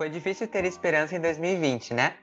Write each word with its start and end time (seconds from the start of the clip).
Foi 0.00 0.08
difícil 0.08 0.48
ter 0.48 0.64
esperança 0.64 1.14
em 1.14 1.20
2020, 1.20 1.92
né? 1.92 2.14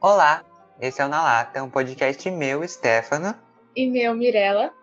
Olá, 0.00 0.42
esse 0.80 1.00
é 1.00 1.04
o 1.04 1.08
Na 1.08 1.22
Lata, 1.22 1.62
um 1.62 1.70
podcast 1.70 2.28
meu, 2.32 2.66
Stefano. 2.66 3.32
E 3.76 3.88
meu, 3.88 4.12
Mirella. 4.12 4.74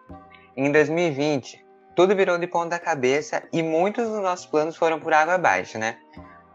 Em 0.56 0.72
2020, 0.72 1.62
tudo 1.94 2.16
virou 2.16 2.38
de 2.38 2.48
ponta 2.48 2.80
cabeça 2.80 3.44
e 3.52 3.62
muitos 3.62 4.08
dos 4.08 4.22
nossos 4.22 4.46
planos 4.46 4.78
foram 4.78 5.02
por 5.02 5.14
água 5.14 5.34
abaixo, 5.34 5.78
né? 5.78 5.98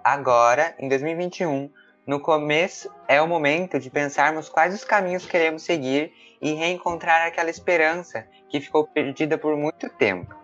Agora, 0.02 0.74
em 0.78 0.88
2021, 0.88 1.70
no 2.06 2.18
começo 2.18 2.90
é 3.06 3.20
o 3.20 3.28
momento 3.28 3.78
de 3.78 3.90
pensarmos 3.90 4.48
quais 4.48 4.72
os 4.72 4.84
caminhos 4.84 5.26
queremos 5.26 5.64
seguir 5.64 6.14
e 6.40 6.54
reencontrar 6.54 7.26
aquela 7.26 7.50
esperança 7.50 8.26
que 8.48 8.58
ficou 8.58 8.86
perdida 8.86 9.36
por 9.36 9.54
muito 9.54 9.90
tempo. 9.90 10.34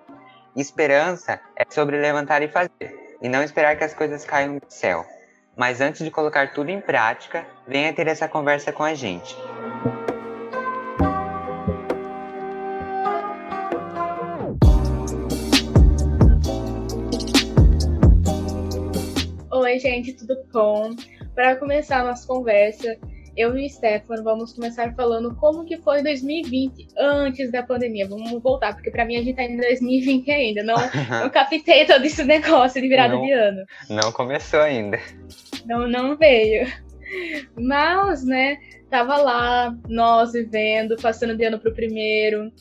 Esperança 0.54 1.41
é 1.56 1.64
sobre 1.70 1.98
levantar 1.98 2.43
e 2.43 2.48
fazer, 2.48 3.04
e 3.25 3.29
não 3.29 3.43
esperar 3.43 3.75
que 3.75 3.82
as 3.82 3.95
coisas 3.95 4.22
caiam 4.22 4.59
do 4.59 4.66
céu. 4.68 5.02
Mas 5.57 5.80
antes 5.80 6.04
de 6.04 6.11
colocar 6.11 6.52
tudo 6.52 6.68
em 6.68 6.79
prática, 6.79 7.46
venha 7.66 7.90
ter 7.90 8.07
essa 8.07 8.29
conversa 8.29 8.71
com 8.71 8.82
a 8.82 8.93
gente. 8.93 9.35
Oi, 19.50 19.79
gente, 19.79 20.13
tudo 20.13 20.36
bom? 20.52 20.91
Para 21.35 21.57
começar 21.57 22.00
a 22.00 22.04
nossa 22.04 22.27
conversa, 22.27 22.94
eu 23.36 23.56
e 23.56 23.66
o 23.66 23.70
Stefano 23.70 24.22
vamos 24.22 24.52
começar 24.52 24.94
falando 24.94 25.34
como 25.36 25.64
que 25.64 25.79
foi 25.79 26.02
2020 26.02 26.88
antes 26.96 27.50
da 27.50 27.62
pandemia. 27.62 28.08
Vamos 28.08 28.30
voltar, 28.43 28.74
porque 28.74 28.90
para 28.90 29.04
mim 29.04 29.16
a 29.16 29.22
gente 29.22 29.36
tá 29.36 29.43
em 29.43 29.57
2020 29.57 30.30
ainda. 30.30 30.62
Não, 30.62 30.76
não 31.22 31.30
captei 31.30 31.84
todo 31.84 32.05
esse 32.05 32.24
negócio 32.24 32.80
de 32.80 32.88
virada 32.88 33.14
Não. 33.14 33.22
de 33.22 33.33
ano. 33.33 33.64
Não 33.91 34.12
começou 34.12 34.60
ainda. 34.60 34.98
Não, 35.66 35.88
não 35.88 36.16
veio. 36.16 36.66
Mas, 37.56 38.24
né, 38.24 38.58
tava 38.91 39.16
lá, 39.16 39.76
nós 39.88 40.32
vivendo, 40.32 40.96
passando 40.96 41.36
de 41.36 41.44
ano 41.44 41.58
pro 41.58 41.74
primeiro. 41.74 42.52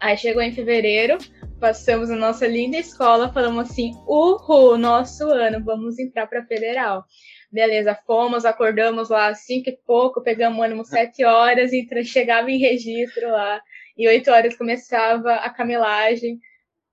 Aí 0.00 0.16
chegou 0.16 0.42
em 0.42 0.52
fevereiro, 0.52 1.16
passamos 1.60 2.10
a 2.10 2.16
nossa 2.16 2.44
linda 2.46 2.76
escola, 2.76 3.32
falamos 3.32 3.70
assim: 3.70 3.92
uhul, 4.06 4.76
nosso 4.76 5.30
ano, 5.30 5.62
vamos 5.64 5.98
entrar 5.98 6.26
pra 6.26 6.44
federal. 6.44 7.04
Beleza, 7.52 7.94
fomos, 8.06 8.46
acordamos 8.46 9.10
lá 9.10 9.34
cinco 9.34 9.68
e 9.68 9.76
pouco, 9.86 10.22
pegamos 10.22 10.58
ônibus 10.58 10.88
sete 10.88 11.22
horas 11.22 11.70
e 11.72 11.86
chegava 12.02 12.50
em 12.50 12.58
registro 12.58 13.30
lá. 13.30 13.60
E 13.96 14.08
oito 14.08 14.30
horas 14.30 14.56
começava 14.56 15.34
a 15.34 15.50
camelagem. 15.50 16.40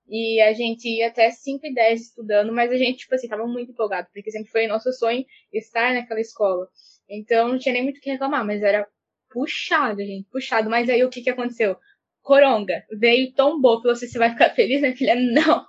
E 0.06 0.40
a 0.42 0.52
gente 0.52 0.88
ia 0.88 1.06
até 1.06 1.30
5 1.30 1.64
e 1.64 1.72
10 1.72 2.00
estudando, 2.00 2.52
mas 2.52 2.72
a 2.72 2.76
gente, 2.76 2.98
tipo 2.98 3.14
assim, 3.14 3.28
tava 3.28 3.46
muito 3.46 3.70
empolgado, 3.70 4.08
porque 4.12 4.30
sempre 4.32 4.50
foi 4.50 4.66
nosso 4.66 4.92
sonho 4.92 5.24
estar 5.52 5.94
naquela 5.94 6.20
escola. 6.20 6.66
Então 7.08 7.48
não 7.48 7.58
tinha 7.58 7.72
nem 7.72 7.84
muito 7.84 7.98
o 7.98 8.00
que 8.00 8.10
reclamar, 8.10 8.44
mas 8.44 8.60
era 8.60 8.86
puxado, 9.30 10.00
gente, 10.00 10.28
puxado. 10.28 10.68
Mas 10.68 10.90
aí 10.90 11.04
o 11.04 11.08
que 11.08 11.22
que 11.22 11.30
aconteceu? 11.30 11.76
Coronga 12.22 12.84
veio, 12.90 13.32
tombou, 13.32 13.78
falou 13.78 13.92
assim, 13.92 14.08
você 14.08 14.18
vai 14.18 14.30
ficar 14.30 14.50
feliz, 14.50 14.80
minha 14.80 14.96
filha? 14.96 15.14
Não, 15.32 15.66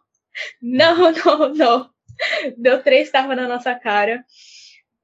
não, 0.62 1.12
não, 1.12 1.54
não. 1.54 1.90
Deu 2.58 2.82
três 2.82 3.12
tapas 3.12 3.36
na 3.36 3.48
nossa 3.48 3.76
cara. 3.76 4.24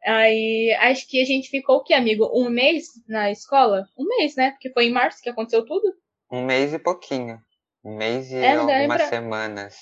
Aí, 0.08 0.74
acho 0.80 1.08
que 1.08 1.22
a 1.22 1.26
gente 1.26 1.50
ficou 1.50 1.78
o 1.78 1.84
que, 1.84 1.94
amigo? 1.94 2.32
Um 2.34 2.50
mês 2.50 2.86
na 3.08 3.30
escola? 3.30 3.86
Um 3.98 4.06
mês, 4.08 4.36
né? 4.36 4.52
Porque 4.52 4.72
foi 4.72 4.86
em 4.86 4.92
março 4.92 5.22
que 5.22 5.30
aconteceu 5.30 5.66
tudo. 5.66 5.94
Um 6.32 6.46
mês 6.46 6.74
e 6.74 6.80
pouquinho. 6.80 7.40
Um 7.84 7.96
mês 7.98 8.32
e 8.32 8.36
É, 8.38 8.54
algumas 8.56 8.98
pra- 8.98 9.06
semanas. 9.08 9.76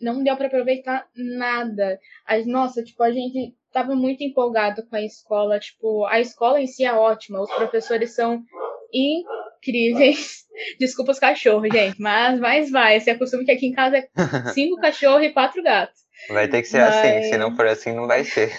não 0.00 0.22
deu 0.22 0.36
pra 0.36 0.46
aproveitar 0.46 1.06
nada. 1.16 1.98
As, 2.26 2.46
nossa, 2.46 2.82
tipo, 2.82 3.02
a 3.02 3.10
gente 3.12 3.54
tava 3.72 3.94
muito 3.94 4.22
empolgado 4.22 4.86
com 4.88 4.96
a 4.96 5.02
escola. 5.02 5.58
Tipo, 5.58 6.04
a 6.06 6.20
escola 6.20 6.60
em 6.60 6.66
si 6.66 6.84
é 6.84 6.92
ótima, 6.92 7.40
os 7.40 7.52
professores 7.52 8.14
são 8.14 8.42
incríveis. 8.92 10.42
Desculpa 10.78 11.12
os 11.12 11.18
cachorros, 11.18 11.68
gente, 11.72 12.00
mas, 12.00 12.38
mas 12.38 12.70
vai. 12.70 13.00
Se 13.00 13.10
acostume 13.10 13.44
que 13.44 13.50
aqui 13.52 13.66
em 13.66 13.72
casa 13.72 13.96
é 13.98 14.08
cinco 14.54 14.80
cachorros 14.80 15.24
e 15.24 15.30
quatro 15.30 15.62
gatos. 15.62 16.00
Vai 16.28 16.46
ter 16.48 16.62
que 16.62 16.68
ser 16.68 16.78
Mas- 16.78 16.94
assim, 16.96 17.22
se 17.30 17.36
não 17.38 17.56
for 17.56 17.66
assim, 17.66 17.92
não 17.92 18.06
vai 18.06 18.22
ser. 18.24 18.52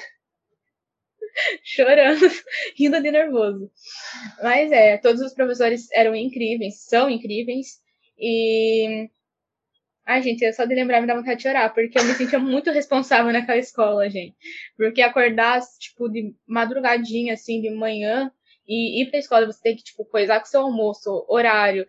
Chorando, 1.64 2.26
rindo 2.78 3.02
de 3.02 3.12
nervoso. 3.12 3.72
Mas 4.42 4.72
é, 4.72 4.98
todos 4.98 5.22
os 5.22 5.34
professores 5.34 5.92
eram 5.92 6.16
incríveis, 6.16 6.84
são 6.86 7.10
incríveis. 7.10 7.82
E. 8.18 9.10
Ai, 10.06 10.22
gente, 10.22 10.52
só 10.54 10.66
de 10.66 10.76
lembrar 10.76 11.00
me 11.00 11.08
dá 11.08 11.16
vontade 11.16 11.38
de 11.38 11.44
chorar, 11.44 11.74
porque 11.74 11.98
eu 11.98 12.04
me 12.04 12.14
sentia 12.14 12.38
muito 12.38 12.70
responsável 12.72 13.32
naquela 13.32 13.58
escola, 13.58 14.10
gente. 14.10 14.36
Porque 14.76 15.02
acordar, 15.02 15.62
tipo, 15.80 16.10
de 16.10 16.36
madrugadinha, 16.46 17.34
assim, 17.36 17.62
de 17.62 17.70
manhã, 17.70 18.30
e 18.68 19.02
ir 19.02 19.10
pra 19.10 19.20
escola, 19.20 19.46
você 19.46 19.62
tem 19.62 19.76
que, 19.78 19.84
tipo, 19.84 20.04
coisar 20.06 20.40
com 20.40 20.46
seu 20.46 20.62
almoço, 20.62 21.26
horário, 21.30 21.86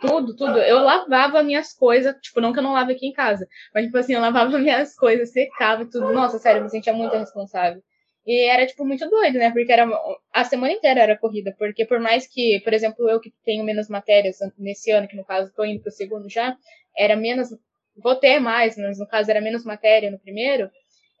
tudo, 0.00 0.34
tudo. 0.34 0.58
Eu 0.58 0.78
lavava 0.82 1.42
minhas 1.42 1.72
coisas, 1.74 2.16
tipo, 2.20 2.40
não 2.40 2.52
que 2.52 2.58
eu 2.58 2.62
não 2.62 2.72
lave 2.72 2.94
aqui 2.94 3.06
em 3.06 3.12
casa, 3.12 3.46
mas, 3.74 3.84
tipo 3.84 3.98
assim, 3.98 4.14
eu 4.14 4.20
lavava 4.20 4.56
minhas 4.58 4.96
coisas, 4.96 5.30
secava 5.30 5.84
tudo. 5.84 6.12
Nossa, 6.12 6.38
sério, 6.38 6.60
eu 6.60 6.64
me 6.64 6.70
sentia 6.70 6.92
muito 6.92 7.14
responsável. 7.16 7.82
E 8.30 8.44
era, 8.48 8.64
tipo, 8.64 8.84
muito 8.84 9.10
doido, 9.10 9.38
né? 9.38 9.50
Porque 9.50 9.72
era 9.72 9.90
a 10.32 10.44
semana 10.44 10.72
inteira 10.72 11.00
era 11.00 11.18
corrida. 11.18 11.52
Porque 11.58 11.84
por 11.84 11.98
mais 11.98 12.28
que, 12.28 12.60
por 12.62 12.72
exemplo, 12.72 13.10
eu 13.10 13.18
que 13.20 13.34
tenho 13.44 13.64
menos 13.64 13.88
matérias 13.88 14.38
nesse 14.56 14.92
ano, 14.92 15.08
que 15.08 15.16
no 15.16 15.24
caso 15.24 15.52
tô 15.52 15.64
indo 15.64 15.82
pro 15.82 15.90
segundo 15.90 16.28
já, 16.30 16.56
era 16.96 17.16
menos. 17.16 17.48
Vou 17.96 18.14
ter 18.14 18.38
mais, 18.38 18.76
mas 18.76 19.00
no 19.00 19.08
caso 19.08 19.32
era 19.32 19.40
menos 19.40 19.64
matéria 19.64 20.12
no 20.12 20.18
primeiro. 20.20 20.70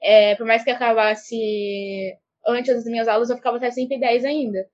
É, 0.00 0.36
por 0.36 0.46
mais 0.46 0.62
que 0.62 0.70
acabasse 0.70 2.16
antes 2.46 2.72
das 2.76 2.84
minhas 2.84 3.08
aulas, 3.08 3.28
eu 3.28 3.36
ficava 3.36 3.56
até 3.56 3.72
5 3.72 3.92
e 3.92 3.98
10 3.98 4.24
ainda. 4.24 4.68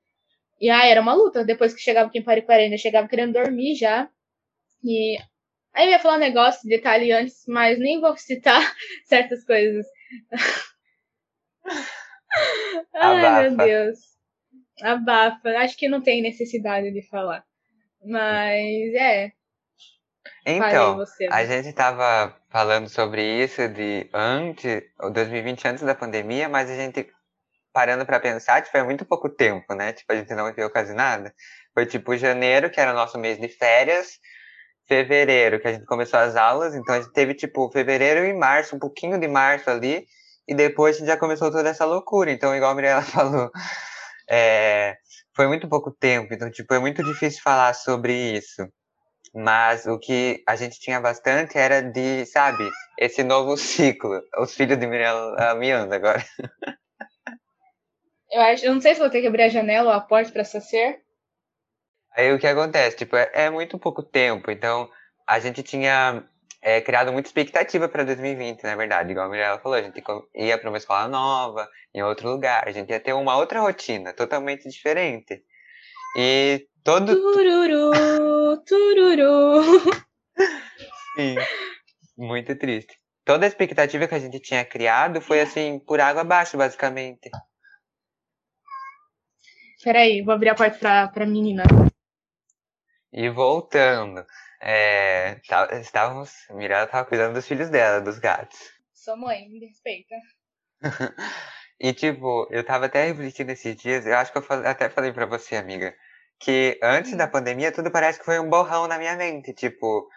E 0.60 0.68
aí 0.68 0.90
era 0.90 1.00
uma 1.00 1.14
luta. 1.14 1.42
Depois 1.42 1.72
que 1.74 1.80
chegava 1.80 2.08
aqui 2.08 2.18
em 2.18 2.22
Pariquara, 2.22 2.60
ainda 2.60 2.76
chegava 2.76 3.08
querendo 3.08 3.32
dormir 3.32 3.76
já. 3.76 4.10
E 4.84 5.16
aí 5.72 5.86
eu 5.86 5.92
ia 5.92 5.98
falar 6.00 6.16
um 6.16 6.20
negócio 6.20 6.62
de 6.64 6.68
detalhe 6.68 7.12
antes, 7.12 7.44
mas 7.48 7.78
nem 7.78 7.98
vou 7.98 8.14
citar 8.18 8.60
certas 9.08 9.42
coisas. 9.44 9.86
Ai, 12.94 13.16
meu 13.16 13.26
Abafa. 13.28 13.64
Deus. 13.64 13.98
Abafa. 14.82 15.48
Acho 15.58 15.76
que 15.76 15.88
não 15.88 16.02
tem 16.02 16.22
necessidade 16.22 16.90
de 16.92 17.02
falar. 17.08 17.44
Mas 18.04 18.94
é. 18.94 19.32
Então, 20.44 20.96
você. 20.96 21.26
a 21.30 21.44
gente 21.44 21.72
tava 21.72 22.36
falando 22.50 22.88
sobre 22.88 23.22
isso 23.22 23.68
de 23.68 24.08
antes, 24.12 24.82
o 25.00 25.10
2020 25.10 25.68
antes 25.68 25.82
da 25.82 25.94
pandemia, 25.94 26.48
mas 26.48 26.70
a 26.70 26.74
gente 26.74 27.10
parando 27.72 28.06
pra 28.06 28.18
pensar, 28.18 28.62
tipo, 28.62 28.76
é 28.76 28.82
muito 28.82 29.04
pouco 29.04 29.28
tempo, 29.28 29.74
né? 29.74 29.92
Tipo, 29.92 30.12
a 30.12 30.16
gente 30.16 30.32
não 30.34 30.46
viveu 30.46 30.70
quase 30.70 30.94
nada. 30.94 31.34
Foi 31.74 31.84
tipo 31.84 32.16
janeiro, 32.16 32.70
que 32.70 32.80
era 32.80 32.92
o 32.92 32.94
nosso 32.94 33.18
mês 33.18 33.38
de 33.38 33.48
férias, 33.48 34.18
fevereiro, 34.86 35.60
que 35.60 35.68
a 35.68 35.72
gente 35.72 35.84
começou 35.84 36.18
as 36.18 36.36
aulas, 36.36 36.74
então 36.74 36.94
a 36.94 37.00
gente 37.00 37.12
teve 37.12 37.34
tipo 37.34 37.70
fevereiro 37.70 38.24
e 38.24 38.32
março, 38.32 38.76
um 38.76 38.78
pouquinho 38.78 39.18
de 39.20 39.28
março 39.28 39.68
ali, 39.68 40.06
e 40.46 40.54
depois 40.54 40.96
a 40.96 40.98
gente 40.98 41.08
já 41.08 41.16
começou 41.16 41.50
toda 41.50 41.68
essa 41.68 41.84
loucura. 41.84 42.30
Então, 42.30 42.54
igual 42.54 42.72
a 42.72 42.74
Mirella 42.74 43.02
falou, 43.02 43.50
é, 44.28 44.96
foi 45.34 45.46
muito 45.46 45.68
pouco 45.68 45.90
tempo, 45.90 46.32
então, 46.32 46.50
tipo, 46.50 46.72
é 46.74 46.78
muito 46.78 47.02
difícil 47.04 47.42
falar 47.42 47.74
sobre 47.74 48.12
isso. 48.36 48.66
Mas 49.34 49.86
o 49.86 49.98
que 49.98 50.42
a 50.48 50.56
gente 50.56 50.80
tinha 50.80 50.98
bastante 50.98 51.58
era 51.58 51.82
de, 51.82 52.24
sabe, 52.24 52.70
esse 52.98 53.22
novo 53.22 53.56
ciclo. 53.58 54.22
Os 54.38 54.54
filhos 54.54 54.78
de 54.78 54.86
Mirella 54.86 55.54
miando 55.56 55.94
agora. 55.94 56.24
Eu 58.30 58.40
acho, 58.40 58.64
eu 58.64 58.74
não 58.74 58.80
sei 58.80 58.94
se 58.94 59.00
vou 59.00 59.10
ter 59.10 59.20
que 59.20 59.26
abrir 59.26 59.42
a 59.42 59.48
janela 59.48 59.90
ou 59.90 59.92
a 59.92 60.00
porta 60.00 60.32
pra 60.32 60.44
sacer. 60.44 61.00
Aí 62.16 62.32
o 62.32 62.38
que 62.38 62.46
acontece? 62.46 62.96
Tipo, 62.96 63.16
é, 63.16 63.30
é 63.34 63.50
muito 63.50 63.78
pouco 63.78 64.02
tempo, 64.02 64.50
então 64.50 64.90
a 65.26 65.38
gente 65.38 65.62
tinha 65.62 66.24
é, 66.66 66.80
criado 66.80 67.12
muita 67.12 67.28
expectativa 67.28 67.88
para 67.88 68.02
2020, 68.02 68.64
na 68.64 68.74
verdade. 68.74 69.12
Igual 69.12 69.26
a 69.26 69.30
Mirella 69.30 69.60
falou, 69.60 69.78
a 69.78 69.82
gente 69.82 70.02
ia 70.34 70.58
para 70.58 70.68
uma 70.68 70.78
escola 70.78 71.06
nova, 71.06 71.70
em 71.94 72.02
outro 72.02 72.28
lugar, 72.28 72.66
a 72.66 72.72
gente 72.72 72.90
ia 72.90 72.98
ter 72.98 73.12
uma 73.12 73.36
outra 73.36 73.60
rotina, 73.60 74.12
totalmente 74.12 74.68
diferente. 74.68 75.44
E 76.18 76.66
todo. 76.82 77.14
Tururu, 77.14 78.64
tururu. 78.66 79.62
Sim, 81.16 81.36
muito 82.18 82.58
triste. 82.58 82.98
Toda 83.24 83.46
a 83.46 83.48
expectativa 83.48 84.08
que 84.08 84.14
a 84.16 84.18
gente 84.18 84.40
tinha 84.40 84.64
criado 84.64 85.20
foi 85.20 85.40
assim, 85.40 85.78
por 85.78 86.00
água 86.00 86.22
abaixo, 86.22 86.58
basicamente. 86.58 87.30
Peraí, 89.84 90.20
vou 90.20 90.34
abrir 90.34 90.48
a 90.48 90.54
porta 90.56 90.76
pra, 90.80 91.06
pra 91.06 91.26
menina. 91.26 91.62
E 93.12 93.30
voltando, 93.30 94.26
é, 94.60 95.40
tá- 95.48 95.68
estávamos. 95.80 96.32
Mirella 96.50 96.84
estava 96.84 97.06
cuidando 97.06 97.34
dos 97.34 97.46
filhos 97.46 97.70
dela, 97.70 98.00
dos 98.00 98.18
gatos. 98.18 98.58
Sou 98.92 99.16
mãe, 99.16 99.48
me 99.48 99.60
respeita. 99.66 100.14
E 101.78 101.92
tipo, 101.92 102.48
eu 102.50 102.64
tava 102.64 102.86
até 102.86 103.04
refletindo 103.04 103.52
esses 103.52 103.76
dias, 103.76 104.06
eu 104.06 104.16
acho 104.16 104.32
que 104.32 104.38
eu 104.38 104.42
fal- 104.42 104.66
até 104.66 104.88
falei 104.88 105.12
pra 105.12 105.26
você, 105.26 105.56
amiga, 105.56 105.94
que 106.40 106.78
antes 106.82 107.14
da 107.14 107.28
pandemia 107.28 107.70
tudo 107.70 107.90
parece 107.90 108.18
que 108.18 108.24
foi 108.24 108.38
um 108.38 108.48
borrão 108.48 108.86
na 108.86 108.96
minha 108.98 109.14
mente, 109.14 109.52
tipo, 109.52 110.08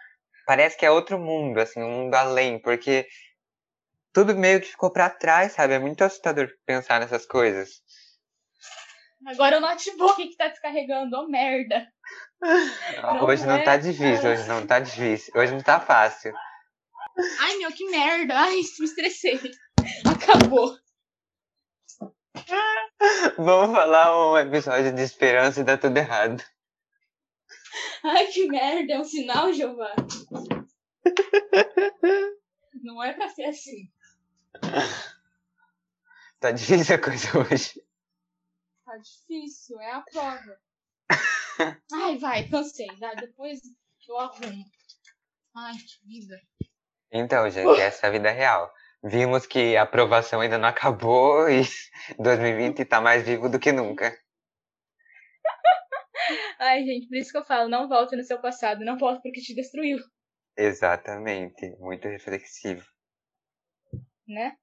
parece 0.45 0.77
que 0.77 0.85
é 0.85 0.92
outro 0.92 1.19
mundo, 1.19 1.59
assim, 1.59 1.83
um 1.83 1.92
mundo 1.92 2.15
além, 2.15 2.62
porque 2.62 3.06
tudo 4.13 4.35
meio 4.35 4.62
que 4.62 4.68
ficou 4.68 4.92
para 4.92 5.09
trás, 5.09 5.51
sabe? 5.51 5.74
É 5.74 5.80
muito 5.80 6.01
assustador 6.01 6.50
pensar 6.65 7.00
nessas 7.00 7.25
coisas. 7.25 7.81
Agora 9.27 9.57
o 9.57 9.62
notebook 9.62 10.30
que 10.30 10.38
tá 10.38 10.47
descarregando, 10.47 11.15
ô 11.18 11.24
oh, 11.24 11.27
merda. 11.27 11.85
Não 13.01 13.25
hoje 13.25 13.44
é, 13.44 13.45
não 13.45 13.63
tá 13.63 13.75
difícil, 13.77 14.30
hoje 14.30 14.47
não 14.47 14.65
tá 14.65 14.80
difícil. 14.80 15.33
Hoje 15.36 15.51
não 15.51 15.62
tá 15.62 15.80
fácil. 15.80 16.33
Ai, 17.39 17.57
meu, 17.57 17.71
que 17.71 17.86
merda. 17.89 18.33
Ai, 18.33 18.56
me 18.56 18.62
estressei. 18.62 19.39
Acabou. 20.06 20.77
Vamos 23.38 23.75
falar 23.75 24.31
um 24.31 24.38
episódio 24.38 24.94
de 24.94 25.01
esperança 25.01 25.59
e 25.59 25.63
dá 25.65 25.77
tudo 25.77 25.97
errado. 25.97 26.41
Ai, 28.03 28.27
que 28.27 28.47
merda. 28.47 28.94
É 28.94 29.00
um 29.00 29.03
sinal, 29.03 29.51
Jeová. 29.51 29.94
Não 32.81 33.03
é 33.03 33.12
pra 33.13 33.27
ser 33.30 33.45
assim. 33.45 33.92
Tá 36.39 36.51
difícil 36.51 36.95
a 36.95 37.00
coisa 37.00 37.27
hoje. 37.38 37.83
Tá 38.85 38.95
difícil, 38.97 39.80
é 39.81 39.92
a 39.92 40.01
prova. 40.01 40.57
Ai, 41.94 42.17
vai, 42.17 42.47
cansei. 42.47 42.88
Tá? 43.00 43.13
Depois 43.15 43.59
eu 44.07 44.17
arrumo. 44.17 44.65
Ai, 45.56 45.73
que 45.73 46.07
vida. 46.07 46.39
Então, 47.11 47.50
gente, 47.50 47.79
essa 47.81 48.07
é 48.07 48.09
a 48.09 48.11
vida 48.11 48.31
real. 48.31 48.71
Vimos 49.03 49.45
que 49.45 49.77
a 49.77 49.83
aprovação 49.83 50.41
ainda 50.41 50.57
não 50.57 50.67
acabou 50.67 51.50
e 51.50 51.61
2020 52.19 52.83
tá 52.85 53.00
mais 53.00 53.23
vivo 53.23 53.50
do 53.50 53.59
que 53.59 53.71
nunca. 53.71 54.17
Ai, 56.59 56.83
gente, 56.83 57.07
por 57.07 57.17
isso 57.17 57.31
que 57.31 57.38
eu 57.38 57.45
falo, 57.45 57.69
não 57.69 57.88
volte 57.88 58.15
no 58.15 58.23
seu 58.23 58.39
passado, 58.41 58.83
não 58.83 58.97
volte 58.97 59.21
porque 59.21 59.41
te 59.41 59.56
destruiu. 59.56 59.97
Exatamente, 60.57 61.69
muito 61.79 62.07
reflexivo. 62.07 62.85
Né? 64.27 64.57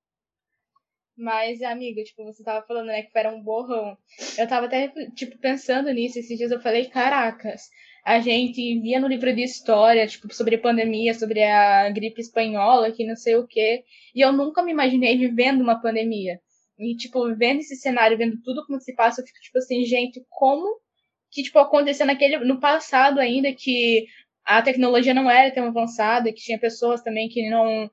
Mas, 1.17 1.63
amiga, 1.63 2.05
tipo, 2.05 2.25
você 2.25 2.45
tava 2.45 2.67
falando, 2.67 2.89
né, 2.89 3.03
que 3.03 3.19
era 3.19 3.35
um 3.35 3.43
borrão. 3.43 3.97
Eu 4.39 4.47
tava 4.47 4.67
até, 4.67 4.89
tipo, 5.15 5.39
pensando 5.39 5.91
nisso 5.91 6.19
esses 6.19 6.37
dias. 6.37 6.51
Eu 6.51 6.61
falei, 6.61 6.87
caracas, 6.87 7.63
a 8.05 8.21
gente 8.21 8.79
via 8.81 9.01
no 9.01 9.09
livro 9.09 9.35
de 9.35 9.43
história, 9.43 10.07
tipo, 10.07 10.33
sobre 10.35 10.59
pandemia, 10.59 11.15
sobre 11.15 11.43
a 11.43 11.89
gripe 11.91 12.21
espanhola, 12.21 12.93
que 12.93 13.07
não 13.07 13.17
sei 13.17 13.35
o 13.37 13.47
quê. 13.47 13.83
E 14.15 14.21
eu 14.21 14.31
nunca 14.33 14.63
me 14.63 14.73
imaginei 14.73 15.17
vivendo 15.17 15.63
uma 15.63 15.81
pandemia. 15.81 16.39
E, 16.79 16.95
tipo, 16.97 17.35
vendo 17.35 17.61
esse 17.61 17.77
cenário, 17.77 18.19
vendo 18.19 18.41
tudo 18.43 18.67
como 18.67 18.79
se 18.81 18.95
passa, 18.95 19.23
eu 19.23 19.27
fico, 19.27 19.41
tipo 19.41 19.59
assim, 19.59 19.85
gente, 19.85 20.23
como 20.29 20.79
que, 21.31 21.43
tipo, 21.43 21.59
aconteceu 21.59 22.07
naquele, 22.07 22.39
no 22.41 22.61
passado 22.61 23.19
ainda, 23.21 23.53
que 23.55 24.07
a 24.45 24.63
tecnologia 24.63 25.15
não 25.15 25.31
era 25.31 25.53
tão 25.53 25.65
avançada, 25.67 26.31
que 26.33 26.43
tinha 26.43 26.59
pessoas 26.59 27.03
também 27.03 27.29
que 27.29 27.49
não 27.49 27.91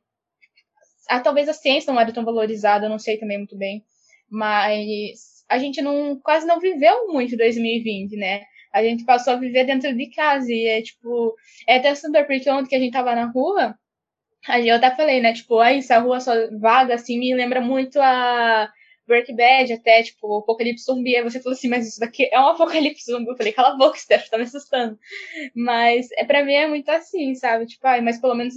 ah, 1.10 1.20
talvez 1.20 1.50
a 1.50 1.54
ciência 1.54 1.92
não 1.92 2.00
era 2.00 2.12
tão 2.12 2.26
valorizada, 2.26 2.86
eu 2.86 2.90
não 2.90 3.00
sei 3.00 3.18
também 3.18 3.38
muito 3.38 3.58
bem. 3.58 3.84
Mas 4.30 5.44
a 5.50 5.58
gente 5.58 5.82
não 5.82 6.20
quase 6.20 6.46
não 6.48 6.60
viveu 6.60 7.08
muito 7.08 7.38
2020, 7.38 8.16
né? 8.16 8.44
A 8.74 8.84
gente 8.84 9.06
passou 9.06 9.34
a 9.34 9.38
viver 9.38 9.66
dentro 9.66 9.96
de 9.96 10.10
casa. 10.10 10.52
E 10.52 10.66
é 10.68 10.82
tipo, 10.82 11.36
é 11.68 11.78
até 11.78 11.90
assustador, 11.90 12.26
porque 12.26 12.50
ontem 12.50 12.70
que 12.70 12.76
a 12.76 12.80
gente 12.80 12.94
tava 12.94 13.14
na 13.16 13.26
rua, 13.26 13.78
eu 14.66 14.76
até 14.76 14.96
falei, 14.96 15.22
né? 15.22 15.34
Tipo, 15.34 15.60
aí 15.60 15.78
essa 15.80 16.00
rua 16.00 16.20
só 16.20 16.34
vaga, 16.60 16.96
assim, 16.96 17.20
me 17.20 17.34
lembra 17.36 17.62
muito 17.62 18.00
a 18.02 18.70
Breaking 19.08 19.36
Bad, 19.36 19.74
até, 19.74 20.04
tipo, 20.04 20.28
o 20.28 20.40
Apocalipse 20.40 20.86
Zumbi. 20.86 21.16
Aí 21.16 21.24
você 21.24 21.40
falou 21.42 21.56
assim, 21.56 21.70
mas 21.70 21.88
isso 21.88 22.00
daqui 22.00 22.28
é 22.32 22.40
um 22.40 22.48
Apocalipse 22.48 23.12
Zumbi. 23.12 23.30
Eu 23.30 23.38
falei, 23.38 23.54
cala 23.54 23.76
a 23.76 23.78
boca, 23.78 23.98
Steph, 23.98 24.30
tá 24.30 24.38
me 24.38 24.44
assustando. 24.44 24.98
Mas 25.56 26.08
é, 26.14 26.26
pra 26.26 26.44
mim 26.44 26.54
é 26.54 26.68
muito 26.68 26.90
assim, 26.90 27.36
sabe? 27.36 27.66
Tipo, 27.68 27.88
ai, 27.88 28.02
mas 28.02 28.20
pelo 28.20 28.36
menos 28.36 28.56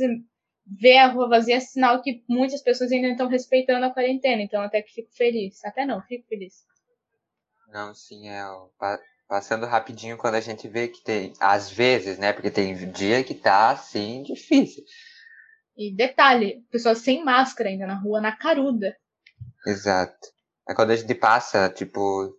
ver 0.67 0.99
a 0.99 1.09
rua 1.09 1.29
vazia 1.29 1.57
é 1.57 1.61
sinal 1.61 2.03
que 2.03 2.25
muitas 2.29 2.61
pessoas 2.63 2.91
ainda 2.91 3.09
estão 3.09 3.29
respeitando 3.29 3.87
a 3.87 3.91
quarentena. 3.91 4.43
Então, 4.43 4.61
até 4.61 4.83
que 4.83 4.93
fico 4.93 5.15
feliz. 5.15 5.65
Até 5.65 5.87
não, 5.87 6.03
fico 6.03 6.27
feliz. 6.29 6.65
Não, 7.69 7.95
sim, 7.95 8.29
é. 8.29 8.43
Passando 9.29 9.67
rapidinho 9.67 10.17
quando 10.17 10.37
a 10.37 10.41
gente 10.41 10.69
vê 10.69 10.89
que 10.89 11.03
tem. 11.03 11.33
Às 11.41 11.71
vezes, 11.71 12.19
né? 12.19 12.33
Porque 12.33 12.51
tem 12.51 12.75
dia 12.93 13.23
que 13.25 13.35
tá 13.35 13.71
assim 13.71 14.23
difícil. 14.23 14.85
E 15.77 15.95
detalhe, 15.95 16.65
pessoas 16.71 16.99
sem 16.99 17.25
máscara 17.25 17.69
ainda 17.69 17.87
na 17.87 17.95
rua, 17.95 18.21
na 18.21 18.35
caruda. 18.35 18.97
Exato. 19.67 20.29
É 20.69 20.75
quando 20.75 20.91
a 20.91 20.97
gente 20.97 21.15
passa, 21.15 21.69
tipo, 21.69 22.35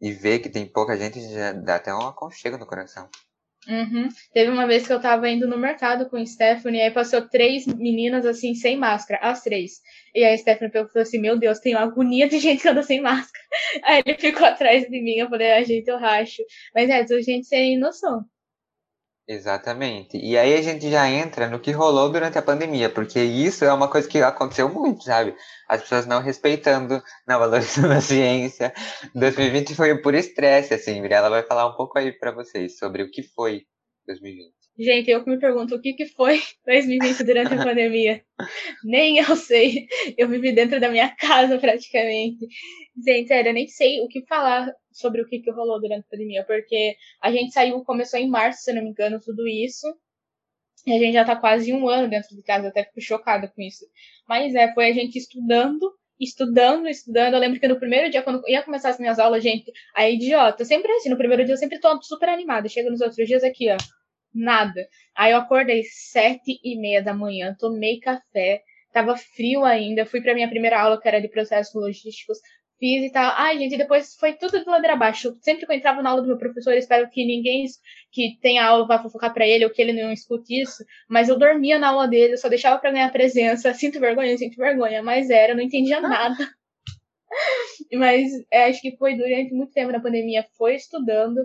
e 0.00 0.12
vê 0.12 0.38
que 0.38 0.50
tem 0.50 0.66
pouca 0.66 0.96
gente, 0.96 1.20
já 1.32 1.52
dá 1.52 1.76
até 1.76 1.94
um 1.94 2.06
aconchego 2.06 2.58
no 2.58 2.66
coração. 2.66 3.08
Uhum. 3.68 4.08
Teve 4.32 4.50
uma 4.50 4.66
vez 4.66 4.86
que 4.86 4.92
eu 4.92 5.00
tava 5.00 5.28
indo 5.28 5.48
no 5.48 5.56
mercado 5.56 6.08
com 6.08 6.16
a 6.16 6.26
Stephanie, 6.26 6.82
aí 6.82 6.90
passou 6.90 7.26
três 7.28 7.66
meninas 7.66 8.26
assim, 8.26 8.54
sem 8.54 8.76
máscara, 8.76 9.20
as 9.22 9.42
três. 9.42 9.80
E 10.14 10.22
aí 10.22 10.34
a 10.34 10.38
Stephanie 10.38 10.72
falou 10.72 10.88
assim: 10.96 11.18
Meu 11.18 11.38
Deus, 11.38 11.58
tem 11.58 11.74
uma 11.74 11.84
agonia 11.84 12.28
de 12.28 12.38
gente 12.38 12.62
que 12.62 12.68
anda 12.68 12.82
sem 12.82 13.00
máscara. 13.00 13.44
Aí 13.84 14.02
ele 14.04 14.18
ficou 14.18 14.46
atrás 14.46 14.84
de 14.84 15.02
mim, 15.02 15.16
eu 15.16 15.28
falei: 15.28 15.52
A 15.52 15.62
gente, 15.62 15.88
eu 15.88 15.98
racho. 15.98 16.42
Mas 16.74 16.88
é, 16.90 17.04
gente 17.22 17.46
sem 17.46 17.78
noção. 17.78 18.24
Exatamente. 19.26 20.18
E 20.18 20.36
aí 20.36 20.52
a 20.54 20.60
gente 20.62 20.90
já 20.90 21.08
entra 21.08 21.48
no 21.48 21.58
que 21.58 21.70
rolou 21.70 22.10
durante 22.12 22.36
a 22.36 22.42
pandemia, 22.42 22.90
porque 22.90 23.18
isso 23.22 23.64
é 23.64 23.72
uma 23.72 23.88
coisa 23.88 24.06
que 24.06 24.18
aconteceu 24.20 24.68
muito, 24.68 25.02
sabe? 25.04 25.34
As 25.66 25.80
pessoas 25.80 26.06
não 26.06 26.20
respeitando, 26.20 27.02
não 27.26 27.38
valorizando 27.38 27.92
a 27.92 28.00
ciência. 28.02 28.72
2020 29.14 29.74
foi 29.74 29.96
por 30.02 30.14
estresse, 30.14 30.74
assim. 30.74 31.00
Ela 31.10 31.30
vai 31.30 31.42
falar 31.42 31.66
um 31.66 31.74
pouco 31.76 31.98
aí 31.98 32.12
para 32.12 32.32
vocês 32.32 32.76
sobre 32.78 33.02
o 33.02 33.10
que 33.10 33.22
foi 33.22 33.62
2020. 34.06 34.63
Gente, 34.76 35.08
eu 35.08 35.22
que 35.22 35.30
me 35.30 35.38
pergunto 35.38 35.76
o 35.76 35.80
que, 35.80 35.92
que 35.92 36.06
foi 36.06 36.40
2020 36.66 37.22
durante 37.22 37.54
a 37.54 37.62
pandemia. 37.62 38.24
nem 38.82 39.18
eu 39.18 39.36
sei. 39.36 39.86
Eu 40.18 40.28
vivi 40.28 40.52
dentro 40.52 40.80
da 40.80 40.88
minha 40.88 41.14
casa 41.14 41.58
praticamente. 41.58 42.44
Gente, 43.06 43.28
sério, 43.28 43.50
eu 43.50 43.54
nem 43.54 43.68
sei 43.68 44.00
o 44.00 44.08
que 44.08 44.26
falar 44.26 44.72
sobre 44.90 45.22
o 45.22 45.26
que, 45.26 45.38
que 45.38 45.50
rolou 45.52 45.80
durante 45.80 46.04
a 46.06 46.10
pandemia, 46.10 46.44
porque 46.44 46.96
a 47.22 47.30
gente 47.30 47.52
saiu, 47.52 47.84
começou 47.84 48.18
em 48.18 48.28
março, 48.28 48.62
se 48.62 48.72
não 48.72 48.82
me 48.82 48.90
engano, 48.90 49.20
tudo 49.20 49.46
isso. 49.46 49.86
E 50.86 50.92
a 50.92 50.98
gente 50.98 51.14
já 51.14 51.24
tá 51.24 51.36
quase 51.36 51.72
um 51.72 51.88
ano 51.88 52.10
dentro 52.10 52.34
de 52.34 52.42
casa, 52.42 52.66
eu 52.66 52.70
até 52.70 52.84
fico 52.84 53.00
chocada 53.00 53.46
com 53.46 53.62
isso. 53.62 53.86
Mas 54.28 54.54
é, 54.56 54.74
foi 54.74 54.90
a 54.90 54.92
gente 54.92 55.16
estudando, 55.16 55.88
estudando, 56.18 56.88
estudando. 56.88 57.34
Eu 57.34 57.40
lembro 57.40 57.60
que 57.60 57.68
no 57.68 57.78
primeiro 57.78 58.10
dia, 58.10 58.22
quando 58.22 58.42
ia 58.48 58.62
começar 58.62 58.90
as 58.90 58.98
minhas 58.98 59.20
aulas, 59.20 59.42
gente, 59.42 59.70
a 59.94 60.10
idiota, 60.10 60.64
sempre 60.64 60.90
assim, 60.92 61.10
no 61.10 61.16
primeiro 61.16 61.44
dia 61.44 61.54
eu 61.54 61.58
sempre 61.58 61.78
tô 61.78 62.02
super 62.02 62.28
animada. 62.28 62.68
Chega 62.68 62.90
nos 62.90 63.00
outros 63.00 63.26
dias 63.26 63.44
aqui, 63.44 63.70
ó 63.70 63.76
nada. 64.34 64.86
Aí 65.16 65.32
eu 65.32 65.38
acordei 65.38 65.82
sete 65.84 66.58
e 66.62 66.78
meia 66.78 67.02
da 67.02 67.14
manhã, 67.14 67.54
tomei 67.58 68.00
café, 68.00 68.62
tava 68.92 69.16
frio 69.16 69.64
ainda, 69.64 70.06
fui 70.06 70.20
pra 70.20 70.34
minha 70.34 70.48
primeira 70.48 70.80
aula, 70.80 71.00
que 71.00 71.08
era 71.08 71.20
de 71.20 71.28
processos 71.28 71.74
logísticos, 71.74 72.38
fiz 72.78 73.04
e 73.04 73.12
tal. 73.12 73.32
Ai, 73.36 73.58
gente, 73.58 73.76
depois 73.76 74.14
foi 74.16 74.34
tudo 74.34 74.60
de 74.62 74.68
ladeira 74.68 74.94
abaixo. 74.94 75.36
Sempre 75.40 75.66
que 75.66 75.72
eu 75.72 75.76
entrava 75.76 76.02
na 76.02 76.10
aula 76.10 76.22
do 76.22 76.28
meu 76.28 76.38
professor, 76.38 76.74
espero 76.74 77.08
que 77.10 77.24
ninguém 77.24 77.64
que 78.12 78.38
tenha 78.40 78.64
aula 78.64 78.86
vá 78.86 79.02
fofocar 79.02 79.32
pra 79.32 79.46
ele 79.46 79.64
ou 79.64 79.70
que 79.70 79.80
ele 79.82 79.92
não 79.92 80.12
escute 80.12 80.60
isso, 80.60 80.84
mas 81.08 81.28
eu 81.28 81.38
dormia 81.38 81.78
na 81.78 81.88
aula 81.88 82.06
dele, 82.06 82.34
eu 82.34 82.38
só 82.38 82.48
deixava 82.48 82.78
pra 82.78 82.90
ganhar 82.92 83.10
presença. 83.12 83.72
Sinto 83.74 84.00
vergonha, 84.00 84.36
sinto 84.36 84.56
vergonha, 84.56 85.02
mas 85.02 85.30
era, 85.30 85.52
eu 85.52 85.56
não 85.56 85.62
entendia 85.62 86.00
nada. 86.00 86.36
mas 87.92 88.30
é, 88.50 88.66
acho 88.66 88.80
que 88.80 88.96
foi 88.96 89.16
durante 89.16 89.52
muito 89.54 89.72
tempo 89.72 89.92
na 89.92 90.00
pandemia, 90.00 90.46
foi 90.56 90.76
estudando. 90.76 91.40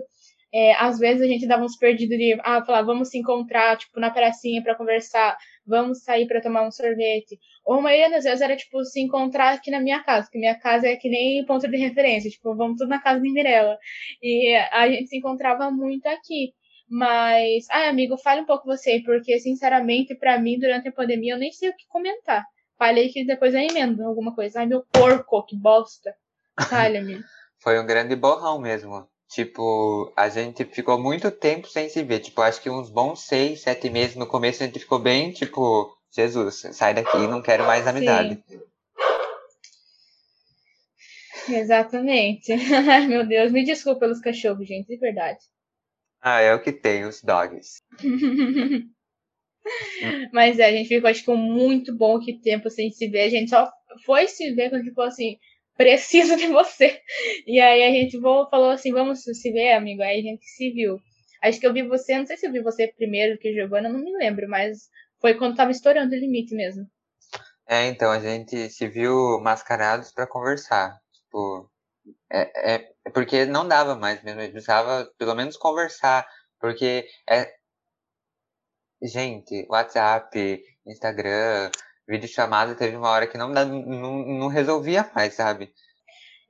É, 0.52 0.74
às 0.74 0.98
vezes 0.98 1.22
a 1.22 1.26
gente 1.26 1.46
dava 1.46 1.64
uns 1.64 1.76
perdidos 1.76 2.18
de, 2.18 2.38
ah, 2.42 2.64
falar, 2.64 2.82
vamos 2.82 3.08
se 3.08 3.18
encontrar, 3.18 3.76
tipo, 3.76 4.00
na 4.00 4.10
pracinha 4.10 4.62
para 4.62 4.74
conversar, 4.74 5.36
vamos 5.64 6.02
sair 6.02 6.26
para 6.26 6.40
tomar 6.40 6.66
um 6.66 6.72
sorvete. 6.72 7.38
Ou 7.64 7.76
a 7.76 7.80
maioria 7.80 8.10
das 8.10 8.24
vezes 8.24 8.40
era, 8.40 8.56
tipo, 8.56 8.84
se 8.84 9.00
encontrar 9.00 9.54
aqui 9.54 9.70
na 9.70 9.80
minha 9.80 10.02
casa, 10.02 10.26
porque 10.26 10.38
minha 10.38 10.58
casa 10.58 10.88
é 10.88 10.96
que 10.96 11.08
nem 11.08 11.44
ponto 11.44 11.68
de 11.68 11.76
referência, 11.76 12.30
tipo, 12.30 12.54
vamos 12.56 12.78
tudo 12.78 12.88
na 12.88 13.00
casa 13.00 13.20
de 13.20 13.30
Mirella. 13.30 13.78
E 14.20 14.54
a 14.72 14.88
gente 14.88 15.08
se 15.08 15.18
encontrava 15.18 15.70
muito 15.70 16.06
aqui. 16.06 16.52
Mas, 16.88 17.66
ai, 17.70 17.88
amigo, 17.88 18.18
fale 18.18 18.40
um 18.40 18.46
pouco 18.46 18.66
você, 18.66 19.00
porque, 19.04 19.38
sinceramente, 19.38 20.16
para 20.16 20.40
mim, 20.40 20.58
durante 20.58 20.88
a 20.88 20.92
pandemia, 20.92 21.34
eu 21.34 21.38
nem 21.38 21.52
sei 21.52 21.68
o 21.68 21.76
que 21.76 21.86
comentar. 21.86 22.44
Falei 22.76 23.10
que 23.10 23.24
depois 23.24 23.54
eu 23.54 23.60
emendo 23.60 24.02
alguma 24.02 24.34
coisa. 24.34 24.58
Ai, 24.60 24.66
meu 24.66 24.82
porco, 24.90 25.44
que 25.46 25.56
bosta. 25.56 26.12
Falha-me. 26.68 27.20
Foi 27.62 27.78
um 27.78 27.86
grande 27.86 28.16
borrão 28.16 28.58
mesmo. 28.58 29.06
Tipo, 29.30 30.12
a 30.16 30.28
gente 30.28 30.64
ficou 30.64 30.98
muito 30.98 31.30
tempo 31.30 31.68
sem 31.68 31.88
se 31.88 32.02
ver. 32.02 32.18
Tipo, 32.18 32.42
acho 32.42 32.60
que 32.60 32.68
uns 32.68 32.90
bons 32.90 33.20
seis, 33.20 33.62
sete 33.62 33.88
meses 33.88 34.16
no 34.16 34.26
começo 34.26 34.62
a 34.62 34.66
gente 34.66 34.80
ficou 34.80 34.98
bem, 34.98 35.30
tipo, 35.30 35.96
Jesus, 36.10 36.66
sai 36.72 36.94
daqui, 36.94 37.16
não 37.28 37.40
quero 37.40 37.64
mais 37.64 37.86
amizade. 37.86 38.42
Sim. 38.48 38.60
Exatamente. 41.48 42.52
Meu 43.06 43.26
Deus, 43.26 43.52
me 43.52 43.64
desculpa 43.64 44.00
pelos 44.00 44.20
cachorros, 44.20 44.66
gente, 44.66 44.88
de 44.88 44.96
verdade. 44.96 45.38
Ah, 46.20 46.40
é 46.40 46.52
o 46.52 46.60
que 46.60 46.72
tem, 46.72 47.04
os 47.04 47.22
dogs. 47.22 47.78
Mas 50.32 50.58
é, 50.58 50.66
a 50.66 50.72
gente 50.72 50.88
ficou, 50.88 51.08
acho 51.08 51.24
que, 51.24 51.32
muito 51.32 51.96
bom 51.96 52.18
que 52.18 52.40
tempo 52.40 52.68
sem 52.68 52.90
se 52.90 53.06
ver. 53.08 53.22
A 53.22 53.28
gente 53.28 53.50
só 53.50 53.70
foi 54.04 54.26
se 54.26 54.52
ver 54.54 54.70
quando, 54.70 54.84
tipo 54.84 55.00
assim, 55.02 55.36
preciso 55.80 56.36
de 56.36 56.46
você. 56.48 57.00
E 57.46 57.58
aí 57.58 57.82
a 57.82 57.90
gente 57.90 58.20
falou 58.20 58.70
assim, 58.70 58.92
vamos 58.92 59.22
se 59.22 59.50
ver, 59.50 59.72
amigo. 59.72 60.02
Aí 60.02 60.20
a 60.20 60.22
gente 60.22 60.44
se 60.44 60.70
viu. 60.72 61.00
Acho 61.42 61.58
que 61.58 61.66
eu 61.66 61.72
vi 61.72 61.82
você, 61.82 62.18
não 62.18 62.26
sei 62.26 62.36
se 62.36 62.46
eu 62.46 62.52
vi 62.52 62.60
você 62.60 62.86
primeiro 62.88 63.38
que 63.38 63.54
Giovana, 63.54 63.88
não 63.88 63.98
me 63.98 64.14
lembro, 64.14 64.46
mas 64.46 64.90
foi 65.22 65.34
quando 65.38 65.56
tava 65.56 65.70
estourando 65.70 66.14
o 66.14 66.18
limite 66.18 66.54
mesmo. 66.54 66.86
É, 67.66 67.86
então 67.86 68.10
a 68.10 68.20
gente 68.20 68.68
se 68.68 68.86
viu 68.88 69.40
mascarados 69.40 70.12
para 70.12 70.26
conversar. 70.26 70.98
Tipo, 71.14 71.70
é, 72.30 72.74
é, 72.74 72.92
é, 73.06 73.10
porque 73.10 73.46
não 73.46 73.66
dava 73.66 73.96
mais 73.96 74.22
mesmo, 74.22 74.40
a 74.40 74.42
gente 74.42 74.52
precisava 74.52 75.10
pelo 75.16 75.34
menos 75.34 75.56
conversar. 75.56 76.26
Porque 76.60 77.06
é. 77.26 77.50
Gente, 79.02 79.66
WhatsApp, 79.70 80.62
Instagram, 80.86 81.70
vídeo 82.10 82.28
chamada 82.28 82.74
teve 82.74 82.96
uma 82.96 83.08
hora 83.08 83.26
que 83.26 83.38
não, 83.38 83.48
não, 83.48 84.26
não 84.26 84.48
resolvia 84.48 85.08
mais, 85.14 85.34
sabe? 85.34 85.72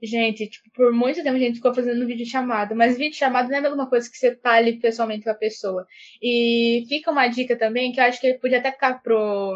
Gente, 0.03 0.49
tipo, 0.49 0.71
por 0.75 0.93
muito 0.93 1.23
tempo 1.23 1.37
a 1.37 1.39
gente 1.39 1.57
ficou 1.57 1.75
fazendo 1.75 2.07
vídeo 2.07 2.25
chamada, 2.25 2.75
mas 2.75 2.97
vídeo 2.97 3.19
chamada 3.19 3.49
não 3.49 3.57
é 3.57 3.59
a 3.59 3.63
mesma 3.63 3.89
coisa 3.89 4.11
que 4.11 4.17
você 4.17 4.35
tá 4.35 4.53
ali 4.53 4.81
pessoalmente 4.81 5.25
com 5.25 5.31
a 5.31 5.35
pessoa. 5.35 5.87
E 6.23 6.87
fica 6.89 7.11
uma 7.11 7.29
dica 7.29 7.57
também, 7.57 7.93
que 7.93 8.01
eu 8.01 8.05
acho 8.05 8.19
que 8.19 8.35
podia 8.35 8.59
até 8.59 8.73
ficar 8.73 9.03
pro, 9.03 9.55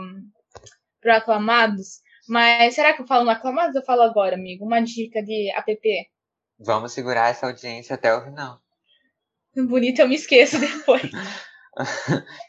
pro 1.00 1.14
Aclamados, 1.14 2.02
mas 2.28 2.74
será 2.74 2.92
que 2.92 3.00
eu 3.00 3.06
falo 3.06 3.24
no 3.24 3.30
Aclamados 3.30 3.74
ou 3.74 3.80
eu 3.80 3.86
falo 3.86 4.02
agora, 4.02 4.34
amigo? 4.34 4.66
Uma 4.66 4.80
dica 4.80 5.22
de 5.22 5.50
app? 5.50 5.78
Vamos 6.58 6.92
segurar 6.92 7.30
essa 7.30 7.46
audiência 7.46 7.94
até 7.94 8.14
o 8.14 8.22
final. 8.22 8.60
Bonito, 9.56 10.00
eu 10.00 10.08
me 10.08 10.16
esqueço 10.16 10.58
depois. 10.60 11.10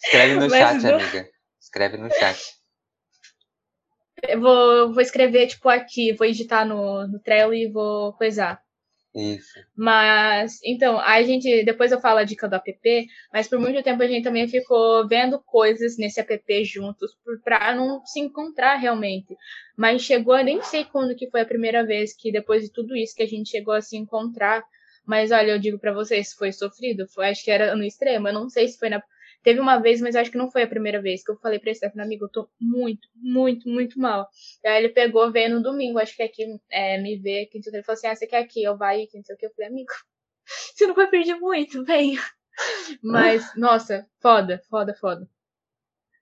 Escreve 0.03 0.35
no 0.35 0.49
chat, 0.49 0.81
do... 0.81 0.95
amiga. 0.95 1.29
Escreve 1.61 1.97
no 1.97 2.13
chat. 2.13 2.54
Eu 4.23 4.39
vou, 4.39 4.93
vou 4.93 5.01
escrever, 5.01 5.47
tipo, 5.47 5.67
aqui, 5.69 6.13
vou 6.13 6.25
editar 6.27 6.65
no, 6.65 7.07
no 7.07 7.19
Trello 7.19 7.53
e 7.53 7.67
vou 7.67 8.13
coisar. 8.13 8.61
Isso. 9.15 9.57
Mas, 9.75 10.59
então, 10.61 10.99
a 10.99 11.23
gente, 11.23 11.63
depois 11.63 11.89
eu 11.91 12.01
falo 12.01 12.19
a 12.19 12.25
dica 12.25 12.49
do 12.49 12.55
app, 12.55 13.07
mas 13.31 13.47
por 13.47 13.57
muito 13.59 13.81
tempo 13.81 14.03
a 14.03 14.07
gente 14.07 14.25
também 14.25 14.45
ficou 14.45 15.07
vendo 15.07 15.39
coisas 15.39 15.97
nesse 15.97 16.19
app 16.19 16.65
juntos, 16.65 17.11
pra 17.41 17.73
não 17.73 18.05
se 18.05 18.19
encontrar 18.19 18.75
realmente. 18.75 19.33
Mas 19.77 20.01
chegou, 20.01 20.37
nem 20.43 20.61
sei 20.61 20.83
quando 20.83 21.15
que 21.15 21.29
foi 21.29 21.41
a 21.41 21.45
primeira 21.45 21.85
vez 21.85 22.13
que 22.13 22.29
depois 22.29 22.63
de 22.63 22.71
tudo 22.73 22.93
isso 22.93 23.15
que 23.15 23.23
a 23.23 23.27
gente 23.27 23.49
chegou 23.49 23.73
a 23.73 23.81
se 23.81 23.95
encontrar. 23.95 24.65
Mas 25.05 25.31
olha, 25.31 25.51
eu 25.51 25.59
digo 25.59 25.79
para 25.79 25.93
vocês, 25.93 26.33
foi 26.33 26.51
sofrido, 26.51 27.07
foi, 27.07 27.29
acho 27.29 27.43
que 27.43 27.51
era 27.51 27.73
no 27.73 27.83
extremo, 27.83 28.27
eu 28.27 28.33
não 28.33 28.49
sei 28.49 28.67
se 28.67 28.77
foi 28.77 28.89
na 28.89 29.01
Teve 29.45 29.59
uma 29.59 29.77
vez, 29.77 30.01
mas 30.01 30.15
acho 30.15 30.31
que 30.31 30.39
não 30.39 30.49
foi 30.49 30.63
a 30.63 30.67
primeira 30.67 30.99
vez, 30.99 31.23
que 31.23 31.29
eu 31.29 31.37
falei 31.37 31.59
pra 31.59 31.71
Stefano, 31.71 32.03
amigo, 32.03 32.25
eu 32.25 32.29
tô 32.29 32.49
muito, 32.59 33.07
muito, 33.13 33.69
muito 33.69 33.99
mal. 33.99 34.27
E 34.63 34.67
aí 34.67 34.83
ele 34.83 34.89
pegou, 34.89 35.31
veio 35.31 35.53
no 35.53 35.61
domingo, 35.61 35.99
acho 35.99 36.15
que 36.15 36.23
aqui, 36.23 36.47
é, 36.71 36.97
me 36.97 37.15
vê, 37.15 37.45
que 37.45 37.59
ele 37.59 37.83
falou 37.83 37.95
assim, 37.95 38.07
ah, 38.07 38.15
você 38.15 38.25
quer 38.25 38.39
aqui? 38.39 38.63
Eu 38.63 38.75
vai, 38.75 39.05
que 39.05 39.15
não 39.15 39.23
sei 39.23 39.35
o 39.35 39.37
que. 39.37 39.45
Eu 39.45 39.53
falei, 39.55 39.69
amigo, 39.69 39.91
você 40.75 40.87
não 40.87 40.95
vai 40.95 41.07
perder 41.07 41.35
muito, 41.35 41.85
venha. 41.85 42.19
Mas, 43.03 43.55
nossa, 43.55 44.07
foda, 44.19 44.63
foda, 44.67 44.95
foda. 44.95 45.29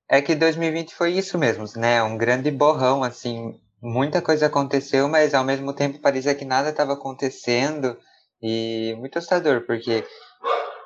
É 0.10 0.22
que 0.22 0.36
2020 0.36 0.94
foi 0.94 1.14
isso 1.14 1.38
mesmo, 1.38 1.64
né? 1.78 2.04
Um 2.04 2.18
grande 2.18 2.52
borrão, 2.52 3.04
assim. 3.04 3.58
Muita 3.82 4.22
coisa 4.22 4.48
aconteceu, 4.48 5.08
mas 5.08 5.34
ao 5.34 5.44
mesmo 5.44 5.74
tempo 5.74 6.00
parecia 6.00 6.36
que 6.36 6.46
nada 6.46 6.70
estava 6.70 6.94
acontecendo. 6.94 7.98
E 8.42 8.96
muito 8.98 9.18
assustador, 9.18 9.66
porque 9.66 10.06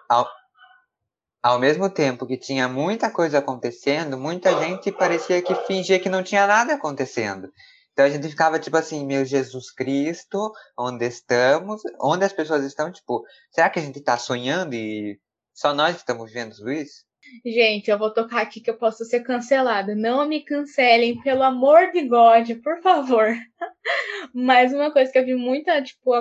ao, 0.08 0.28
ao 1.48 1.58
mesmo 1.58 1.90
tempo 1.90 2.28
que 2.28 2.36
tinha 2.36 2.68
muita 2.68 3.10
coisa 3.10 3.38
acontecendo, 3.38 4.18
muita 4.18 4.52
gente 4.60 4.92
parecia 4.92 5.42
que 5.42 5.56
fingia 5.66 5.98
que 5.98 6.10
não 6.10 6.22
tinha 6.22 6.46
nada 6.46 6.74
acontecendo. 6.74 7.50
Então 7.94 8.04
a 8.04 8.10
gente 8.10 8.28
ficava 8.28 8.60
tipo 8.60 8.76
assim, 8.76 9.06
meu 9.06 9.24
Jesus 9.24 9.72
Cristo, 9.72 10.52
onde 10.78 11.08
estamos? 11.08 11.82
Onde 12.02 12.26
as 12.26 12.34
pessoas 12.34 12.66
estão? 12.66 12.92
Tipo, 12.92 13.24
será 13.50 13.70
que 13.70 13.80
a 13.80 13.82
gente 13.82 14.02
tá 14.02 14.18
sonhando 14.18 14.74
e 14.74 15.18
só 15.54 15.74
nós 15.74 15.96
estamos 15.96 16.34
vendo 16.34 16.70
isso? 16.70 17.06
Gente, 17.46 17.90
eu 17.90 17.98
vou 17.98 18.14
tocar 18.14 18.42
aqui 18.42 18.60
que 18.60 18.70
eu 18.70 18.78
posso 18.78 19.06
ser 19.06 19.22
cancelada. 19.22 19.96
Não 19.96 20.28
me 20.28 20.44
cancelem, 20.44 21.22
pelo 21.22 21.44
amor 21.44 21.94
de 21.94 22.10
God, 22.10 22.62
por 22.62 22.82
favor. 22.82 23.34
mas 24.36 24.74
uma 24.74 24.92
coisa 24.92 25.10
que 25.10 25.18
eu 25.18 25.26
vi 25.26 25.34
muita, 25.34 25.82
tipo, 25.82 26.14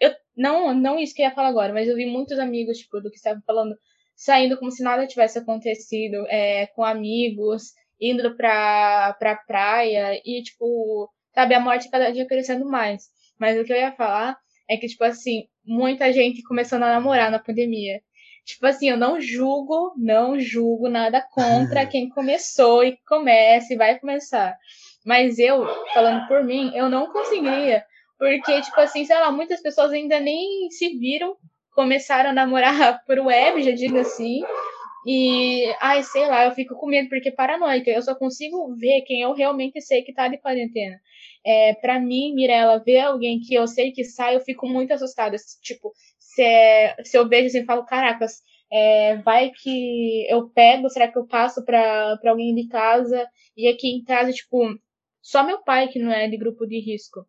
eu 0.00 0.12
não, 0.36 0.74
não 0.74 0.98
isso 0.98 1.14
que 1.14 1.22
eu 1.22 1.26
ia 1.26 1.34
falar 1.34 1.48
agora, 1.50 1.72
mas 1.72 1.86
eu 1.86 1.94
vi 1.94 2.06
muitos 2.06 2.40
amigos, 2.40 2.78
tipo, 2.78 3.00
do 3.00 3.08
que 3.08 3.16
estavam 3.16 3.40
falando 3.46 3.76
saindo 4.16 4.58
como 4.58 4.70
se 4.70 4.82
nada 4.82 5.06
tivesse 5.06 5.38
acontecido, 5.38 6.26
é, 6.28 6.66
com 6.68 6.84
amigos, 6.84 7.72
indo 8.00 8.36
pra, 8.36 9.14
pra 9.18 9.36
praia 9.36 10.20
e, 10.24 10.42
tipo, 10.42 11.10
sabe, 11.34 11.54
a 11.54 11.60
morte 11.60 11.90
cada 11.90 12.10
dia 12.10 12.26
crescendo 12.26 12.64
mais. 12.66 13.04
Mas 13.38 13.58
o 13.58 13.64
que 13.64 13.72
eu 13.72 13.76
ia 13.76 13.92
falar 13.92 14.36
é 14.68 14.76
que, 14.76 14.86
tipo 14.86 15.04
assim, 15.04 15.44
muita 15.64 16.12
gente 16.12 16.42
começando 16.42 16.84
a 16.84 16.92
namorar 16.92 17.30
na 17.30 17.38
pandemia. 17.38 18.00
Tipo 18.44 18.66
assim, 18.66 18.90
eu 18.90 18.96
não 18.96 19.20
julgo, 19.20 19.94
não 19.96 20.38
julgo 20.38 20.88
nada 20.88 21.26
contra 21.32 21.86
quem 21.86 22.08
começou 22.10 22.84
e 22.84 22.98
começa 23.06 23.72
e 23.72 23.76
vai 23.76 23.98
começar. 23.98 24.56
Mas 25.04 25.38
eu, 25.38 25.66
falando 25.92 26.26
por 26.28 26.44
mim, 26.44 26.70
eu 26.74 26.88
não 26.88 27.10
conseguiria. 27.10 27.84
Porque, 28.18 28.60
tipo 28.62 28.80
assim, 28.80 29.04
sei 29.04 29.16
lá, 29.16 29.30
muitas 29.30 29.60
pessoas 29.60 29.92
ainda 29.92 30.20
nem 30.20 30.70
se 30.70 30.98
viram 30.98 31.36
começaram 31.74 32.30
a 32.30 32.32
namorar 32.32 33.02
por 33.06 33.18
web, 33.18 33.62
já 33.62 33.72
digo 33.72 33.98
assim. 33.98 34.42
E, 35.06 35.66
ai, 35.80 36.02
sei 36.02 36.26
lá, 36.26 36.46
eu 36.46 36.52
fico 36.52 36.74
com 36.76 36.86
medo 36.86 37.08
porque 37.10 37.28
é 37.28 37.32
paranoica. 37.32 37.90
Eu 37.90 38.02
só 38.02 38.14
consigo 38.14 38.74
ver 38.76 39.02
quem 39.02 39.20
eu 39.20 39.34
realmente 39.34 39.80
sei 39.82 40.02
que 40.02 40.14
tá 40.14 40.28
de 40.28 40.38
quarentena. 40.38 40.98
É, 41.44 41.74
para 41.74 42.00
mim, 42.00 42.34
Mirella, 42.34 42.82
ver 42.82 43.00
alguém 43.00 43.38
que 43.40 43.54
eu 43.54 43.66
sei 43.66 43.92
que 43.92 44.04
sai, 44.04 44.36
eu 44.36 44.40
fico 44.40 44.66
muito 44.66 44.92
assustada. 44.94 45.36
Tipo, 45.62 45.92
se, 46.18 46.42
é, 46.42 46.96
se 47.04 47.18
eu 47.18 47.28
vejo 47.28 47.46
assim, 47.48 47.64
falo, 47.66 47.84
caracas, 47.84 48.40
é, 48.72 49.16
vai 49.18 49.50
que 49.50 50.26
eu 50.30 50.48
pego, 50.50 50.88
será 50.88 51.10
que 51.10 51.18
eu 51.18 51.26
passo 51.26 51.64
pra, 51.64 52.16
pra 52.18 52.30
alguém 52.30 52.54
de 52.54 52.66
casa? 52.68 53.28
E 53.56 53.68
aqui 53.68 53.88
em 53.88 54.02
casa, 54.04 54.32
tipo, 54.32 54.58
só 55.22 55.44
meu 55.44 55.62
pai 55.62 55.88
que 55.88 55.98
não 55.98 56.10
é 56.12 56.28
de 56.28 56.36
grupo 56.38 56.66
de 56.66 56.78
risco. 56.80 57.26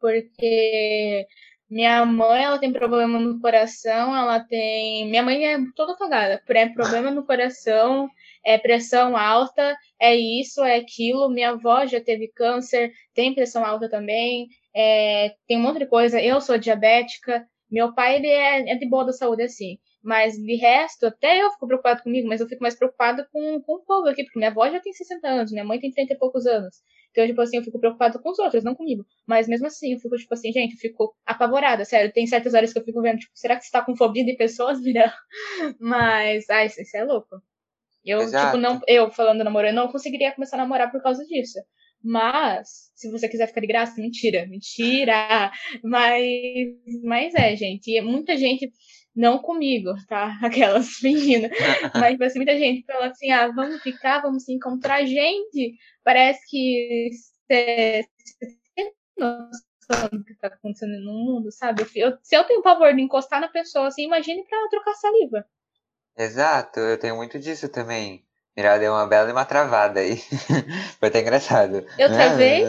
Porque 0.00 1.26
minha 1.70 2.04
mãe, 2.06 2.44
ela 2.44 2.58
tem 2.58 2.72
problema 2.72 3.18
no 3.18 3.40
coração, 3.40 4.16
ela 4.16 4.40
tem. 4.40 5.08
Minha 5.10 5.22
mãe 5.22 5.44
é 5.46 5.58
toda 5.76 5.96
cagada. 5.96 6.42
É 6.48 6.68
problema 6.70 7.10
no 7.10 7.26
coração, 7.26 8.08
é 8.44 8.56
pressão 8.56 9.16
alta, 9.16 9.76
é 10.00 10.16
isso, 10.16 10.62
é 10.64 10.76
aquilo. 10.76 11.28
Minha 11.28 11.50
avó 11.50 11.84
já 11.86 12.00
teve 12.00 12.28
câncer, 12.28 12.92
tem 13.14 13.34
pressão 13.34 13.64
alta 13.64 13.88
também, 13.88 14.48
é... 14.74 15.34
tem 15.46 15.58
um 15.58 15.62
monte 15.62 15.80
de 15.80 15.86
coisa. 15.86 16.20
Eu 16.20 16.40
sou 16.40 16.58
diabética. 16.58 17.46
Meu 17.70 17.94
pai, 17.94 18.16
ele 18.16 18.28
é, 18.28 18.72
é 18.72 18.74
de 18.76 18.88
boa 18.88 19.04
da 19.04 19.12
saúde, 19.12 19.42
assim. 19.42 19.78
Mas 20.02 20.34
de 20.36 20.56
resto, 20.56 21.06
até 21.06 21.42
eu 21.42 21.50
fico 21.50 21.66
preocupado 21.66 22.02
comigo, 22.02 22.28
mas 22.28 22.40
eu 22.40 22.48
fico 22.48 22.62
mais 22.62 22.74
preocupado 22.76 23.26
com, 23.30 23.60
com 23.62 23.74
o 23.74 23.84
povo 23.84 24.08
aqui, 24.08 24.24
porque 24.24 24.38
minha 24.38 24.50
avó 24.50 24.68
já 24.70 24.80
tem 24.80 24.92
60 24.92 25.28
anos, 25.28 25.52
minha 25.52 25.64
mãe 25.64 25.78
tem 25.78 25.90
30 25.92 26.14
e 26.14 26.18
poucos 26.18 26.46
anos. 26.46 26.76
Então, 27.18 27.26
tipo 27.26 27.40
assim, 27.40 27.56
eu 27.56 27.64
fico 27.64 27.80
preocupada 27.80 28.16
com 28.16 28.30
os 28.30 28.38
outros, 28.38 28.62
não 28.62 28.76
comigo. 28.76 29.04
Mas 29.26 29.48
mesmo 29.48 29.66
assim, 29.66 29.92
eu 29.92 29.98
fico, 29.98 30.16
tipo 30.16 30.32
assim, 30.32 30.52
gente, 30.52 30.74
eu 30.74 30.78
fico 30.78 31.16
apavorada, 31.26 31.84
sério. 31.84 32.12
Tem 32.12 32.24
certas 32.28 32.54
horas 32.54 32.72
que 32.72 32.78
eu 32.78 32.84
fico 32.84 33.02
vendo, 33.02 33.18
tipo, 33.18 33.32
será 33.34 33.56
que 33.56 33.64
você 33.64 33.72
tá 33.72 33.84
com 33.84 33.96
fobia 33.96 34.24
de 34.24 34.36
pessoas, 34.36 34.80
Vira? 34.84 35.12
Mas, 35.80 36.48
ai, 36.48 36.66
isso 36.66 36.96
é 36.96 37.02
louco. 37.04 37.42
Eu, 38.04 38.20
Exato. 38.22 38.46
tipo, 38.46 38.58
não, 38.58 38.80
eu 38.86 39.10
falando 39.10 39.42
namoro, 39.42 39.66
eu 39.66 39.74
não 39.74 39.88
conseguiria 39.88 40.32
começar 40.32 40.56
a 40.56 40.60
namorar 40.60 40.92
por 40.92 41.02
causa 41.02 41.24
disso. 41.26 41.58
Mas, 42.02 42.92
se 42.94 43.10
você 43.10 43.28
quiser 43.28 43.48
ficar 43.48 43.60
de 43.60 43.66
graça, 43.66 44.00
mentira, 44.00 44.46
mentira. 44.46 45.50
Mas, 45.82 46.22
mas 47.02 47.34
é, 47.34 47.56
gente. 47.56 47.90
E 47.90 48.00
muita 48.00 48.36
gente, 48.36 48.72
não 49.14 49.38
comigo, 49.38 49.94
tá? 50.06 50.38
Aquelas 50.42 51.00
meninas. 51.02 51.50
mas, 51.94 52.12
tipo 52.12 52.24
assim, 52.24 52.38
muita 52.38 52.56
gente 52.58 52.86
fala 52.86 53.06
assim: 53.06 53.30
ah, 53.30 53.48
vamos 53.48 53.82
ficar, 53.82 54.20
vamos 54.20 54.44
se 54.44 54.52
encontrar. 54.52 55.04
Gente, 55.04 55.76
parece 56.04 56.40
que 56.48 57.10
você 57.46 58.04
tem 58.74 58.92
noção 59.16 60.08
do 60.12 60.24
que 60.24 60.34
tá 60.34 60.48
acontecendo 60.48 61.00
no 61.00 61.12
mundo, 61.12 61.50
sabe? 61.50 61.86
Eu, 61.94 62.16
se 62.22 62.36
eu 62.36 62.44
tenho 62.44 62.62
pavor 62.62 62.94
de 62.94 63.02
encostar 63.02 63.40
na 63.40 63.48
pessoa, 63.48 63.88
assim, 63.88 64.04
imagine 64.04 64.44
pra 64.44 64.68
trocar 64.70 64.94
saliva. 64.94 65.44
Exato, 66.16 66.80
eu 66.80 66.98
tenho 66.98 67.16
muito 67.16 67.38
disso 67.38 67.68
também. 67.68 68.24
Mirada 68.56 68.80
deu 68.80 68.92
uma 68.92 69.06
bela 69.06 69.28
e 69.28 69.32
uma 69.32 69.44
travada 69.44 70.00
aí. 70.00 70.16
Foi 70.98 71.08
até 71.08 71.20
engraçado. 71.20 71.86
Eu 71.96 72.08
travei? 72.08 72.64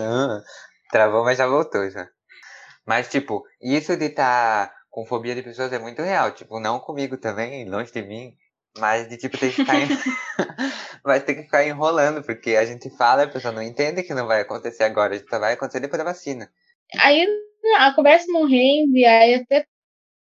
Travou, 0.92 1.24
mas 1.24 1.38
já 1.38 1.48
voltou 1.48 1.90
já. 1.90 2.08
Mas, 2.86 3.10
tipo, 3.10 3.44
isso 3.60 3.98
de 3.98 4.06
estar 4.06 4.68
tá 4.68 4.79
com 5.00 5.06
fobia 5.06 5.34
de 5.34 5.42
pessoas 5.42 5.72
é 5.72 5.80
muito 5.80 6.02
real. 6.02 6.32
Tipo, 6.32 6.60
não 6.60 6.80
comigo 6.80 7.18
também, 7.18 7.70
longe 7.70 7.92
de 7.92 8.02
mim. 8.02 8.34
Mas 8.78 9.08
de 9.08 9.18
tipo, 9.18 9.38
tem 9.38 9.50
que 9.50 9.56
ficar. 9.56 9.76
En... 9.76 9.88
mas 11.04 11.24
tem 11.24 11.36
que 11.36 11.44
ficar 11.44 11.66
enrolando, 11.66 12.22
porque 12.24 12.56
a 12.56 12.66
gente 12.66 12.90
fala, 12.98 13.24
a 13.24 13.28
pessoa 13.28 13.54
não 13.54 13.64
entende 13.64 14.04
que 14.04 14.14
não 14.14 14.28
vai 14.28 14.42
acontecer 14.42 14.84
agora, 14.84 15.18
só 15.28 15.40
vai 15.40 15.54
acontecer 15.54 15.80
depois 15.80 15.98
da 15.98 16.04
vacina. 16.04 16.50
Aí 17.00 17.26
a 17.78 17.94
conversa 17.94 18.26
não 18.28 18.46
rende, 18.46 19.06
aí 19.06 19.36
até 19.36 19.66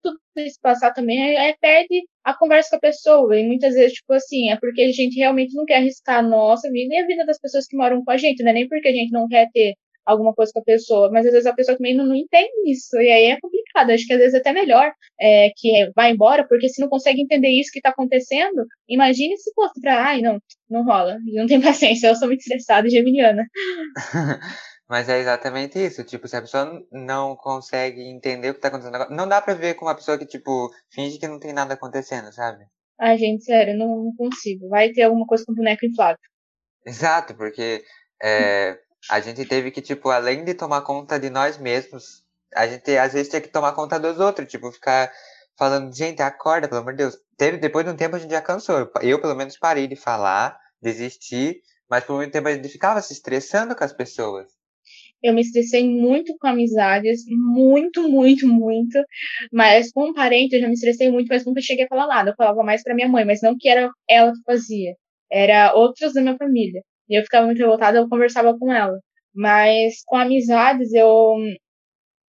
tudo 0.01 0.19
isso 0.38 0.59
passar 0.61 0.93
também, 0.93 1.38
aí 1.38 1.55
perde 1.59 2.03
a 2.23 2.33
conversa 2.33 2.69
com 2.69 2.75
a 2.77 2.79
pessoa. 2.79 3.38
E 3.38 3.45
muitas 3.45 3.73
vezes, 3.73 3.93
tipo 3.93 4.13
assim, 4.13 4.51
é 4.51 4.57
porque 4.57 4.83
a 4.83 4.91
gente 4.91 5.17
realmente 5.17 5.53
não 5.55 5.65
quer 5.65 5.77
arriscar 5.77 6.19
a 6.19 6.23
nossa 6.23 6.69
vida 6.71 6.93
e 6.93 6.97
a 6.97 7.07
vida 7.07 7.25
das 7.25 7.39
pessoas 7.39 7.65
que 7.67 7.75
moram 7.75 8.03
com 8.03 8.11
a 8.11 8.17
gente, 8.17 8.43
não 8.43 8.51
é 8.51 8.53
nem 8.53 8.69
porque 8.69 8.88
a 8.88 8.93
gente 8.93 9.11
não 9.11 9.27
quer 9.27 9.49
ter 9.51 9.75
alguma 10.05 10.33
coisa 10.33 10.51
com 10.53 10.59
a 10.59 10.63
pessoa, 10.63 11.11
mas 11.11 11.25
às 11.25 11.31
vezes 11.31 11.45
a 11.45 11.53
pessoa 11.53 11.77
também 11.77 11.95
não, 11.95 12.05
não 12.05 12.15
entende 12.15 12.51
isso, 12.65 12.95
e 12.97 13.11
aí 13.11 13.25
é 13.25 13.39
complicado 13.39 13.58
complicado. 13.69 13.91
Acho 13.91 14.05
que 14.05 14.13
às 14.13 14.19
vezes 14.19 14.33
é 14.33 14.38
até 14.38 14.51
melhor 14.51 14.91
é, 15.19 15.51
que 15.55 15.91
vá 15.95 16.09
embora, 16.09 16.47
porque 16.47 16.69
se 16.69 16.81
não 16.81 16.89
consegue 16.89 17.21
entender 17.21 17.49
isso 17.49 17.71
que 17.71 17.79
está 17.79 17.89
acontecendo, 17.89 18.65
imagine 18.88 19.38
se 19.38 19.53
fosse 19.53 19.79
pra. 19.79 20.05
Ai, 20.05 20.21
não, 20.21 20.39
não 20.69 20.83
rola. 20.83 21.17
Não 21.33 21.47
tem 21.47 21.61
paciência, 21.61 22.07
eu 22.07 22.15
sou 22.15 22.27
muito 22.27 22.41
estressada 22.41 22.88
e 22.88 22.91
geminiana. 22.91 23.45
Mas 24.89 25.07
é 25.07 25.19
exatamente 25.19 25.77
isso. 25.77 26.03
Tipo, 26.03 26.27
se 26.27 26.35
a 26.35 26.41
pessoa 26.41 26.83
não 26.91 27.35
consegue 27.35 28.01
entender 28.01 28.49
o 28.49 28.53
que 28.55 28.59
tá 28.59 28.69
acontecendo 28.69 28.95
agora, 28.95 29.15
não 29.15 29.27
dá 29.27 29.39
pra 29.39 29.53
ver 29.53 29.75
com 29.75 29.85
uma 29.85 29.95
pessoa 29.95 30.17
que, 30.17 30.25
tipo, 30.25 30.71
finge 30.91 31.19
que 31.19 31.27
não 31.27 31.39
tem 31.39 31.53
nada 31.53 31.75
acontecendo, 31.75 32.33
sabe? 32.33 32.65
Ai, 32.99 33.17
gente, 33.17 33.43
sério, 33.43 33.77
não, 33.77 34.05
não 34.05 34.15
consigo. 34.15 34.67
Vai 34.67 34.89
ter 34.89 35.03
alguma 35.03 35.27
coisa 35.27 35.45
com 35.45 35.53
boneco 35.53 35.85
inflável. 35.85 36.17
Exato, 36.83 37.35
porque 37.35 37.83
é, 38.21 38.79
a 39.11 39.19
gente 39.19 39.45
teve 39.45 39.69
que, 39.69 39.81
tipo, 39.81 40.09
além 40.09 40.43
de 40.43 40.55
tomar 40.55 40.81
conta 40.81 41.19
de 41.19 41.29
nós 41.29 41.59
mesmos, 41.59 42.23
a 42.56 42.68
gente 42.68 42.98
às 42.98 43.13
vezes 43.13 43.29
tinha 43.29 43.41
que 43.41 43.50
tomar 43.50 43.74
conta 43.74 44.00
dos 44.00 44.20
outros, 44.20 44.48
tipo, 44.48 44.72
ficar 44.72 45.12
falando, 45.58 45.96
gente, 45.96 46.22
acorda, 46.22 46.68
pelo 46.68 46.82
amor 46.82 46.94
de 46.94 47.00
Deus. 47.00 47.18
Teve, 47.38 47.58
depois 47.58 47.86
de 47.86 47.91
um 47.91 47.96
tempo 47.96 48.15
a 48.15 48.20
gente 48.20 48.32
já 48.32 48.41
cansou. 48.41 48.89
Eu, 49.01 49.20
pelo 49.22 49.36
menos, 49.36 49.58
parei 49.58 49.88
de 49.88 49.96
falar, 49.96 50.58
desisti, 50.82 51.62
mas 51.89 52.03
por 52.03 52.15
muito 52.15 52.32
tempo 52.32 52.48
a 52.48 52.53
gente 52.53 52.70
ficava 52.70 53.01
se 53.01 53.13
estressando 53.13 53.75
com 53.75 53.84
as 53.84 53.94
pessoas. 53.94 54.48
Eu 55.22 55.34
me 55.34 55.41
estressei 55.41 55.86
muito 55.86 56.34
com 56.39 56.48
amizades, 56.48 57.24
muito, 57.27 58.08
muito, 58.10 58.48
muito. 58.48 58.98
Mas 59.51 59.91
com 59.91 60.10
um 60.10 60.13
parente 60.13 60.56
eu 60.56 60.62
já 60.62 60.68
me 60.68 60.74
estressei 60.74 61.12
muito, 61.12 61.27
mas 61.27 61.46
nunca 61.46 61.62
cheguei 61.62 61.86
a 61.86 61.88
falar 61.89 62.08
nada. 62.08 62.32
Eu 62.32 62.36
falava 62.38 62.63
mais 62.63 62.82
para 62.84 62.96
minha 62.96 63.08
mãe, 63.08 63.25
mas 63.25 63.41
não 63.41 63.58
que 63.58 63.68
era 63.68 63.91
ela 64.10 64.32
que 64.32 64.41
fazia. 64.46 64.96
Era 65.29 65.74
outros 65.75 66.13
da 66.13 66.22
minha 66.22 66.38
família. 66.38 66.82
E 67.10 67.20
eu 67.20 67.24
ficava 67.24 67.46
muito 67.46 67.58
revoltada, 67.60 67.98
eu 67.98 68.08
conversava 68.08 68.58
com 68.58 68.72
ela. 68.72 68.98
Mas 69.34 70.03
com 70.06 70.15
amizades, 70.18 70.94
eu. 70.94 71.36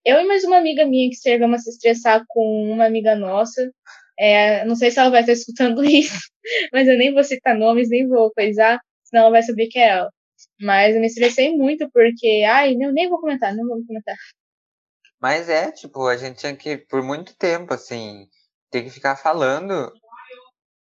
Eu 0.04 0.18
e 0.18 0.26
mais 0.26 0.44
uma 0.44 0.56
amiga 0.56 0.86
minha 0.86 1.10
que 1.10 1.16
chegamos 1.16 1.60
a 1.60 1.62
se 1.62 1.70
estressar 1.70 2.24
com 2.28 2.72
uma 2.72 2.86
amiga 2.86 3.14
nossa. 3.14 3.70
É, 4.18 4.64
não 4.64 4.74
sei 4.74 4.90
se 4.90 4.98
ela 4.98 5.10
vai 5.10 5.20
estar 5.20 5.32
escutando 5.32 5.82
isso, 5.84 6.30
mas 6.72 6.88
eu 6.88 6.96
nem 6.96 7.12
vou 7.12 7.22
citar 7.22 7.56
nomes, 7.56 7.88
nem 7.88 8.08
vou 8.08 8.30
coisar, 8.32 8.80
senão 9.04 9.24
ela 9.24 9.32
vai 9.32 9.42
saber 9.42 9.66
que 9.68 9.78
é 9.78 9.88
ela. 9.88 10.10
Mas 10.60 10.94
eu 10.94 11.00
me 11.00 11.06
estressei 11.06 11.54
muito 11.54 11.90
porque, 11.90 12.44
ai, 12.48 12.74
não, 12.74 12.92
nem 12.92 13.08
vou 13.08 13.20
comentar, 13.20 13.54
não 13.54 13.66
vou 13.66 13.84
comentar. 13.86 14.16
Mas 15.20 15.50
é, 15.50 15.70
tipo, 15.70 16.06
a 16.06 16.16
gente 16.16 16.38
tinha 16.38 16.56
que, 16.56 16.78
por 16.78 17.02
muito 17.02 17.36
tempo, 17.36 17.74
assim, 17.74 18.26
ter 18.70 18.82
que 18.82 18.90
ficar 18.90 19.16
falando, 19.16 19.92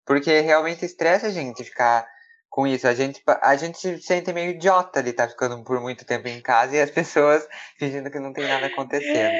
porque 0.05 0.41
realmente 0.41 0.85
estressa 0.85 1.27
a 1.27 1.31
gente 1.31 1.63
ficar 1.63 2.07
com 2.57 2.65
isso. 2.65 2.87
A 2.87 2.95
gente, 2.95 3.21
a 3.43 3.55
gente 3.55 3.77
se 3.77 4.01
sente 4.01 4.33
meio 4.33 4.49
idiota 4.49 5.03
de 5.03 5.11
estar 5.11 5.27
tá 5.27 5.29
ficando 5.29 5.63
por 5.63 5.79
muito 5.79 6.03
tempo 6.03 6.27
em 6.27 6.41
casa 6.41 6.75
e 6.75 6.81
as 6.81 6.89
pessoas 6.89 7.47
fingindo 7.77 8.09
que 8.09 8.19
não 8.19 8.33
tem 8.33 8.47
nada 8.47 8.65
acontecendo. 8.65 9.31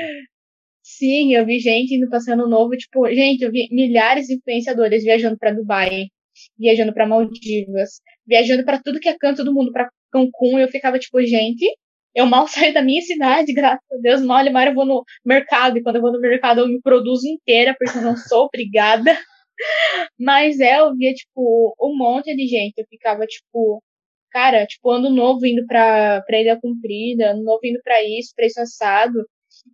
Sim, 0.84 1.34
eu 1.34 1.44
vi 1.44 1.60
gente 1.60 1.96
indo 1.96 2.08
passando 2.12 2.48
novo, 2.48 2.78
tipo, 2.78 3.08
gente, 3.10 3.42
eu 3.42 3.52
vi 3.52 3.68
milhares 3.72 4.28
de 4.28 4.36
influenciadores 4.36 5.04
viajando 5.04 5.36
para 5.36 5.52
Dubai, 5.52 6.06
viajando 6.58 6.94
para 6.94 7.08
Maldivas, 7.08 8.00
viajando 8.26 8.64
para 8.64 8.82
tudo 8.84 9.00
que 9.00 9.10
é 9.10 9.18
canto 9.18 9.44
do 9.44 9.54
mundo, 9.54 9.72
para 9.72 9.90
Cancún, 10.14 10.60
eu 10.60 10.68
ficava 10.68 11.00
tipo, 11.00 11.20
gente, 11.24 11.66
eu 12.14 12.28
mal 12.28 12.48
saio 12.48 12.74
da 12.74 12.84
minha 12.84 13.02
cidade, 13.02 13.52
graças 13.52 13.84
a 13.92 13.98
Deus, 14.00 14.22
mal 14.22 14.46
e 14.46 14.52
mal 14.52 14.64
eu 14.68 14.76
vou 14.76 14.86
no 14.86 15.04
mercado, 15.26 15.80
e 15.80 15.82
quando 15.82 15.96
eu 15.96 16.02
vou 16.04 16.12
no 16.12 16.22
mercado 16.22 16.62
eu 16.62 16.68
me 16.68 16.80
produzo 16.82 17.28
inteira, 17.28 17.76
porque 17.78 17.98
eu 17.98 18.04
não 18.04 18.16
sou 18.16 18.46
obrigada. 18.46 19.18
Mas 20.20 20.60
é, 20.60 20.80
eu 20.80 20.96
via, 20.96 21.14
tipo, 21.14 21.76
um 21.82 21.98
monte 21.98 22.36
de 22.36 22.48
gente, 22.48 22.76
eu 22.78 22.86
ficava, 22.90 23.26
tipo, 23.26 23.84
cara, 24.32 24.66
tipo, 24.66 24.90
ano 24.92 25.10
novo 25.10 25.46
indo 25.46 25.66
pra, 25.68 26.22
pra 26.22 26.40
Ilha 26.40 26.60
Comprida, 26.62 27.32
ano 27.32 27.44
novo 27.44 27.62
indo 27.64 27.80
pra 27.84 28.04
isso, 28.04 28.34
pra 28.36 28.46
isso 28.46 28.62
assado, 28.62 29.20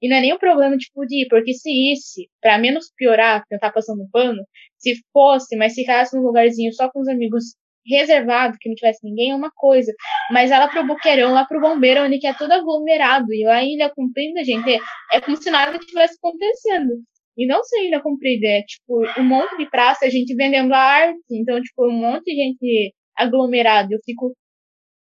e 0.01 0.09
não 0.09 0.17
é 0.17 0.21
nem 0.21 0.33
um 0.33 0.37
problema, 0.37 0.77
tipo, 0.77 1.05
de 1.05 1.23
ir, 1.23 1.27
porque 1.29 1.53
se 1.53 1.69
isso, 1.91 2.21
pra 2.41 2.57
menos 2.57 2.91
piorar, 2.95 3.43
tentar 3.49 3.71
passando 3.71 4.07
pano, 4.11 4.41
se 4.77 4.95
fosse, 5.11 5.55
mas 5.57 5.73
ficasse 5.73 6.15
num 6.15 6.23
lugarzinho 6.23 6.73
só 6.73 6.89
com 6.89 6.99
os 7.01 7.07
amigos 7.07 7.55
reservado, 7.85 8.57
que 8.59 8.69
não 8.69 8.75
tivesse 8.75 9.05
ninguém, 9.05 9.31
é 9.31 9.35
uma 9.35 9.51
coisa. 9.53 9.93
Mas 10.31 10.51
ela 10.51 10.67
pro 10.69 10.85
Boqueirão, 10.87 11.33
lá 11.33 11.45
pro 11.45 11.59
Bombeiro, 11.59 12.03
onde 12.03 12.17
que 12.19 12.27
é 12.27 12.33
tudo 12.33 12.53
aglomerado. 12.53 13.33
E 13.33 13.43
lá 13.45 13.61
em 13.61 13.75
Ilha 13.75 13.91
Comprida, 13.93 14.43
gente, 14.43 14.79
é 15.11 15.21
como 15.21 15.35
se 15.37 15.49
nada 15.51 15.77
tivesse 15.79 16.15
acontecendo. 16.17 17.03
E 17.37 17.47
não 17.47 17.63
só 17.63 17.77
Ilha 17.81 18.01
Comprida, 18.01 18.47
é 18.47 18.61
tipo 18.61 19.03
um 19.17 19.23
monte 19.23 19.57
de 19.57 19.69
praça, 19.69 20.05
a 20.05 20.09
gente 20.09 20.35
vendendo 20.35 20.73
arte. 20.73 21.19
Então, 21.31 21.61
tipo, 21.61 21.87
um 21.87 21.91
monte 21.91 22.25
de 22.25 22.35
gente 22.35 22.95
aglomerado. 23.15 23.93
Eu 23.93 23.99
fico, 24.05 24.35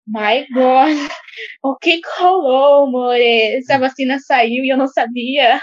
my 0.07 0.47
God, 0.53 1.11
o 1.63 1.77
que 1.77 2.01
rolou, 2.19 2.91
more? 2.91 3.23
Essa 3.59 3.79
vacina 3.79 4.19
saiu 4.19 4.65
e 4.65 4.73
eu 4.73 4.77
não 4.77 4.89
sabia. 4.89 5.61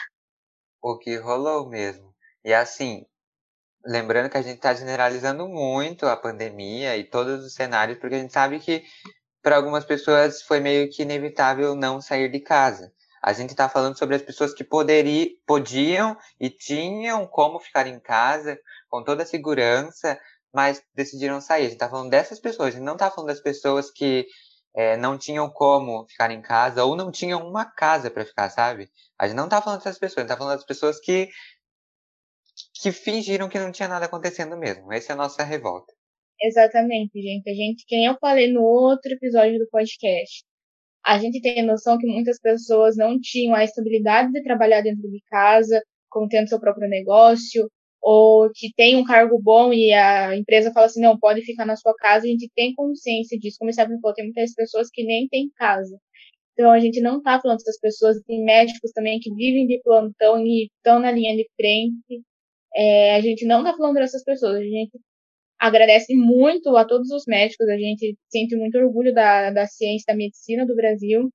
O 0.82 0.98
que 0.98 1.16
rolou 1.18 1.70
mesmo. 1.70 2.14
E 2.44 2.54
assim, 2.54 3.06
lembrando 3.86 4.30
que 4.30 4.38
a 4.38 4.42
gente 4.42 4.56
está 4.56 4.74
generalizando 4.74 5.48
muito 5.48 6.06
a 6.06 6.16
pandemia 6.16 6.98
e 6.98 7.04
todos 7.04 7.44
os 7.46 7.54
cenários, 7.54 7.98
porque 7.98 8.16
a 8.16 8.20
gente 8.20 8.34
sabe 8.34 8.60
que 8.60 8.84
para 9.42 9.58
algumas 9.58 9.86
pessoas 9.86 10.42
foi 10.42 10.60
meio 10.60 10.90
que 10.90 11.04
inevitável 11.04 11.76
não 11.76 12.00
sair 12.00 12.30
de 12.32 12.40
casa. 12.40 12.94
A 13.24 13.32
gente 13.32 13.52
está 13.52 13.70
falando 13.70 13.98
sobre 13.98 14.18
as 14.18 14.22
pessoas 14.22 14.54
que 14.54 14.66
poderiam, 14.66 15.30
podiam 15.46 16.18
e 16.38 16.50
tinham 16.50 17.26
como 17.26 17.58
ficar 17.58 17.88
em 17.88 17.98
casa 17.98 18.60
com 18.90 19.02
toda 19.02 19.24
a 19.24 19.26
segurança, 19.26 20.20
mas 20.54 20.84
decidiram 20.94 21.40
sair. 21.40 21.62
A 21.62 21.70
gente 21.70 21.74
está 21.74 21.90
falando 21.90 22.10
dessas 22.10 22.40
pessoas, 22.40 22.68
a 22.68 22.72
gente 22.72 22.84
não 22.84 22.94
está 22.94 23.10
falando 23.10 23.30
das 23.30 23.40
pessoas 23.40 23.90
que 23.90 24.28
é, 24.76 24.98
não 24.98 25.18
tinham 25.18 25.50
como 25.50 26.06
ficar 26.10 26.32
em 26.32 26.42
casa 26.42 26.84
ou 26.84 26.98
não 26.98 27.12
tinham 27.12 27.48
uma 27.48 27.64
casa 27.64 28.12
para 28.12 28.26
ficar, 28.26 28.50
sabe? 28.50 28.90
A 29.18 29.26
gente 29.26 29.38
não 29.38 29.46
está 29.46 29.62
falando 29.62 29.80
dessas 29.80 29.98
pessoas, 29.98 30.18
a 30.18 30.22
gente 30.22 30.32
está 30.32 30.38
falando 30.38 30.58
das 30.58 30.66
pessoas 30.66 31.00
que 31.00 31.30
que 32.82 32.92
fingiram 32.92 33.50
que 33.50 33.58
não 33.58 33.72
tinha 33.72 33.88
nada 33.88 34.06
acontecendo 34.06 34.58
mesmo. 34.58 34.92
Essa 34.92 35.14
é 35.14 35.14
a 35.14 35.18
nossa 35.18 35.44
revolta. 35.44 35.94
Exatamente, 36.42 37.22
gente. 37.22 37.50
A 37.50 37.54
gente, 37.54 37.86
que 37.86 37.96
nem 37.96 38.08
eu 38.08 38.18
falei 38.20 38.52
no 38.52 38.62
outro 38.62 39.12
episódio 39.14 39.58
do 39.58 39.68
podcast, 39.70 40.44
a 41.06 41.20
gente 41.20 41.42
tem 41.42 41.66
noção 41.66 41.98
que 41.98 42.08
muitas 42.08 42.40
pessoas 42.40 42.96
não 42.98 43.20
tinham 43.20 43.56
a 43.56 43.64
estabilidade 43.64 44.32
de 44.32 44.44
trabalhar 44.44 44.82
dentro 44.82 45.10
de 45.10 45.22
casa, 45.30 45.82
como 46.10 46.28
tendo 46.28 46.50
seu 46.50 46.60
próprio 46.60 46.90
negócio, 46.90 47.70
ou 48.02 48.50
que 48.54 48.74
tem 48.76 48.96
um 48.96 49.04
cargo 49.04 49.40
bom 49.42 49.74
e 49.74 49.94
a 49.94 50.36
empresa 50.36 50.72
fala 50.74 50.88
assim, 50.88 51.02
não, 51.02 51.18
pode 51.18 51.42
ficar 51.42 51.66
na 51.66 51.76
sua 51.76 51.94
casa, 51.96 52.26
a 52.26 52.30
gente 52.30 52.50
tem 52.56 52.74
consciência 52.76 53.38
disso. 53.40 53.58
Como 53.60 53.72
você 53.72 53.84
falou, 53.86 54.14
tem 54.14 54.26
muitas 54.26 54.54
pessoas 54.54 54.90
que 54.92 55.04
nem 55.04 55.28
têm 55.28 55.50
casa. 55.56 55.98
Então 56.54 56.72
a 56.72 56.80
gente 56.80 57.02
não 57.02 57.18
está 57.18 57.42
falando 57.42 57.58
dessas 57.60 57.80
pessoas, 57.80 58.22
tem 58.28 58.44
médicos 58.44 58.92
também 58.92 59.20
que 59.20 59.34
vivem 59.34 59.68
de 59.68 59.82
plantão 59.84 60.40
e 60.46 60.66
estão 60.66 61.00
na 61.00 61.12
linha 61.12 61.36
de 61.36 61.48
frente 61.56 62.24
é, 62.76 63.16
a 63.16 63.22
gente 63.22 63.46
não 63.46 63.60
está 63.60 63.76
falando 63.76 63.96
dessas 63.96 64.24
pessoas, 64.24 64.56
a 64.56 64.64
gente 64.64 65.00
agradece 65.64 66.14
muito 66.14 66.76
a 66.76 66.86
todos 66.86 67.10
os 67.12 67.24
médicos, 67.26 67.70
a 67.70 67.78
gente 67.78 68.18
sente 68.30 68.54
muito 68.58 68.78
orgulho 68.78 69.14
da, 69.14 69.50
da 69.50 69.66
ciência, 69.66 70.04
da 70.08 70.16
medicina 70.16 70.66
do 70.66 70.76
Brasil, 70.76 71.30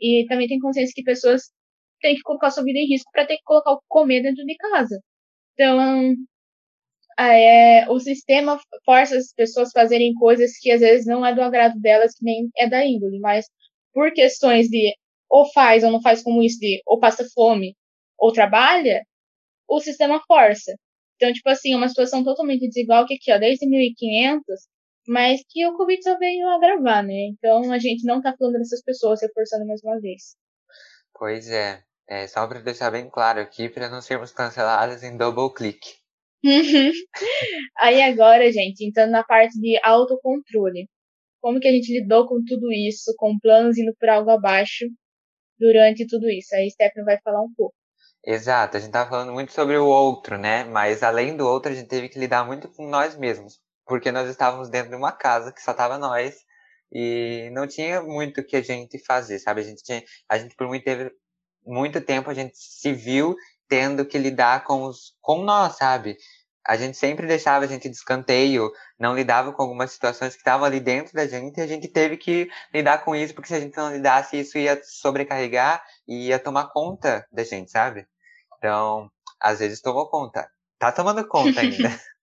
e 0.00 0.24
também 0.28 0.46
tem 0.46 0.60
consciência 0.60 0.92
que 0.94 1.02
pessoas 1.02 1.50
têm 2.00 2.14
que 2.14 2.22
colocar 2.22 2.52
sua 2.52 2.62
vida 2.62 2.78
em 2.78 2.86
risco 2.86 3.10
para 3.12 3.26
ter 3.26 3.36
que 3.38 3.42
colocar 3.44 3.72
o 3.72 3.82
comer 3.88 4.22
dentro 4.22 4.44
de 4.44 4.54
casa. 4.56 5.00
Então, 5.54 6.14
é, 7.18 7.90
o 7.90 7.98
sistema 7.98 8.60
força 8.84 9.16
as 9.16 9.32
pessoas 9.34 9.70
a 9.70 9.80
fazerem 9.80 10.14
coisas 10.14 10.52
que 10.60 10.70
às 10.70 10.80
vezes 10.80 11.04
não 11.04 11.26
é 11.26 11.34
do 11.34 11.42
agrado 11.42 11.78
delas, 11.80 12.14
que 12.14 12.24
nem 12.24 12.50
é 12.56 12.68
da 12.68 12.86
índole, 12.86 13.18
mas 13.18 13.46
por 13.92 14.12
questões 14.12 14.68
de 14.68 14.94
ou 15.28 15.50
faz 15.52 15.82
ou 15.82 15.90
não 15.90 16.00
faz 16.00 16.22
como 16.22 16.40
isso, 16.42 16.58
de 16.60 16.80
ou 16.86 17.00
passa 17.00 17.24
fome 17.34 17.74
ou 18.18 18.32
trabalha, 18.32 19.02
o 19.68 19.80
sistema 19.80 20.22
força. 20.26 20.72
Então, 21.22 21.32
tipo 21.32 21.48
assim, 21.50 21.72
é 21.72 21.76
uma 21.76 21.88
situação 21.88 22.24
totalmente 22.24 22.66
desigual 22.66 23.06
que 23.06 23.14
aqui, 23.14 23.32
ó, 23.32 23.38
desde 23.38 23.64
1500, 23.64 24.66
mas 25.06 25.40
que 25.48 25.64
o 25.64 25.76
Covid 25.76 26.02
só 26.02 26.18
veio 26.18 26.48
agravar, 26.48 27.04
né? 27.06 27.28
Então, 27.28 27.70
a 27.70 27.78
gente 27.78 28.04
não 28.04 28.20
tá 28.20 28.34
falando 28.36 28.58
dessas 28.58 28.82
pessoas, 28.82 29.22
reforçando 29.22 29.64
mais 29.64 29.80
uma 29.84 30.00
vez. 30.00 30.34
Pois 31.14 31.48
é. 31.48 31.80
é 32.08 32.26
só 32.26 32.44
para 32.48 32.58
deixar 32.58 32.90
bem 32.90 33.08
claro 33.08 33.38
aqui, 33.38 33.68
para 33.68 33.88
não 33.88 34.02
sermos 34.02 34.32
cancelados 34.32 35.04
em 35.04 35.16
double 35.16 35.54
click. 35.54 35.78
Aí 37.78 38.02
agora, 38.02 38.50
gente, 38.50 38.84
entrando 38.84 39.12
na 39.12 39.22
parte 39.22 39.56
de 39.60 39.78
autocontrole. 39.84 40.88
Como 41.40 41.60
que 41.60 41.68
a 41.68 41.72
gente 41.72 41.92
lidou 42.00 42.26
com 42.26 42.42
tudo 42.44 42.72
isso, 42.72 43.14
com 43.16 43.38
planos 43.38 43.78
indo 43.78 43.94
por 43.96 44.08
algo 44.08 44.30
abaixo 44.30 44.86
durante 45.56 46.04
tudo 46.04 46.28
isso? 46.28 46.52
Aí 46.56 46.68
Stephanie 46.68 47.04
vai 47.04 47.20
falar 47.22 47.42
um 47.42 47.54
pouco. 47.56 47.76
Exato, 48.24 48.76
a 48.76 48.80
gente 48.80 48.92
tá 48.92 49.04
falando 49.08 49.32
muito 49.32 49.52
sobre 49.52 49.76
o 49.76 49.84
outro, 49.86 50.38
né? 50.38 50.62
Mas 50.64 51.02
além 51.02 51.36
do 51.36 51.44
outro, 51.46 51.72
a 51.72 51.74
gente 51.74 51.88
teve 51.88 52.08
que 52.08 52.18
lidar 52.20 52.44
muito 52.44 52.68
com 52.68 52.88
nós 52.88 53.16
mesmos, 53.16 53.60
porque 53.84 54.12
nós 54.12 54.28
estávamos 54.28 54.68
dentro 54.68 54.90
de 54.90 54.96
uma 54.96 55.10
casa 55.10 55.52
que 55.52 55.60
só 55.60 55.74
tava 55.74 55.98
nós 55.98 56.36
e 56.92 57.50
não 57.52 57.66
tinha 57.66 58.00
muito 58.00 58.40
o 58.40 58.44
que 58.44 58.54
a 58.56 58.62
gente 58.62 58.96
fazer, 59.04 59.40
sabe? 59.40 59.60
A 59.60 59.64
gente 59.64 59.82
tinha, 59.82 60.02
a 60.28 60.38
gente 60.38 60.54
por 60.54 60.68
muito 60.68 60.84
tempo, 60.84 61.10
muito 61.66 62.00
tempo 62.00 62.30
a 62.30 62.34
gente 62.34 62.56
se 62.56 62.92
viu 62.92 63.34
tendo 63.68 64.06
que 64.06 64.18
lidar 64.18 64.62
com 64.64 64.84
os 64.84 65.14
com 65.20 65.42
nós, 65.42 65.76
sabe? 65.76 66.16
A 66.64 66.76
gente 66.76 66.96
sempre 66.96 67.26
deixava 67.26 67.64
a 67.64 67.68
gente 67.68 67.88
de 67.88 67.96
escanteio, 67.96 68.70
não 69.00 69.16
lidava 69.16 69.52
com 69.52 69.62
algumas 69.62 69.90
situações 69.92 70.34
que 70.34 70.38
estavam 70.40 70.64
ali 70.64 70.78
dentro 70.78 71.12
da 71.14 71.26
gente 71.26 71.58
e 71.58 71.60
a 71.60 71.66
gente 71.66 71.88
teve 71.88 72.16
que 72.16 72.48
lidar 72.72 73.04
com 73.04 73.16
isso, 73.16 73.34
porque 73.34 73.48
se 73.48 73.54
a 73.56 73.60
gente 73.60 73.76
não 73.76 73.92
lidasse, 73.92 74.38
isso 74.38 74.56
ia 74.58 74.80
sobrecarregar 74.84 75.84
e 76.06 76.28
ia 76.28 76.38
tomar 76.38 76.68
conta 76.72 77.26
da 77.32 77.42
gente, 77.42 77.68
sabe? 77.70 78.06
Então, 78.62 79.10
às 79.40 79.58
vezes 79.58 79.80
tomou 79.80 80.08
conta. 80.08 80.48
Tá 80.78 80.92
tomando 80.92 81.26
conta 81.26 81.60
ainda. 81.60 81.88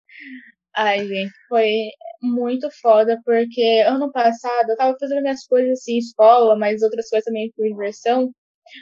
Ai, 0.74 1.06
gente, 1.06 1.34
foi 1.50 1.90
muito 2.22 2.70
foda, 2.82 3.20
porque 3.26 3.84
ano 3.86 4.10
passado 4.10 4.70
eu 4.70 4.78
tava 4.78 4.96
fazendo 4.98 5.22
minhas 5.22 5.46
coisas 5.46 5.80
assim, 5.80 5.98
escola, 5.98 6.58
mas 6.58 6.82
outras 6.82 7.10
coisas 7.10 7.26
também 7.26 7.52
por 7.58 7.68
diversão, 7.68 8.32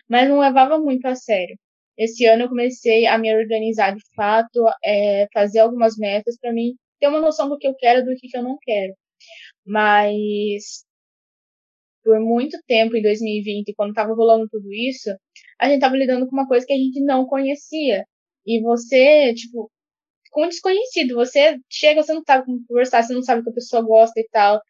mas 0.08 0.30
não 0.30 0.40
levava 0.40 0.78
muito 0.78 1.08
a 1.08 1.16
sério. 1.16 1.58
Esse 1.98 2.26
ano 2.26 2.44
eu 2.44 2.50
comecei 2.50 3.08
a 3.08 3.18
me 3.18 3.36
organizar 3.36 3.96
de 3.96 4.04
fato, 4.16 4.64
é, 4.86 5.28
fazer 5.34 5.60
algumas 5.60 5.98
metas 5.98 6.38
para 6.40 6.54
mim 6.54 6.76
ter 7.00 7.08
uma 7.08 7.20
noção 7.20 7.50
do 7.50 7.58
que 7.58 7.68
eu 7.68 7.74
quero 7.76 8.06
do 8.06 8.14
que 8.16 8.38
eu 8.38 8.44
não 8.44 8.56
quero. 8.62 8.94
Mas 9.66 10.86
por 12.08 12.22
muito 12.22 12.58
tempo 12.66 12.96
em 12.96 13.02
2020, 13.02 13.74
quando 13.76 13.90
estava 13.90 14.14
rolando 14.14 14.48
tudo 14.50 14.72
isso, 14.72 15.10
a 15.60 15.66
gente 15.66 15.76
estava 15.76 15.98
lidando 15.98 16.26
com 16.26 16.34
uma 16.34 16.48
coisa 16.48 16.66
que 16.66 16.72
a 16.72 16.78
gente 16.78 17.02
não 17.04 17.26
conhecia. 17.26 18.06
E 18.46 18.62
você, 18.62 19.34
tipo, 19.34 19.70
com 20.32 20.46
um 20.46 20.48
desconhecido, 20.48 21.16
você 21.16 21.58
chega, 21.70 22.02
você 22.02 22.14
não 22.14 22.24
sabe 22.26 22.46
como 22.46 22.66
conversar, 22.66 23.04
você 23.04 23.14
não 23.14 23.22
sabe 23.22 23.42
o 23.42 23.44
que 23.44 23.50
a 23.50 23.54
pessoa 23.54 23.82
gosta 23.82 24.18
e 24.22 24.28
tal. 24.32 24.62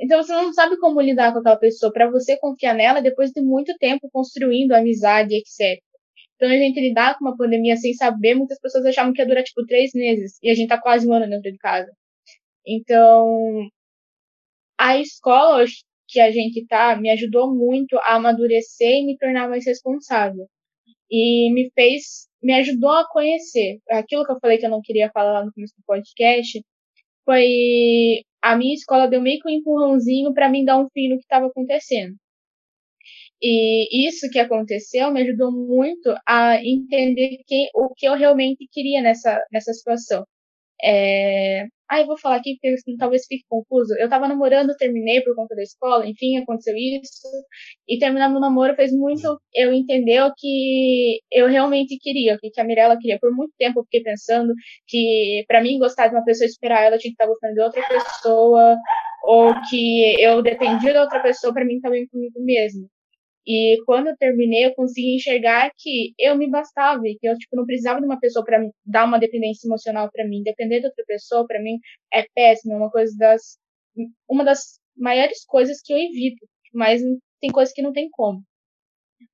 Então 0.00 0.20
você 0.20 0.32
não 0.32 0.52
sabe 0.52 0.78
como 0.78 1.00
lidar 1.00 1.32
com 1.32 1.38
aquela 1.38 1.56
pessoa 1.56 1.92
para 1.92 2.10
você 2.10 2.36
confiar 2.38 2.74
nela 2.74 3.00
depois 3.00 3.30
de 3.30 3.40
muito 3.40 3.72
tempo 3.78 4.08
construindo 4.12 4.72
amizade, 4.72 5.34
etc. 5.36 5.80
Então 6.34 6.48
a 6.48 6.56
gente 6.56 6.80
lidar 6.80 7.16
com 7.16 7.24
uma 7.26 7.36
pandemia 7.36 7.76
sem 7.76 7.94
saber, 7.94 8.34
muitas 8.34 8.58
pessoas 8.58 8.84
achavam 8.86 9.12
que 9.12 9.22
ia 9.22 9.28
durar 9.28 9.44
tipo 9.44 9.64
três 9.66 9.92
meses 9.94 10.38
e 10.42 10.50
a 10.50 10.54
gente 10.54 10.68
tá 10.68 10.80
quase 10.80 11.06
um 11.06 11.12
ano 11.12 11.28
dentro 11.28 11.52
de 11.52 11.58
casa. 11.58 11.92
Então 12.66 13.68
a 14.78 14.98
escola 14.98 15.64
que 16.10 16.20
a 16.20 16.30
gente 16.30 16.66
tá 16.66 16.96
me 17.00 17.10
ajudou 17.10 17.54
muito 17.54 17.96
a 17.98 18.16
amadurecer 18.16 18.90
e 18.90 19.06
me 19.06 19.16
tornar 19.16 19.48
mais 19.48 19.64
responsável. 19.66 20.46
E 21.10 21.52
me 21.52 21.70
fez, 21.74 22.28
me 22.42 22.52
ajudou 22.54 22.90
a 22.90 23.08
conhecer. 23.08 23.78
Aquilo 23.90 24.24
que 24.24 24.32
eu 24.32 24.40
falei 24.40 24.58
que 24.58 24.66
eu 24.66 24.70
não 24.70 24.80
queria 24.82 25.10
falar 25.12 25.32
lá 25.32 25.44
no 25.44 25.52
começo 25.52 25.74
do 25.76 25.84
podcast 25.86 26.62
foi 27.24 28.22
a 28.42 28.56
minha 28.56 28.74
escola 28.74 29.08
deu 29.08 29.20
meio 29.20 29.40
que 29.40 29.48
um 29.48 29.52
empurrãozinho 29.52 30.32
para 30.34 30.48
mim 30.48 30.64
dar 30.64 30.78
um 30.78 30.88
fim 30.92 31.08
no 31.08 31.16
que 31.16 31.22
estava 31.22 31.46
acontecendo. 31.46 32.14
E 33.42 34.06
isso 34.08 34.28
que 34.30 34.38
aconteceu 34.38 35.10
me 35.10 35.22
ajudou 35.22 35.50
muito 35.50 36.14
a 36.26 36.62
entender 36.62 37.38
quem, 37.46 37.68
o 37.74 37.88
que 37.94 38.06
eu 38.06 38.14
realmente 38.14 38.66
queria 38.70 39.00
nessa, 39.00 39.42
nessa 39.52 39.72
situação. 39.72 40.24
É... 40.82 41.66
Ah, 41.90 42.00
eu 42.00 42.06
vou 42.06 42.16
falar 42.18 42.36
aqui 42.36 42.56
porque 42.62 42.96
talvez 42.96 43.26
fique 43.26 43.44
confuso. 43.48 43.92
Eu 43.98 44.08
tava 44.08 44.28
namorando, 44.28 44.76
terminei 44.76 45.20
por 45.22 45.34
conta 45.34 45.56
da 45.56 45.62
escola, 45.62 46.06
enfim, 46.06 46.38
aconteceu 46.38 46.74
isso. 46.76 47.26
E 47.88 47.98
terminar 47.98 48.28
meu 48.28 48.40
namoro 48.40 48.76
fez 48.76 48.92
muito 48.92 49.40
eu 49.52 49.72
entender 49.72 50.22
o 50.22 50.32
que 50.36 51.20
eu 51.32 51.48
realmente 51.48 51.98
queria, 52.00 52.36
o 52.36 52.38
que 52.38 52.60
a 52.60 52.64
Mirella 52.64 52.96
queria. 52.96 53.18
Por 53.20 53.34
muito 53.34 53.52
tempo 53.58 53.80
eu 53.80 53.84
fiquei 53.84 54.02
pensando 54.02 54.54
que 54.86 55.44
para 55.48 55.60
mim 55.62 55.78
gostar 55.80 56.06
de 56.08 56.14
uma 56.14 56.24
pessoa 56.24 56.46
esperar 56.46 56.84
ela 56.84 56.96
tinha 56.98 57.10
que 57.10 57.14
estar 57.22 57.26
gostando 57.26 57.54
de 57.54 57.60
outra 57.60 57.82
pessoa, 57.88 58.76
ou 59.24 59.52
que 59.68 60.20
eu 60.22 60.42
dependia 60.42 60.92
de 60.92 60.98
outra 60.98 61.20
pessoa 61.20 61.52
para 61.52 61.64
mim 61.64 61.76
estar 61.76 61.90
bem 61.90 62.06
comigo 62.08 62.40
mesmo. 62.44 62.88
E 63.52 63.82
quando 63.84 64.06
eu 64.06 64.16
terminei, 64.16 64.66
eu 64.66 64.74
consegui 64.74 65.16
enxergar 65.16 65.72
que 65.76 66.14
eu 66.16 66.36
me 66.36 66.48
bastava 66.48 67.02
e 67.04 67.16
que 67.18 67.26
eu 67.26 67.36
tipo 67.36 67.56
não 67.56 67.66
precisava 67.66 67.98
de 67.98 68.06
uma 68.06 68.20
pessoa 68.20 68.44
para 68.44 68.64
dar 68.86 69.04
uma 69.04 69.18
dependência 69.18 69.66
emocional 69.66 70.08
para 70.12 70.24
mim. 70.24 70.44
Depender 70.44 70.78
de 70.78 70.86
outra 70.86 71.04
pessoa 71.04 71.44
para 71.44 71.60
mim 71.60 71.76
é 72.14 72.24
péssimo, 72.32 72.74
é 72.74 72.76
uma 72.76 72.90
coisa 72.92 73.12
das 73.18 73.58
uma 74.28 74.44
das 74.44 74.78
maiores 74.96 75.44
coisas 75.44 75.80
que 75.84 75.92
eu 75.92 75.98
evito, 75.98 76.46
mas 76.72 77.02
tem 77.40 77.50
coisas 77.50 77.74
que 77.74 77.82
não 77.82 77.92
tem 77.92 78.08
como. 78.12 78.40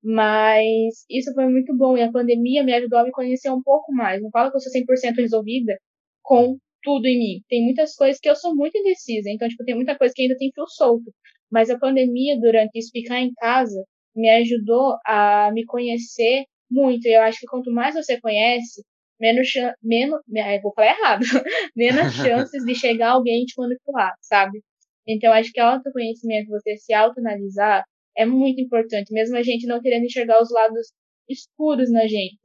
Mas 0.02 1.04
isso 1.10 1.34
foi 1.34 1.46
muito 1.50 1.76
bom 1.76 1.96
e 1.98 2.02
a 2.02 2.10
pandemia 2.10 2.64
me 2.64 2.72
ajudou 2.74 2.98
a 3.00 3.04
me 3.04 3.12
conhecer 3.12 3.50
um 3.50 3.62
pouco 3.62 3.92
mais. 3.92 4.22
Não 4.22 4.30
falo 4.30 4.50
que 4.50 4.56
eu 4.56 4.60
sou 4.60 4.72
100% 4.72 5.16
resolvida 5.16 5.78
com 6.22 6.56
tudo 6.82 7.06
em 7.06 7.18
mim. 7.18 7.42
Tem 7.50 7.62
muitas 7.64 7.94
coisas 7.94 8.18
que 8.20 8.30
eu 8.30 8.36
sou 8.36 8.56
muito 8.56 8.78
indecisa, 8.78 9.30
então 9.30 9.46
tipo 9.48 9.64
tem 9.64 9.74
muita 9.74 9.96
coisa 9.98 10.14
que 10.16 10.22
ainda 10.22 10.36
tem 10.38 10.50
fio 10.54 10.66
solto. 10.68 11.12
Mas 11.50 11.68
a 11.70 11.78
pandemia 11.78 12.40
durante 12.40 12.78
isso 12.78 12.90
ficar 12.92 13.20
em 13.20 13.32
casa 13.34 13.84
me 14.16 14.28
ajudou 14.30 14.96
a 15.06 15.50
me 15.52 15.64
conhecer 15.64 16.44
muito. 16.70 17.06
E 17.06 17.14
eu 17.16 17.22
acho 17.22 17.40
que 17.40 17.46
quanto 17.46 17.70
mais 17.72 17.94
você 17.94 18.20
conhece, 18.20 18.82
menos 19.20 19.48
menos, 19.82 20.20
vou 20.62 20.72
falar 20.74 20.88
errado, 20.88 21.22
menos 21.76 22.12
chances 22.14 22.64
de 22.64 22.74
chegar 22.74 23.10
alguém 23.12 23.44
te 23.44 23.54
manipular, 23.58 24.14
sabe? 24.20 24.62
Então 25.06 25.32
acho 25.32 25.52
que 25.52 25.60
o 25.60 25.64
autoconhecimento, 25.64 26.50
você 26.50 26.76
se 26.76 26.92
autoanalisar, 26.92 27.84
é 28.16 28.24
muito 28.26 28.60
importante, 28.60 29.12
mesmo 29.12 29.36
a 29.36 29.42
gente 29.42 29.66
não 29.66 29.80
querendo 29.80 30.04
enxergar 30.04 30.42
os 30.42 30.50
lados 30.50 30.92
escuros 31.28 31.90
na 31.90 32.06
gente. 32.06 32.38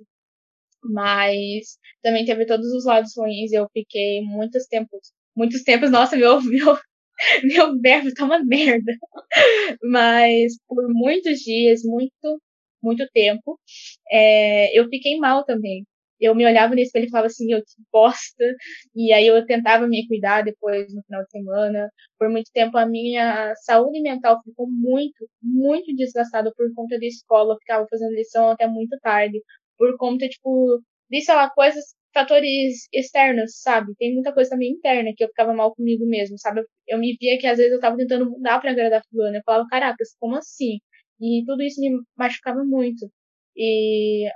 Mas 0.84 1.78
também 2.02 2.26
teve 2.26 2.46
todos 2.46 2.68
os 2.74 2.86
lados 2.86 3.14
ruins, 3.18 3.52
eu 3.52 3.68
fiquei 3.74 4.22
muitos 4.22 4.66
tempos, 4.68 5.12
muitos 5.36 5.64
tempos, 5.64 5.92
nossa, 5.92 6.16
meu, 6.18 6.42
meu, 6.44 6.78
meu 7.44 7.80
verbo 7.80 8.14
tá 8.14 8.26
uma 8.26 8.44
merda. 8.44 8.94
Mas 9.84 10.54
por 10.68 10.88
muitos 10.90 11.40
dias, 11.40 11.82
muito, 11.84 12.42
muito 12.84 13.08
tempo, 13.14 13.60
é, 14.12 14.78
eu 14.78 14.88
fiquei 14.90 15.18
mal 15.18 15.46
também. 15.46 15.86
Eu 16.20 16.36
me 16.36 16.46
olhava 16.46 16.76
no 16.76 16.80
espelho 16.82 17.08
e 17.08 17.10
falava 17.10 17.28
assim, 17.28 17.52
eu 17.52 17.60
que 17.62 17.84
bosta. 17.92 18.46
E 18.96 19.12
aí 19.14 19.28
eu 19.28 19.46
tentava 19.46 19.88
me 19.88 20.08
cuidar 20.08 20.44
depois 20.44 20.94
no 20.94 21.02
final 21.04 21.24
de 21.24 21.32
semana. 21.32 21.90
Por 22.20 22.30
muito 22.30 22.52
tempo 22.54 22.78
a 22.78 22.86
minha 22.86 23.54
saúde 23.66 24.02
mental 24.02 24.40
ficou 24.44 24.68
muito, 24.70 25.28
muito 25.42 25.96
desgastada 25.96 26.54
por 26.56 26.72
conta 26.76 27.00
da 27.00 27.06
escola. 27.08 27.54
Eu 27.56 27.60
ficava 27.60 27.88
fazendo 27.90 28.14
lição 28.14 28.50
até 28.50 28.68
muito 28.68 28.98
tarde. 29.02 29.42
Por 29.78 29.98
conta, 29.98 30.28
tipo, 30.30 30.82
sei 31.21 31.36
lá, 31.36 31.50
coisas 31.50 31.84
fatores 32.13 32.88
externos, 32.93 33.60
sabe? 33.62 33.93
Tem 33.97 34.13
muita 34.13 34.34
coisa 34.34 34.50
também 34.52 34.71
interna 34.71 35.12
que 35.15 35.24
eu 35.24 35.28
ficava 35.30 35.54
mal 35.54 35.74
comigo 35.76 36.06
mesmo, 36.06 36.38
sabe? 36.38 36.62
Eu 36.88 37.00
me 37.00 37.15
via 37.19 37.38
que 37.39 37.47
às 37.47 37.58
vezes 37.58 37.74
eu 37.74 37.80
tava 37.80 37.97
tentando 37.97 38.30
mudar 38.30 38.60
pra 38.60 38.71
agradar 38.71 39.04
fulano. 39.10 39.38
Eu 39.38 39.41
falava, 39.45 39.67
caracas, 39.69 40.15
como 40.19 40.36
assim? 40.38 40.80
E 41.19 41.43
tudo 41.45 41.62
isso 41.63 41.80
me 41.82 41.89
machucava 42.17 42.63
muito. 42.63 43.10
E 43.56 44.30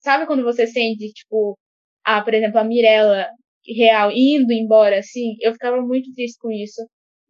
sabe 0.00 0.26
quando 0.26 0.42
você 0.44 0.66
sente, 0.66 1.12
tipo, 1.12 1.58
ah, 2.04 2.22
por 2.22 2.34
exemplo, 2.34 2.58
a 2.58 2.64
Mirella 2.64 3.28
real 3.66 4.10
indo 4.12 4.52
embora, 4.52 4.98
assim, 5.00 5.36
eu 5.40 5.52
ficava 5.52 5.80
muito 5.82 6.12
triste 6.14 6.38
com 6.40 6.50
isso. 6.50 6.80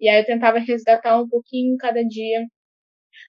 E 0.00 0.08
aí 0.08 0.20
eu 0.20 0.26
tentava 0.26 0.58
resgatar 0.58 1.20
um 1.20 1.28
pouquinho 1.28 1.76
cada 1.78 2.02
dia. 2.04 2.46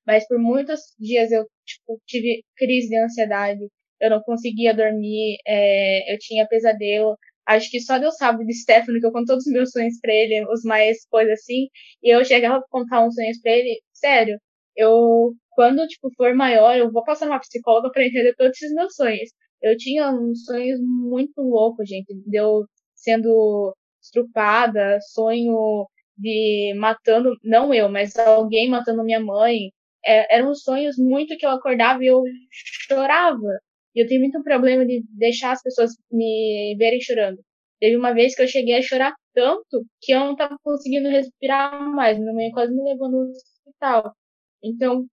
Mas 0.05 0.27
por 0.27 0.39
muitos 0.39 0.81
dias 0.99 1.31
eu, 1.31 1.45
tipo, 1.65 2.01
tive 2.07 2.43
crise 2.57 2.89
de 2.89 2.97
ansiedade 2.97 3.61
eu 4.01 4.09
não 4.09 4.21
conseguia 4.23 4.73
dormir, 4.73 5.37
é, 5.47 6.13
eu 6.13 6.17
tinha 6.19 6.47
pesadelo. 6.47 7.17
Acho 7.45 7.69
que 7.71 7.79
só 7.79 7.97
Deus 7.99 8.15
sabe 8.17 8.45
de 8.45 8.53
Stefano, 8.53 8.99
que 8.99 9.05
eu 9.05 9.11
conto 9.11 9.27
todos 9.27 9.45
os 9.47 9.53
meus 9.53 9.71
sonhos 9.71 9.99
pra 10.01 10.13
ele, 10.13 10.45
os 10.51 10.63
mais 10.63 11.05
coisas 11.09 11.33
assim, 11.39 11.67
e 12.03 12.09
eu 12.15 12.23
chegava 12.25 12.57
a 12.57 12.63
contar 12.69 13.05
uns 13.05 13.15
sonhos 13.15 13.39
pra 13.41 13.51
ele, 13.53 13.81
sério, 13.93 14.37
eu, 14.75 15.33
quando, 15.51 15.87
tipo, 15.87 16.09
for 16.17 16.33
maior, 16.35 16.77
eu 16.77 16.91
vou 16.91 17.03
passar 17.03 17.25
numa 17.25 17.39
psicóloga 17.39 17.91
pra 17.91 18.05
entender 18.05 18.35
todos 18.35 18.51
esses 18.57 18.73
meus 18.75 18.93
sonhos. 18.95 19.29
Eu 19.61 19.75
tinha 19.77 20.11
uns 20.11 20.43
sonhos 20.45 20.79
muito 20.81 21.41
loucos, 21.41 21.87
gente, 21.89 22.13
de 22.13 22.37
eu 22.37 22.65
sendo 22.95 23.73
estrupada, 24.01 24.99
sonho 25.13 25.87
de 26.17 26.73
matando, 26.77 27.35
não 27.43 27.73
eu, 27.73 27.89
mas 27.89 28.15
alguém 28.17 28.69
matando 28.69 29.03
minha 29.03 29.19
mãe. 29.19 29.71
É, 30.05 30.35
eram 30.37 30.53
sonhos 30.55 30.97
muito 30.97 31.35
que 31.37 31.45
eu 31.45 31.49
acordava 31.51 32.03
e 32.03 32.07
eu 32.07 32.23
chorava. 32.87 33.59
E 33.97 34.01
eu 34.03 34.07
tenho 34.07 34.21
muito 34.21 34.43
problema 34.43 34.85
de 34.85 35.03
deixar 35.09 35.53
as 35.53 35.63
pessoas 35.63 35.89
me 36.11 36.75
verem 36.77 37.01
chorando. 37.01 37.39
Teve 37.79 37.97
uma 37.97 38.13
vez 38.13 38.35
que 38.35 38.43
eu 38.43 38.47
cheguei 38.47 38.75
a 38.75 38.81
chorar 38.83 39.15
tanto 39.33 39.83
que 39.99 40.13
eu 40.13 40.19
não 40.19 40.33
estava 40.33 40.55
conseguindo 40.63 41.09
respirar 41.09 41.81
mais. 41.95 42.19
Minha 42.19 42.31
mãe 42.31 42.51
quase 42.51 42.71
me 42.75 42.83
levou 42.83 43.09
no 43.09 43.31
hospital. 43.31 44.13
Então, 44.63 45.07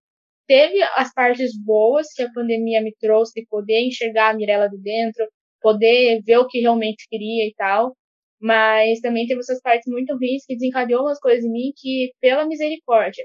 teve 0.46 0.82
as 0.96 1.14
partes 1.14 1.58
boas 1.58 2.08
que 2.14 2.22
a 2.24 2.32
pandemia 2.32 2.82
me 2.82 2.94
trouxe 3.00 3.40
de 3.40 3.46
poder 3.48 3.80
enxergar 3.86 4.30
a 4.30 4.34
Mirella 4.34 4.68
de 4.68 4.76
dentro, 4.78 5.26
poder 5.62 6.20
ver 6.22 6.38
o 6.38 6.46
que 6.46 6.60
realmente 6.60 7.06
queria 7.08 7.46
e 7.48 7.54
tal. 7.56 7.96
Mas 8.38 9.00
também 9.00 9.26
teve 9.26 9.40
essas 9.40 9.62
partes 9.62 9.90
muito 9.90 10.14
ruins 10.14 10.44
que 10.46 10.56
desencadeou 10.56 11.04
umas 11.04 11.18
coisas 11.20 11.42
em 11.44 11.50
mim 11.50 11.72
que, 11.74 12.12
pela 12.20 12.46
misericórdia, 12.46 13.24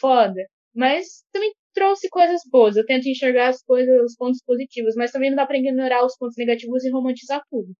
foda. 0.00 0.44
Mas 0.74 1.24
também 1.32 1.52
trouxe 1.74 2.08
coisas 2.08 2.42
boas. 2.50 2.76
Eu 2.76 2.86
tento 2.86 3.08
enxergar 3.08 3.48
as 3.48 3.62
coisas, 3.62 4.02
os 4.04 4.16
pontos 4.16 4.42
positivos, 4.44 4.94
mas 4.96 5.10
também 5.10 5.30
não 5.30 5.36
dá 5.36 5.46
para 5.46 5.58
ignorar 5.58 6.04
os 6.04 6.16
pontos 6.16 6.36
negativos 6.36 6.84
e 6.84 6.90
romantizar 6.90 7.42
tudo. 7.50 7.72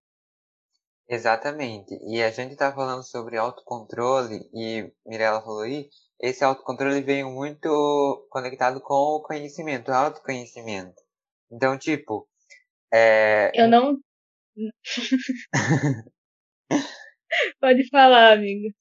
Exatamente. 1.08 1.98
E 2.06 2.22
a 2.22 2.30
gente 2.30 2.56
tá 2.56 2.72
falando 2.72 3.02
sobre 3.02 3.36
autocontrole 3.36 4.48
e 4.54 4.90
Mirella 5.06 5.42
falou 5.42 5.62
aí, 5.62 5.88
esse 6.20 6.42
autocontrole 6.44 7.02
veio 7.02 7.30
muito 7.30 8.26
conectado 8.30 8.80
com 8.80 8.94
o 8.94 9.22
conhecimento, 9.22 9.90
o 9.90 9.94
autoconhecimento. 9.94 10.94
Então, 11.50 11.76
tipo, 11.76 12.26
é... 12.92 13.50
Eu 13.54 13.68
não 13.68 13.98
Pode 17.60 17.88
falar, 17.88 18.32
amigo. 18.32 18.74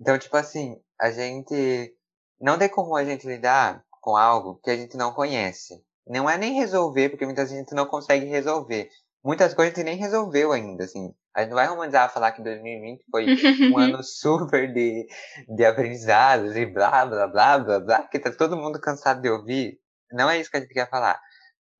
Então, 0.00 0.18
tipo 0.18 0.36
assim, 0.36 0.78
a 1.00 1.10
gente 1.10 1.94
não 2.40 2.58
tem 2.58 2.68
como 2.68 2.96
a 2.96 3.04
gente 3.04 3.26
lidar 3.26 3.84
com 4.04 4.18
algo 4.18 4.60
que 4.62 4.70
a 4.70 4.76
gente 4.76 4.98
não 4.98 5.14
conhece. 5.14 5.82
não 6.06 6.28
é 6.28 6.36
nem 6.36 6.52
resolver, 6.52 7.08
porque 7.08 7.24
muitas 7.24 7.44
vezes 7.44 7.56
a 7.56 7.60
gente 7.60 7.74
não 7.74 7.86
consegue 7.86 8.26
resolver. 8.26 8.90
Muitas 9.24 9.54
coisas 9.54 9.72
a 9.72 9.76
gente 9.78 9.86
nem 9.86 9.96
resolveu 9.96 10.52
ainda, 10.52 10.84
assim. 10.84 11.14
A 11.34 11.40
gente 11.40 11.48
não 11.48 11.56
vai 11.56 11.66
romantizar 11.66 12.12
falar 12.12 12.32
que 12.32 12.42
2020 12.42 13.02
foi 13.10 13.24
um 13.72 13.78
ano 13.78 14.02
super 14.02 14.70
de, 14.70 15.06
de 15.48 15.64
aprendizados 15.64 16.54
e 16.54 16.66
blá, 16.66 17.06
blá, 17.06 17.26
blá, 17.26 17.58
blá, 17.58 17.80
blá, 17.80 18.02
que 18.02 18.18
tá 18.18 18.30
todo 18.30 18.58
mundo 18.58 18.78
cansado 18.78 19.22
de 19.22 19.30
ouvir. 19.30 19.80
Não 20.12 20.28
é 20.28 20.38
isso 20.38 20.50
que 20.50 20.58
a 20.58 20.60
gente 20.60 20.74
quer 20.74 20.90
falar. 20.90 21.18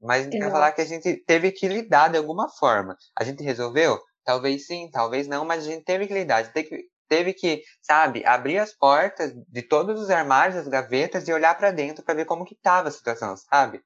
Mas 0.01 0.21
a 0.21 0.25
gente 0.25 0.37
Exato. 0.37 0.47
quer 0.47 0.53
falar 0.53 0.73
que 0.73 0.81
a 0.81 0.87
gente 0.87 1.17
teve 1.27 1.53
que 1.53 1.69
lidar 1.69 2.09
de 2.09 2.17
alguma 2.17 2.49
forma. 2.49 2.97
A 3.19 3.23
gente 3.23 3.45
resolveu? 3.45 4.01
Talvez 4.25 4.67
sim, 4.67 4.89
talvez 4.91 5.29
não, 5.29 5.45
mas 5.45 5.67
a 5.67 5.71
gente 5.71 5.85
teve 5.85 6.07
que 6.07 6.15
lidar. 6.15 6.37
A 6.37 6.43
gente 6.45 6.55
teve 6.55 6.69
que, 6.71 6.85
teve 7.09 7.33
que 7.33 7.63
sabe, 7.81 8.25
abrir 8.25 8.59
as 8.59 8.73
portas 8.73 9.33
de 9.49 9.63
todos 9.63 10.01
os 10.01 10.11
armários, 10.11 10.57
as 10.57 10.69
gavetas 10.69 11.29
e 11.29 11.33
olhar 11.33 11.57
para 11.57 11.71
dentro 11.71 12.05
para 12.05 12.15
ver 12.15 12.25
como 12.25 12.45
que 12.45 12.55
tava 12.55 12.89
a 12.89 12.93
situação, 12.93 13.37
sabe? 13.37 13.81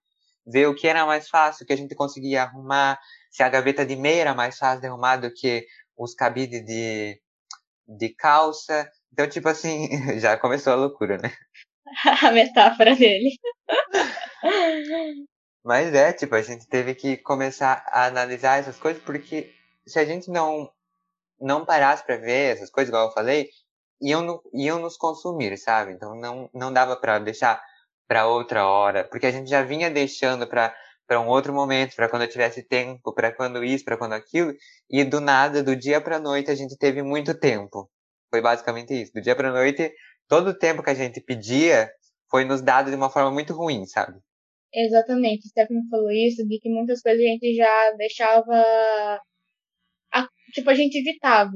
Ver 0.46 0.66
o 0.66 0.74
que 0.74 0.88
era 0.88 1.04
mais 1.04 1.28
fácil, 1.28 1.64
o 1.64 1.66
que 1.66 1.72
a 1.72 1.76
gente 1.76 1.94
conseguia 1.94 2.44
arrumar, 2.44 2.98
se 3.30 3.42
a 3.42 3.48
gaveta 3.48 3.84
de 3.84 3.96
meia 3.96 4.22
era 4.22 4.34
mais 4.34 4.56
fácil 4.58 4.80
de 4.80 4.86
arrumar 4.86 5.16
do 5.16 5.32
que 5.32 5.66
os 5.96 6.14
cabides 6.14 6.64
de, 6.64 7.20
de 7.86 8.08
calça. 8.10 8.90
Então, 9.12 9.28
tipo 9.28 9.48
assim, 9.48 9.88
já 10.20 10.36
começou 10.36 10.72
a 10.72 10.76
loucura, 10.76 11.18
né? 11.18 11.32
a 12.22 12.30
metáfora 12.32 12.94
dele. 12.94 13.30
Mas 15.64 15.92
é, 15.94 16.12
tipo, 16.12 16.34
a 16.34 16.42
gente 16.42 16.66
teve 16.66 16.94
que 16.94 17.16
começar 17.18 17.84
a 17.88 18.06
analisar 18.06 18.58
essas 18.58 18.78
coisas, 18.78 19.02
porque 19.02 19.52
se 19.86 19.98
a 19.98 20.04
gente 20.04 20.30
não 20.30 20.70
não 21.40 21.64
parasse 21.64 22.04
para 22.04 22.16
ver 22.16 22.54
essas 22.54 22.70
coisas, 22.70 22.88
igual 22.88 23.08
eu 23.08 23.12
falei, 23.12 23.48
iam, 24.00 24.40
iam 24.52 24.78
nos 24.78 24.96
consumir, 24.96 25.56
sabe? 25.58 25.92
Então 25.92 26.14
não, 26.14 26.50
não 26.52 26.72
dava 26.72 26.96
para 26.96 27.18
deixar 27.18 27.62
para 28.06 28.26
outra 28.26 28.66
hora, 28.66 29.04
porque 29.04 29.26
a 29.26 29.30
gente 29.30 29.50
já 29.50 29.62
vinha 29.62 29.90
deixando 29.90 30.46
para 30.46 30.74
para 31.08 31.22
um 31.22 31.26
outro 31.26 31.54
momento, 31.54 31.96
para 31.96 32.06
quando 32.06 32.22
eu 32.22 32.28
tivesse 32.28 32.62
tempo, 32.62 33.14
para 33.14 33.34
quando 33.34 33.64
isso, 33.64 33.82
para 33.82 33.96
quando 33.96 34.12
aquilo, 34.12 34.54
e 34.90 35.02
do 35.02 35.22
nada, 35.22 35.62
do 35.62 35.74
dia 35.74 36.02
para 36.02 36.20
noite, 36.20 36.50
a 36.50 36.54
gente 36.54 36.76
teve 36.76 37.02
muito 37.02 37.32
tempo. 37.32 37.90
Foi 38.30 38.42
basicamente 38.42 38.92
isso. 38.92 39.12
Do 39.14 39.22
dia 39.22 39.34
para 39.34 39.50
noite, 39.50 39.90
todo 40.28 40.48
o 40.48 40.58
tempo 40.58 40.82
que 40.82 40.90
a 40.90 40.94
gente 40.94 41.18
pedia 41.22 41.90
foi 42.30 42.44
nos 42.44 42.60
dado 42.60 42.90
de 42.90 42.96
uma 42.96 43.08
forma 43.08 43.30
muito 43.30 43.54
ruim, 43.54 43.86
sabe? 43.86 44.18
Exatamente. 44.70 45.48
Stephanie 45.48 45.88
falou 45.88 46.10
isso, 46.10 46.46
de 46.46 46.58
que 46.58 46.68
muitas 46.68 47.00
coisas 47.00 47.22
a 47.22 47.26
gente 47.26 47.54
já 47.54 47.92
deixava 47.96 49.18
tipo, 50.52 50.70
a 50.70 50.74
gente 50.74 50.96
evitava. 50.98 51.52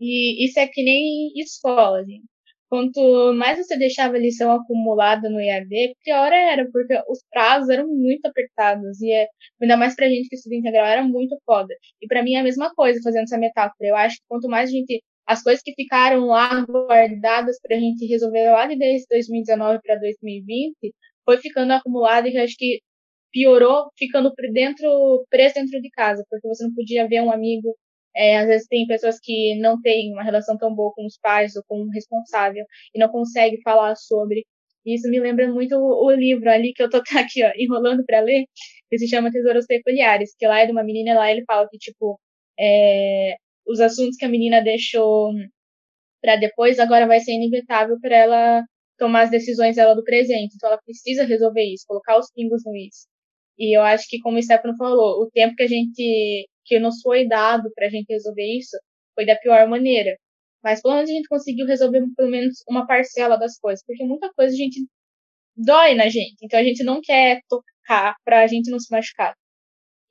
E 0.00 0.44
isso 0.46 0.58
é 0.60 0.66
que 0.68 0.82
nem 0.82 1.32
escola, 1.36 2.04
gente. 2.04 2.24
Quanto 2.68 3.34
mais 3.34 3.58
você 3.58 3.76
deixava 3.76 4.16
a 4.16 4.20
lição 4.20 4.52
acumulada 4.52 5.28
no 5.28 5.40
EAD, 5.40 5.94
pior 6.04 6.32
era, 6.32 6.68
porque 6.72 6.94
os 7.08 7.18
prazos 7.30 7.68
eram 7.68 7.88
muito 7.88 8.26
apertados. 8.26 9.00
E 9.02 9.10
é, 9.12 9.26
ainda 9.60 9.76
mais 9.76 9.96
pra 9.96 10.08
gente 10.08 10.28
que 10.28 10.36
estuda 10.36 10.54
integral, 10.56 10.86
era 10.86 11.02
muito 11.02 11.36
foda. 11.44 11.74
E 12.00 12.06
para 12.06 12.22
mim 12.22 12.34
é 12.34 12.40
a 12.40 12.44
mesma 12.44 12.72
coisa, 12.74 13.00
fazendo 13.02 13.24
essa 13.24 13.38
metáfora. 13.38 13.88
Eu 13.88 13.96
acho 13.96 14.16
que 14.18 14.24
quanto 14.28 14.48
mais 14.48 14.70
a 14.70 14.72
gente. 14.72 15.02
As 15.26 15.42
coisas 15.42 15.62
que 15.62 15.74
ficaram 15.74 16.26
lá 16.26 16.64
guardadas 16.64 17.60
pra 17.62 17.76
gente 17.78 18.06
resolver 18.06 18.50
lá 18.50 18.66
de 18.66 18.76
desde 18.76 19.06
2019 19.10 19.80
para 19.82 19.96
2020, 19.96 20.74
foi 21.24 21.38
ficando 21.38 21.72
acumulado 21.72 22.26
e 22.28 22.36
eu 22.36 22.42
acho 22.42 22.56
que 22.58 22.80
piorou 23.32 23.90
ficando 23.98 24.32
dentro, 24.52 25.24
preso 25.30 25.54
dentro 25.54 25.80
de 25.80 25.90
casa, 25.90 26.24
porque 26.28 26.46
você 26.48 26.64
não 26.64 26.74
podia 26.74 27.06
ver 27.08 27.22
um 27.22 27.32
amigo. 27.32 27.76
É, 28.14 28.38
às 28.38 28.46
vezes 28.46 28.66
tem 28.68 28.86
pessoas 28.86 29.18
que 29.20 29.58
não 29.60 29.80
têm 29.80 30.12
uma 30.12 30.22
relação 30.24 30.58
tão 30.58 30.74
boa 30.74 30.92
com 30.94 31.06
os 31.06 31.18
pais 31.18 31.56
ou 31.56 31.62
com 31.66 31.82
o 31.82 31.90
responsável 31.90 32.64
e 32.94 32.98
não 32.98 33.08
consegue 33.08 33.60
falar 33.62 33.94
sobre. 33.96 34.44
Isso 34.84 35.08
me 35.10 35.20
lembra 35.20 35.48
muito 35.52 35.76
o, 35.76 36.06
o 36.06 36.10
livro 36.12 36.50
ali 36.50 36.72
que 36.72 36.82
eu 36.82 36.90
tô 36.90 36.98
aqui, 37.16 37.44
ó, 37.44 37.52
enrolando 37.56 38.04
para 38.04 38.20
ler, 38.20 38.44
que 38.88 38.98
se 38.98 39.08
chama 39.08 39.30
Tesouros 39.30 39.66
Peculiares, 39.66 40.34
que 40.38 40.46
lá 40.46 40.60
é 40.60 40.66
de 40.66 40.72
uma 40.72 40.82
menina, 40.84 41.14
lá 41.14 41.30
ele 41.30 41.44
fala 41.46 41.68
que, 41.70 41.78
tipo, 41.78 42.18
é, 42.58 43.36
os 43.66 43.80
assuntos 43.80 44.16
que 44.16 44.24
a 44.24 44.28
menina 44.28 44.62
deixou 44.62 45.32
para 46.22 46.36
depois, 46.36 46.78
agora 46.78 47.06
vai 47.06 47.20
ser 47.20 47.32
inevitável 47.32 47.98
para 48.00 48.16
ela 48.16 48.64
tomar 48.98 49.22
as 49.22 49.30
decisões 49.30 49.76
dela 49.76 49.94
do 49.94 50.04
presente. 50.04 50.54
Então 50.54 50.68
ela 50.70 50.80
precisa 50.84 51.24
resolver 51.24 51.64
isso, 51.64 51.84
colocar 51.86 52.18
os 52.18 52.30
pingos 52.32 52.62
no 52.64 52.76
isso. 52.76 53.06
E 53.58 53.76
eu 53.76 53.82
acho 53.82 54.06
que, 54.08 54.20
como 54.20 54.38
o 54.38 54.42
Stefano 54.42 54.76
falou, 54.76 55.22
o 55.22 55.30
tempo 55.30 55.54
que 55.56 55.62
a 55.62 55.66
gente, 55.68 56.48
que 56.70 56.78
nos 56.78 57.02
foi 57.02 57.26
dado 57.26 57.68
para 57.74 57.88
a 57.88 57.90
gente 57.90 58.06
resolver 58.08 58.46
isso, 58.56 58.78
foi 59.12 59.26
da 59.26 59.34
pior 59.34 59.68
maneira. 59.68 60.16
Mas 60.62 60.80
pelo 60.80 60.94
menos 60.94 61.10
a 61.10 61.12
gente 61.12 61.28
conseguiu 61.28 61.66
resolver 61.66 62.00
pelo 62.16 62.30
menos 62.30 62.62
uma 62.68 62.86
parcela 62.86 63.36
das 63.36 63.58
coisas, 63.58 63.84
porque 63.84 64.04
muita 64.04 64.32
coisa 64.34 64.54
a 64.54 64.56
gente 64.56 64.86
dói 65.56 65.94
na 65.94 66.08
gente. 66.08 66.36
Então 66.44 66.60
a 66.60 66.62
gente 66.62 66.84
não 66.84 67.00
quer 67.00 67.40
tocar 67.48 68.14
para 68.24 68.42
a 68.42 68.46
gente 68.46 68.70
não 68.70 68.78
se 68.78 68.92
machucar. 68.92 69.34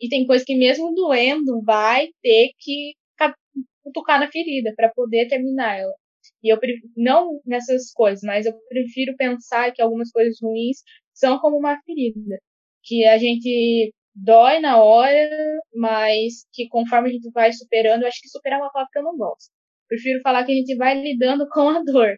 E 0.01 0.09
tem 0.09 0.27
coisa 0.27 0.43
que 0.45 0.55
mesmo 0.55 0.93
doendo 0.93 1.61
vai 1.63 2.09
ter 2.21 2.51
que 2.59 2.93
tocar 3.93 4.19
na 4.19 4.29
ferida 4.29 4.73
para 4.75 4.91
poder 4.93 5.27
terminar 5.29 5.79
ela. 5.79 5.93
E 6.43 6.49
eu 6.49 6.59
não 6.97 7.39
nessas 7.45 7.91
coisas, 7.93 8.21
mas 8.23 8.45
eu 8.45 8.53
prefiro 8.67 9.15
pensar 9.17 9.71
que 9.71 9.81
algumas 9.81 10.11
coisas 10.11 10.37
ruins 10.41 10.77
são 11.13 11.39
como 11.39 11.57
uma 11.57 11.79
ferida 11.83 12.37
que 12.83 13.05
a 13.05 13.17
gente 13.17 13.93
dói 14.23 14.59
na 14.59 14.81
hora, 14.81 15.29
mas 15.73 16.45
que 16.53 16.67
conforme 16.67 17.09
a 17.09 17.11
gente 17.13 17.29
vai 17.31 17.51
superando, 17.53 18.03
eu 18.03 18.07
acho 18.07 18.21
que 18.21 18.29
superar 18.29 18.59
é 18.59 18.63
uma 18.63 18.71
palavra 18.71 18.89
que 18.91 18.99
eu 18.99 19.03
não 19.03 19.17
gosto. 19.17 19.51
Prefiro 19.87 20.21
falar 20.21 20.45
que 20.45 20.51
a 20.51 20.55
gente 20.55 20.75
vai 20.75 20.99
lidando 21.01 21.47
com 21.49 21.69
a 21.69 21.83
dor. 21.83 22.17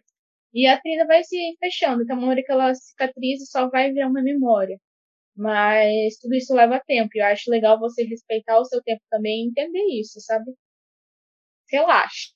E 0.54 0.66
a 0.66 0.80
ferida 0.80 1.06
vai 1.06 1.24
se 1.24 1.36
fechando, 1.58 2.02
então 2.02 2.18
uma 2.18 2.28
hora 2.28 2.42
que 2.42 2.52
ela 2.52 2.74
cicatriza 2.74 3.44
só 3.46 3.70
vai 3.70 3.90
virar 3.92 4.08
uma 4.08 4.22
memória. 4.22 4.78
Mas 5.36 6.18
tudo 6.20 6.34
isso 6.34 6.54
leva 6.54 6.82
tempo. 6.86 7.10
E 7.14 7.20
eu 7.20 7.26
acho 7.26 7.50
legal 7.50 7.78
você 7.78 8.04
respeitar 8.04 8.58
o 8.58 8.64
seu 8.64 8.82
tempo 8.82 9.00
também 9.10 9.44
e 9.44 9.48
entender 9.48 9.84
isso, 9.98 10.20
sabe? 10.20 10.52
Relaxe. 11.70 12.30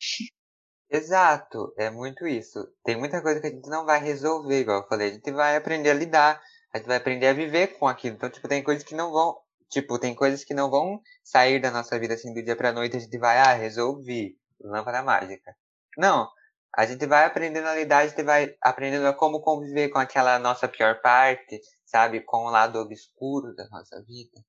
Exato, 0.91 1.75
é 1.77 1.91
muito 1.91 2.27
isso. 2.27 2.59
Tem 2.85 2.97
muita 2.97 3.21
coisa 3.21 3.41
que 3.41 3.49
a 3.49 3.51
gente 3.51 3.69
não 3.69 3.85
vai 3.85 4.01
resolver, 4.01 4.61
igual 4.61 4.83
eu 4.83 4.89
falei. 4.89 5.11
A 5.11 5.13
gente 5.13 5.31
vai 5.33 5.57
aprender 5.57 5.91
a 5.91 5.95
lidar 5.95 6.41
a 6.77 6.79
gente 6.79 6.89
vai 6.89 6.97
aprender 6.99 7.27
a 7.29 7.33
viver 7.33 7.79
com 7.79 7.89
aquilo. 7.89 8.17
Então, 8.17 8.31
tipo, 8.31 8.47
tem 8.49 8.63
coisas 8.63 8.85
que 8.85 8.95
não 8.95 9.11
vão. 9.11 9.37
Tipo, 9.71 9.99
tem 9.99 10.15
coisas 10.15 10.45
que 10.45 10.55
não 10.55 10.71
vão 10.71 11.01
sair 11.25 11.61
da 11.61 11.71
nossa 11.71 11.99
vida 11.99 12.15
assim 12.15 12.33
do 12.33 12.43
dia 12.43 12.57
pra 12.57 12.73
noite. 12.73 12.97
A 12.97 13.01
gente 13.01 13.19
vai, 13.19 13.39
ah, 13.39 13.53
resolvi. 13.53 14.37
Lâmpada 14.61 15.03
mágica. 15.03 15.55
Não. 15.99 16.29
A 16.75 16.85
gente 16.87 17.07
vai 17.07 17.25
aprendendo 17.25 17.67
a 17.67 17.75
lidar, 17.75 17.99
a 17.99 18.07
gente 18.07 18.23
vai 18.23 18.55
aprendendo 18.61 19.07
a 19.07 19.15
como 19.15 19.41
conviver 19.41 19.89
com 19.89 19.99
aquela 19.99 20.39
nossa 20.39 20.69
pior 20.69 21.01
parte, 21.01 21.61
sabe? 21.85 22.21
Com 22.21 22.45
o 22.45 22.51
lado 22.51 22.79
obscuro 22.79 23.55
da 23.55 23.67
nossa 23.69 24.03
vida. 24.03 24.43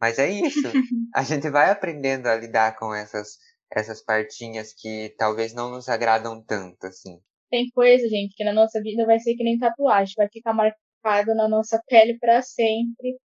Mas 0.00 0.18
é 0.18 0.28
isso. 0.30 0.60
A 1.14 1.22
gente 1.22 1.48
vai 1.48 1.70
aprendendo 1.70 2.26
a 2.26 2.34
lidar 2.34 2.76
com 2.76 2.92
essas, 2.92 3.38
essas 3.72 4.02
partinhas 4.02 4.74
que 4.74 5.14
talvez 5.16 5.54
não 5.54 5.70
nos 5.70 5.88
agradam 5.88 6.42
tanto, 6.42 6.86
assim. 6.86 7.20
Tem 7.50 7.70
coisa, 7.70 8.08
gente, 8.08 8.34
que 8.34 8.44
na 8.44 8.52
nossa 8.52 8.82
vida 8.82 9.06
vai 9.06 9.20
ser 9.20 9.34
que 9.36 9.44
nem 9.44 9.58
tatuagem, 9.58 10.14
vai 10.16 10.28
ficar 10.28 10.52
mar 10.52 10.74
marcado 11.04 11.34
na 11.34 11.46
nossa 11.46 11.80
pele 11.86 12.18
para 12.18 12.40
sempre. 12.40 13.18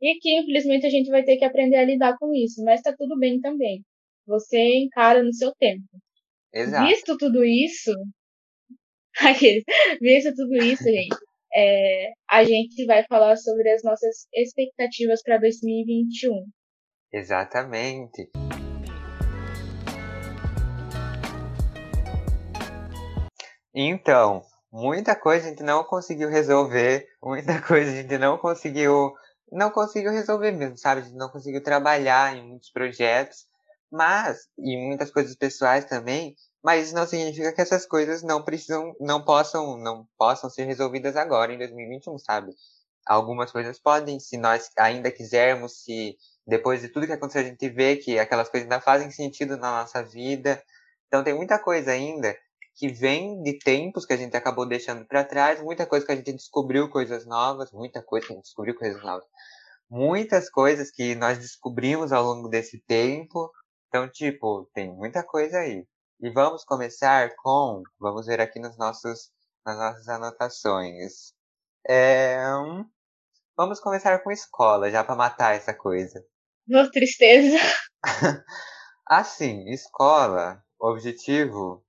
E 0.00 0.18
que 0.20 0.38
infelizmente 0.38 0.86
a 0.86 0.90
gente 0.90 1.10
vai 1.10 1.24
ter 1.24 1.36
que 1.36 1.44
aprender 1.44 1.76
a 1.76 1.84
lidar 1.84 2.16
com 2.18 2.34
isso, 2.34 2.62
mas 2.64 2.82
tá 2.82 2.94
tudo 2.96 3.18
bem 3.18 3.40
também. 3.40 3.82
Você 4.26 4.58
encara 4.76 5.22
no 5.22 5.32
seu 5.32 5.52
tempo. 5.58 5.84
Exato. 6.52 6.86
Visto 6.86 7.16
tudo 7.16 7.44
isso, 7.44 7.92
visto 10.00 10.34
tudo 10.34 10.56
isso, 10.56 10.84
gente, 10.84 11.16
é, 11.54 12.12
a 12.28 12.44
gente 12.44 12.84
vai 12.84 13.04
falar 13.06 13.36
sobre 13.36 13.70
as 13.70 13.82
nossas 13.82 14.26
expectativas 14.34 15.22
para 15.22 15.38
2021. 15.38 16.46
Exatamente. 17.12 18.28
Então, 23.74 24.42
muita 24.72 25.14
coisa 25.14 25.46
a 25.46 25.50
gente 25.50 25.62
não 25.62 25.84
conseguiu 25.84 26.30
resolver, 26.30 27.06
muita 27.22 27.60
coisa 27.60 27.90
a 27.90 27.94
gente 27.94 28.18
não 28.18 28.38
conseguiu, 28.38 29.12
não 29.56 29.70
conseguiu 29.70 30.12
resolver 30.12 30.52
mesmo, 30.52 30.76
sabe? 30.76 31.10
Não 31.12 31.30
conseguiu 31.30 31.62
trabalhar 31.62 32.36
em 32.36 32.46
muitos 32.46 32.70
projetos, 32.70 33.46
mas, 33.90 34.46
e 34.58 34.76
muitas 34.76 35.10
coisas 35.10 35.34
pessoais 35.34 35.86
também, 35.86 36.36
mas 36.62 36.86
isso 36.86 36.94
não 36.94 37.06
significa 37.06 37.52
que 37.52 37.62
essas 37.62 37.86
coisas 37.86 38.22
não 38.22 38.44
precisam, 38.44 38.94
não 39.00 39.24
possam, 39.24 39.78
não 39.78 40.06
possam 40.18 40.50
ser 40.50 40.64
resolvidas 40.64 41.16
agora, 41.16 41.54
em 41.54 41.58
2021, 41.58 42.18
sabe? 42.18 42.52
Algumas 43.06 43.50
coisas 43.50 43.80
podem, 43.80 44.20
se 44.20 44.36
nós 44.36 44.70
ainda 44.76 45.10
quisermos, 45.10 45.82
se 45.84 46.16
depois 46.46 46.82
de 46.82 46.88
tudo 46.88 47.06
que 47.06 47.12
aconteceu 47.12 47.40
a 47.40 47.44
gente 47.44 47.68
vê 47.70 47.96
que 47.96 48.18
aquelas 48.18 48.50
coisas 48.50 48.70
ainda 48.70 48.80
fazem 48.80 49.10
sentido 49.10 49.56
na 49.56 49.80
nossa 49.80 50.02
vida. 50.02 50.62
Então 51.06 51.24
tem 51.24 51.34
muita 51.34 51.58
coisa 51.58 51.92
ainda 51.92 52.36
que 52.76 52.88
vem 52.88 53.42
de 53.42 53.58
tempos 53.58 54.04
que 54.04 54.12
a 54.12 54.16
gente 54.16 54.36
acabou 54.36 54.66
deixando 54.66 55.06
para 55.06 55.24
trás, 55.24 55.62
muita 55.62 55.86
coisa 55.86 56.04
que 56.04 56.12
a 56.12 56.16
gente 56.16 56.34
descobriu 56.34 56.90
coisas 56.90 57.24
novas, 57.24 57.72
muita 57.72 58.02
coisa 58.02 58.26
que 58.26 58.32
a 58.34 58.36
gente 58.36 58.44
descobriu 58.44 58.74
coisas 58.76 59.02
novas, 59.02 59.24
muitas 59.90 60.50
coisas 60.50 60.90
que 60.90 61.14
nós 61.14 61.38
descobrimos 61.38 62.12
ao 62.12 62.22
longo 62.22 62.48
desse 62.48 62.78
tempo. 62.86 63.50
Então, 63.88 64.08
tipo, 64.10 64.68
tem 64.74 64.94
muita 64.94 65.24
coisa 65.24 65.58
aí. 65.58 65.86
E 66.20 66.30
vamos 66.30 66.64
começar 66.64 67.34
com, 67.36 67.82
vamos 67.98 68.26
ver 68.26 68.40
aqui 68.40 68.60
nos 68.60 68.76
nossos, 68.76 69.30
nas 69.64 69.78
nossas 69.78 70.08
anotações. 70.08 71.32
É, 71.88 72.38
vamos 73.56 73.80
começar 73.80 74.18
com 74.22 74.30
escola, 74.30 74.90
já 74.90 75.02
para 75.02 75.14
matar 75.14 75.54
essa 75.54 75.72
coisa. 75.72 76.22
Vou 76.68 76.90
tristeza. 76.90 77.56
assim, 79.08 79.64
escola, 79.70 80.62
objetivo. 80.78 81.85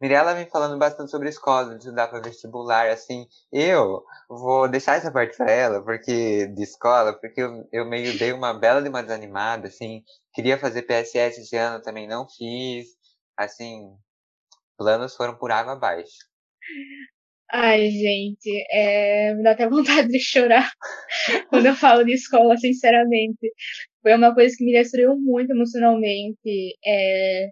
Mirella 0.00 0.34
vem 0.34 0.46
falando 0.46 0.78
bastante 0.78 1.10
sobre 1.10 1.28
escola, 1.28 1.70
de 1.70 1.84
estudar 1.84 2.08
para 2.08 2.22
vestibular, 2.22 2.88
assim. 2.88 3.26
Eu 3.52 4.02
vou 4.28 4.66
deixar 4.68 4.96
essa 4.96 5.12
parte 5.12 5.36
para 5.36 5.50
ela, 5.50 5.84
porque 5.84 6.46
de 6.46 6.62
escola, 6.62 7.12
porque 7.12 7.42
eu, 7.42 7.68
eu 7.70 7.84
meio 7.84 8.18
dei 8.18 8.32
uma 8.32 8.54
bela 8.54 8.80
de 8.80 8.88
uma 8.88 9.02
desanimada, 9.02 9.68
assim. 9.68 10.02
Queria 10.32 10.58
fazer 10.58 10.82
PSS 10.82 11.40
esse 11.42 11.56
ano, 11.56 11.82
também 11.82 12.08
não 12.08 12.26
fiz. 12.28 12.88
Assim, 13.36 13.94
planos 14.78 15.14
foram 15.14 15.36
por 15.36 15.50
água 15.50 15.74
abaixo. 15.74 16.16
Ai, 17.52 17.90
gente, 17.90 18.48
é... 18.70 19.34
me 19.34 19.42
dá 19.42 19.52
até 19.52 19.68
vontade 19.68 20.08
de 20.08 20.20
chorar 20.20 20.70
quando 21.50 21.66
eu 21.66 21.74
falo 21.74 22.04
de 22.04 22.14
escola, 22.14 22.56
sinceramente. 22.56 23.52
Foi 24.02 24.14
uma 24.14 24.34
coisa 24.34 24.54
que 24.56 24.64
me 24.64 24.72
destruiu 24.72 25.16
muito 25.18 25.50
emocionalmente. 25.52 26.76
É... 26.86 27.50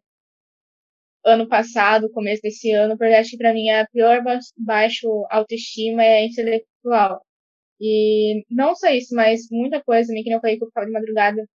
Ano 1.28 1.48
passado, 1.48 2.10
começo 2.10 2.42
desse 2.42 2.70
ano, 2.72 2.96
acho 3.18 3.30
que 3.30 3.36
pra 3.36 3.52
mim 3.52 3.68
a 3.70 3.86
pior 3.88 4.22
baixo 4.56 5.08
autoestima 5.30 6.02
é 6.02 6.24
intelectual. 6.26 7.22
E 7.80 8.44
não 8.50 8.74
só 8.74 8.88
isso, 8.90 9.14
mas 9.14 9.42
muita 9.50 9.82
coisa 9.82 10.08
também, 10.08 10.24
que 10.24 10.30
eu 10.32 10.40
falei 10.40 10.58
que 10.58 10.64
eu 10.64 10.68
ficava 10.68 10.86
de 10.86 10.92
madrugada, 10.92 11.46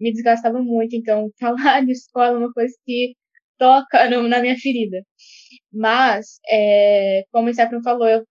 me 0.00 0.12
desgastava 0.12 0.62
muito. 0.62 0.96
Então, 0.96 1.30
falar 1.40 1.84
de 1.84 1.92
escola 1.92 2.36
é 2.36 2.38
uma 2.38 2.52
coisa 2.52 2.74
que 2.86 3.14
toca 3.58 4.08
no, 4.10 4.28
na 4.28 4.40
minha 4.40 4.56
ferida. 4.58 5.02
Mas, 5.72 6.40
é, 6.50 7.24
como 7.32 7.50
o 7.50 7.54
Stefano 7.54 7.82
falou, 7.82 8.08
eu 8.08 8.24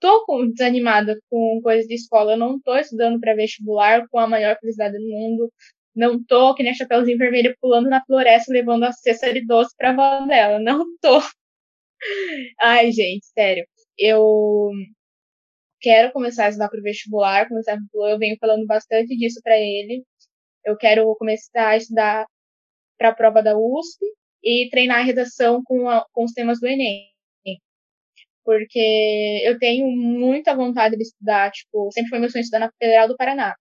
tô 0.00 0.24
com, 0.26 0.48
desanimada 0.50 1.18
com 1.30 1.60
coisas 1.62 1.86
de 1.86 1.94
escola. 1.94 2.32
Eu 2.32 2.38
não 2.38 2.60
tô 2.60 2.76
estudando 2.76 3.20
para 3.20 3.34
vestibular 3.34 4.06
com 4.08 4.18
a 4.18 4.26
maior 4.28 4.56
felicidade 4.60 4.98
do 4.98 5.04
mundo. 5.06 5.52
Não 5.98 6.22
tô 6.24 6.54
que 6.54 6.62
nem 6.62 6.72
Chapeuzinho 6.74 7.18
Vermelho 7.18 7.56
pulando 7.60 7.88
na 7.88 8.04
floresta 8.04 8.52
levando 8.52 8.84
a 8.84 8.92
cesta 8.92 9.32
de 9.34 9.44
doce 9.44 9.74
pra 9.76 9.90
avó 9.90 10.24
dela. 10.26 10.60
Não 10.62 10.86
tô. 11.00 11.20
Ai, 12.60 12.92
gente, 12.92 13.26
sério. 13.26 13.66
Eu 13.98 14.70
quero 15.80 16.12
começar 16.12 16.46
a 16.46 16.48
estudar 16.50 16.68
pro 16.68 16.82
vestibular, 16.82 17.48
falou, 17.48 18.08
eu 18.08 18.18
venho 18.18 18.36
falando 18.40 18.64
bastante 18.66 19.16
disso 19.16 19.40
para 19.42 19.56
ele. 19.58 20.04
Eu 20.64 20.76
quero 20.76 21.14
começar 21.16 21.70
a 21.70 21.76
estudar 21.76 22.26
para 22.98 23.10
a 23.10 23.14
prova 23.14 23.42
da 23.42 23.58
USP 23.58 24.04
e 24.44 24.68
treinar 24.70 25.00
a 25.00 25.02
redação 25.04 25.62
com, 25.64 25.88
a, 25.88 26.06
com 26.12 26.24
os 26.24 26.32
temas 26.32 26.60
do 26.60 26.68
Enem. 26.68 27.08
Porque 28.44 29.42
eu 29.44 29.58
tenho 29.58 29.88
muita 29.88 30.54
vontade 30.54 30.96
de 30.96 31.02
estudar, 31.02 31.50
tipo, 31.50 31.90
sempre 31.92 32.10
foi 32.10 32.18
meu 32.20 32.30
sonho 32.30 32.42
estudar 32.42 32.60
na 32.60 32.72
Federal 32.78 33.08
do 33.08 33.16
Paraná. 33.16 33.54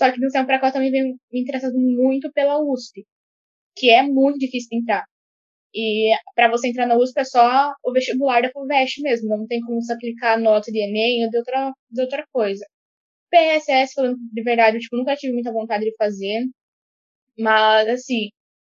Só 0.00 0.10
que 0.10 0.18
do 0.18 0.28
tempo 0.28 0.46
para 0.46 0.58
cá 0.58 0.68
eu 0.68 0.72
também 0.72 0.90
venho 0.90 1.16
me 1.30 1.40
interessando 1.42 1.78
muito 1.78 2.32
pela 2.32 2.58
USP, 2.58 3.04
que 3.76 3.90
é 3.90 4.02
muito 4.02 4.38
difícil 4.38 4.70
de 4.70 4.78
entrar. 4.78 5.04
E 5.74 6.14
para 6.34 6.50
você 6.50 6.68
entrar 6.68 6.86
na 6.86 6.96
USP 6.96 7.20
é 7.20 7.24
só 7.24 7.74
o 7.84 7.92
vestibular 7.92 8.42
da 8.42 8.50
FUVEST 8.50 9.02
mesmo, 9.02 9.28
não 9.28 9.46
tem 9.46 9.60
como 9.60 9.82
você 9.82 9.92
aplicar 9.92 10.38
nota 10.38 10.72
de 10.72 10.80
Enem 10.80 11.24
ou 11.26 11.30
de 11.30 11.38
outra, 11.38 11.72
de 11.90 12.02
outra 12.02 12.24
coisa. 12.32 12.64
PSS, 13.30 13.94
falando 13.94 14.18
de 14.32 14.42
verdade, 14.42 14.78
eu 14.78 14.80
tipo, 14.80 14.96
nunca 14.96 15.16
tive 15.16 15.34
muita 15.34 15.52
vontade 15.52 15.84
de 15.84 15.94
fazer, 15.96 16.46
mas 17.38 17.88
assim, 17.88 18.30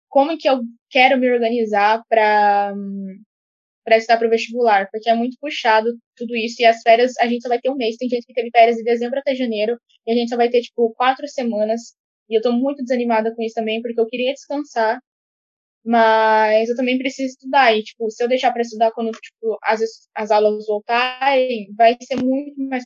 como 0.09 0.39
que 0.39 0.49
eu 0.49 0.61
quero 0.91 1.19
me 1.19 1.31
organizar 1.31 2.03
para 2.09 2.75
para 3.85 3.97
estudar 3.97 4.19
para 4.19 4.27
o 4.27 4.31
vestibular, 4.31 4.89
porque 4.91 5.09
é 5.09 5.15
muito 5.15 5.37
puxado 5.41 5.89
tudo 6.17 6.37
isso 6.37 6.63
e 6.63 6.65
as 6.65 6.81
férias 6.83 7.15
a 7.19 7.27
gente 7.27 7.43
só 7.43 7.49
vai 7.49 7.61
ter 7.61 7.71
um 7.71 7.77
mês. 7.77 7.97
Tem 7.97 8.09
gente 8.09 8.27
que 8.27 8.35
teve 8.35 8.51
férias 8.51 8.77
de 8.77 8.85
dezembro 8.85 9.19
até 9.19 9.35
janeiro 9.35 9.77
e 10.07 10.13
a 10.13 10.15
gente 10.15 10.29
só 10.29 10.37
vai 10.37 10.49
ter 10.51 10.61
tipo 10.63 10.93
quatro 10.95 11.27
semanas. 11.29 11.95
E 12.29 12.37
eu 12.37 12.43
tô 12.43 12.53
muito 12.53 12.83
desanimada 12.83 13.35
com 13.35 13.43
isso 13.43 13.55
também, 13.55 13.83
porque 13.83 14.01
eu 14.01 14.07
queria 14.07 14.33
descansar, 14.33 15.01
mas 15.85 16.69
eu 16.69 16.77
também 16.77 16.99
preciso 16.99 17.29
estudar. 17.29 17.77
E, 17.77 17.83
tipo, 17.83 18.11
se 18.11 18.23
eu 18.23 18.29
deixar 18.29 18.53
para 18.53 18.63
estudar 18.63 18.93
quando, 18.93 19.11
tipo, 19.13 19.59
as, 19.65 19.81
as 20.15 20.31
aulas 20.31 20.67
voltarem, 20.67 21.73
vai 21.77 21.97
ser 22.03 22.17
muito 22.17 22.61
mais 22.69 22.85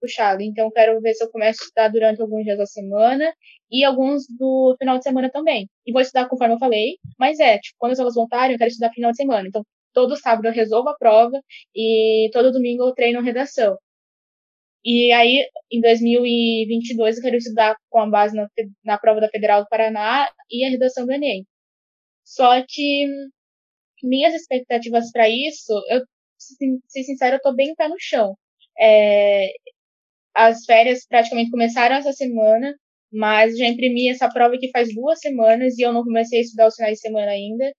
puxado. 0.00 0.42
Então, 0.42 0.70
quero 0.70 1.00
ver 1.00 1.14
se 1.14 1.24
eu 1.24 1.30
começo 1.30 1.62
a 1.62 1.64
estudar 1.64 1.88
durante 1.88 2.22
alguns 2.22 2.44
dias 2.44 2.58
da 2.58 2.66
semana 2.66 3.32
e 3.70 3.84
alguns 3.84 4.24
do 4.38 4.76
final 4.78 4.98
de 4.98 5.04
semana 5.04 5.30
também. 5.30 5.68
E 5.86 5.92
vou 5.92 6.00
estudar 6.00 6.28
conforme 6.28 6.54
eu 6.54 6.58
falei, 6.58 6.96
mas 7.18 7.38
é, 7.40 7.58
tipo, 7.58 7.76
quando 7.78 7.92
as 7.92 8.00
aulas 8.00 8.14
voltarem, 8.14 8.52
eu 8.54 8.58
quero 8.58 8.70
estudar 8.70 8.92
final 8.92 9.10
de 9.10 9.16
semana. 9.16 9.48
Então, 9.48 9.64
todo 9.92 10.16
sábado 10.16 10.48
eu 10.48 10.52
resolvo 10.52 10.88
a 10.90 10.96
prova 10.96 11.40
e 11.74 12.30
todo 12.32 12.52
domingo 12.52 12.84
eu 12.84 12.94
treino 12.94 13.22
redação. 13.22 13.76
E 14.84 15.12
aí, 15.12 15.46
em 15.70 15.80
2022, 15.80 17.16
eu 17.16 17.22
quero 17.22 17.36
estudar 17.36 17.76
com 17.90 18.00
a 18.00 18.06
base 18.08 18.36
na, 18.36 18.48
na 18.84 18.98
prova 18.98 19.20
da 19.20 19.28
Federal 19.28 19.62
do 19.62 19.68
Paraná 19.68 20.30
e 20.50 20.64
a 20.64 20.70
redação 20.70 21.04
do 21.04 21.12
Enem. 21.12 21.44
Só 22.24 22.62
que 22.66 23.06
minhas 24.02 24.34
expectativas 24.34 25.10
para 25.12 25.28
isso, 25.28 25.72
eu, 25.90 26.02
ser 26.88 27.04
sincero, 27.04 27.36
eu 27.36 27.40
tô 27.42 27.54
bem 27.54 27.74
pé 27.74 27.88
no 27.88 27.96
chão. 27.98 28.36
É, 28.80 29.50
as 30.34 30.64
férias 30.64 31.06
praticamente 31.06 31.50
começaram 31.50 31.96
essa 31.96 32.12
semana, 32.12 32.74
mas 33.12 33.58
já 33.58 33.66
imprimi 33.66 34.08
essa 34.08 34.28
prova 34.30 34.58
que 34.58 34.70
faz 34.70 34.94
duas 34.94 35.18
semanas 35.20 35.78
e 35.78 35.82
eu 35.82 35.92
não 35.92 36.04
comecei 36.04 36.40
a 36.40 36.42
estudar 36.42 36.68
os 36.68 36.76
finais 36.76 36.94
de 36.94 37.00
semana 37.00 37.32
ainda. 37.32 37.72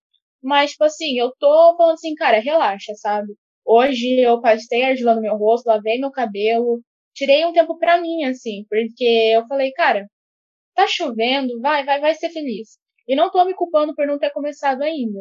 Mas, 0.43 0.71
tipo 0.71 0.83
assim, 0.85 1.17
eu 1.19 1.31
tô 1.39 1.75
falando 1.77 1.93
assim, 1.95 2.15
cara, 2.15 2.39
relaxa, 2.39 2.93
sabe? 2.95 3.33
Hoje 3.65 4.19
eu 4.19 4.41
passei 4.41 4.83
argila 4.83 5.15
no 5.15 5.21
meu 5.21 5.35
rosto, 5.37 5.67
lavei 5.67 5.99
meu 5.99 6.11
cabelo, 6.11 6.81
tirei 7.13 7.45
um 7.45 7.53
tempo 7.53 7.77
pra 7.77 8.01
mim, 8.01 8.23
assim, 8.25 8.65
porque 8.69 9.05
eu 9.35 9.45
falei, 9.47 9.71
cara, 9.73 10.07
tá 10.75 10.87
chovendo, 10.87 11.59
vai, 11.61 11.85
vai, 11.85 12.01
vai 12.01 12.15
ser 12.15 12.29
feliz. 12.31 12.79
E 13.07 13.15
não 13.15 13.31
tô 13.31 13.43
me 13.45 13.55
culpando 13.55 13.95
por 13.95 14.07
não 14.07 14.19
ter 14.19 14.31
começado 14.31 14.81
ainda 14.83 15.19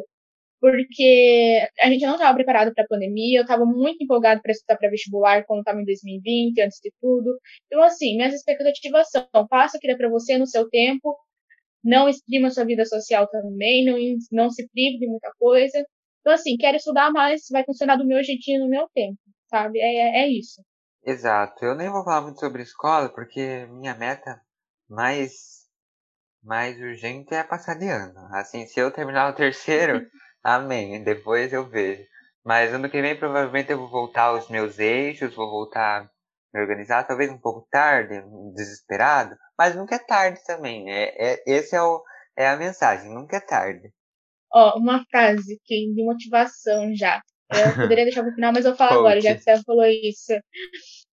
porque 0.59 1.67
a 1.79 1.89
gente 1.89 2.05
não 2.05 2.13
estava 2.13 2.35
preparado 2.35 2.73
para 2.73 2.83
a 2.83 2.87
pandemia, 2.87 3.39
eu 3.39 3.43
estava 3.43 3.65
muito 3.65 4.03
empolgado 4.03 4.41
para 4.41 4.51
estudar 4.51 4.77
para 4.77 4.89
vestibular 4.89 5.45
quando 5.45 5.59
estava 5.59 5.81
em 5.81 5.85
2020, 5.85 6.61
antes 6.61 6.79
de 6.83 6.91
tudo. 7.01 7.39
Então, 7.67 7.81
assim, 7.83 8.15
minhas 8.15 8.33
expectativas 8.33 9.09
são: 9.09 9.47
faça 9.49 9.77
o 9.77 9.79
que 9.79 9.87
dá 9.87 9.95
para 9.95 10.09
você 10.09 10.37
no 10.37 10.45
seu 10.47 10.69
tempo, 10.69 11.17
não 11.83 12.09
exprima 12.09 12.49
sua 12.49 12.65
vida 12.65 12.85
social 12.85 13.27
também, 13.27 13.85
não, 13.85 13.97
não 14.31 14.49
se 14.49 14.67
prive 14.69 14.99
de 14.99 15.07
muita 15.07 15.31
coisa. 15.37 15.83
Então, 16.21 16.33
assim, 16.33 16.57
quero 16.57 16.77
estudar 16.77 17.11
mais, 17.11 17.43
vai 17.51 17.63
funcionar 17.63 17.95
do 17.95 18.05
meu 18.05 18.23
jeitinho 18.23 18.61
no 18.61 18.69
meu 18.69 18.87
tempo, 18.93 19.17
sabe? 19.49 19.79
É, 19.79 20.23
é 20.23 20.27
isso. 20.27 20.61
Exato. 21.05 21.63
Eu 21.63 21.75
nem 21.75 21.89
vou 21.89 22.03
falar 22.03 22.21
muito 22.21 22.39
sobre 22.39 22.61
escola, 22.61 23.09
porque 23.09 23.65
minha 23.67 23.95
meta 23.95 24.39
mais, 24.87 25.31
mais 26.43 26.79
urgente 26.79 27.33
é 27.33 27.43
passar 27.43 27.75
de 27.75 27.87
ano. 27.87 28.19
Assim, 28.33 28.65
se 28.65 28.79
eu 28.79 28.91
terminar 28.91 29.31
o 29.31 29.35
terceiro. 29.35 30.05
Amém. 30.43 31.03
Depois 31.03 31.51
eu 31.53 31.67
vejo. 31.67 32.03
Mas 32.43 32.73
ano 32.73 32.89
que 32.89 33.01
vem 33.01 33.17
provavelmente 33.17 33.71
eu 33.71 33.77
vou 33.77 33.89
voltar 33.89 34.23
aos 34.23 34.49
meus 34.49 34.79
eixos, 34.79 35.35
vou 35.35 35.49
voltar 35.49 36.09
me 36.53 36.61
organizar, 36.61 37.05
talvez 37.05 37.31
um 37.31 37.37
pouco 37.37 37.67
tarde, 37.71 38.21
desesperado, 38.55 39.35
mas 39.57 39.75
nunca 39.75 39.95
é 39.95 39.99
tarde 39.99 40.39
também. 40.45 40.91
É, 40.91 41.33
é, 41.33 41.43
esse 41.45 41.75
é, 41.75 41.81
o, 41.81 42.03
é 42.37 42.47
a 42.47 42.57
mensagem, 42.57 43.13
nunca 43.13 43.37
é 43.37 43.39
tarde. 43.39 43.91
Ó, 44.51 44.73
oh, 44.75 44.79
uma 44.79 45.05
frase 45.09 45.59
que 45.63 45.93
de 45.93 46.03
motivação 46.03 46.93
já. 46.95 47.21
Eu 47.51 47.75
poderia 47.87 48.05
deixar 48.05 48.23
pro 48.23 48.33
final, 48.33 48.51
mas 48.53 48.65
eu 48.65 48.75
falo 48.75 48.99
agora, 48.99 49.21
já 49.21 49.35
que 49.35 49.41
você 49.41 49.63
falou 49.63 49.85
isso. 49.85 50.33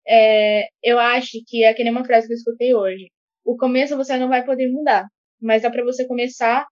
É, 0.07 0.67
eu 0.83 0.99
acho 0.99 1.39
que 1.47 1.63
é 1.63 1.69
aquele 1.69 1.89
uma 1.89 2.05
frase 2.05 2.27
que 2.27 2.33
eu 2.33 2.37
escutei 2.37 2.75
hoje. 2.75 3.09
O 3.43 3.57
começo 3.57 3.97
você 3.97 4.17
não 4.17 4.29
vai 4.29 4.45
poder 4.45 4.71
mudar, 4.71 5.05
mas 5.41 5.63
dá 5.63 5.71
para 5.71 5.83
você 5.83 6.07
começar 6.07 6.67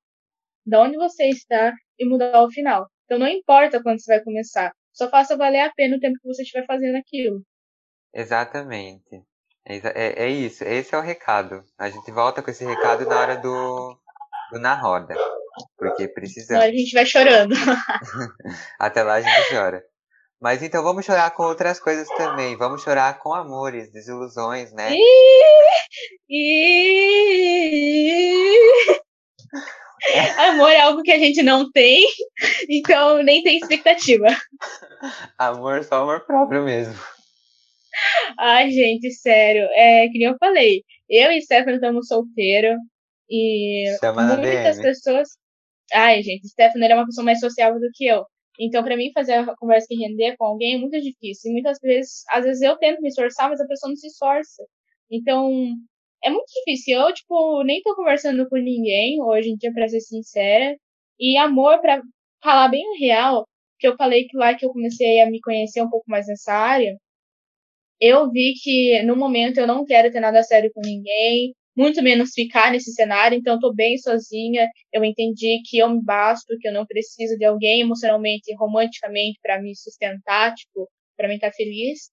da 0.65 0.81
onde 0.81 0.97
você 0.97 1.27
está 1.29 1.73
e 1.97 2.05
mudar 2.05 2.43
o 2.43 2.51
final. 2.51 2.87
Então 3.05 3.17
não 3.17 3.27
importa 3.27 3.81
quando 3.81 3.99
você 4.01 4.15
vai 4.15 4.23
começar, 4.23 4.71
só 4.93 5.09
faça 5.09 5.35
valer 5.35 5.61
a 5.61 5.73
pena 5.73 5.97
o 5.97 5.99
tempo 5.99 6.17
que 6.21 6.27
você 6.27 6.43
estiver 6.43 6.65
fazendo 6.65 6.95
aquilo. 6.95 7.41
Exatamente. 8.13 9.23
É, 9.65 9.77
é, 9.77 10.25
é, 10.25 10.29
isso, 10.29 10.63
esse 10.63 10.93
é 10.93 10.97
o 10.97 11.01
recado. 11.01 11.63
A 11.77 11.89
gente 11.89 12.11
volta 12.11 12.41
com 12.41 12.49
esse 12.49 12.65
recado 12.65 13.05
na 13.05 13.19
hora 13.19 13.37
do, 13.37 13.97
do 14.51 14.59
Na 14.59 14.73
Roda. 14.75 15.15
Porque 15.77 16.07
precisamos. 16.07 16.63
A 16.63 16.71
gente 16.71 16.93
vai 16.93 17.05
chorando. 17.05 17.53
Até 18.79 19.03
lá 19.03 19.15
a 19.15 19.21
gente 19.21 19.49
chora. 19.49 19.83
Mas 20.41 20.63
então 20.63 20.81
vamos 20.81 21.05
chorar 21.05 21.29
com 21.31 21.43
outras 21.43 21.79
coisas 21.79 22.07
também. 22.17 22.57
Vamos 22.57 22.81
chorar 22.81 23.19
com 23.19 23.33
amores, 23.33 23.91
desilusões, 23.91 24.73
né? 24.73 24.89
Amor 30.37 30.71
é 30.71 30.81
algo 30.81 31.03
que 31.03 31.11
a 31.11 31.19
gente 31.19 31.43
não 31.43 31.71
tem, 31.71 32.03
então 32.67 33.21
nem 33.21 33.43
tem 33.43 33.57
expectativa. 33.57 34.25
Amor, 35.37 35.83
só 35.83 36.01
amor 36.01 36.21
próprio 36.21 36.63
mesmo. 36.63 36.95
Ai, 38.39 38.69
gente, 38.71 39.11
sério. 39.11 39.63
É 39.73 40.07
que 40.07 40.17
nem 40.17 40.27
eu 40.27 40.37
falei. 40.39 40.83
Eu 41.09 41.31
e 41.31 41.41
Stephanie 41.41 41.75
estamos 41.75 42.07
solteiros. 42.07 42.77
E 43.29 43.85
Chama 43.99 44.35
muitas 44.37 44.81
pessoas. 44.81 45.29
Ai, 45.93 46.21
gente, 46.23 46.47
Stephanie 46.47 46.91
é 46.91 46.95
uma 46.95 47.05
pessoa 47.05 47.25
mais 47.25 47.39
sociável 47.39 47.79
do 47.79 47.89
que 47.93 48.05
eu. 48.05 48.25
Então, 48.59 48.83
para 48.83 48.97
mim, 48.97 49.11
fazer 49.13 49.33
a 49.33 49.55
conversa 49.57 49.87
que 49.89 49.95
render 49.95 50.35
com 50.37 50.45
alguém 50.45 50.75
é 50.75 50.77
muito 50.77 50.99
difícil. 51.01 51.49
E 51.51 51.53
muitas 51.53 51.79
vezes, 51.81 52.23
às 52.29 52.45
vezes 52.45 52.61
eu 52.61 52.77
tento 52.77 53.01
me 53.01 53.09
esforçar, 53.09 53.49
mas 53.49 53.59
a 53.61 53.67
pessoa 53.67 53.89
não 53.89 53.95
se 53.95 54.07
esforça. 54.07 54.63
Então, 55.09 55.51
é 56.23 56.29
muito 56.29 56.47
difícil. 56.53 56.99
Eu, 56.99 57.13
tipo, 57.13 57.63
nem 57.63 57.81
tô 57.81 57.95
conversando 57.95 58.47
com 58.49 58.57
ninguém 58.57 59.21
hoje 59.21 59.49
em 59.49 59.55
dia, 59.55 59.73
pra 59.73 59.87
ser 59.87 60.01
sincera. 60.01 60.75
E 61.19 61.37
amor, 61.37 61.79
para 61.81 62.01
falar 62.43 62.69
bem 62.69 62.85
o 62.87 62.99
real, 62.99 63.47
que 63.79 63.87
eu 63.87 63.95
falei 63.97 64.27
que 64.27 64.37
lá 64.37 64.55
que 64.55 64.65
eu 64.65 64.71
comecei 64.71 65.21
a 65.21 65.29
me 65.29 65.39
conhecer 65.41 65.81
um 65.81 65.89
pouco 65.89 66.05
mais 66.09 66.27
nessa 66.27 66.53
área, 66.53 66.95
eu 68.01 68.31
vi 68.31 68.53
que 68.61 69.03
no 69.03 69.15
momento 69.15 69.59
eu 69.59 69.67
não 69.67 69.85
quero 69.85 70.11
ter 70.11 70.19
nada 70.19 70.43
sério 70.43 70.71
com 70.73 70.81
ninguém, 70.81 71.53
muito 71.75 72.01
menos 72.03 72.31
ficar 72.33 72.71
nesse 72.71 72.93
cenário, 72.93 73.37
então 73.37 73.55
eu 73.55 73.59
tô 73.59 73.73
bem 73.73 73.97
sozinha. 73.97 74.67
Eu 74.91 75.03
entendi 75.05 75.61
que 75.65 75.77
eu 75.77 75.89
me 75.89 76.03
basto, 76.03 76.57
que 76.59 76.67
eu 76.67 76.73
não 76.73 76.85
preciso 76.85 77.37
de 77.37 77.45
alguém 77.45 77.81
emocionalmente, 77.81 78.53
romanticamente 78.57 79.39
para 79.41 79.61
me 79.61 79.75
sustentar, 79.75 80.53
tipo, 80.55 80.89
para 81.17 81.27
mim 81.27 81.35
estar 81.35 81.51
tá 81.51 81.55
feliz. 81.55 82.09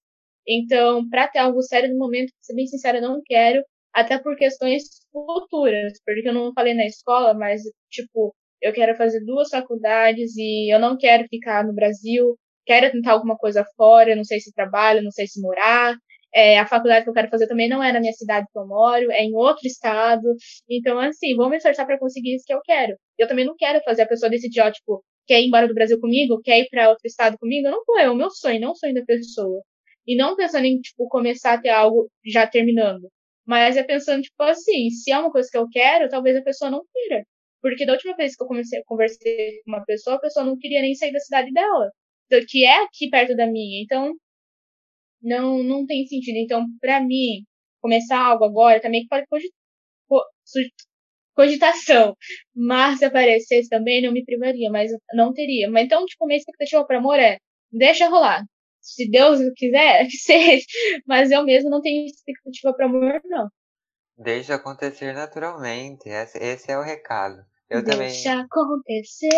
Então, 0.46 1.08
para 1.08 1.28
ter 1.28 1.38
algo 1.40 1.62
sério 1.62 1.90
no 1.90 1.98
momento, 1.98 2.30
pra 2.30 2.42
ser 2.42 2.54
bem 2.54 2.66
sincera, 2.66 2.98
eu 2.98 3.02
não 3.02 3.20
quero, 3.24 3.62
até 3.92 4.18
por 4.18 4.36
questões 4.36 4.84
futuras, 5.12 5.92
porque 6.04 6.28
eu 6.28 6.32
não 6.34 6.52
falei 6.54 6.74
na 6.74 6.86
escola, 6.86 7.34
mas 7.34 7.62
tipo, 7.90 8.34
eu 8.62 8.72
quero 8.72 8.96
fazer 8.96 9.20
duas 9.24 9.48
faculdades 9.50 10.36
e 10.36 10.72
eu 10.72 10.78
não 10.78 10.96
quero 10.96 11.26
ficar 11.28 11.64
no 11.64 11.74
Brasil, 11.74 12.36
quero 12.68 12.92
tentar 12.92 13.12
alguma 13.12 13.36
coisa 13.38 13.64
fora, 13.76 14.14
não 14.14 14.24
sei 14.24 14.40
se 14.40 14.52
trabalho, 14.52 15.02
não 15.02 15.10
sei 15.10 15.26
se 15.26 15.40
morar. 15.40 15.96
É, 16.34 16.58
a 16.58 16.66
faculdade 16.66 17.04
que 17.04 17.10
eu 17.10 17.14
quero 17.14 17.30
fazer 17.30 17.46
também 17.48 17.68
não 17.68 17.82
é 17.82 17.90
na 17.92 18.00
minha 18.00 18.12
cidade 18.12 18.46
que 18.52 18.58
eu 18.58 18.66
moro, 18.66 19.10
é 19.10 19.24
em 19.24 19.34
outro 19.34 19.66
estado. 19.66 20.28
Então, 20.68 20.98
assim, 21.00 21.34
vou 21.34 21.48
me 21.48 21.56
esforçar 21.56 21.86
para 21.86 21.98
conseguir 21.98 22.36
isso 22.36 22.44
que 22.46 22.52
eu 22.52 22.60
quero. 22.62 22.94
Eu 23.18 23.26
também 23.26 23.46
não 23.46 23.56
quero 23.56 23.80
fazer 23.84 24.02
a 24.02 24.06
pessoa 24.06 24.28
decidir, 24.30 24.60
ó, 24.60 24.70
tipo, 24.70 25.02
quer 25.26 25.40
ir 25.40 25.46
embora 25.46 25.66
do 25.66 25.74
Brasil 25.74 25.98
comigo, 25.98 26.40
quer 26.42 26.60
ir 26.60 26.68
para 26.70 26.90
outro 26.90 27.06
estado 27.06 27.38
comigo. 27.38 27.70
Não 27.70 27.82
vou, 27.86 27.98
é 27.98 28.10
o 28.10 28.14
meu 28.14 28.30
sonho, 28.30 28.60
não 28.60 28.72
o 28.72 28.76
sonho 28.76 28.94
da 28.94 29.02
pessoa. 29.04 29.62
E 30.06 30.16
não 30.16 30.36
pensando 30.36 30.66
em, 30.66 30.78
tipo, 30.80 31.08
começar 31.08 31.54
a 31.54 31.60
ter 31.60 31.70
algo 31.70 32.10
já 32.26 32.46
terminando. 32.46 33.08
Mas 33.46 33.76
é 33.78 33.82
pensando, 33.82 34.22
tipo, 34.22 34.42
assim, 34.42 34.90
se 34.90 35.10
é 35.10 35.18
uma 35.18 35.32
coisa 35.32 35.48
que 35.50 35.56
eu 35.58 35.66
quero, 35.70 36.08
talvez 36.10 36.36
a 36.36 36.42
pessoa 36.42 36.70
não 36.70 36.82
queira. 36.92 37.24
Porque 37.62 37.86
da 37.86 37.94
última 37.94 38.14
vez 38.16 38.36
que 38.36 38.42
eu 38.42 38.46
comecei, 38.46 38.82
conversei 38.84 39.62
com 39.64 39.72
uma 39.72 39.84
pessoa, 39.84 40.16
a 40.16 40.20
pessoa 40.20 40.44
não 40.46 40.58
queria 40.58 40.82
nem 40.82 40.94
sair 40.94 41.12
da 41.12 41.20
cidade 41.20 41.52
dela, 41.52 41.90
que 42.48 42.64
é 42.64 42.84
aqui 42.84 43.08
perto 43.10 43.34
da 43.36 43.46
minha. 43.46 43.82
Então, 43.82 44.14
não, 45.22 45.62
não 45.62 45.86
tem 45.86 46.06
sentido. 46.06 46.36
Então, 46.36 46.66
para 46.80 47.00
mim, 47.00 47.44
começar 47.80 48.20
algo 48.20 48.44
agora 48.44 48.80
também 48.80 49.06
pode 49.08 49.26
cogitação. 51.38 52.16
Mas 52.54 52.98
se 52.98 53.04
aparecesse 53.04 53.68
também, 53.68 54.02
não 54.02 54.12
me 54.12 54.24
privaria, 54.24 54.70
mas 54.70 54.90
não 55.14 55.32
teria. 55.32 55.70
Mas 55.70 55.84
então, 55.84 56.04
tipo, 56.04 56.26
minha 56.26 56.38
expectativa 56.38 56.84
para 56.84 56.98
amor 56.98 57.18
é, 57.20 57.38
deixa 57.70 58.08
rolar. 58.08 58.44
Se 58.80 59.08
Deus 59.08 59.38
quiser, 59.56 60.06
que 60.10 60.16
seja. 60.16 60.64
Mas 61.06 61.30
eu 61.30 61.44
mesmo 61.44 61.70
não 61.70 61.80
tenho 61.80 62.04
expectativa 62.06 62.74
para 62.74 62.86
amor, 62.86 63.20
não. 63.24 63.48
Deixa 64.16 64.56
acontecer 64.56 65.12
naturalmente. 65.14 66.08
Esse, 66.08 66.72
é 66.72 66.76
o 66.78 66.82
recado. 66.82 67.36
Eu 67.70 67.82
Deixa 67.82 68.30
também. 68.30 68.44
acontecer 68.44 69.28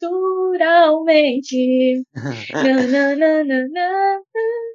naturalmente. 0.00 2.02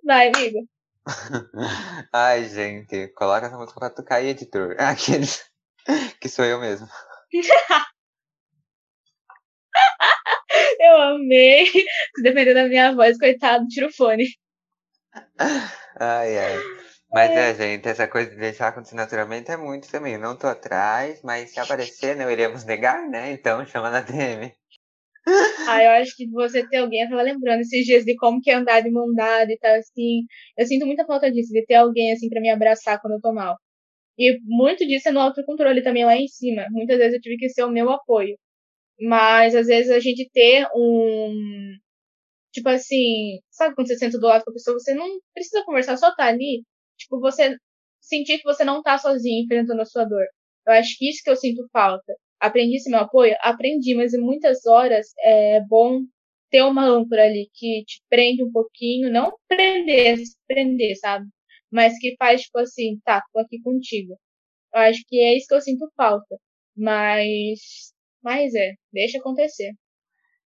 Vai, 0.06 0.28
amigo. 0.28 0.60
Ai, 2.14 2.48
gente, 2.48 3.08
coloca 3.10 3.48
essa 3.48 3.58
música 3.58 3.80
pra 3.80 3.90
tocar 3.90 4.18
aí, 4.18 4.28
editor. 4.28 4.76
Aqueles 4.80 5.44
que 6.22 6.30
sou 6.30 6.46
eu 6.46 6.60
mesmo. 6.60 6.88
eu 10.80 11.02
amei. 11.02 11.66
Dependendo 12.22 12.60
da 12.62 12.68
minha 12.68 12.94
voz, 12.94 13.18
coitado, 13.18 13.66
tira 13.68 13.88
o 13.88 13.94
fone. 13.94 14.28
Ai, 16.00 16.38
ai. 16.38 16.58
Mas 17.12 17.32
é. 17.32 17.50
é, 17.50 17.56
gente, 17.56 17.88
essa 17.88 18.08
coisa 18.08 18.30
de 18.30 18.38
deixar 18.38 18.68
acontecer 18.68 18.96
naturalmente 18.96 19.50
é 19.52 19.58
muito 19.58 19.90
também. 19.90 20.14
Eu 20.14 20.20
não 20.20 20.38
tô 20.38 20.48
atrás, 20.48 21.22
mas 21.24 21.52
se 21.52 21.60
aparecer, 21.60 22.16
não 22.16 22.30
iremos 22.30 22.64
negar, 22.66 23.10
né? 23.10 23.32
Então 23.32 23.66
chama 23.66 23.90
na 23.90 24.02
DM. 24.02 24.52
Ah, 25.68 25.84
eu 25.84 25.92
acho 26.02 26.16
que 26.16 26.28
você 26.30 26.68
ter 26.68 26.78
alguém, 26.78 27.04
eu 27.04 27.10
tava 27.10 27.22
lembrando 27.22 27.62
esses 27.62 27.86
dias 27.86 28.04
de 28.06 28.16
como 28.16 28.42
que 28.42 28.50
é 28.50 28.56
andar 28.56 28.82
de 28.82 28.90
mão 28.90 29.14
dada 29.14 29.52
e 29.52 29.58
tal, 29.58 29.76
assim. 29.76 30.24
Eu 30.58 30.66
sinto 30.66 30.86
muita 30.86 31.06
falta 31.06 31.32
disso, 31.32 31.52
de 31.52 31.66
ter 31.66 31.76
alguém, 31.76 32.12
assim, 32.12 32.30
para 32.30 32.42
me 32.42 32.50
abraçar 32.50 33.00
quando 33.02 33.14
eu 33.14 33.22
tô 33.22 33.34
mal. 33.34 33.58
E 34.18 34.40
muito 34.44 34.86
disso 34.88 35.10
é 35.10 35.12
no 35.12 35.20
autocontrole 35.20 35.84
também 35.84 36.06
lá 36.06 36.16
em 36.16 36.28
cima. 36.28 36.66
Muitas 36.72 36.98
vezes 36.98 37.14
eu 37.16 37.22
tive 37.22 37.38
que 37.38 37.50
ser 37.50 37.64
o 37.64 37.72
meu 37.72 37.90
apoio. 37.90 38.38
Mas 39.02 39.56
às 39.56 39.68
vezes 39.68 39.92
a 39.92 40.00
gente 40.00 40.30
ter 40.34 40.68
um. 40.76 41.78
Tipo 42.54 42.70
assim, 42.70 43.40
sabe 43.52 43.76
quando 43.76 43.88
você 43.88 43.98
senta 43.98 44.20
do 44.20 44.28
lado 44.28 44.44
com 44.44 44.52
a 44.52 44.54
pessoa, 44.54 44.80
você 44.80 44.94
não 44.94 45.08
precisa 45.34 45.64
conversar, 45.66 45.98
só 45.98 46.14
tá 46.16 46.26
ali 46.26 46.64
tipo, 47.00 47.20
você 47.20 47.56
sentir 48.02 48.38
que 48.38 48.44
você 48.44 48.64
não 48.64 48.82
tá 48.82 48.98
sozinho 48.98 49.44
enfrentando 49.44 49.82
a 49.82 49.86
sua 49.86 50.06
dor. 50.06 50.26
Eu 50.68 50.74
acho 50.74 50.98
que 50.98 51.10
isso 51.10 51.24
que 51.24 51.30
eu 51.30 51.36
sinto 51.36 51.68
falta. 51.72 52.14
Aprendi 52.40 52.78
esse 52.78 52.90
meu 52.90 53.00
apoio? 53.00 53.36
Aprendi, 53.42 53.96
mas 53.96 54.14
em 54.14 54.20
muitas 54.22 54.66
horas 54.66 55.08
é 55.20 55.62
bom 55.68 56.02
ter 56.50 56.64
uma 56.64 56.86
âncora 56.86 57.24
ali 57.24 57.50
que 57.54 57.84
te 57.86 58.02
prende 58.10 58.44
um 58.44 58.52
pouquinho, 58.52 59.12
não 59.12 59.32
prender, 59.48 60.20
prender, 60.48 60.98
sabe? 60.98 61.28
Mas 61.72 61.98
que 62.00 62.16
faz, 62.18 62.42
tipo 62.42 62.60
assim, 62.60 63.00
tá, 63.04 63.22
tô 63.34 63.40
aqui 63.40 63.62
contigo. 63.62 64.18
Eu 64.74 64.82
acho 64.82 65.02
que 65.08 65.20
é 65.20 65.36
isso 65.36 65.48
que 65.48 65.56
eu 65.56 65.62
sinto 65.62 65.92
falta. 65.96 66.38
Mas, 66.76 67.94
mas 68.24 68.54
é, 68.56 68.74
deixa 68.92 69.20
acontecer. 69.20 69.72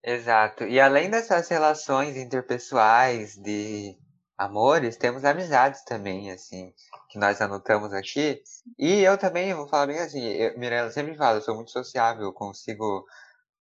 Exato. 0.04 0.64
E 0.64 0.80
além 0.80 1.10
dessas 1.10 1.48
relações 1.48 2.16
interpessoais, 2.16 3.36
de 3.36 3.96
amores, 4.44 4.96
temos 4.96 5.24
amizades 5.24 5.84
também, 5.84 6.30
assim, 6.30 6.72
que 7.08 7.18
nós 7.18 7.40
anotamos 7.40 7.92
aqui. 7.92 8.42
E 8.78 9.02
eu 9.02 9.16
também, 9.16 9.54
vou 9.54 9.68
falar 9.68 9.86
bem 9.86 9.98
assim, 9.98 10.22
eu, 10.22 10.58
Mirella 10.58 10.90
sempre 10.90 11.16
fala, 11.16 11.38
eu 11.38 11.42
sou 11.42 11.54
muito 11.54 11.70
sociável, 11.70 12.24
eu 12.24 12.32
consigo, 12.32 13.04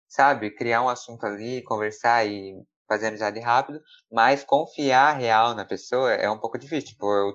sabe, 0.07 0.51
criar 0.51 0.82
um 0.82 0.89
assunto 0.89 1.25
ali, 1.25 1.61
conversar 1.63 2.25
e 2.25 2.55
fazer 2.88 3.07
amizade 3.07 3.39
rápido, 3.39 3.82
mas 4.11 4.43
confiar 4.43 5.17
real 5.17 5.55
na 5.55 5.65
pessoa 5.65 6.11
é 6.13 6.29
um 6.29 6.38
pouco 6.38 6.57
difícil. 6.57 6.89
Tipo, 6.89 7.05
eu, 7.13 7.34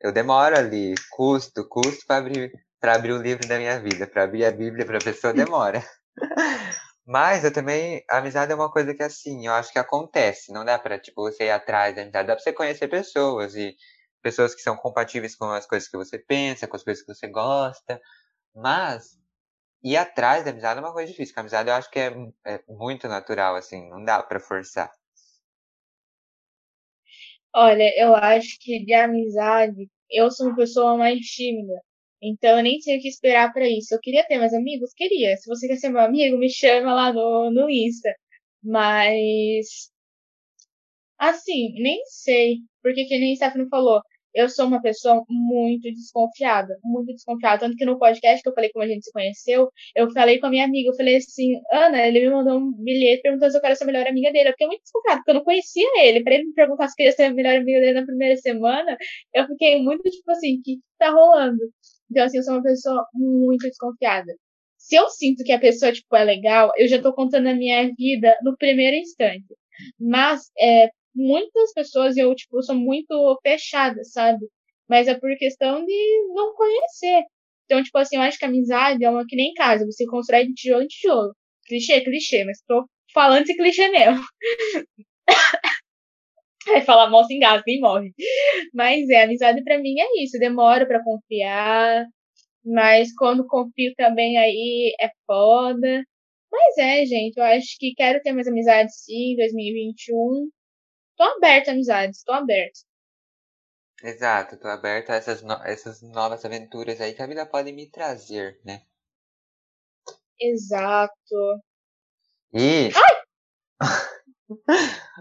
eu 0.00 0.12
demoro 0.12 0.56
ali, 0.56 0.94
custo, 1.10 1.68
custo 1.68 2.04
para 2.06 2.16
abrir, 2.18 2.52
pra 2.80 2.96
abrir 2.96 3.12
o 3.12 3.22
livro 3.22 3.46
da 3.46 3.58
minha 3.58 3.78
vida, 3.80 4.06
para 4.06 4.24
abrir 4.24 4.44
a 4.44 4.50
Bíblia 4.50 4.84
para 4.84 4.98
a 4.98 5.02
pessoa 5.02 5.32
demora. 5.32 5.84
Mas 7.06 7.44
eu 7.44 7.52
também, 7.52 8.04
a 8.10 8.18
amizade 8.18 8.50
é 8.52 8.54
uma 8.54 8.70
coisa 8.70 8.92
que 8.94 9.02
assim, 9.02 9.46
eu 9.46 9.52
acho 9.52 9.72
que 9.72 9.78
acontece, 9.78 10.52
não 10.52 10.64
dá 10.64 10.76
pra, 10.78 10.98
tipo, 10.98 11.22
você 11.22 11.44
ir 11.44 11.50
atrás 11.50 11.94
da 11.94 12.02
amizade, 12.02 12.26
dá 12.26 12.34
pra 12.34 12.42
você 12.42 12.52
conhecer 12.52 12.88
pessoas 12.88 13.54
e 13.54 13.76
pessoas 14.22 14.54
que 14.56 14.60
são 14.60 14.76
compatíveis 14.76 15.36
com 15.36 15.44
as 15.52 15.66
coisas 15.66 15.88
que 15.88 15.96
você 15.96 16.18
pensa, 16.18 16.66
com 16.66 16.74
as 16.76 16.82
coisas 16.82 17.04
que 17.04 17.14
você 17.14 17.28
gosta, 17.28 18.00
mas 18.54 19.18
ir 19.84 19.96
atrás 19.96 20.44
da 20.44 20.50
amizade 20.52 20.78
é 20.80 20.82
uma 20.82 20.92
coisa 20.94 21.10
difícil, 21.12 21.34
a 21.38 21.40
amizade 21.40 21.70
eu 21.70 21.76
acho 21.76 21.90
que 21.90 22.00
é, 22.00 22.12
é 22.46 22.62
muito 22.68 23.08
natural, 23.08 23.56
assim, 23.56 23.88
não 23.90 24.04
dá 24.04 24.22
pra 24.22 24.40
forçar. 24.40 24.92
Olha, 27.54 27.90
eu 27.96 28.14
acho 28.14 28.56
que 28.60 28.84
de 28.84 28.92
amizade, 28.94 29.88
eu 30.10 30.30
sou 30.30 30.46
uma 30.48 30.56
pessoa 30.56 30.96
mais 30.96 31.18
tímida. 31.20 31.80
Então 32.22 32.56
eu 32.58 32.62
nem 32.62 32.78
tinha 32.78 32.98
que 33.00 33.08
esperar 33.08 33.52
para 33.52 33.68
isso. 33.68 33.94
Eu 33.94 34.00
queria 34.00 34.24
ter 34.26 34.38
mais 34.38 34.54
amigos? 34.54 34.92
Queria. 34.94 35.36
Se 35.36 35.48
você 35.48 35.68
quer 35.68 35.76
ser 35.76 35.90
meu 35.90 36.00
amigo, 36.00 36.38
me 36.38 36.50
chama 36.50 36.94
lá 36.94 37.12
no, 37.12 37.50
no 37.50 37.70
Insta. 37.70 38.14
Mas. 38.62 39.90
Assim, 41.18 41.72
nem 41.80 42.00
sei. 42.06 42.58
Porque 42.82 43.04
que 43.06 43.18
nem 43.18 43.34
Stephanie 43.36 43.68
falou, 43.68 44.00
eu 44.34 44.48
sou 44.50 44.66
uma 44.66 44.82
pessoa 44.82 45.24
muito 45.30 45.90
desconfiada. 45.92 46.78
Muito 46.84 47.12
desconfiada. 47.12 47.60
Tanto 47.60 47.76
que 47.76 47.86
no 47.86 47.98
podcast 47.98 48.42
que 48.42 48.48
eu 48.48 48.54
falei 48.54 48.70
como 48.70 48.84
a 48.84 48.88
gente 48.88 49.04
se 49.06 49.12
conheceu, 49.12 49.70
eu 49.94 50.10
falei 50.12 50.38
com 50.38 50.46
a 50.46 50.50
minha 50.50 50.64
amiga, 50.66 50.90
eu 50.90 50.94
falei 50.96 51.16
assim, 51.16 51.54
Ana, 51.72 52.06
ele 52.06 52.20
me 52.20 52.30
mandou 52.30 52.58
um 52.58 52.72
bilhete 52.72 53.22
perguntando 53.22 53.50
se 53.52 53.58
eu 53.58 53.62
quero 53.62 53.76
ser 53.76 53.84
a 53.84 53.86
melhor 53.86 54.06
amiga 54.06 54.30
dele. 54.32 54.50
Eu 54.50 54.52
fiquei 54.52 54.66
muito 54.66 54.82
desconfiada, 54.82 55.18
porque 55.20 55.30
eu 55.30 55.34
não 55.36 55.44
conhecia 55.44 55.88
ele. 56.04 56.22
Pra 56.22 56.34
ele 56.34 56.44
me 56.46 56.52
perguntar 56.54 56.88
se 56.88 56.96
queria 56.96 57.12
ser 57.12 57.24
a 57.24 57.34
melhor 57.34 57.56
amiga 57.56 57.80
dele 57.80 58.00
na 58.00 58.06
primeira 58.06 58.36
semana, 58.36 58.96
eu 59.34 59.46
fiquei 59.46 59.82
muito 59.82 60.02
tipo 60.10 60.30
assim, 60.30 60.58
o 60.58 60.62
que, 60.62 60.76
que 60.76 60.82
tá 60.98 61.10
rolando? 61.10 61.58
Então, 62.10 62.24
assim, 62.24 62.38
eu 62.38 62.42
sou 62.42 62.54
uma 62.54 62.62
pessoa 62.62 63.06
muito 63.14 63.62
desconfiada. 63.68 64.32
Se 64.78 64.94
eu 64.96 65.08
sinto 65.10 65.42
que 65.44 65.52
a 65.52 65.58
pessoa, 65.58 65.92
tipo, 65.92 66.14
é 66.16 66.24
legal, 66.24 66.72
eu 66.76 66.86
já 66.88 67.00
tô 67.02 67.12
contando 67.14 67.48
a 67.48 67.54
minha 67.54 67.90
vida 67.96 68.36
no 68.42 68.56
primeiro 68.56 68.96
instante. 68.96 69.46
Mas, 70.00 70.50
é, 70.58 70.88
muitas 71.14 71.72
pessoas, 71.74 72.16
eu, 72.16 72.34
tipo, 72.34 72.62
sou 72.62 72.76
muito 72.76 73.38
fechada, 73.42 74.02
sabe? 74.04 74.46
Mas 74.88 75.08
é 75.08 75.14
por 75.18 75.36
questão 75.38 75.84
de 75.84 76.24
não 76.34 76.54
conhecer. 76.54 77.24
Então, 77.64 77.82
tipo 77.82 77.98
assim, 77.98 78.16
eu 78.16 78.22
acho 78.22 78.38
que 78.38 78.44
amizade 78.44 79.04
é 79.04 79.10
uma 79.10 79.26
que 79.26 79.34
nem 79.36 79.52
casa, 79.54 79.84
você 79.86 80.06
constrói 80.06 80.46
de 80.46 80.54
tijolo 80.54 80.82
em 80.84 80.86
tijolo. 80.86 81.34
Clichê, 81.66 82.00
clichê, 82.02 82.44
mas 82.44 82.60
tô 82.66 82.86
falando 83.12 83.42
esse 83.42 83.56
clichê 83.56 83.88
mesmo. 83.88 84.22
Aí 86.74 86.82
falar 86.82 87.10
mal 87.10 87.24
se 87.24 87.34
engasga 87.34 87.64
e 87.66 87.80
morre. 87.80 88.12
Mas 88.74 89.08
é, 89.08 89.24
amizade 89.24 89.62
para 89.64 89.78
mim 89.78 90.00
é 90.00 90.22
isso. 90.22 90.38
Demora 90.38 90.86
para 90.86 91.02
confiar. 91.02 92.06
Mas 92.64 93.14
quando 93.14 93.46
confio 93.46 93.94
também 93.96 94.38
aí 94.38 94.94
é 95.00 95.10
foda. 95.26 96.04
Mas 96.50 96.78
é, 96.78 97.06
gente, 97.06 97.36
eu 97.36 97.44
acho 97.44 97.76
que 97.78 97.94
quero 97.94 98.20
ter 98.22 98.32
mais 98.32 98.48
amizades 98.48 99.04
sim 99.04 99.32
em 99.32 99.36
2021. 99.36 100.48
Tô 101.16 101.24
aberta 101.24 101.70
a 101.70 101.74
amizades, 101.74 102.22
tô 102.24 102.32
aberta. 102.32 102.80
Exato, 104.02 104.58
tô 104.58 104.68
aberto 104.68 105.10
a 105.10 105.16
essas, 105.16 105.42
no 105.42 105.54
essas 105.64 106.02
novas 106.02 106.44
aventuras 106.44 107.00
aí 107.00 107.14
que 107.14 107.22
a 107.22 107.26
vida 107.26 107.46
pode 107.46 107.72
me 107.72 107.88
trazer, 107.90 108.60
né? 108.64 108.82
Exato. 110.40 111.62
E. 112.52 112.90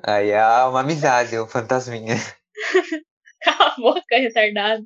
aí 0.04 0.30
é 0.32 0.44
uma 0.66 0.82
amizade, 0.82 1.40
um 1.40 1.48
fantasminha. 1.48 2.16
Cala 3.44 3.72
a 3.72 3.76
boca, 3.76 4.18
retardado. 4.18 4.86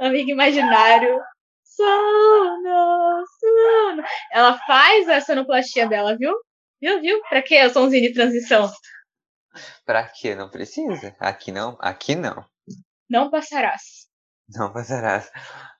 Amigo 0.00 0.30
imaginário. 0.30 1.20
Sono, 1.64 3.24
sono. 3.38 4.02
Ela 4.32 4.58
faz 4.66 5.08
a 5.08 5.20
sonoplastia 5.20 5.88
dela, 5.88 6.16
viu? 6.16 6.34
Viu, 6.80 7.00
viu? 7.00 7.20
Pra 7.28 7.42
que 7.42 7.56
a 7.56 7.70
somzinho 7.70 8.08
de 8.08 8.14
transição? 8.14 8.70
Pra 9.84 10.08
que? 10.08 10.34
Não 10.34 10.50
precisa. 10.50 11.14
Aqui 11.20 11.52
não, 11.52 11.76
aqui 11.80 12.14
não. 12.14 12.44
Não 13.08 13.30
passarás. 13.30 14.08
Não 14.48 14.72
passarás. 14.72 15.30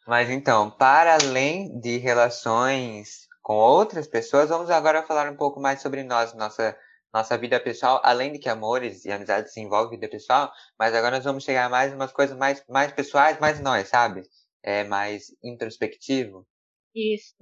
Mas 0.06 0.30
então, 0.30 0.70
para 0.70 1.14
além 1.14 1.78
de 1.80 1.98
relações 1.98 3.26
com 3.42 3.54
outras 3.54 4.06
pessoas, 4.06 4.48
vamos 4.48 4.70
agora 4.70 5.06
falar 5.06 5.30
um 5.30 5.36
pouco 5.36 5.60
mais 5.60 5.80
sobre 5.80 6.02
nós, 6.02 6.34
nossa, 6.34 6.76
nossa 7.12 7.36
vida 7.38 7.58
pessoal, 7.58 8.00
além 8.04 8.32
de 8.32 8.38
que 8.38 8.48
amores 8.48 9.04
e 9.04 9.10
amizades 9.10 9.52
se 9.52 9.60
envolvem 9.60 9.98
vida 9.98 10.10
pessoal, 10.10 10.50
mas 10.78 10.94
agora 10.94 11.16
nós 11.16 11.24
vamos 11.24 11.44
chegar 11.44 11.66
a 11.66 11.68
mais 11.68 11.92
umas 11.92 12.12
coisas 12.12 12.36
mais, 12.36 12.64
mais 12.68 12.92
pessoais, 12.92 13.38
mais 13.38 13.60
nós, 13.60 13.88
sabe? 13.88 14.22
É 14.62 14.84
mais 14.84 15.26
introspectivo. 15.42 16.46
Isso. 16.94 17.36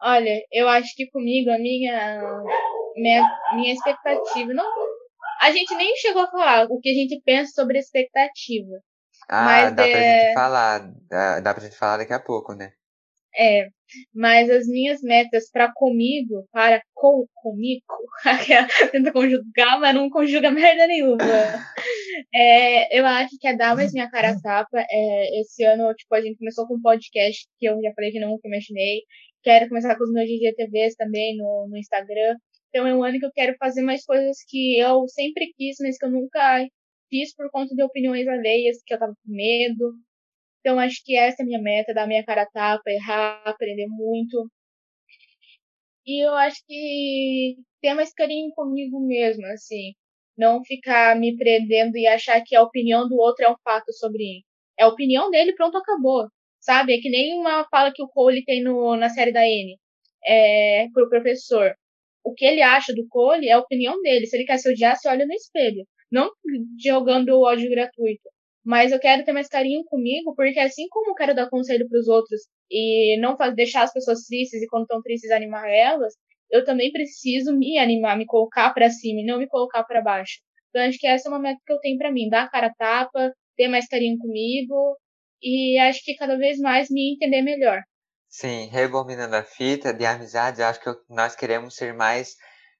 Olha, 0.00 0.42
eu 0.52 0.68
acho 0.68 0.94
que 0.96 1.08
comigo 1.10 1.50
a 1.50 1.58
minha 1.58 2.20
minha, 2.96 3.40
minha 3.54 3.72
expectativa 3.72 4.52
não 4.52 4.64
a 5.40 5.50
gente 5.50 5.74
nem 5.74 5.94
chegou 5.96 6.22
a 6.22 6.30
falar 6.30 6.66
o 6.70 6.80
que 6.80 6.88
a 6.88 6.94
gente 6.94 7.20
pensa 7.24 7.52
sobre 7.52 7.78
expectativa. 7.78 8.80
Ah, 9.28 9.44
mas 9.44 9.74
dá 9.74 9.86
é... 9.86 9.90
pra 9.90 10.00
gente 10.00 10.34
falar. 10.34 10.92
Dá, 11.08 11.40
dá 11.40 11.54
pra 11.54 11.62
gente 11.62 11.76
falar 11.76 11.96
daqui 11.98 12.12
a 12.12 12.20
pouco, 12.20 12.54
né? 12.54 12.72
É, 13.36 13.68
mas 14.14 14.48
as 14.50 14.66
minhas 14.66 15.00
metas 15.02 15.50
para 15.50 15.72
comigo, 15.72 16.46
para 16.52 16.82
com 16.94 17.26
comigo, 17.34 17.82
tenta 18.92 19.12
conjugar, 19.12 19.80
mas 19.80 19.94
não 19.94 20.08
conjuga 20.10 20.50
merda 20.50 20.86
nenhuma. 20.86 21.18
É, 22.32 22.96
eu 22.96 23.04
acho 23.06 23.36
que 23.40 23.48
é 23.48 23.56
dar 23.56 23.74
mais 23.74 23.92
minha 23.92 24.08
cara 24.08 24.30
a 24.30 24.40
tapa. 24.40 24.78
É, 24.88 25.40
esse 25.40 25.64
ano, 25.64 25.92
tipo, 25.94 26.14
a 26.14 26.20
gente 26.20 26.38
começou 26.38 26.66
com 26.66 26.76
um 26.76 26.80
podcast 26.80 27.46
que 27.58 27.66
eu 27.66 27.80
já 27.82 27.92
falei 27.92 28.12
que 28.12 28.20
nunca 28.20 28.46
imaginei. 28.46 29.02
Quero 29.42 29.68
começar 29.68 29.96
com 29.96 30.04
os 30.04 30.12
meus 30.12 30.28
IGTVs 30.30 30.94
também 30.94 31.36
no, 31.36 31.66
no 31.68 31.76
Instagram. 31.76 32.36
Então 32.68 32.86
é 32.86 32.94
um 32.94 33.02
ano 33.02 33.18
que 33.18 33.26
eu 33.26 33.32
quero 33.32 33.56
fazer 33.58 33.82
mais 33.82 34.04
coisas 34.04 34.36
que 34.48 34.78
eu 34.78 35.08
sempre 35.08 35.52
quis, 35.56 35.76
mas 35.80 35.98
que 35.98 36.04
eu 36.06 36.10
nunca 36.10 36.64
fiz 37.10 37.34
por 37.34 37.50
conta 37.50 37.74
de 37.74 37.82
opiniões 37.82 38.26
alheias, 38.26 38.78
que 38.84 38.94
eu 38.94 38.98
tava 38.98 39.12
com 39.12 39.32
medo. 39.32 39.94
Então, 40.64 40.78
acho 40.78 41.02
que 41.04 41.14
essa 41.14 41.42
é 41.42 41.44
a 41.44 41.46
minha 41.46 41.60
meta, 41.60 41.92
dar 41.92 42.06
minha 42.06 42.24
cara 42.24 42.42
a 42.42 42.46
tapa, 42.46 42.90
errar, 42.90 43.42
aprender 43.44 43.86
muito. 43.86 44.50
E 46.06 46.24
eu 46.24 46.32
acho 46.34 46.62
que 46.66 47.56
ter 47.82 47.92
mais 47.94 48.12
carinho 48.14 48.50
comigo 48.54 48.98
mesmo, 49.00 49.44
assim. 49.46 49.92
Não 50.36 50.64
ficar 50.64 51.16
me 51.18 51.36
prendendo 51.36 51.96
e 51.98 52.06
achar 52.06 52.42
que 52.42 52.56
a 52.56 52.62
opinião 52.62 53.06
do 53.08 53.16
outro 53.16 53.44
é 53.44 53.50
um 53.50 53.56
fato 53.62 53.92
sobre. 53.92 54.42
É 54.78 54.84
a 54.84 54.88
opinião 54.88 55.30
dele, 55.30 55.54
pronto, 55.54 55.76
acabou. 55.78 56.28
Sabe? 56.60 56.94
É 56.94 57.00
que 57.00 57.10
nem 57.10 57.38
uma 57.38 57.66
fala 57.68 57.92
que 57.92 58.02
o 58.02 58.08
Cole 58.08 58.44
tem 58.44 58.62
no, 58.62 58.96
na 58.96 59.10
série 59.10 59.32
da 59.32 59.46
N. 59.46 59.78
É, 60.26 60.88
pro 60.94 61.08
professor. 61.10 61.74
O 62.24 62.34
que 62.34 62.44
ele 62.46 62.62
acha 62.62 62.94
do 62.94 63.06
Cole 63.08 63.48
é 63.48 63.52
a 63.52 63.60
opinião 63.60 64.00
dele. 64.02 64.26
Se 64.26 64.36
ele 64.36 64.46
quer 64.46 64.58
se 64.58 64.70
odiar, 64.70 64.96
se 64.96 65.08
olha 65.08 65.26
no 65.26 65.34
espelho. 65.34 65.86
Não 66.10 66.30
jogando 66.82 67.30
o 67.30 67.42
ódio 67.44 67.70
gratuito 67.70 68.33
mas 68.64 68.92
eu 68.92 68.98
quero 68.98 69.24
ter 69.24 69.32
mais 69.32 69.48
carinho 69.48 69.84
comigo, 69.84 70.34
porque 70.34 70.58
assim 70.58 70.88
como 70.88 71.10
eu 71.10 71.14
quero 71.14 71.34
dar 71.34 71.50
conselho 71.50 71.88
para 71.88 71.98
os 71.98 72.08
outros 72.08 72.40
e 72.70 73.18
não 73.20 73.36
deixar 73.54 73.82
as 73.82 73.92
pessoas 73.92 74.22
tristes 74.24 74.62
e 74.62 74.66
quando 74.66 74.84
estão 74.84 75.02
tristes 75.02 75.30
animar 75.30 75.68
elas, 75.68 76.14
eu 76.50 76.64
também 76.64 76.90
preciso 76.90 77.56
me 77.56 77.78
animar, 77.78 78.16
me 78.16 78.26
colocar 78.26 78.72
para 78.72 78.88
cima 78.90 79.20
e 79.20 79.26
não 79.26 79.38
me 79.38 79.46
colocar 79.46 79.84
para 79.84 80.00
baixo. 80.00 80.40
Então 80.70 80.82
acho 80.82 80.98
que 80.98 81.06
essa 81.06 81.28
é 81.28 81.30
uma 81.30 81.38
meta 81.38 81.60
que 81.64 81.72
eu 81.72 81.78
tenho 81.78 81.98
para 81.98 82.10
mim, 82.10 82.28
dar 82.28 82.44
a 82.44 82.48
cara 82.48 82.68
a 82.68 82.74
tapa, 82.74 83.32
ter 83.56 83.68
mais 83.68 83.86
carinho 83.86 84.18
comigo 84.18 84.96
e 85.42 85.78
acho 85.78 86.02
que 86.02 86.16
cada 86.16 86.36
vez 86.36 86.58
mais 86.58 86.88
me 86.90 87.12
entender 87.14 87.42
melhor. 87.42 87.82
Sim, 88.28 88.66
rebobinando 88.66 89.36
a 89.36 89.44
fita 89.44 89.92
de 89.92 90.04
amizade, 90.04 90.62
acho 90.62 90.80
que 90.80 90.90
nós 91.08 91.36
queremos 91.36 91.76
ser 91.76 91.94
mais 91.94 92.34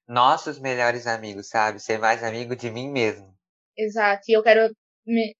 nossos 0.07 0.59
melhores 0.59 1.07
amigos, 1.07 1.47
sabe? 1.47 1.79
Ser 1.79 1.97
mais 1.99 2.23
amigo 2.23 2.55
de 2.55 2.69
mim 2.69 2.91
mesmo. 2.91 3.33
Exato. 3.77 4.23
E 4.27 4.33
eu 4.33 4.43
quero 4.43 4.69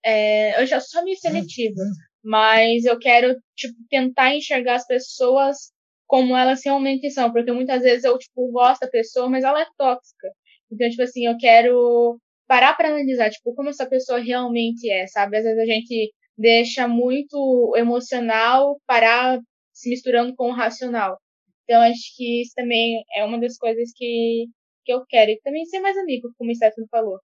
é, 0.04 0.62
eu 0.62 0.66
já 0.66 0.80
sou 0.80 1.04
meio 1.04 1.18
seletiva, 1.18 1.82
mas 2.24 2.86
eu 2.86 2.98
quero, 3.00 3.36
tipo, 3.56 3.76
tentar 3.90 4.36
enxergar 4.36 4.76
as 4.76 4.88
pessoas 4.88 5.72
como 6.08 6.36
elas 6.36 6.64
realmente 6.64 7.10
são, 7.12 7.32
porque 7.32 7.52
muitas 7.52 7.82
vezes 7.82 8.04
eu, 8.04 8.18
tipo, 8.18 8.52
gosto 8.52 8.82
da 8.82 8.88
pessoa, 8.88 9.30
mas 9.30 9.44
ela 9.44 9.62
é 9.62 9.66
tóxica. 9.78 10.30
Então, 10.72 10.90
tipo 10.90 11.02
assim, 11.02 11.26
eu 11.26 11.38
quero 11.38 12.20
parar 12.48 12.76
para 12.76 12.90
analisar, 12.90 13.30
tipo, 13.30 13.54
como 13.56 13.70
essa 13.70 13.88
pessoa 13.88 14.20
realmente 14.20 14.90
é, 14.90 15.08
sabe? 15.08 15.38
Às 15.38 15.44
vezes 15.44 15.60
a 15.60 15.66
gente 15.66 16.14
deixa 16.38 16.88
muito 16.88 17.74
emocional 17.76 18.80
parar 18.86 19.40
se 19.74 19.90
misturando 19.90 20.36
com 20.36 20.50
o 20.50 20.54
racional. 20.54 21.20
Então, 21.64 21.82
acho 21.82 22.16
que 22.16 22.42
isso 22.42 22.54
também 22.56 23.04
é 23.16 23.24
uma 23.24 23.40
das 23.40 23.58
coisas 23.58 23.92
que, 23.96 24.46
que 24.84 24.94
eu 24.94 25.04
quero. 25.08 25.32
E 25.32 25.40
também 25.42 25.66
ser 25.66 25.80
mais 25.80 25.98
amigo, 25.98 26.30
como 26.38 26.52
o 26.52 26.56
Stefano 26.56 26.88
falou. 26.90 27.20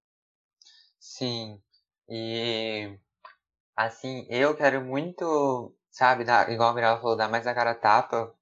Sim, 1.00 1.60
e 2.12 2.99
assim, 3.76 4.28
eu 4.30 4.55
quero 4.55 4.84
muito, 4.84 5.74
sabe, 5.89 6.26
dar, 6.26 6.51
igual 6.51 6.70
a 6.70 6.74
Mirella 6.74 6.99
falou, 6.99 7.16
dar 7.16 7.30
mais 7.30 7.47
a 7.47 7.53
cara 7.53 7.74
tapa, 7.74 8.34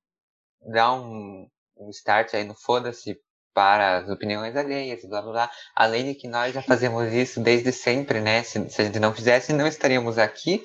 dar 0.73 0.93
um, 0.93 1.47
um 1.77 1.89
start 1.91 2.33
aí 2.33 2.43
no 2.43 2.55
foda-se 2.55 3.19
para 3.53 3.99
as 3.99 4.09
opiniões 4.09 4.55
alheias, 4.55 5.05
blá 5.05 5.21
blá 5.21 5.31
blá. 5.31 5.51
Além 5.75 6.05
de 6.05 6.15
que 6.15 6.27
nós 6.27 6.53
já 6.53 6.61
fazemos 6.63 7.13
isso 7.13 7.41
desde 7.41 7.71
sempre, 7.71 8.21
né? 8.21 8.41
Se, 8.43 8.69
se 8.69 8.81
a 8.81 8.85
gente 8.85 8.99
não 8.99 9.13
fizesse, 9.13 9.53
não 9.53 9.67
estaríamos 9.67 10.17
aqui. 10.17 10.63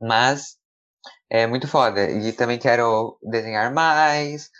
Mas 0.00 0.58
é 1.30 1.46
muito 1.46 1.66
foda. 1.66 2.10
E 2.10 2.32
também 2.32 2.58
quero 2.58 3.18
desenhar 3.22 3.72
mais, 3.72 4.50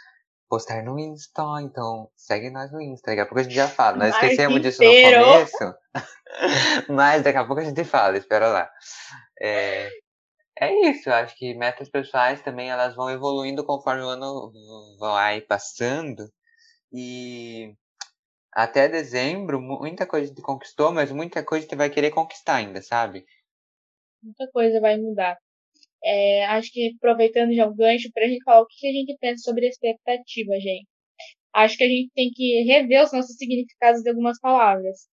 postar 0.52 0.84
no 0.84 0.98
Insta, 0.98 1.42
então 1.62 2.10
segue 2.14 2.50
nós 2.50 2.70
no 2.70 2.78
Insta. 2.78 3.10
Daqui 3.10 3.22
a 3.22 3.24
pouco 3.24 3.40
a 3.40 3.42
gente 3.42 3.54
já 3.54 3.66
fala. 3.66 3.96
Nós 3.96 4.14
esquecemos 4.14 4.60
disso 4.60 4.82
no 4.82 4.90
começo, 4.90 5.74
mas 6.92 7.22
daqui 7.22 7.38
a 7.38 7.46
pouco 7.46 7.62
a 7.62 7.64
gente 7.64 7.82
fala, 7.84 8.18
espera 8.18 8.48
lá. 8.48 8.70
É, 9.40 9.88
é 10.60 10.90
isso, 10.90 11.08
eu 11.08 11.14
acho 11.14 11.34
que 11.38 11.54
metas 11.54 11.88
pessoais 11.88 12.42
também 12.42 12.68
elas 12.68 12.94
vão 12.94 13.08
evoluindo 13.08 13.64
conforme 13.64 14.02
o 14.02 14.08
ano 14.08 14.52
vai 14.98 15.40
passando. 15.40 16.30
E 16.92 17.74
até 18.52 18.90
dezembro, 18.90 19.58
muita 19.58 20.06
coisa 20.06 20.26
a 20.26 20.28
gente 20.28 20.42
conquistou, 20.42 20.92
mas 20.92 21.10
muita 21.10 21.42
coisa 21.42 21.64
a 21.64 21.66
gente 21.66 21.78
vai 21.78 21.88
querer 21.88 22.10
conquistar 22.10 22.56
ainda, 22.56 22.82
sabe? 22.82 23.24
Muita 24.22 24.46
coisa 24.52 24.78
vai 24.82 24.98
mudar. 24.98 25.38
É, 26.04 26.44
acho 26.46 26.72
que 26.72 26.92
aproveitando 26.96 27.54
já 27.54 27.66
o 27.66 27.74
gancho 27.74 28.10
para 28.12 28.24
a 28.24 28.28
gente 28.28 28.42
falar 28.44 28.62
o 28.62 28.66
que 28.66 28.88
a 28.88 28.92
gente 28.92 29.16
pensa 29.20 29.42
sobre 29.42 29.68
expectativa, 29.68 30.58
gente. 30.60 30.86
Acho 31.54 31.76
que 31.78 31.84
a 31.84 31.88
gente 31.88 32.10
tem 32.14 32.30
que 32.32 32.62
rever 32.64 33.04
os 33.04 33.12
nossos 33.12 33.36
significados 33.36 34.02
de 34.02 34.10
algumas 34.10 34.38
palavras. 34.40 35.08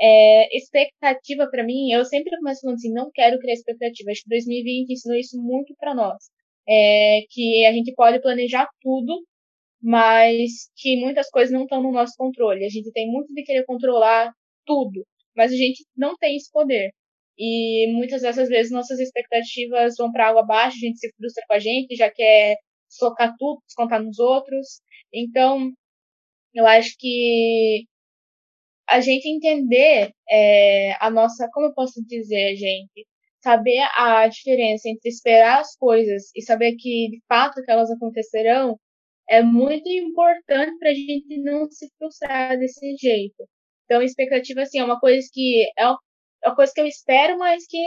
É, 0.00 0.56
expectativa 0.56 1.48
para 1.50 1.64
mim, 1.64 1.92
eu 1.92 2.04
sempre 2.04 2.36
começo 2.36 2.60
falando 2.62 2.76
assim, 2.76 2.92
não 2.92 3.10
quero 3.12 3.38
criar 3.40 3.54
expectativa. 3.54 4.10
Acho 4.10 4.22
que 4.22 4.28
2020 4.30 4.90
ensinou 4.92 5.18
isso 5.18 5.40
muito 5.42 5.74
para 5.78 5.94
nós. 5.94 6.16
É, 6.68 7.22
que 7.30 7.64
a 7.66 7.72
gente 7.72 7.92
pode 7.94 8.20
planejar 8.20 8.68
tudo, 8.82 9.24
mas 9.82 10.70
que 10.76 10.96
muitas 10.98 11.30
coisas 11.30 11.52
não 11.52 11.64
estão 11.64 11.82
no 11.82 11.92
nosso 11.92 12.14
controle. 12.16 12.64
A 12.64 12.68
gente 12.68 12.92
tem 12.92 13.10
muito 13.10 13.32
de 13.34 13.42
querer 13.44 13.64
controlar 13.66 14.32
tudo, 14.66 15.06
mas 15.36 15.52
a 15.52 15.56
gente 15.56 15.84
não 15.96 16.16
tem 16.16 16.36
esse 16.36 16.50
poder. 16.52 16.90
E 17.38 17.92
muitas 17.92 18.22
dessas 18.22 18.48
vezes 18.48 18.72
nossas 18.72 18.98
expectativas 18.98 19.94
vão 19.96 20.10
para 20.12 20.28
água 20.28 20.42
abaixo, 20.42 20.76
a 20.76 20.80
gente 20.80 20.98
se 20.98 21.12
frustra 21.16 21.44
com 21.46 21.54
a 21.54 21.58
gente, 21.58 21.96
já 21.96 22.10
quer 22.10 22.56
socar 22.88 23.34
tudo, 23.38 23.62
descontar 23.66 24.02
nos 24.02 24.18
outros. 24.18 24.80
Então, 25.12 25.72
eu 26.54 26.66
acho 26.66 26.96
que 26.98 27.86
a 28.88 29.00
gente 29.00 29.28
entender 29.28 30.12
é, 30.30 30.92
a 31.00 31.10
nossa, 31.10 31.48
como 31.52 31.66
eu 31.68 31.74
posso 31.74 32.02
dizer, 32.06 32.56
gente, 32.56 33.06
saber 33.42 33.80
a 33.96 34.26
diferença 34.28 34.88
entre 34.88 35.08
esperar 35.10 35.60
as 35.60 35.76
coisas 35.76 36.30
e 36.34 36.42
saber 36.42 36.74
que 36.76 37.08
de 37.10 37.22
fato 37.28 37.62
que 37.62 37.70
elas 37.70 37.90
acontecerão 37.90 38.78
é 39.28 39.42
muito 39.42 39.88
importante 39.88 40.78
para 40.78 40.90
a 40.90 40.94
gente 40.94 41.38
não 41.42 41.70
se 41.70 41.88
frustrar 41.98 42.58
desse 42.58 42.96
jeito. 42.96 43.46
Então, 43.84 44.02
expectativa 44.02 44.62
assim 44.62 44.78
é 44.80 44.84
uma 44.84 45.00
coisa 45.00 45.26
que 45.32 45.64
é 45.78 45.86
uma 46.48 46.56
coisa 46.56 46.72
que 46.74 46.80
eu 46.80 46.86
espero, 46.86 47.38
mas 47.38 47.66
que 47.66 47.78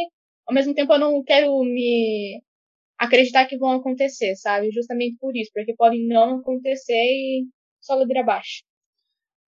ao 0.47 0.53
mesmo 0.53 0.73
tempo 0.73 0.93
eu 0.93 0.99
não 0.99 1.23
quero 1.23 1.51
me 1.63 2.41
acreditar 2.97 3.45
que 3.47 3.57
vão 3.57 3.71
acontecer, 3.71 4.35
sabe? 4.35 4.71
Justamente 4.71 5.17
por 5.19 5.35
isso, 5.35 5.51
porque 5.53 5.75
podem 5.75 6.07
não 6.07 6.39
acontecer 6.39 6.93
e 6.93 7.47
só 7.81 7.95
ladeira 7.95 8.21
abaixo. 8.21 8.63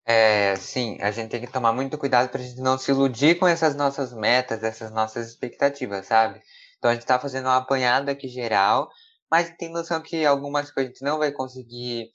É, 0.05 0.55
sim, 0.55 0.97
a 1.01 1.11
gente 1.11 1.29
tem 1.29 1.41
que 1.41 1.51
tomar 1.51 1.73
muito 1.73 1.97
cuidado 1.97 2.29
para 2.29 2.41
a 2.41 2.43
gente 2.43 2.59
não 2.59 2.77
se 2.77 2.89
iludir 2.91 3.37
com 3.37 3.47
essas 3.47 3.75
nossas 3.75 4.13
metas, 4.13 4.63
essas 4.63 4.91
nossas 4.91 5.27
expectativas, 5.27 6.07
sabe? 6.07 6.41
Então 6.77 6.89
a 6.89 6.93
gente 6.93 7.03
está 7.03 7.19
fazendo 7.19 7.45
uma 7.45 7.57
apanhada 7.57 8.11
aqui 8.11 8.27
geral, 8.27 8.89
mas 9.29 9.53
tem 9.57 9.71
noção 9.71 10.01
que 10.01 10.25
algumas 10.25 10.71
coisas 10.71 10.89
a 10.89 10.93
gente 10.93 11.05
não 11.05 11.19
vai 11.19 11.31
conseguir 11.31 12.09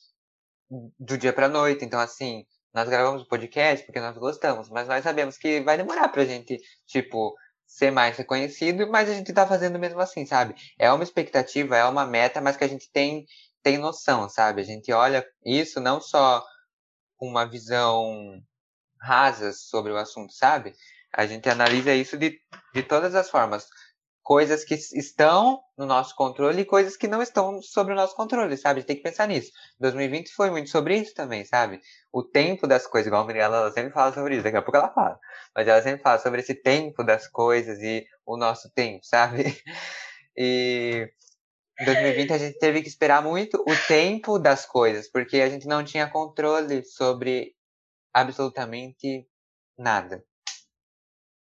do 0.98 1.16
dia 1.16 1.32
para 1.32 1.48
noite. 1.48 1.84
Então, 1.84 2.00
assim, 2.00 2.44
nós 2.76 2.90
gravamos 2.90 3.22
o 3.22 3.26
podcast 3.26 3.86
porque 3.86 3.98
nós 3.98 4.18
gostamos, 4.18 4.68
mas 4.68 4.86
nós 4.86 5.02
sabemos 5.02 5.38
que 5.38 5.62
vai 5.62 5.78
demorar 5.78 6.08
pra 6.10 6.26
gente, 6.26 6.60
tipo, 6.86 7.34
ser 7.66 7.90
mais 7.90 8.18
reconhecido, 8.18 8.86
mas 8.86 9.08
a 9.08 9.14
gente 9.14 9.32
tá 9.32 9.46
fazendo 9.46 9.78
mesmo 9.78 9.98
assim, 9.98 10.26
sabe? 10.26 10.54
É 10.78 10.92
uma 10.92 11.02
expectativa, 11.02 11.74
é 11.74 11.84
uma 11.86 12.04
meta, 12.04 12.38
mas 12.38 12.54
que 12.54 12.64
a 12.64 12.68
gente 12.68 12.92
tem, 12.92 13.24
tem 13.62 13.78
noção, 13.78 14.28
sabe? 14.28 14.60
A 14.60 14.64
gente 14.64 14.92
olha 14.92 15.26
isso 15.42 15.80
não 15.80 16.02
só 16.02 16.44
com 17.16 17.26
uma 17.26 17.48
visão 17.48 18.38
rasa 19.00 19.54
sobre 19.54 19.90
o 19.90 19.96
assunto, 19.96 20.34
sabe? 20.34 20.74
A 21.14 21.26
gente 21.26 21.48
analisa 21.48 21.94
isso 21.94 22.18
de, 22.18 22.38
de 22.74 22.82
todas 22.82 23.14
as 23.14 23.30
formas. 23.30 23.66
Coisas 24.26 24.64
que 24.64 24.74
estão 24.74 25.62
no 25.78 25.86
nosso 25.86 26.16
controle 26.16 26.62
e 26.62 26.64
coisas 26.64 26.96
que 26.96 27.06
não 27.06 27.22
estão 27.22 27.62
sobre 27.62 27.92
o 27.92 27.96
nosso 27.96 28.16
controle, 28.16 28.56
sabe? 28.56 28.78
A 28.78 28.80
gente 28.80 28.88
tem 28.88 28.96
que 28.96 29.02
pensar 29.04 29.28
nisso. 29.28 29.52
2020 29.78 30.34
foi 30.34 30.50
muito 30.50 30.68
sobre 30.68 30.96
isso 30.96 31.14
também, 31.14 31.44
sabe? 31.44 31.80
O 32.12 32.24
tempo 32.24 32.66
das 32.66 32.88
coisas, 32.88 33.06
igual 33.06 33.22
a 33.22 33.24
Mirella, 33.24 33.58
ela 33.58 33.70
sempre 33.70 33.92
fala 33.92 34.12
sobre 34.12 34.34
isso, 34.34 34.42
daqui 34.42 34.56
a 34.56 34.62
pouco 34.62 34.78
ela 34.78 34.92
fala. 34.92 35.16
Mas 35.54 35.68
ela 35.68 35.80
sempre 35.80 36.02
fala 36.02 36.18
sobre 36.18 36.40
esse 36.40 36.56
tempo 36.56 37.04
das 37.04 37.28
coisas 37.28 37.78
e 37.80 38.04
o 38.26 38.36
nosso 38.36 38.68
tempo, 38.72 39.04
sabe? 39.06 39.62
E 40.36 41.08
em 41.80 41.84
2020 41.84 42.32
a 42.32 42.38
gente 42.38 42.58
teve 42.58 42.82
que 42.82 42.88
esperar 42.88 43.22
muito 43.22 43.62
o 43.64 43.76
tempo 43.86 44.40
das 44.40 44.66
coisas, 44.66 45.08
porque 45.08 45.40
a 45.40 45.48
gente 45.48 45.68
não 45.68 45.84
tinha 45.84 46.10
controle 46.10 46.84
sobre 46.84 47.54
absolutamente 48.12 49.28
nada. 49.78 50.20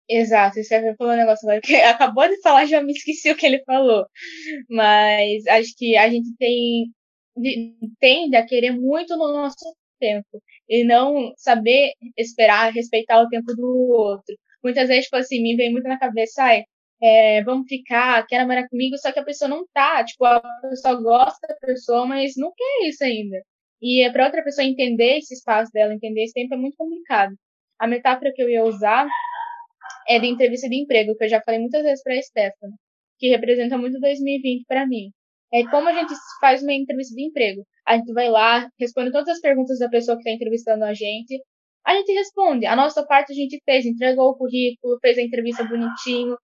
Exato, 0.08 0.62
você 0.62 0.94
falou 0.96 1.14
um 1.14 1.16
negócio 1.16 1.48
agora 1.48 1.60
que 1.60 1.74
acabou 1.82 2.28
de 2.28 2.40
falar, 2.40 2.66
já 2.66 2.80
me 2.82 2.92
esqueci 2.92 3.30
o 3.30 3.36
que 3.36 3.46
ele 3.46 3.62
falou. 3.64 4.06
Mas 4.70 5.46
acho 5.48 5.74
que 5.76 5.96
a 5.96 6.08
gente 6.10 6.34
tem 6.38 6.92
tende 8.00 8.36
a 8.36 8.46
querer 8.46 8.72
muito 8.72 9.16
no 9.16 9.32
nosso 9.32 9.56
tempo 10.00 10.42
e 10.68 10.84
não 10.84 11.32
saber 11.36 11.92
esperar, 12.16 12.72
respeitar 12.72 13.20
o 13.22 13.28
tempo 13.28 13.54
do 13.54 13.66
outro. 13.90 14.34
Muitas 14.62 14.88
vezes, 14.88 15.04
tipo 15.04 15.16
assim, 15.16 15.42
me 15.42 15.56
vem 15.56 15.72
muito 15.72 15.88
na 15.88 15.98
cabeça, 15.98 16.42
ai, 16.44 16.64
é, 17.02 17.42
vamos 17.44 17.66
ficar, 17.68 18.26
quer 18.26 18.38
namorar 18.38 18.68
comigo, 18.68 18.96
só 18.98 19.12
que 19.12 19.18
a 19.18 19.24
pessoa 19.24 19.48
não 19.48 19.66
tá, 19.72 20.04
tipo, 20.04 20.24
a 20.24 20.40
pessoa 20.70 20.94
gosta 21.02 21.46
da 21.46 21.54
pessoa, 21.56 22.06
mas 22.06 22.34
não 22.36 22.52
quer 22.56 22.88
isso 22.88 23.04
ainda. 23.04 23.42
E 23.82 24.02
é 24.04 24.10
para 24.10 24.26
outra 24.26 24.42
pessoa 24.42 24.66
entender 24.66 25.18
esse 25.18 25.34
espaço 25.34 25.70
dela, 25.72 25.94
entender 25.94 26.24
esse 26.24 26.32
tempo 26.34 26.54
é 26.54 26.56
muito 26.56 26.76
complicado. 26.76 27.34
A 27.78 27.86
metáfora 27.86 28.32
que 28.34 28.42
eu 28.42 28.48
ia 28.48 28.64
usar 28.64 29.06
é 30.08 30.18
de 30.18 30.26
entrevista 30.26 30.68
de 30.68 30.76
emprego, 30.82 31.16
que 31.16 31.24
eu 31.24 31.28
já 31.28 31.40
falei 31.42 31.60
muitas 31.60 31.82
vezes 31.82 32.02
para 32.02 32.14
a 32.14 32.22
Stephanie, 32.22 32.76
que 33.18 33.28
representa 33.28 33.78
muito 33.78 34.00
2020 34.00 34.64
para 34.66 34.86
mim. 34.86 35.10
É 35.52 35.62
como 35.64 35.88
a 35.88 35.92
gente 35.92 36.12
faz 36.40 36.62
uma 36.62 36.72
entrevista 36.72 37.14
de 37.14 37.24
emprego. 37.24 37.64
A 37.86 37.96
gente 37.96 38.12
vai 38.12 38.28
lá, 38.28 38.68
responde 38.78 39.12
todas 39.12 39.28
as 39.28 39.40
perguntas 39.40 39.78
da 39.78 39.88
pessoa 39.88 40.16
que 40.16 40.22
está 40.22 40.32
entrevistando 40.32 40.84
a 40.84 40.92
gente. 40.92 41.40
A 41.84 41.94
gente 41.94 42.12
responde. 42.12 42.66
A 42.66 42.74
nossa 42.74 43.06
parte 43.06 43.32
a 43.32 43.34
gente 43.34 43.60
fez, 43.64 43.86
entregou 43.86 44.30
o 44.30 44.36
currículo, 44.36 44.98
fez 45.00 45.16
a 45.18 45.22
entrevista 45.22 45.62
bonitinho, 45.64 46.36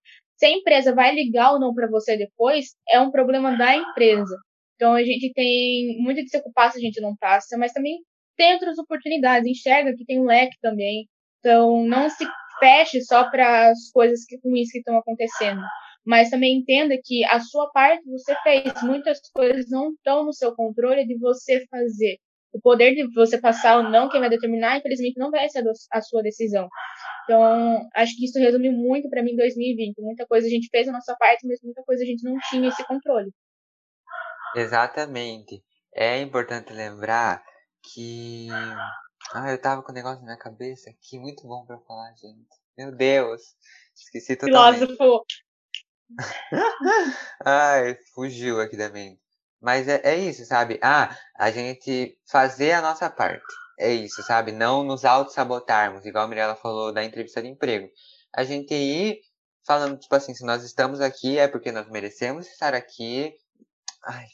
se 0.42 0.46
a 0.46 0.50
empresa 0.50 0.92
vai 0.92 1.14
ligar 1.14 1.52
ou 1.52 1.60
não 1.60 1.72
para 1.72 1.88
você 1.88 2.16
depois, 2.16 2.74
é 2.88 2.98
um 2.98 3.12
problema 3.12 3.56
da 3.56 3.76
empresa. 3.76 4.36
Então 4.74 4.92
a 4.94 5.04
gente 5.04 5.32
tem 5.32 5.96
muito 6.00 6.20
de 6.20 6.28
se 6.28 6.36
ocupar 6.36 6.72
se 6.72 6.78
a 6.78 6.80
gente 6.80 7.00
não 7.00 7.14
passa, 7.16 7.56
mas 7.56 7.72
também 7.72 8.00
tem 8.36 8.54
outras 8.54 8.76
oportunidades, 8.76 9.48
enxerga 9.48 9.94
que 9.96 10.04
tem 10.04 10.20
um 10.20 10.24
leque 10.24 10.56
também. 10.60 11.06
Então 11.38 11.86
não 11.86 12.08
se 12.08 12.26
feche 12.58 13.02
só 13.02 13.30
para 13.30 13.70
as 13.70 13.90
coisas 13.92 14.24
que, 14.24 14.38
ruins 14.44 14.70
que 14.70 14.78
estão 14.78 14.96
acontecendo, 14.96 15.62
mas 16.04 16.30
também 16.30 16.58
entenda 16.58 16.98
que 17.02 17.24
a 17.24 17.40
sua 17.40 17.70
parte 17.70 18.04
você 18.08 18.34
fez, 18.42 18.82
muitas 18.82 19.20
coisas 19.32 19.70
não 19.70 19.92
estão 19.92 20.24
no 20.24 20.32
seu 20.32 20.54
controle 20.54 21.06
de 21.06 21.18
você 21.18 21.64
fazer. 21.70 22.18
O 22.52 22.60
poder 22.60 22.94
de 22.94 23.10
você 23.14 23.40
passar 23.40 23.78
ou 23.78 23.84
não, 23.84 24.10
quem 24.10 24.20
vai 24.20 24.28
determinar, 24.28 24.76
infelizmente, 24.76 25.18
não 25.18 25.30
vai 25.30 25.48
ser 25.48 25.64
a 25.90 26.02
sua 26.02 26.22
decisão. 26.22 26.68
Então, 27.24 27.88
acho 27.94 28.14
que 28.16 28.26
isso 28.26 28.38
resume 28.38 28.70
muito 28.70 29.08
para 29.08 29.22
mim 29.22 29.34
2020. 29.36 29.94
Muita 30.02 30.26
coisa 30.26 30.46
a 30.46 30.50
gente 30.50 30.68
fez 30.70 30.86
a 30.86 30.92
nossa 30.92 31.16
parte, 31.18 31.46
mas 31.46 31.60
muita 31.62 31.82
coisa 31.82 32.02
a 32.02 32.06
gente 32.06 32.22
não 32.22 32.36
tinha 32.50 32.68
esse 32.68 32.84
controle. 32.86 33.30
Exatamente. 34.54 35.62
É 35.94 36.20
importante 36.20 36.72
lembrar 36.72 37.42
que. 37.82 38.48
Ah, 39.34 39.50
eu 39.50 39.58
tava 39.58 39.82
com 39.82 39.92
um 39.92 39.94
negócio 39.94 40.18
na 40.20 40.26
minha 40.26 40.36
cabeça 40.36 40.90
aqui, 40.90 41.18
muito 41.18 41.46
bom 41.46 41.64
para 41.64 41.78
falar, 41.80 42.12
gente. 42.16 42.46
Meu 42.76 42.92
Deus, 42.92 43.40
esqueci 43.94 44.36
totalmente. 44.36 44.94
Filósofo. 44.94 45.24
Ai, 47.42 47.96
fugiu 48.14 48.60
aqui 48.60 48.76
da 48.76 48.90
mente. 48.90 49.22
Mas 49.58 49.88
é, 49.88 50.02
é 50.04 50.16
isso, 50.16 50.44
sabe? 50.44 50.78
Ah, 50.82 51.16
a 51.34 51.50
gente 51.50 52.18
fazer 52.26 52.72
a 52.72 52.82
nossa 52.82 53.08
parte. 53.08 53.42
É 53.78 53.90
isso, 53.90 54.22
sabe? 54.22 54.52
Não 54.52 54.84
nos 54.84 55.04
auto-sabotarmos, 55.04 56.04
igual 56.04 56.24
a 56.24 56.28
Mirella 56.28 56.54
falou 56.54 56.92
da 56.92 57.02
entrevista 57.02 57.40
de 57.40 57.48
emprego. 57.48 57.88
A 58.34 58.44
gente 58.44 58.74
ir 58.74 59.20
falando, 59.66 59.98
tipo 59.98 60.14
assim, 60.14 60.34
se 60.34 60.44
nós 60.44 60.62
estamos 60.62 61.00
aqui 61.00 61.38
é 61.38 61.48
porque 61.48 61.72
nós 61.72 61.88
merecemos 61.88 62.46
estar 62.48 62.74
aqui. 62.74 63.34
Ai, 64.04 64.26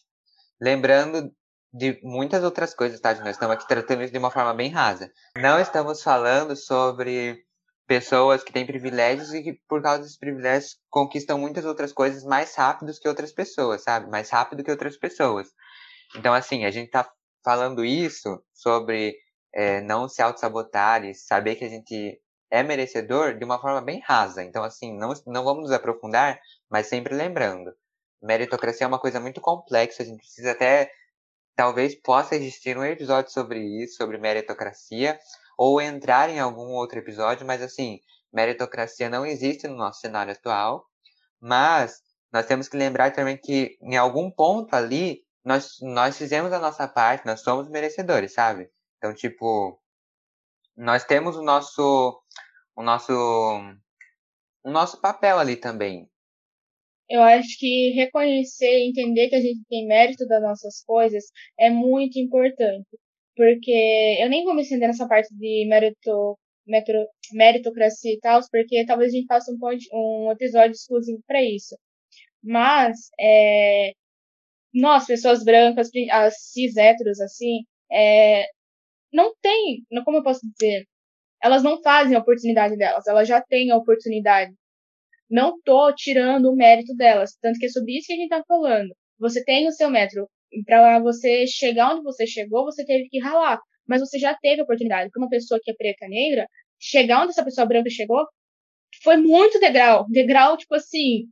lembrando 0.60 1.32
de 1.72 2.00
muitas 2.02 2.42
outras 2.42 2.74
coisas, 2.74 3.00
tá? 3.00 3.14
Nós 3.16 3.30
estamos 3.30 3.54
aqui 3.54 3.68
tratando 3.68 4.02
isso 4.02 4.12
de 4.12 4.18
uma 4.18 4.30
forma 4.30 4.54
bem 4.54 4.70
rasa. 4.70 5.10
Não 5.36 5.60
estamos 5.60 6.02
falando 6.02 6.56
sobre 6.56 7.44
pessoas 7.86 8.44
que 8.44 8.52
têm 8.52 8.66
privilégios 8.66 9.32
e 9.32 9.42
que, 9.42 9.54
por 9.68 9.82
causa 9.82 10.02
desses 10.02 10.18
privilégios, 10.18 10.78
conquistam 10.90 11.38
muitas 11.38 11.64
outras 11.64 11.92
coisas 11.92 12.24
mais 12.24 12.54
rápidos 12.54 12.98
que 12.98 13.08
outras 13.08 13.32
pessoas, 13.32 13.82
sabe? 13.82 14.10
Mais 14.10 14.30
rápido 14.30 14.62
que 14.62 14.70
outras 14.70 14.96
pessoas. 14.96 15.48
Então, 16.16 16.34
assim, 16.34 16.64
a 16.64 16.70
gente 16.70 16.90
tá 16.90 17.10
falando 17.44 17.84
isso 17.84 18.42
sobre 18.52 19.16
é, 19.54 19.80
não 19.80 20.08
se 20.08 20.22
auto-sabotar 20.22 21.04
e 21.04 21.14
saber 21.14 21.56
que 21.56 21.64
a 21.64 21.68
gente 21.68 22.20
é 22.50 22.62
merecedor 22.62 23.38
de 23.38 23.44
uma 23.44 23.60
forma 23.60 23.80
bem 23.80 24.00
rasa. 24.00 24.42
Então, 24.42 24.64
assim, 24.64 24.96
não, 24.96 25.12
não 25.26 25.44
vamos 25.44 25.64
nos 25.64 25.72
aprofundar, 25.72 26.38
mas 26.70 26.86
sempre 26.86 27.14
lembrando. 27.14 27.72
Meritocracia 28.22 28.84
é 28.84 28.88
uma 28.88 28.98
coisa 28.98 29.20
muito 29.20 29.40
complexa, 29.40 30.02
a 30.02 30.06
gente 30.06 30.18
precisa 30.18 30.52
até. 30.52 30.90
Talvez 31.58 31.96
possa 31.96 32.36
existir 32.36 32.78
um 32.78 32.84
episódio 32.84 33.32
sobre 33.32 33.58
isso, 33.58 33.96
sobre 33.96 34.16
meritocracia, 34.16 35.18
ou 35.56 35.80
entrar 35.80 36.30
em 36.30 36.38
algum 36.38 36.68
outro 36.68 37.00
episódio, 37.00 37.44
mas 37.44 37.60
assim, 37.60 37.98
meritocracia 38.32 39.10
não 39.10 39.26
existe 39.26 39.66
no 39.66 39.74
nosso 39.74 39.98
cenário 39.98 40.32
atual, 40.32 40.86
mas 41.40 42.00
nós 42.32 42.46
temos 42.46 42.68
que 42.68 42.76
lembrar 42.76 43.12
também 43.12 43.36
que 43.36 43.76
em 43.82 43.96
algum 43.96 44.30
ponto 44.30 44.72
ali 44.72 45.24
nós, 45.44 45.78
nós 45.82 46.16
fizemos 46.16 46.52
a 46.52 46.60
nossa 46.60 46.86
parte, 46.86 47.26
nós 47.26 47.40
somos 47.40 47.68
merecedores, 47.68 48.34
sabe? 48.34 48.70
Então, 48.98 49.12
tipo, 49.12 49.82
nós 50.76 51.02
temos 51.02 51.36
o 51.36 51.42
nosso 51.42 52.22
o 52.76 52.84
nosso 52.84 53.12
o 54.62 54.70
nosso 54.70 55.00
papel 55.00 55.40
ali 55.40 55.56
também. 55.56 56.08
Eu 57.08 57.22
acho 57.22 57.58
que 57.58 57.90
reconhecer 57.90 58.86
entender 58.86 59.28
que 59.28 59.36
a 59.36 59.40
gente 59.40 59.60
tem 59.68 59.86
mérito 59.86 60.26
das 60.26 60.42
nossas 60.42 60.82
coisas 60.84 61.24
é 61.58 61.70
muito 61.70 62.18
importante. 62.18 62.86
Porque 63.36 64.18
eu 64.20 64.28
nem 64.28 64.44
vou 64.44 64.54
me 64.54 64.62
estender 64.62 64.88
nessa 64.88 65.08
parte 65.08 65.28
de 65.34 65.66
mérito, 65.68 66.38
metro, 66.66 67.06
meritocracia 67.32 68.12
e 68.12 68.18
tal, 68.20 68.40
porque 68.50 68.84
talvez 68.86 69.12
a 69.12 69.16
gente 69.16 69.26
faça 69.26 69.52
um, 69.52 70.26
um 70.26 70.32
episódio 70.32 70.72
exclusivo 70.72 71.22
para 71.26 71.42
isso. 71.42 71.76
Mas, 72.42 73.10
é, 73.20 73.92
nós, 74.74 75.06
pessoas 75.06 75.44
brancas, 75.44 75.90
as 76.12 76.34
cis 76.52 76.76
héteros, 76.76 77.20
assim, 77.20 77.64
é, 77.92 78.46
não 79.12 79.34
tem, 79.42 79.84
como 80.04 80.18
eu 80.18 80.22
posso 80.22 80.40
dizer, 80.58 80.86
elas 81.42 81.62
não 81.62 81.82
fazem 81.82 82.16
a 82.16 82.20
oportunidade 82.20 82.76
delas, 82.76 83.06
elas 83.06 83.28
já 83.28 83.40
têm 83.42 83.70
a 83.70 83.76
oportunidade. 83.76 84.52
Não 85.30 85.60
tô 85.62 85.94
tirando 85.94 86.46
o 86.50 86.56
mérito 86.56 86.94
delas, 86.94 87.36
tanto 87.40 87.58
que 87.58 87.66
é 87.66 87.68
sobre 87.68 87.96
isso 87.98 88.06
que 88.06 88.14
a 88.14 88.16
gente 88.16 88.28
tá 88.28 88.42
falando. 88.46 88.94
Você 89.18 89.44
tem 89.44 89.68
o 89.68 89.72
seu 89.72 89.90
metro, 89.90 90.28
para 90.64 90.98
você 91.00 91.46
chegar 91.46 91.92
onde 91.94 92.02
você 92.02 92.26
chegou, 92.26 92.64
você 92.64 92.84
teve 92.84 93.08
que 93.08 93.18
ralar, 93.18 93.60
mas 93.86 94.00
você 94.00 94.18
já 94.18 94.34
teve 94.34 94.60
a 94.60 94.64
oportunidade. 94.64 95.10
Para 95.10 95.22
uma 95.22 95.28
pessoa 95.28 95.60
que 95.62 95.70
é 95.70 95.74
preta, 95.74 96.06
negra, 96.08 96.46
chegar 96.80 97.22
onde 97.22 97.30
essa 97.32 97.44
pessoa 97.44 97.66
branca 97.66 97.90
chegou, 97.90 98.26
foi 99.02 99.16
muito 99.16 99.60
degrau, 99.60 100.06
degrau 100.10 100.56
tipo 100.56 100.74
assim, 100.74 101.28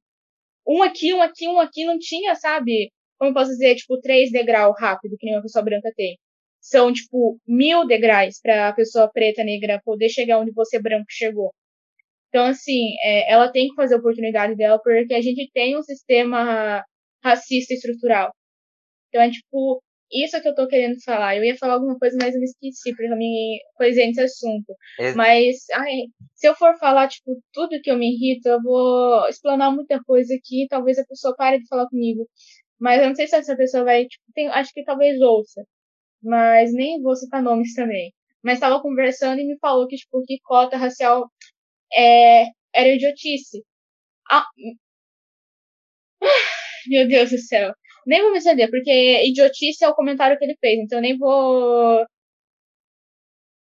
um 0.67 0.83
aqui, 0.83 1.15
um 1.15 1.23
aqui, 1.23 1.49
um 1.49 1.61
aqui, 1.61 1.85
não 1.85 1.99
tinha, 1.99 2.35
sabe? 2.37 2.93
Como 3.19 3.31
eu 3.31 3.35
posso 3.35 3.51
dizer, 3.53 3.77
tipo, 3.77 4.01
três 4.01 4.31
degrau 4.31 4.73
rápido, 4.79 5.17
que 5.19 5.27
nem 5.27 5.37
uma 5.37 5.43
pessoa 5.43 5.65
branca 5.65 5.93
tem 5.97 6.19
são, 6.61 6.93
tipo, 6.93 7.39
mil 7.47 7.87
degraus 7.87 8.41
para 8.43 8.69
a 8.69 8.73
pessoa 8.73 9.09
preta, 9.13 9.45
negra 9.45 9.81
poder 9.85 10.09
chegar 10.09 10.41
onde 10.41 10.53
você 10.53 10.81
branco 10.81 11.07
chegou. 11.09 11.55
Então, 12.37 12.49
assim, 12.49 12.95
é, 13.03 13.33
ela 13.33 13.51
tem 13.51 13.69
que 13.69 13.75
fazer 13.75 13.95
a 13.95 13.99
oportunidade 13.99 14.55
dela 14.57 14.79
porque 14.79 15.15
a 15.15 15.23
gente 15.23 15.51
tem 15.55 15.75
um 15.75 15.83
sistema 15.83 16.85
racista 17.25 17.73
estrutural. 17.73 18.31
Então, 19.09 19.23
é 19.23 19.31
tipo, 19.31 19.83
isso 20.13 20.39
que 20.43 20.49
eu 20.49 20.55
tô 20.55 20.69
querendo 20.69 21.03
falar. 21.03 21.35
Eu 21.37 21.45
ia 21.45 21.57
falar 21.57 21.75
alguma 21.75 21.99
coisa, 21.99 22.15
mas 22.21 22.35
eu 22.35 22.41
me 22.41 22.45
esqueci, 22.45 22.91
porque 22.91 23.11
eu 23.11 23.17
me 23.17 23.59
coisei 23.77 24.07
nesse 24.09 24.21
assunto. 24.21 24.75
Mas, 25.17 25.65
ai, 25.73 25.95
se 26.35 26.47
eu 26.47 26.55
for 26.55 26.77
falar, 26.79 27.09
tipo, 27.09 27.41
tudo 27.55 27.81
que 27.83 27.91
eu 27.91 27.97
me 27.97 28.15
irrito, 28.15 28.49
eu 28.51 28.63
vou 28.63 29.27
explanar 29.29 29.75
muita 29.75 29.99
coisa 30.05 30.35
aqui, 30.35 30.67
talvez 30.69 30.99
a 30.99 31.07
pessoa 31.07 31.35
pare 31.37 31.59
de 31.59 31.67
falar 31.69 31.89
comigo. 31.89 32.29
Mas 32.79 33.01
eu 33.01 33.09
não 33.09 33.15
sei 33.15 33.29
se 33.29 33.37
essa 33.37 33.57
pessoa 33.57 33.85
vai, 33.85 34.05
tipo, 34.07 34.25
tem, 34.35 34.49
acho 34.49 34.73
que 34.75 34.85
talvez 34.85 35.19
ouça. 35.23 35.65
Mas 36.23 36.73
nem 36.75 37.01
vou 37.01 37.17
citar 37.17 37.43
nomes 37.43 37.75
também. 37.75 38.13
Mas 38.43 38.61
tava 38.61 38.83
conversando 38.83 39.41
e 39.41 39.47
me 39.47 39.59
falou 39.59 39.89
que, 39.89 39.97
tipo, 39.97 40.23
que 40.27 40.39
cota 40.45 40.77
racial 40.77 41.31
é, 41.93 42.45
era 42.75 42.89
idiotice. 42.89 43.63
Ah, 44.31 44.47
meu 46.89 47.07
Deus 47.09 47.31
do 47.31 47.39
céu. 47.39 47.73
Nem 48.07 48.23
vou 48.23 48.33
me 48.33 48.39
estender, 48.39 48.71
porque 48.71 49.25
idiotice 49.27 49.85
é 49.85 49.89
o 49.89 49.95
comentário 49.95 50.39
que 50.39 50.45
ele 50.45 50.57
fez, 50.61 50.79
então 50.79 51.01
nem 51.01 51.19
vou. 51.19 52.05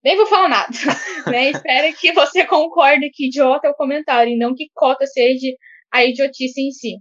Nem 0.02 0.16
vou 0.16 0.26
falar 0.26 0.48
nada. 0.48 0.72
né? 1.30 1.50
Espero 1.50 1.94
que 1.96 2.12
você 2.12 2.46
concorde 2.46 3.10
que 3.10 3.26
idiota 3.26 3.68
é 3.68 3.70
o 3.70 3.74
comentário, 3.74 4.32
e 4.32 4.38
não 4.38 4.54
que 4.54 4.70
cota 4.74 5.06
seja 5.06 5.48
a 5.92 6.04
idiotice 6.04 6.60
em 6.60 6.70
si. 6.70 6.96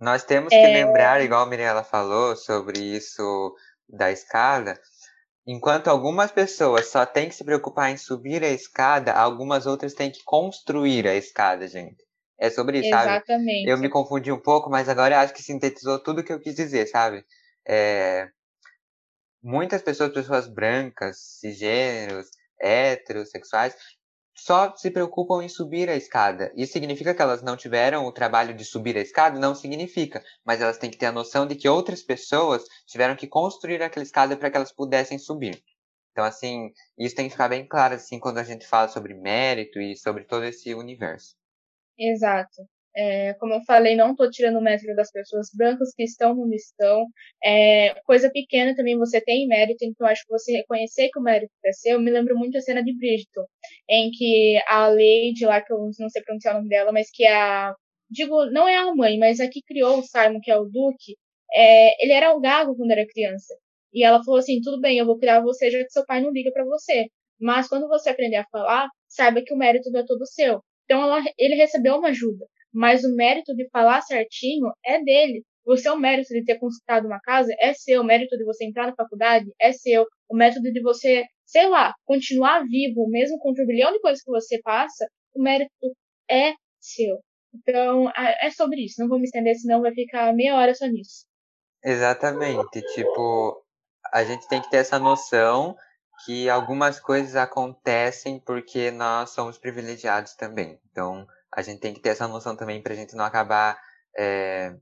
Nós 0.00 0.24
temos 0.24 0.50
que 0.50 0.54
é... 0.54 0.84
lembrar, 0.84 1.22
igual 1.22 1.42
a 1.42 1.46
Mirella 1.46 1.82
falou 1.82 2.36
sobre 2.36 2.78
isso 2.78 3.54
da 3.88 4.10
escada, 4.10 4.78
enquanto 5.46 5.88
algumas 5.88 6.32
pessoas 6.32 6.88
só 6.88 7.06
têm 7.06 7.28
que 7.28 7.34
se 7.34 7.44
preocupar 7.44 7.90
em 7.90 7.96
subir 7.96 8.42
a 8.42 8.48
escada, 8.48 9.12
algumas 9.12 9.66
outras 9.66 9.94
têm 9.94 10.10
que 10.10 10.22
construir 10.24 11.06
a 11.06 11.14
escada, 11.14 11.68
gente. 11.68 12.04
É 12.38 12.50
sobre 12.50 12.80
isso, 12.80 12.88
Exatamente. 12.88 13.26
sabe? 13.26 13.70
Eu 13.70 13.78
me 13.78 13.88
confundi 13.88 14.30
um 14.30 14.40
pouco, 14.40 14.68
mas 14.68 14.88
agora 14.88 15.20
acho 15.20 15.32
que 15.32 15.42
sintetizou 15.42 16.02
tudo 16.02 16.20
o 16.20 16.24
que 16.24 16.32
eu 16.32 16.40
quis 16.40 16.54
dizer, 16.54 16.86
sabe? 16.86 17.24
É... 17.66 18.28
Muitas 19.42 19.80
pessoas, 19.80 20.12
pessoas 20.12 20.48
brancas, 20.48 21.38
cisgêneros, 21.38 22.26
heterossexuais, 22.60 23.74
só 24.36 24.74
se 24.76 24.90
preocupam 24.90 25.42
em 25.42 25.48
subir 25.48 25.88
a 25.88 25.96
escada. 25.96 26.52
Isso 26.54 26.72
significa 26.74 27.14
que 27.14 27.22
elas 27.22 27.42
não 27.42 27.56
tiveram 27.56 28.04
o 28.04 28.12
trabalho 28.12 28.54
de 28.54 28.64
subir 28.64 28.96
a 28.96 29.00
escada? 29.00 29.38
Não 29.38 29.54
significa. 29.54 30.22
Mas 30.44 30.60
elas 30.60 30.78
têm 30.78 30.90
que 30.90 30.98
ter 30.98 31.06
a 31.06 31.12
noção 31.12 31.46
de 31.46 31.56
que 31.56 31.68
outras 31.68 32.02
pessoas 32.02 32.64
tiveram 32.86 33.16
que 33.16 33.26
construir 33.26 33.82
aquela 33.82 34.04
escada 34.04 34.36
para 34.36 34.50
que 34.50 34.56
elas 34.56 34.72
pudessem 34.72 35.18
subir. 35.18 35.62
Então, 36.12 36.24
assim, 36.24 36.72
isso 36.98 37.14
tem 37.14 37.26
que 37.26 37.32
ficar 37.32 37.48
bem 37.48 37.66
claro, 37.66 37.94
assim, 37.94 38.18
quando 38.18 38.38
a 38.38 38.44
gente 38.44 38.66
fala 38.66 38.88
sobre 38.88 39.14
mérito 39.14 39.80
e 39.80 39.96
sobre 39.96 40.24
todo 40.24 40.44
esse 40.44 40.74
universo. 40.74 41.34
Exato. 41.98 42.66
É, 42.96 43.34
como 43.34 43.52
eu 43.54 43.60
falei, 43.66 43.94
não 43.94 44.12
estou 44.12 44.30
tirando 44.30 44.56
o 44.58 44.62
mérito 44.62 44.94
das 44.94 45.10
pessoas 45.12 45.48
brancas 45.54 45.92
que 45.94 46.02
estão 46.04 46.32
onde 46.40 46.56
estão. 46.56 47.06
É, 47.44 47.94
coisa 48.04 48.30
pequena 48.30 48.74
também 48.74 48.96
você 48.96 49.20
tem 49.20 49.46
mérito, 49.46 49.84
então 49.84 50.06
acho 50.06 50.22
que 50.22 50.30
você 50.30 50.52
reconhecer 50.52 51.10
que 51.12 51.18
o 51.18 51.22
mérito 51.22 51.52
é 51.64 51.72
seu. 51.72 51.92
Eu 51.94 52.00
me 52.00 52.10
lembro 52.10 52.36
muito 52.36 52.56
a 52.56 52.60
cena 52.60 52.82
de 52.82 52.96
Bridgerton, 52.96 53.44
em 53.88 54.10
que 54.10 54.58
a 54.68 54.88
Lady, 54.88 55.44
lá 55.44 55.60
que 55.60 55.72
eu 55.72 55.78
não 55.98 56.08
sei 56.08 56.22
pronunciar 56.22 56.54
o 56.54 56.58
nome 56.58 56.70
dela, 56.70 56.92
mas 56.92 57.10
que 57.12 57.24
é 57.24 57.34
a. 57.34 57.74
Digo, 58.10 58.46
não 58.46 58.66
é 58.68 58.76
a 58.76 58.94
mãe, 58.94 59.18
mas 59.18 59.40
a 59.40 59.48
que 59.48 59.60
criou 59.62 59.98
o 59.98 60.02
Simon, 60.02 60.40
que 60.40 60.50
é 60.50 60.56
o 60.56 60.64
Duque, 60.64 61.16
é, 61.54 62.02
ele 62.02 62.12
era 62.12 62.34
o 62.34 62.40
gago 62.40 62.76
quando 62.76 62.92
era 62.92 63.06
criança. 63.06 63.54
E 63.92 64.04
ela 64.04 64.22
falou 64.24 64.38
assim: 64.38 64.60
tudo 64.62 64.80
bem, 64.80 64.98
eu 64.98 65.06
vou 65.06 65.18
criar 65.18 65.40
você 65.40 65.70
já 65.70 65.78
que 65.84 65.90
seu 65.90 66.04
pai 66.06 66.20
não 66.22 66.30
liga 66.32 66.50
para 66.52 66.64
você. 66.64 67.06
Mas 67.40 67.68
quando 67.68 67.88
você 67.88 68.10
aprender 68.10 68.36
a 68.36 68.46
falar, 68.50 68.88
saiba 69.08 69.42
que 69.42 69.52
o 69.54 69.56
mérito 69.58 69.90
não 69.90 70.00
é 70.00 70.04
todo 70.06 70.26
seu. 70.26 70.60
Então 70.84 71.02
ela, 71.02 71.22
ele 71.38 71.54
recebeu 71.56 71.96
uma 71.96 72.08
ajuda, 72.08 72.46
mas 72.76 73.04
o 73.04 73.16
mérito 73.16 73.54
de 73.56 73.66
falar 73.70 74.02
certinho 74.02 74.70
é 74.84 75.02
dele. 75.02 75.42
O 75.64 75.78
seu 75.78 75.96
mérito 75.98 76.28
de 76.28 76.44
ter 76.44 76.58
consultado 76.58 77.06
uma 77.06 77.18
casa 77.20 77.50
é 77.58 77.72
seu, 77.72 78.02
o 78.02 78.04
mérito 78.04 78.36
de 78.36 78.44
você 78.44 78.66
entrar 78.66 78.86
na 78.86 78.94
faculdade 78.94 79.50
é 79.58 79.72
seu, 79.72 80.06
o 80.28 80.36
método 80.36 80.70
de 80.70 80.82
você, 80.82 81.24
sei 81.46 81.68
lá, 81.68 81.94
continuar 82.04 82.64
vivo, 82.64 83.08
mesmo 83.08 83.38
com 83.38 83.50
o 83.50 83.54
turbilhão 83.54 83.92
de 83.92 84.00
coisas 84.00 84.22
que 84.22 84.30
você 84.30 84.60
passa, 84.62 85.08
o 85.34 85.42
mérito 85.42 85.72
é 86.30 86.52
seu. 86.78 87.18
Então, 87.54 88.10
é 88.14 88.50
sobre 88.50 88.84
isso. 88.84 89.00
Não 89.00 89.08
vou 89.08 89.18
me 89.18 89.24
estender, 89.24 89.56
senão 89.56 89.80
vai 89.80 89.94
ficar 89.94 90.34
meia 90.34 90.54
hora 90.54 90.74
só 90.74 90.86
nisso. 90.86 91.24
Exatamente. 91.82 92.82
Tipo, 92.94 93.64
a 94.12 94.22
gente 94.22 94.46
tem 94.48 94.60
que 94.60 94.70
ter 94.70 94.78
essa 94.78 94.98
noção 94.98 95.74
que 96.26 96.48
algumas 96.50 97.00
coisas 97.00 97.34
acontecem 97.36 98.38
porque 98.38 98.90
nós 98.90 99.30
somos 99.30 99.56
privilegiados 99.56 100.34
também. 100.34 100.78
Então, 100.90 101.26
a 101.56 101.62
gente 101.62 101.80
tem 101.80 101.94
que 101.94 102.00
ter 102.00 102.10
essa 102.10 102.28
noção 102.28 102.54
também 102.54 102.82
para 102.82 102.92
a 102.92 102.96
gente 102.96 103.16
não 103.16 103.24
acabar. 103.24 103.80
É... 104.16 104.72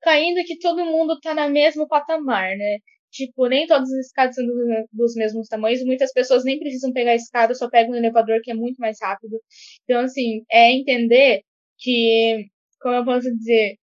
Caindo 0.00 0.44
que 0.46 0.58
todo 0.58 0.84
mundo 0.84 1.18
tá 1.20 1.34
no 1.34 1.50
mesmo 1.50 1.88
patamar, 1.88 2.56
né? 2.56 2.78
Tipo, 3.10 3.48
nem 3.48 3.66
todas 3.66 3.92
as 3.92 4.06
escadas 4.06 4.36
são 4.36 4.44
dos 4.92 5.14
mesmos 5.16 5.48
tamanhos, 5.48 5.84
muitas 5.84 6.12
pessoas 6.12 6.44
nem 6.44 6.58
precisam 6.58 6.92
pegar 6.92 7.10
a 7.10 7.16
escada, 7.16 7.54
só 7.54 7.68
pegam 7.68 7.92
o 7.92 7.96
elevador, 7.96 8.40
que 8.42 8.52
é 8.52 8.54
muito 8.54 8.78
mais 8.78 8.98
rápido. 9.02 9.38
Então, 9.84 10.02
assim, 10.02 10.44
é 10.50 10.72
entender 10.72 11.42
que, 11.78 12.46
como 12.80 12.94
eu 12.96 13.04
posso 13.04 13.28
dizer, 13.36 13.76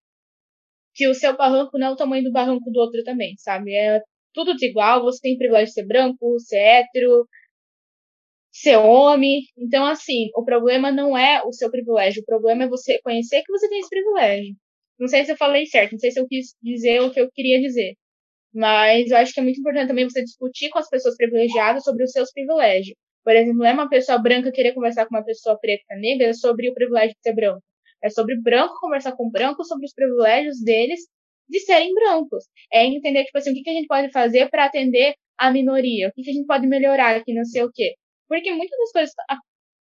que 0.95 1.07
o 1.07 1.13
seu 1.13 1.35
barranco 1.37 1.77
não 1.77 1.87
é 1.87 1.91
o 1.91 1.95
tamanho 1.95 2.23
do 2.23 2.31
barranco 2.31 2.71
do 2.71 2.79
outro 2.79 3.03
também, 3.03 3.35
sabe? 3.37 3.75
É 3.75 4.01
tudo 4.33 4.53
igual, 4.61 5.03
você 5.03 5.19
tem 5.21 5.37
privilégio 5.37 5.67
de 5.67 5.73
ser 5.73 5.85
branco, 5.87 6.39
ser 6.39 6.57
hétero, 6.57 7.27
ser 8.51 8.77
homem. 8.77 9.41
Então, 9.57 9.85
assim, 9.85 10.29
o 10.35 10.43
problema 10.43 10.91
não 10.91 11.17
é 11.17 11.43
o 11.43 11.51
seu 11.53 11.69
privilégio, 11.71 12.21
o 12.21 12.25
problema 12.25 12.63
é 12.63 12.67
você 12.67 12.99
conhecer 13.01 13.43
que 13.43 13.51
você 13.51 13.69
tem 13.69 13.79
esse 13.79 13.89
privilégio. 13.89 14.55
Não 14.99 15.07
sei 15.07 15.25
se 15.25 15.31
eu 15.31 15.37
falei 15.37 15.65
certo, 15.65 15.93
não 15.93 15.99
sei 15.99 16.11
se 16.11 16.19
eu 16.19 16.27
quis 16.27 16.55
dizer 16.61 17.01
o 17.01 17.11
que 17.11 17.19
eu 17.21 17.29
queria 17.31 17.61
dizer. 17.61 17.95
Mas 18.53 19.11
eu 19.11 19.17
acho 19.17 19.33
que 19.33 19.39
é 19.39 19.43
muito 19.43 19.59
importante 19.59 19.87
também 19.87 20.09
você 20.09 20.23
discutir 20.23 20.69
com 20.69 20.79
as 20.79 20.89
pessoas 20.89 21.15
privilegiadas 21.15 21.83
sobre 21.83 22.03
os 22.03 22.11
seus 22.11 22.31
privilégios. 22.31 22.97
Por 23.23 23.35
exemplo, 23.35 23.59
não 23.59 23.65
é 23.65 23.73
uma 23.73 23.89
pessoa 23.89 24.17
branca 24.17 24.51
querer 24.51 24.73
conversar 24.73 25.05
com 25.05 25.15
uma 25.15 25.23
pessoa 25.23 25.57
preta 25.59 25.95
negra 25.97 26.33
sobre 26.33 26.69
o 26.69 26.73
privilégio 26.73 27.15
de 27.15 27.21
ser 27.21 27.35
branco. 27.35 27.61
É 28.03 28.09
sobre 28.09 28.39
branco 28.41 28.79
conversar 28.79 29.13
com 29.13 29.29
branco 29.29 29.63
sobre 29.63 29.85
os 29.85 29.93
privilégios 29.93 30.61
deles 30.63 31.01
de 31.47 31.59
serem 31.59 31.93
brancos. 31.93 32.45
É 32.71 32.85
entender, 32.85 33.25
tipo 33.25 33.37
assim, 33.37 33.51
o 33.51 33.53
que, 33.53 33.63
que 33.63 33.69
a 33.69 33.73
gente 33.73 33.87
pode 33.87 34.11
fazer 34.11 34.49
para 34.49 34.65
atender 34.65 35.13
a 35.37 35.51
minoria, 35.51 36.09
o 36.09 36.11
que, 36.13 36.23
que 36.23 36.29
a 36.31 36.33
gente 36.33 36.45
pode 36.45 36.67
melhorar 36.67 37.15
aqui, 37.15 37.33
não 37.33 37.45
sei 37.45 37.63
o 37.63 37.71
quê. 37.73 37.95
Porque 38.29 38.53
muitas 38.53 38.77
das 38.77 38.91
coisas 38.91 39.13
tá, 39.15 39.39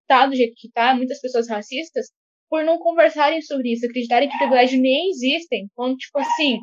tá 0.09 0.27
do 0.27 0.37
jeito 0.37 0.55
que 0.57 0.71
tá, 0.71 0.95
muitas 0.95 1.21
pessoas 1.21 1.49
racistas, 1.49 2.09
por 2.51 2.65
não 2.65 2.79
conversarem 2.79 3.41
sobre 3.41 3.73
isso, 3.73 3.87
acreditarem 3.87 4.29
que 4.29 4.37
privilégios 4.37 4.83
nem 4.83 5.09
existem, 5.09 5.71
quando, 5.75 5.97
tipo 5.97 6.19
assim, 6.19 6.59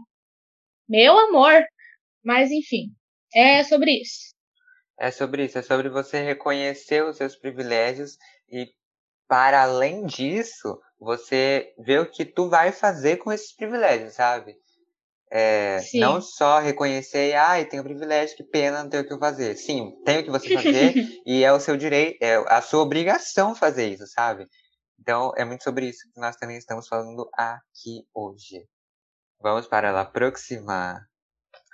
meu 0.88 1.18
amor. 1.18 1.64
Mas, 2.24 2.52
enfim, 2.52 2.94
é 3.34 3.64
sobre 3.64 4.02
isso. 4.02 4.36
É 5.00 5.10
sobre 5.10 5.46
isso, 5.46 5.58
é 5.58 5.62
sobre 5.62 5.90
você 5.90 6.22
reconhecer 6.22 7.04
os 7.04 7.16
seus 7.16 7.36
privilégios 7.38 8.18
e, 8.52 8.68
para 9.28 9.64
além 9.64 10.06
disso, 10.06 10.78
você 11.00 11.74
ver 11.80 12.02
o 12.02 12.12
que 12.12 12.26
tu 12.26 12.50
vai 12.50 12.74
fazer 12.74 13.18
com 13.18 13.32
esses 13.32 13.56
privilégios, 13.56 14.16
sabe? 14.16 14.58
É, 15.32 15.80
não 15.96 16.20
só 16.20 16.60
reconhecer, 16.60 17.36
ai, 17.36 17.62
ah, 17.62 17.66
tenho 17.66 17.84
privilégio, 17.84 18.36
que 18.36 18.44
pena, 18.44 18.84
não 18.84 18.90
tenho 18.90 19.04
o 19.04 19.08
que 19.08 19.18
fazer. 19.20 19.56
Sim, 19.56 19.92
tem 20.04 20.20
o 20.20 20.24
que 20.24 20.32
você 20.32 20.54
fazer 20.54 20.94
e 21.26 21.44
é 21.44 21.54
o 21.54 21.60
seu 21.60 21.78
direito, 21.78 22.18
é 22.22 22.36
a 22.48 22.62
sua 22.62 22.82
obrigação 22.82 23.54
fazer 23.54 23.90
isso, 23.90 24.08
sabe? 24.08 24.48
Então, 25.00 25.32
é 25.38 25.46
muito 25.46 25.64
sobre 25.64 25.88
isso 25.88 26.10
que 26.14 26.20
nós 26.20 26.36
também 26.36 26.58
estamos 26.58 26.88
falando 26.88 27.30
aqui 27.34 28.06
hoje. 28.14 28.66
Vamos 29.40 29.68
para 29.68 30.00
a 30.00 30.06
próxima. 30.06 31.00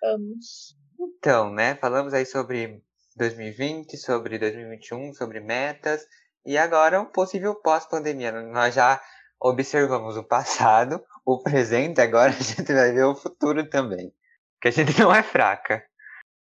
Vamos. 0.01 0.77
Então, 0.99 1.49
né, 1.49 1.75
falamos 1.75 2.13
aí 2.13 2.25
sobre 2.25 2.83
2020, 3.15 3.97
sobre 3.97 4.37
2021, 4.37 5.13
sobre 5.13 5.39
metas 5.39 6.05
e 6.45 6.57
agora 6.57 7.01
um 7.01 7.05
possível 7.05 7.55
pós-pandemia. 7.55 8.31
Nós 8.31 8.75
já 8.75 9.01
observamos 9.39 10.17
o 10.17 10.23
passado, 10.23 11.03
o 11.25 11.41
presente, 11.41 11.99
agora 11.99 12.31
a 12.37 12.43
gente 12.43 12.71
vai 12.71 12.91
ver 12.91 13.05
o 13.05 13.15
futuro 13.15 13.67
também. 13.67 14.13
Que 14.61 14.67
a 14.69 14.71
gente 14.71 14.99
não 14.99 15.13
é 15.13 15.23
fraca. 15.23 15.83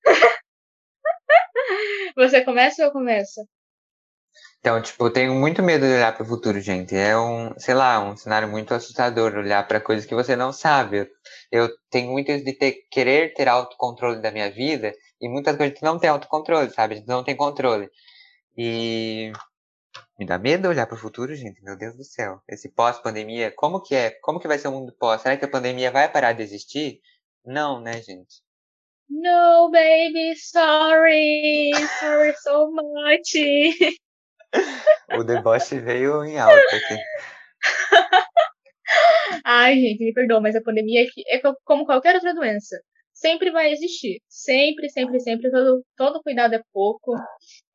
Você 2.17 2.45
começa 2.45 2.83
ou 2.83 2.89
eu 2.89 2.93
começo? 2.93 3.41
Então, 4.61 4.81
tipo, 4.81 5.07
eu 5.07 5.13
tenho 5.13 5.35
muito 5.35 5.61
medo 5.63 5.85
de 5.85 5.93
olhar 5.93 6.15
para 6.15 6.23
o 6.23 6.27
futuro, 6.27 6.61
gente. 6.61 6.95
É 6.95 7.19
um, 7.19 7.53
sei 7.59 7.75
lá, 7.75 8.01
um 8.01 8.17
cenário 8.17 8.49
muito 8.49 8.73
assustador 8.73 9.35
olhar 9.35 9.67
para 9.67 9.81
coisas 9.81 10.07
que 10.07 10.15
você 10.15 10.37
não 10.37 10.53
sabe. 10.53 10.99
Eu, 10.99 11.09
eu 11.51 11.69
tenho 11.91 12.13
muito 12.13 12.31
isso 12.31 12.45
de 12.45 12.53
ter, 12.53 12.87
querer 12.89 13.35
ter 13.35 13.49
autocontrole 13.49 14.23
da 14.23 14.31
minha 14.31 14.51
vida 14.51 14.95
e 15.21 15.29
muitas 15.29 15.57
coisas 15.57 15.73
a 15.73 15.75
gente 15.75 15.85
não 15.85 15.99
tem 15.99 16.11
autocontrole, 16.11 16.71
sabe? 16.71 16.95
A 16.95 16.97
gente 16.99 17.09
não 17.09 17.25
tem 17.25 17.37
controle. 17.37 17.91
E 18.57 19.33
me 20.23 20.27
dá 20.27 20.39
medo 20.39 20.69
olhar 20.69 20.87
para 20.87 20.95
o 20.95 20.99
futuro, 20.99 21.35
gente. 21.35 21.61
Meu 21.65 21.77
Deus 21.77 21.97
do 21.97 22.05
céu. 22.05 22.41
Esse 22.49 22.69
pós-pandemia, 22.69 23.51
como 23.57 23.83
que 23.83 23.93
é? 23.93 24.11
Como 24.23 24.39
que 24.39 24.47
vai 24.47 24.57
ser 24.57 24.69
o 24.69 24.71
mundo 24.71 24.95
pós? 24.97 25.21
Será 25.21 25.37
que 25.37 25.45
a 25.45 25.51
pandemia 25.51 25.91
vai 25.91 26.11
parar 26.11 26.33
de 26.33 26.45
existir? 26.45 27.01
Não, 27.45 27.81
né, 27.81 27.95
gente? 27.95 28.41
No, 29.11 29.69
baby, 29.73 30.37
sorry. 30.37 31.73
Sorry 31.99 32.35
so 32.41 32.71
much. 32.71 33.35
o 35.19 35.25
deboche 35.25 35.81
veio 35.81 36.25
em 36.25 36.39
alta 36.39 36.77
aqui. 36.77 36.97
Ai, 39.45 39.75
gente, 39.75 40.05
me 40.05 40.13
perdoa, 40.13 40.41
mas 40.41 40.55
a 40.55 40.63
pandemia 40.63 41.05
é 41.27 41.41
como 41.65 41.85
qualquer 41.85 42.15
outra 42.15 42.33
doença. 42.33 42.81
sempre 43.13 43.51
vai 43.51 43.73
existir. 43.73 44.23
Sempre, 44.29 44.89
sempre, 44.89 45.19
sempre. 45.19 45.51
Todo, 45.51 45.85
todo 45.97 46.23
cuidado 46.23 46.55
é 46.55 46.63
pouco. 46.73 47.13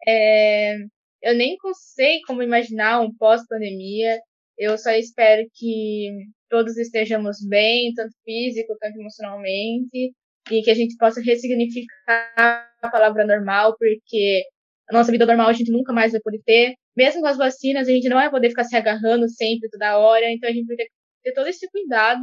É, 0.07 0.77
eu 1.21 1.35
nem 1.35 1.57
sei 1.95 2.21
como 2.27 2.43
imaginar 2.43 3.01
um 3.01 3.13
pós-pandemia. 3.15 4.19
Eu 4.57 4.77
só 4.77 4.91
espero 4.91 5.47
que 5.53 6.09
todos 6.49 6.77
estejamos 6.77 7.37
bem, 7.47 7.93
tanto 7.93 8.13
físico, 8.23 8.75
tanto 8.79 8.99
emocionalmente, 8.99 10.13
e 10.51 10.61
que 10.61 10.71
a 10.71 10.73
gente 10.73 10.95
possa 10.97 11.21
ressignificar 11.21 12.71
a 12.81 12.89
palavra 12.89 13.25
normal, 13.25 13.75
porque 13.77 14.43
a 14.89 14.93
nossa 14.93 15.11
vida 15.11 15.25
normal 15.25 15.49
a 15.49 15.53
gente 15.53 15.71
nunca 15.71 15.93
mais 15.93 16.11
vai 16.11 16.21
poder 16.21 16.41
ter. 16.45 16.75
Mesmo 16.95 17.21
com 17.21 17.27
as 17.27 17.37
vacinas, 17.37 17.87
a 17.87 17.91
gente 17.91 18.09
não 18.09 18.17
vai 18.17 18.31
poder 18.31 18.49
ficar 18.49 18.63
se 18.63 18.75
agarrando 18.75 19.29
sempre, 19.29 19.69
toda 19.69 19.97
hora, 19.99 20.31
então 20.31 20.49
a 20.49 20.53
gente 20.53 20.65
vai 20.65 20.77
ter 20.77 20.85
que 20.85 20.91
ter 21.23 21.33
todo 21.33 21.47
esse 21.47 21.69
cuidado. 21.69 22.21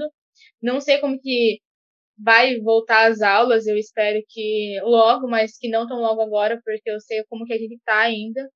Não 0.62 0.80
sei 0.80 0.98
como 0.98 1.20
que 1.20 1.58
vai 2.18 2.58
voltar 2.60 3.10
às 3.10 3.20
aulas, 3.22 3.66
eu 3.66 3.76
espero 3.76 4.20
que 4.28 4.80
logo, 4.82 5.28
mas 5.28 5.58
que 5.58 5.68
não 5.68 5.86
tão 5.86 5.98
logo 6.00 6.20
agora, 6.22 6.60
porque 6.64 6.90
eu 6.90 7.00
sei 7.00 7.24
como 7.28 7.44
que 7.44 7.52
a 7.54 7.58
gente 7.58 7.78
tá 7.84 8.00
ainda. 8.00 8.48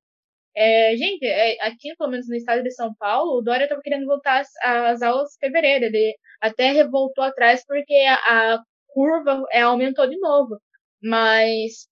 É, 0.55 0.95
gente, 0.97 1.25
é, 1.25 1.57
aqui, 1.65 1.95
pelo 1.97 2.09
menos 2.11 2.27
no 2.27 2.35
estado 2.35 2.63
de 2.63 2.71
São 2.71 2.93
Paulo, 2.95 3.37
o 3.37 3.41
Dória 3.41 3.63
estava 3.65 3.81
querendo 3.81 4.05
voltar 4.05 4.43
às, 4.61 5.01
aulas 5.01 5.35
em 5.35 5.39
fevereiro. 5.39 5.85
Ele 5.85 6.15
até 6.41 6.71
revoltou 6.71 7.23
atrás 7.23 7.63
porque 7.65 7.93
a, 7.95 8.55
a 8.55 8.63
curva 8.87 9.43
é, 9.51 9.61
aumentou 9.61 10.07
de 10.09 10.17
novo. 10.19 10.59
Mas. 11.01 11.87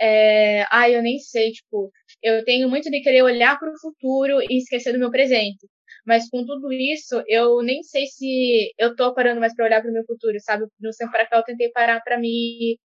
É, 0.00 0.64
ai, 0.70 0.96
eu 0.96 1.02
nem 1.02 1.18
sei, 1.18 1.52
tipo, 1.52 1.90
eu 2.22 2.44
tenho 2.44 2.68
muito 2.68 2.90
de 2.90 3.00
querer 3.00 3.22
olhar 3.22 3.58
para 3.58 3.70
o 3.70 3.78
futuro 3.80 4.40
e 4.42 4.58
esquecer 4.58 4.92
do 4.92 4.98
meu 4.98 5.10
presente. 5.10 5.66
Mas 6.06 6.28
com 6.28 6.44
tudo 6.44 6.72
isso, 6.72 7.22
eu 7.28 7.62
nem 7.62 7.82
sei 7.82 8.06
se 8.06 8.72
eu 8.78 8.94
tô 8.96 9.14
parando 9.14 9.40
mais 9.40 9.54
para 9.54 9.64
olhar 9.66 9.80
para 9.80 9.90
o 9.90 9.94
meu 9.94 10.04
futuro, 10.04 10.38
sabe? 10.40 10.66
No 10.80 10.90
tempo 10.90 11.12
para 11.12 11.26
cá 11.26 11.38
eu 11.38 11.44
tentei 11.44 11.70
parar 11.70 12.00
para 12.02 12.18
me 12.18 12.78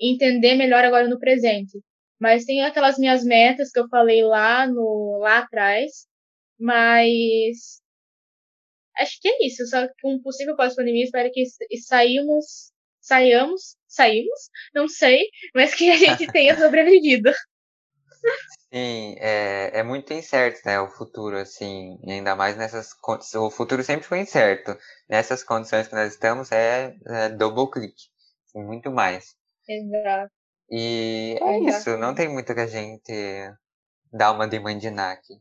entender 0.00 0.54
melhor 0.56 0.84
agora 0.84 1.08
no 1.08 1.18
presente. 1.18 1.80
Mas 2.20 2.44
tem 2.44 2.62
aquelas 2.62 2.98
minhas 2.98 3.24
metas 3.24 3.70
que 3.70 3.78
eu 3.78 3.88
falei 3.88 4.22
lá 4.24 4.66
no 4.66 5.18
lá 5.20 5.38
atrás, 5.38 6.06
mas 6.58 7.80
acho 8.98 9.20
que 9.20 9.28
é 9.28 9.46
isso. 9.46 9.66
Só 9.66 9.86
que 9.86 10.06
um 10.06 10.20
possível 10.22 10.56
pós-pandemia, 10.56 11.04
espero 11.04 11.30
que 11.32 11.44
saímos, 11.78 12.72
saiamos, 13.00 13.76
saímos, 13.86 14.50
não 14.74 14.88
sei, 14.88 15.28
mas 15.54 15.74
que 15.74 15.90
a 15.90 15.96
gente 15.96 16.26
tenha 16.32 16.56
sobrevivido. 16.56 17.30
Sim, 18.72 19.14
é, 19.18 19.78
é 19.78 19.82
muito 19.82 20.12
incerto, 20.12 20.60
né, 20.66 20.80
o 20.80 20.88
futuro, 20.88 21.36
assim, 21.36 21.98
ainda 22.06 22.34
mais 22.34 22.56
nessas 22.56 22.92
condições, 22.92 23.40
o 23.40 23.50
futuro 23.50 23.82
sempre 23.84 24.04
foi 24.04 24.18
incerto, 24.20 24.76
nessas 25.08 25.44
condições 25.44 25.86
que 25.86 25.94
nós 25.94 26.12
estamos 26.12 26.50
é, 26.50 26.94
é 27.06 27.28
double 27.28 27.70
click, 27.70 27.94
assim, 28.44 28.64
muito 28.64 28.90
mais. 28.90 29.36
Exato. 29.68 30.35
E 30.70 31.36
é 31.40 31.60
isso, 31.60 31.96
não 31.96 32.14
tem 32.14 32.28
muito 32.28 32.52
que 32.54 32.60
a 32.60 32.66
gente 32.66 33.12
dar 34.12 34.32
uma 34.32 34.48
de 34.48 34.58
aqui. 34.58 35.34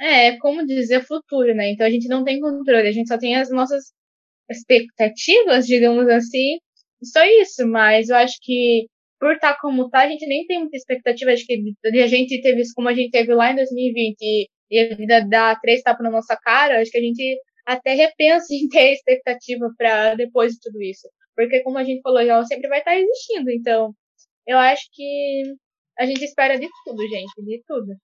É, 0.00 0.36
como 0.38 0.66
dizer 0.66 1.04
futuro, 1.06 1.54
né, 1.54 1.70
então 1.70 1.86
a 1.86 1.90
gente 1.90 2.08
não 2.08 2.22
tem 2.22 2.40
controle, 2.40 2.86
a 2.86 2.92
gente 2.92 3.08
só 3.08 3.18
tem 3.18 3.36
as 3.36 3.50
nossas 3.50 3.92
expectativas, 4.50 5.66
digamos 5.66 6.06
assim, 6.08 6.58
só 7.02 7.24
isso, 7.24 7.66
mas 7.66 8.08
eu 8.08 8.16
acho 8.16 8.36
que 8.42 8.86
por 9.18 9.34
estar 9.34 9.54
tá 9.54 9.60
como 9.60 9.88
tá, 9.88 10.00
a 10.00 10.08
gente 10.08 10.26
nem 10.26 10.46
tem 10.46 10.60
muita 10.60 10.76
expectativa 10.76 11.34
de 11.34 11.44
que 11.46 11.54
a 12.02 12.06
gente 12.06 12.40
teve 12.42 12.60
isso 12.60 12.72
como 12.74 12.88
a 12.88 12.94
gente 12.94 13.10
teve 13.10 13.34
lá 13.34 13.52
em 13.52 13.56
2020 13.56 14.16
e, 14.20 14.48
e 14.70 14.80
a 14.80 14.94
vida 14.94 15.26
dá 15.26 15.56
três 15.56 15.82
tapas 15.82 16.04
na 16.04 16.10
nossa 16.10 16.36
cara, 16.36 16.80
acho 16.80 16.90
que 16.90 16.98
a 16.98 17.02
gente 17.02 17.38
até 17.66 17.94
repensa 17.94 18.46
em 18.54 18.68
ter 18.68 18.92
expectativa 18.92 19.68
para 19.76 20.14
depois 20.14 20.52
de 20.52 20.60
tudo 20.60 20.80
isso. 20.82 21.08
Porque, 21.34 21.62
como 21.62 21.76
a 21.76 21.84
gente 21.84 22.00
falou, 22.00 22.20
ela 22.20 22.44
sempre 22.46 22.68
vai 22.68 22.78
estar 22.78 22.92
tá 22.92 22.98
existindo. 22.98 23.50
Então, 23.50 23.94
eu 24.46 24.58
acho 24.58 24.84
que 24.92 25.42
a 25.98 26.06
gente 26.06 26.24
espera 26.24 26.58
de 26.58 26.68
tudo, 26.84 27.02
gente, 27.08 27.42
de 27.42 27.62
tudo. 27.66 27.96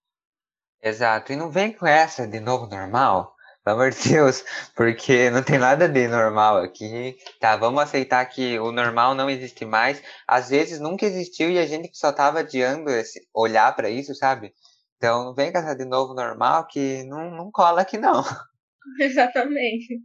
Exato. 0.83 1.33
E 1.33 1.37
não 1.37 1.51
vem 1.51 1.73
com 1.73 1.87
essa 1.87 2.27
de 2.27 2.41
novo 2.41 2.67
normal, 2.67 3.35
pelo 3.65 3.77
amor 3.77 3.91
de 3.93 4.09
Deus, 4.11 4.45
porque 4.75 5.31
não 5.31 5.43
tem 5.43 5.59
nada 5.59 5.89
de 5.89 6.09
normal 6.09 6.59
aqui. 6.59 7.17
Tá, 7.39 7.57
vamos 7.57 7.83
aceitar 7.83 8.25
que 8.27 8.59
o 8.59 8.73
normal 8.73 9.15
não 9.15 9.31
existe 9.31 9.65
mais. 9.65 10.03
Às 10.27 10.51
vezes 10.51 10.81
nunca 10.81 11.07
existiu 11.07 11.51
e 11.51 11.59
a 11.59 11.67
gente 11.67 11.97
só 11.97 12.13
tava 12.13 12.41
adiando 12.41 12.91
esse, 12.91 13.21
olhar 13.33 13.75
para 13.77 13.89
isso, 13.89 14.15
sabe? 14.15 14.53
Então 14.97 15.25
não 15.25 15.35
vem 15.35 15.53
com 15.53 15.59
essa 15.59 15.77
de 15.77 15.85
novo 15.85 16.15
normal 16.15 16.67
que 16.67 17.05
não, 17.05 17.31
não 17.31 17.51
cola 17.51 17.83
aqui 17.83 17.99
não. 17.99 18.23
Exatamente. 19.01 20.01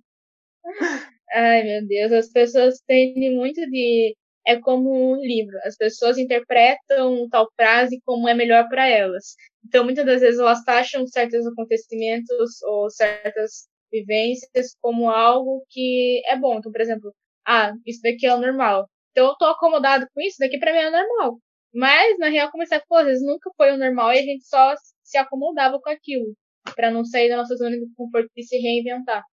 Ai, 1.34 1.64
meu 1.64 1.88
Deus, 1.88 2.12
as 2.12 2.30
pessoas 2.30 2.80
têm 2.88 3.36
muito 3.36 3.62
de. 3.70 4.16
É 4.48 4.58
como 4.62 5.12
um 5.12 5.18
livro. 5.18 5.58
As 5.66 5.76
pessoas 5.76 6.18
interpretam 6.18 7.28
tal 7.30 7.52
frase 7.54 8.02
como 8.06 8.30
é 8.30 8.34
melhor 8.34 8.70
para 8.70 8.88
elas. 8.88 9.36
Então, 9.66 9.84
muitas 9.84 10.06
das 10.06 10.22
vezes, 10.22 10.40
elas 10.40 10.64
taxam 10.64 11.06
certos 11.06 11.46
acontecimentos 11.46 12.62
ou 12.64 12.90
certas 12.90 13.68
vivências 13.92 14.76
como 14.82 15.10
algo 15.10 15.66
que 15.70 16.22
é 16.26 16.38
bom. 16.38 16.60
Então, 16.60 16.72
por 16.72 16.80
exemplo, 16.80 17.14
ah, 17.46 17.74
isso 17.86 18.02
daqui 18.02 18.26
é 18.26 18.34
o 18.34 18.40
normal. 18.40 18.90
Então, 19.12 19.28
eu 19.28 19.36
tô 19.36 19.46
acomodado 19.46 20.08
com 20.14 20.22
isso, 20.22 20.38
daqui 20.40 20.58
para 20.58 20.72
mim 20.72 20.80
é 20.80 20.92
normal. 20.92 21.40
Mas, 21.74 22.18
na 22.18 22.30
real, 22.30 22.50
começar 22.50 22.82
às 22.90 23.06
vezes 23.06 23.26
nunca 23.26 23.52
foi 23.58 23.72
o 23.72 23.78
normal 23.78 24.14
e 24.14 24.20
a 24.20 24.24
gente 24.24 24.46
só 24.48 24.76
se 25.04 25.18
acomodava 25.18 25.80
com 25.80 25.90
aquilo, 25.90 26.34
para 26.76 26.90
não 26.90 27.04
sair 27.04 27.30
da 27.30 27.38
nossa 27.38 27.56
zona 27.56 27.78
de 27.78 27.86
conforto 27.96 28.30
e 28.36 28.44
se 28.44 28.58
reinventar. 28.58 29.24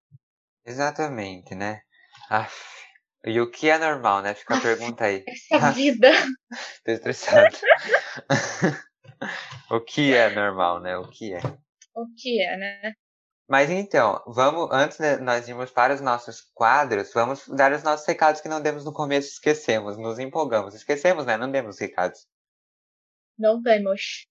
Exatamente, 0.66 1.54
né? 1.54 1.80
Aff. 2.28 2.83
E 3.26 3.40
o 3.40 3.50
que 3.50 3.70
é 3.70 3.78
normal, 3.78 4.20
né? 4.20 4.34
Fica 4.34 4.56
a 4.56 4.60
pergunta 4.60 5.04
aí. 5.04 5.24
Essa 5.50 5.70
vida. 5.70 6.10
Tô 6.84 6.92
estressado. 6.92 7.56
o 9.70 9.80
que 9.80 10.14
é 10.14 10.28
normal, 10.34 10.80
né? 10.80 10.96
O 10.98 11.08
que 11.08 11.32
é? 11.32 11.40
O 11.94 12.06
que 12.14 12.42
é, 12.42 12.56
né? 12.56 12.92
Mas 13.48 13.70
então, 13.70 14.22
vamos, 14.26 14.68
antes 14.72 14.98
de 14.98 15.18
nós 15.18 15.48
irmos 15.48 15.70
para 15.70 15.94
os 15.94 16.00
nossos 16.00 16.40
quadros, 16.54 17.12
vamos 17.12 17.46
dar 17.48 17.72
os 17.72 17.82
nossos 17.82 18.06
recados 18.06 18.40
que 18.40 18.48
não 18.48 18.60
demos 18.60 18.84
no 18.84 18.92
começo, 18.92 19.28
esquecemos, 19.28 19.96
nos 19.96 20.18
empolgamos. 20.18 20.74
Esquecemos, 20.74 21.24
né? 21.24 21.36
Não 21.36 21.50
demos 21.50 21.78
recados. 21.78 22.26
Não 23.38 23.60
demos. 23.60 24.26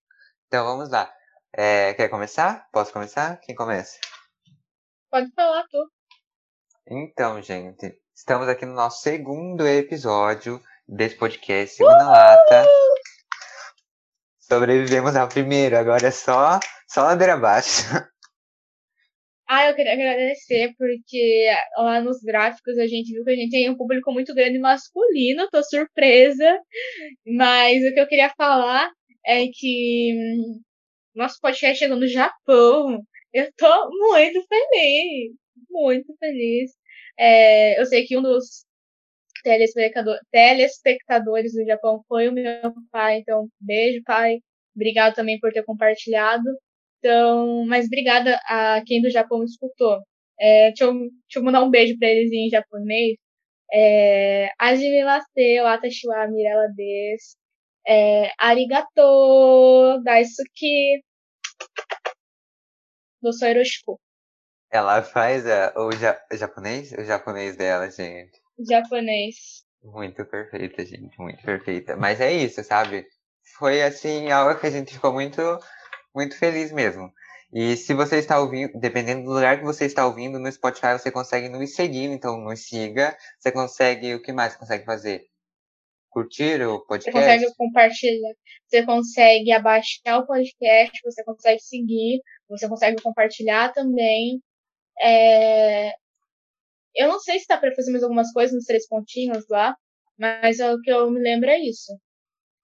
Então 0.48 0.66
vamos 0.66 0.90
lá. 0.90 1.12
É, 1.52 1.94
quer 1.94 2.10
começar? 2.10 2.68
Posso 2.72 2.92
começar? 2.92 3.38
Quem 3.38 3.56
começa? 3.56 4.00
Pode 5.12 5.32
falar, 5.34 5.64
tu. 5.70 5.92
Então, 6.88 7.42
gente, 7.42 8.03
estamos 8.16 8.48
aqui 8.48 8.66
no 8.66 8.74
nosso 8.74 9.02
segundo 9.02 9.68
episódio 9.68 10.62
desse 10.88 11.16
podcast, 11.16 11.76
segunda 11.76 12.08
lata. 12.08 12.66
Sobrevivemos 14.40 15.16
ao 15.16 15.28
primeiro, 15.28 15.78
agora 15.78 16.08
é 16.08 16.12
só, 16.12 16.60
só 16.88 17.04
ladeira 17.04 17.34
abaixo. 17.34 17.84
Ah, 19.46 19.68
eu 19.70 19.76
queria 19.76 19.94
agradecer, 19.94 20.74
porque 20.78 21.48
lá 21.78 22.02
nos 22.02 22.22
gráficos 22.22 22.78
a 22.78 22.88
gente 22.88 23.12
viu 23.12 23.24
que 23.24 23.32
a 23.32 23.36
gente 23.36 23.52
tem 23.52 23.70
um 23.70 23.78
público 23.78 24.12
muito 24.12 24.34
grande 24.34 24.58
masculino, 24.58 25.50
tô 25.52 25.62
surpresa. 25.64 26.60
Mas 27.26 27.84
o 27.84 27.94
que 27.94 28.00
eu 28.00 28.08
queria 28.08 28.32
falar 28.38 28.90
é 29.26 29.46
que 29.48 30.14
hum, 30.16 30.62
nosso 31.14 31.40
podcast 31.42 31.78
chegou 31.78 31.98
no 31.98 32.08
Japão. 32.08 33.04
Eu 33.34 33.52
tô 33.58 33.90
muito 33.90 34.44
feliz, 34.48 35.34
muito 35.70 36.16
feliz. 36.18 36.72
É, 37.18 37.80
eu 37.80 37.86
sei 37.86 38.06
que 38.06 38.18
um 38.18 38.22
dos 38.22 38.66
telespectador, 39.44 40.18
telespectadores 40.32 41.54
do 41.54 41.66
Japão 41.66 42.04
foi 42.08 42.30
o 42.30 42.34
meu 42.34 42.74
pai, 42.92 43.20
então 43.20 43.48
beijo, 43.60 44.02
pai. 44.06 44.40
Obrigado 44.76 45.16
também 45.16 45.40
por 45.40 45.52
ter 45.54 45.64
compartilhado. 45.64 46.44
Então, 47.00 47.66
mas 47.68 47.86
obrigada 47.88 48.40
a 48.48 48.82
quem 48.86 49.02
do 49.02 49.10
Japão 49.10 49.44
escutou. 49.44 50.00
É, 50.40 50.70
deixa, 50.70 50.86
eu, 50.86 50.94
deixa 50.94 51.12
eu 51.38 51.44
mandar 51.44 51.64
um 51.64 51.70
beijo 51.70 51.98
para 52.00 52.10
eles 52.10 52.32
em 52.32 52.50
japonês. 52.50 53.18
É, 53.74 54.50
Ajimimase, 54.60 55.62
Watashi 55.64 56.08
wa 56.08 56.28
Mirella 56.28 56.68
des. 56.76 57.38
É, 57.88 58.32
arigato, 58.40 60.02
daisuki, 60.04 61.02
do 63.22 63.32
Soiroshiku. 63.34 64.00
Ela 64.74 65.04
faz 65.04 65.46
a, 65.46 65.72
o, 65.78 65.92
ja, 65.92 66.20
japonês? 66.32 66.92
O 66.94 67.04
japonês 67.04 67.56
dela, 67.56 67.92
gente. 67.92 68.42
Japonês. 68.68 69.64
Muito 69.84 70.26
perfeita, 70.26 70.84
gente, 70.84 71.16
muito 71.20 71.44
perfeita. 71.44 71.96
Mas 71.96 72.20
é 72.20 72.34
isso, 72.34 72.64
sabe? 72.64 73.06
Foi 73.60 73.84
assim, 73.84 74.32
algo 74.32 74.60
que 74.60 74.66
a 74.66 74.72
gente 74.72 74.96
ficou 74.96 75.14
muito, 75.14 75.40
muito 76.16 76.36
feliz 76.36 76.72
mesmo. 76.72 77.14
E 77.54 77.78
se 77.78 77.94
você 77.94 78.18
está 78.18 78.40
ouvindo, 78.40 78.72
dependendo 78.80 79.26
do 79.26 79.34
lugar 79.34 79.60
que 79.60 79.64
você 79.64 79.86
está 79.86 80.08
ouvindo 80.08 80.40
no 80.40 80.52
Spotify, 80.52 80.94
você 80.94 81.12
consegue 81.12 81.50
nos 81.50 81.76
seguir, 81.76 82.06
então 82.06 82.42
nos 82.42 82.62
siga. 82.62 83.16
Você 83.40 83.52
consegue, 83.52 84.16
o 84.16 84.24
que 84.24 84.34
mais 84.34 84.56
consegue 84.56 84.86
fazer? 84.86 85.28
Curtir 86.10 86.64
o 86.64 86.80
podcast? 86.80 87.12
Você 87.12 87.12
consegue 87.12 87.56
compartilhar, 87.56 88.34
você 88.68 88.84
consegue 88.84 89.52
abaixar 89.52 90.20
o 90.20 90.26
podcast, 90.26 91.00
você 91.04 91.24
consegue 91.24 91.60
seguir, 91.60 92.24
você 92.50 92.68
consegue 92.68 93.00
compartilhar 93.04 93.72
também. 93.72 94.42
É, 95.02 95.92
eu 96.96 97.08
não 97.08 97.20
sei 97.20 97.40
se 97.40 97.48
dá 97.48 97.58
para 97.58 97.74
fazer 97.76 97.92
mais 97.92 98.04
algumas 98.04 98.32
coisas 98.32 98.54
nos 98.56 98.66
três 98.66 98.88
pontinhos 98.88 99.46
lá, 99.50 99.76
Mas 100.18 100.60
o 100.60 100.80
que 100.82 100.92
eu 100.92 101.10
me 101.12 101.20
lembro 101.22 101.50
é 101.50 101.60
isso. 101.60 101.92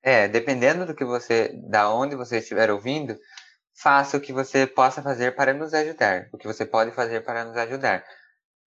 É, 0.03 0.27
dependendo 0.27 0.85
do 0.85 0.95
que 0.95 1.03
você, 1.03 1.49
da 1.69 1.93
onde 1.93 2.15
você 2.15 2.37
estiver 2.39 2.71
ouvindo, 2.71 3.17
faça 3.81 4.17
o 4.17 4.21
que 4.21 4.33
você 4.33 4.67
possa 4.67 5.01
fazer 5.01 5.35
para 5.35 5.53
nos 5.53 5.73
ajudar. 5.73 6.29
O 6.33 6.37
que 6.37 6.47
você 6.47 6.65
pode 6.65 6.91
fazer 6.91 7.21
para 7.25 7.45
nos 7.45 7.57
ajudar. 7.57 8.03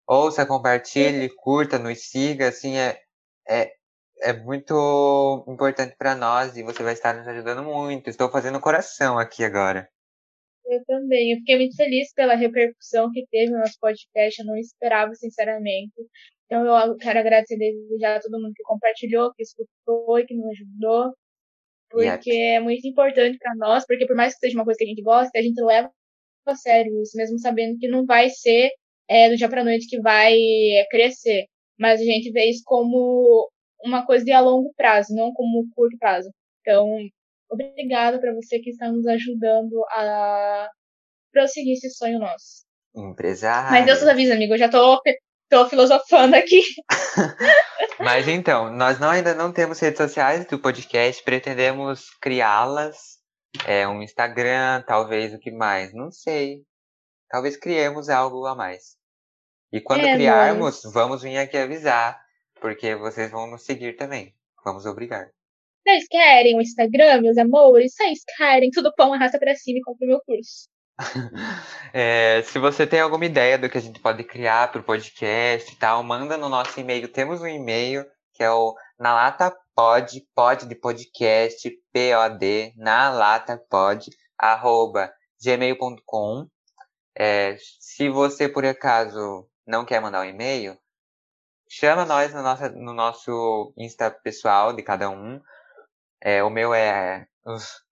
Ouça, 0.07 0.47
compartilhe, 0.47 1.31
curta, 1.37 1.79
nos 1.79 2.11
siga, 2.11 2.49
assim, 2.49 2.77
é, 2.79 3.01
é, 3.49 3.73
é 4.23 4.33
muito 4.35 5.45
importante 5.49 5.97
para 5.97 6.15
nós 6.17 6.57
e 6.57 6.63
você 6.63 6.83
vai 6.83 6.95
estar 6.95 7.15
nos 7.15 7.29
ajudando 7.29 7.63
muito. 7.65 8.11
Estou 8.11 8.31
fazendo 8.31 8.61
coração 8.61 9.19
aqui 9.19 9.45
agora. 9.45 9.89
Eu 10.67 10.85
também. 10.87 11.33
Eu 11.33 11.39
fiquei 11.39 11.57
muito 11.57 11.77
feliz 11.77 12.13
pela 12.15 12.35
repercussão 12.35 13.11
que 13.13 13.27
teve 13.31 13.51
no 13.51 13.59
nosso 13.59 13.79
podcast. 13.81 14.41
Eu 14.41 14.47
não 14.47 14.57
esperava, 14.57 15.15
sinceramente. 15.15 15.93
Então 16.47 16.67
eu 16.67 16.97
quero 16.97 17.19
agradecer 17.19 17.57
desde 17.57 17.99
já 17.99 18.17
a 18.17 18.21
todo 18.21 18.41
mundo 18.41 18.53
que 18.55 18.63
compartilhou, 18.63 19.33
que 19.35 19.43
escutou 19.43 20.19
e 20.19 20.27
que 20.27 20.35
nos 20.35 20.47
ajudou. 20.51 21.15
Porque 21.91 22.31
é 22.31 22.61
muito 22.61 22.87
importante 22.87 23.39
para 23.39 23.55
nós, 23.57 23.85
porque 23.87 24.07
por 24.07 24.17
mais 24.17 24.35
que 24.35 24.41
seja 24.41 24.57
uma 24.57 24.65
coisa 24.65 24.79
que 24.79 24.85
a 24.85 24.89
gente 24.89 25.03
gosta, 25.03 25.39
a 25.39 25.43
gente 25.43 25.63
leva 25.63 25.91
a 26.47 26.55
sério 26.55 27.01
isso, 27.03 27.17
mesmo 27.17 27.39
sabendo 27.39 27.79
que 27.79 27.89
não 27.89 28.07
vai 28.07 28.31
ser 28.31 28.71
é, 29.09 29.29
do 29.29 29.37
dia 29.37 29.49
para 29.49 29.65
noite 29.65 29.87
que 29.89 30.01
vai 30.01 30.35
crescer. 30.91 31.47
Mas 31.79 32.01
a 32.01 32.05
gente 32.05 32.31
vê 32.33 32.47
isso 32.51 32.63
como 32.65 33.49
uma 33.85 34.07
coisa 34.07 34.25
de 34.25 34.33
a 34.33 34.41
longo 34.41 34.73
prazo, 34.77 35.15
não 35.15 35.33
como 35.33 35.69
curto 35.75 35.97
prazo. 35.99 36.31
Então, 36.61 36.87
obrigada 37.53 38.19
para 38.19 38.33
você 38.35 38.59
que 38.59 38.71
está 38.71 38.91
nos 38.91 39.07
ajudando 39.07 39.85
a 39.91 40.71
prosseguir 41.33 41.75
esse 41.75 41.91
sonho 41.91 42.19
nosso. 42.19 42.65
Empresário. 42.95 43.71
Mas 43.71 43.87
Deus 43.87 44.01
nos 44.01 44.09
avisa, 44.09 44.35
amigo, 44.35 44.55
eu 44.55 44.59
já 44.59 44.69
tô, 44.69 45.01
tô 45.49 45.69
filosofando 45.69 46.37
aqui. 46.37 46.63
Mas 47.99 48.27
então, 48.29 48.71
nós 48.71 48.99
não, 48.99 49.11
ainda 49.11 49.35
não 49.35 49.53
temos 49.53 49.79
redes 49.79 49.99
sociais 49.99 50.45
do 50.47 50.59
podcast, 50.59 51.23
pretendemos 51.23 52.11
criá-las. 52.21 53.21
É, 53.67 53.87
um 53.87 54.03
Instagram, 54.03 54.83
talvez 54.87 55.35
o 55.35 55.39
que 55.39 55.51
mais? 55.51 55.93
Não 55.93 56.11
sei. 56.11 56.63
Talvez 57.29 57.57
criemos 57.57 58.09
algo 58.09 58.47
a 58.47 58.55
mais. 58.55 58.97
E 59.71 59.81
quando 59.81 60.05
é, 60.05 60.15
criarmos, 60.15 60.83
mas... 60.85 60.93
vamos 60.93 61.23
vir 61.23 61.39
aqui 61.39 61.57
avisar, 61.57 62.21
porque 62.61 62.95
vocês 62.95 63.31
vão 63.31 63.47
nos 63.47 63.65
seguir 63.65 63.97
também. 63.97 64.35
Vamos 64.65 64.87
obrigar. 64.87 65.31
Vocês 65.85 66.07
querem 66.09 66.57
o 66.57 66.61
Instagram, 66.61 67.23
meus 67.23 67.37
amores? 67.37 67.93
Vocês 67.95 68.21
querem? 68.37 68.71
Tudo 68.71 68.95
pão, 68.95 69.13
arrasta 69.13 69.37
pra 69.39 69.55
cima 69.57 69.81
e 69.81 69.83
compra 69.83 70.07
o 70.07 70.09
meu 70.09 70.21
curso. 70.25 70.69
é, 71.93 72.41
se 72.43 72.59
você 72.61 72.87
tem 72.87 73.01
alguma 73.01 73.25
ideia 73.25 73.59
do 73.59 73.69
que 73.69 73.79
a 73.79 73.81
gente 73.81 73.99
pode 73.99 74.23
criar 74.23 74.71
para 74.71 74.81
o 74.81 74.85
podcast 74.85 75.73
e 75.73 75.77
tal, 75.77 76.05
manda 76.05 76.37
no 76.37 76.49
nosso 76.49 76.79
e-mail. 76.79 77.09
Temos 77.09 77.41
um 77.41 77.49
e-mail 77.49 78.05
que 78.33 78.45
é 78.45 78.51
o 78.51 78.77
na 78.97 79.13
lata 79.13 79.53
pod, 79.75 80.25
pod 80.33 80.67
de 80.67 80.75
podcast, 80.77 81.69
pod, 81.93 82.75
na 82.77 83.11
lata 83.11 83.61
pod, 83.69 84.09
arroba 84.39 85.13
gmail.com. 85.43 86.47
É, 87.17 87.57
se 87.81 88.09
você 88.09 88.49
por 88.49 88.65
acaso 88.65 89.49
não 89.67 89.85
quer 89.85 90.01
mandar 90.01 90.21
um 90.21 90.29
e-mail, 90.31 90.79
chama 91.69 92.05
nós 92.05 92.33
no 92.33 92.43
nosso, 92.43 92.69
no 92.71 92.95
nosso 92.95 93.75
Insta 93.77 94.11
pessoal 94.11 94.73
de 94.73 94.83
cada 94.85 95.11
um. 95.11 95.41
É, 96.25 96.41
o 96.45 96.51
meu 96.51 96.73
é 96.73 97.27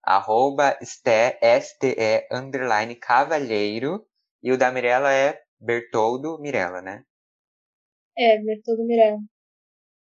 arroba 0.01 0.77
ste, 0.81 1.37
ste, 1.59 2.25
underline, 2.31 2.95
cavalheiro. 2.95 4.07
E 4.41 4.53
o 4.53 4.57
da 4.57 4.71
Mirella 4.71 5.13
é 5.13 5.41
Bertoldo 5.59 6.39
Mirella, 6.39 6.81
né? 6.81 7.03
É, 8.17 8.39
Bertoldo 8.39 8.85
Mirella. 8.85 9.19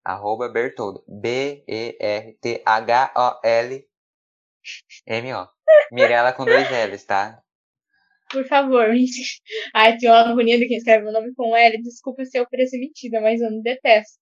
Arroba 0.05 0.47
Bertoldo. 0.49 1.03
B-E-R-T-H-O-L-M-O. 1.07 1.87
Mirella 5.91 6.31
com 6.33 6.45
dois 6.45 6.67
L's, 6.71 7.03
tá? 7.03 7.43
Por 8.31 8.47
favor, 8.47 8.87
Ai, 9.75 9.97
tem 9.97 10.09
uma 10.09 10.31
agonia 10.31 10.57
de 10.57 10.67
quem 10.67 10.77
escreve 10.77 11.03
meu 11.03 11.11
nome 11.11 11.35
com 11.35 11.55
L. 11.55 11.81
Desculpa 11.83 12.23
se 12.25 12.37
eu 12.37 12.49
parecer 12.49 12.79
mentira, 12.79 13.19
mas 13.21 13.41
eu 13.41 13.51
não 13.51 13.61
detesto. 13.61 14.17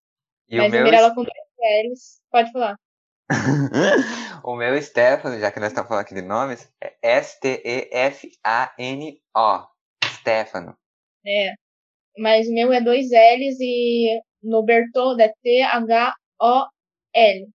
E 0.49 0.57
mas 0.57 0.69
o 0.69 0.71
meu... 0.71 0.83
Mirella 0.83 1.13
com 1.13 1.23
dois 1.23 1.35
L's, 1.85 2.19
pode 2.31 2.51
falar. 2.51 2.75
o 4.43 4.55
meu 4.55 4.81
Stefano, 4.81 5.39
já 5.39 5.51
que 5.51 5.59
nós 5.59 5.69
estamos 5.69 5.87
falando 5.87 6.03
aqui 6.03 6.13
de 6.13 6.21
nomes, 6.21 6.71
é 6.81 6.93
S-T-E-F-A-N-O. 7.01 8.31
Stefano. 10.05 10.75
É. 11.25 11.53
Mas 12.17 12.47
o 12.47 12.53
meu 12.53 12.71
é 12.73 12.81
dois 12.81 13.09
L's 13.11 13.59
e 13.59 14.19
no 14.43 14.63
Bertoldo 14.63 15.21
é 15.21 15.33
T-H-O-L. 15.41 16.69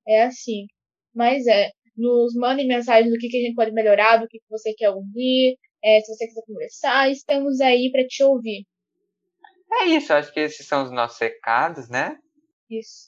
É 0.08 0.22
assim. 0.24 0.66
Mas 1.14 1.46
é. 1.46 1.70
Nos 1.96 2.34
mandem 2.34 2.66
mensagens 2.66 3.10
do 3.10 3.18
que, 3.18 3.28
que 3.28 3.38
a 3.38 3.40
gente 3.40 3.54
pode 3.54 3.72
melhorar, 3.72 4.18
do 4.18 4.28
que, 4.28 4.38
que 4.38 4.44
você 4.50 4.74
quer 4.74 4.90
ouvir. 4.90 5.56
É, 5.82 6.00
se 6.00 6.14
você 6.14 6.26
quiser 6.26 6.42
conversar, 6.46 7.10
estamos 7.10 7.58
aí 7.60 7.90
para 7.90 8.06
te 8.06 8.22
ouvir. 8.22 8.66
É 9.72 9.86
isso, 9.86 10.12
acho 10.12 10.32
que 10.32 10.40
esses 10.40 10.66
são 10.66 10.84
os 10.84 10.92
nossos 10.92 11.18
recados, 11.18 11.88
né? 11.88 12.18
Isso. 12.70 13.06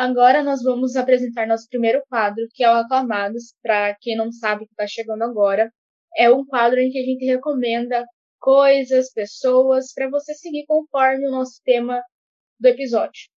Agora 0.00 0.42
nós 0.42 0.62
vamos 0.62 0.96
apresentar 0.96 1.46
nosso 1.46 1.68
primeiro 1.68 2.02
quadro, 2.08 2.48
que 2.54 2.64
é 2.64 2.70
o 2.70 2.78
Aclamados. 2.78 3.54
Para 3.62 3.94
quem 4.00 4.16
não 4.16 4.32
sabe 4.32 4.64
que 4.64 4.72
está 4.72 4.86
chegando 4.86 5.20
agora, 5.20 5.70
é 6.16 6.30
um 6.30 6.42
quadro 6.42 6.80
em 6.80 6.90
que 6.90 6.98
a 6.98 7.04
gente 7.04 7.26
recomenda 7.26 8.06
coisas, 8.38 9.12
pessoas, 9.12 9.92
para 9.92 10.08
você 10.08 10.32
seguir 10.32 10.64
conforme 10.66 11.28
o 11.28 11.30
nosso 11.30 11.60
tema 11.66 12.02
do 12.58 12.66
episódio. 12.66 13.28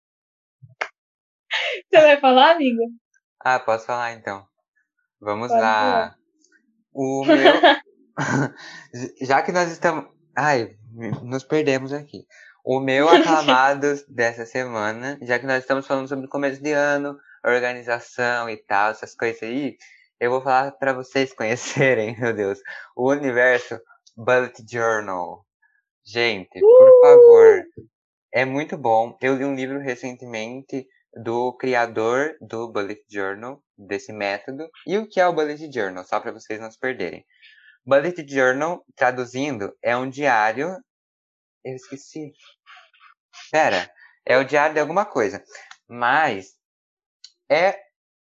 Você 1.91 2.01
vai 2.01 2.18
falar, 2.22 2.51
amiga? 2.51 2.84
Ah, 3.41 3.59
posso 3.59 3.86
falar 3.86 4.14
então. 4.14 4.47
Vamos 5.20 5.49
Pode 5.49 5.59
lá. 5.59 5.82
Falar. 5.82 6.16
O 6.93 7.26
meu. 7.26 7.53
Já 9.28 9.41
que 9.41 9.51
nós 9.51 9.70
estamos. 9.70 10.05
Ai, 10.34 10.78
nos 11.24 11.43
perdemos 11.43 11.91
aqui. 11.91 12.26
O 12.64 12.80
meu 12.80 13.09
aclamados 13.09 14.05
dessa 14.07 14.45
semana, 14.45 15.20
já 15.22 15.38
que 15.38 15.45
nós 15.45 15.59
estamos 15.59 15.86
falando 15.86 16.07
sobre 16.07 16.30
começo 16.30 16.64
de 16.64 16.72
ano, 16.72 17.20
organização 17.45 18.49
e 18.49 18.55
tal, 18.55 18.91
essas 18.91 19.14
coisas 19.14 19.43
aí, 19.43 19.76
eu 20.18 20.32
vou 20.32 20.41
falar 20.41 20.72
para 20.72 20.93
vocês 20.93 21.34
conhecerem, 21.36 22.18
meu 22.18 22.34
Deus, 22.34 22.59
o 22.95 23.11
universo 23.11 23.78
Bullet 24.16 24.64
Journal. 24.72 25.45
Gente, 26.05 26.57
por 26.59 26.89
uh! 26.89 27.01
favor, 27.01 27.66
é 28.32 28.45
muito 28.45 28.78
bom. 28.78 29.18
Eu 29.22 29.36
li 29.36 29.43
um 29.43 29.55
livro 29.55 29.80
recentemente 29.80 30.88
do 31.22 31.51
criador 31.57 32.36
do 32.39 32.72
Bullet 32.72 33.03
Journal, 33.09 33.61
desse 33.78 34.14
método, 34.14 34.70
e 34.88 34.97
o 34.97 35.07
que 35.07 35.20
é 35.20 35.28
o 35.28 35.34
Bullet 35.34 35.70
Journal, 35.70 36.05
só 36.05 36.18
para 36.20 36.32
vocês 36.32 36.61
não 36.61 36.72
se 36.72 36.80
perderem. 36.80 37.26
Bullet 37.86 38.26
Journal, 38.26 38.86
traduzindo, 38.95 39.76
é 39.84 39.97
um 39.97 40.09
diário 40.09 40.78
eu 41.64 41.76
esqueci. 41.76 42.34
Pera, 43.51 43.91
é 44.26 44.38
o 44.38 44.43
diário 44.43 44.74
de 44.74 44.80
alguma 44.80 45.05
coisa. 45.05 45.43
Mas 45.88 46.55
é 47.49 47.80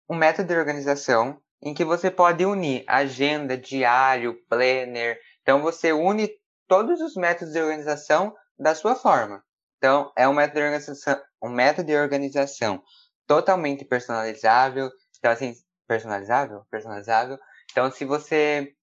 um 0.09 0.17
método 0.17 0.49
de 0.49 0.59
organização 0.59 1.41
em 1.63 1.75
que 1.75 1.85
você 1.85 2.11
pode 2.11 2.45
unir 2.45 2.85
agenda, 2.87 3.57
diário, 3.57 4.43
planner. 4.49 5.21
Então 5.43 5.61
você 5.61 5.93
une 5.93 6.31
todos 6.67 7.01
os 7.01 7.15
métodos 7.15 7.53
de 7.53 7.61
organização 7.61 8.35
da 8.59 8.75
sua 8.75 8.95
forma. 8.95 9.45
Então 9.77 10.13
é 10.17 10.29
um 10.29 10.35
método 10.35 10.61
de 10.61 10.65
organização, 10.65 11.23
um 11.43 11.49
método 11.49 11.87
de 11.87 11.97
organização 11.97 12.83
totalmente 13.27 13.85
personalizável. 13.85 14.91
Então 15.19 15.31
assim, 15.31 15.55
personalizável, 15.87 16.65
personalizável. 16.71 17.39
Então 17.71 17.91
se 17.91 18.05
você 18.05 18.75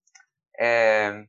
é, 0.60 1.26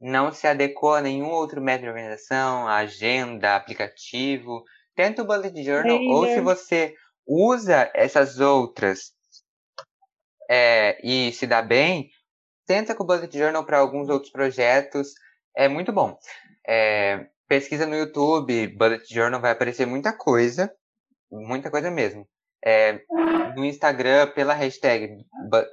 não 0.00 0.32
se 0.32 0.46
adequou 0.46 0.94
a 0.94 1.00
nenhum 1.00 1.30
outro 1.30 1.60
método 1.60 1.84
de 1.84 1.88
organização, 1.90 2.66
agenda, 2.66 3.54
aplicativo, 3.54 4.64
tenta 4.94 5.22
o 5.22 5.26
Bullet 5.26 5.62
Journal, 5.62 5.98
é, 5.98 6.00
ou 6.00 6.26
se 6.26 6.40
você 6.40 6.94
usa 7.26 7.90
essas 7.94 8.40
outras 8.40 9.12
é, 10.48 10.98
e 11.06 11.32
se 11.32 11.46
dá 11.46 11.60
bem, 11.60 12.10
tenta 12.66 12.94
com 12.94 13.04
o 13.04 13.06
Bullet 13.06 13.36
Journal 13.36 13.64
para 13.64 13.78
alguns 13.78 14.08
outros 14.08 14.32
projetos, 14.32 15.12
é 15.54 15.68
muito 15.68 15.92
bom. 15.92 16.18
É, 16.66 17.26
pesquisa 17.46 17.86
no 17.86 17.94
YouTube, 17.94 18.68
Bullet 18.68 19.04
Journal 19.12 19.40
vai 19.40 19.52
aparecer 19.52 19.86
muita 19.86 20.12
coisa, 20.12 20.72
muita 21.30 21.70
coisa 21.70 21.90
mesmo. 21.90 22.26
É, 22.64 23.00
no 23.56 23.64
Instagram, 23.64 24.32
pela 24.32 24.52
hashtag 24.52 25.24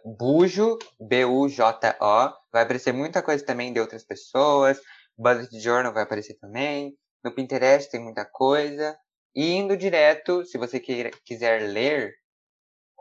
Bujo, 0.05 0.77
B-U-J-O, 0.99 2.33
vai 2.51 2.63
aparecer 2.63 2.93
muita 2.93 3.21
coisa 3.21 3.45
também 3.45 3.73
de 3.73 3.79
outras 3.79 4.03
pessoas. 4.03 4.79
Bullet 5.17 5.59
Journal 5.59 5.93
vai 5.93 6.03
aparecer 6.03 6.35
também. 6.39 6.97
No 7.23 7.33
Pinterest 7.33 7.91
tem 7.91 8.01
muita 8.01 8.23
coisa. 8.25 8.97
E 9.35 9.53
indo 9.53 9.75
direto, 9.75 10.45
se 10.45 10.57
você 10.57 10.79
queira, 10.79 11.11
quiser 11.25 11.61
ler 11.61 12.13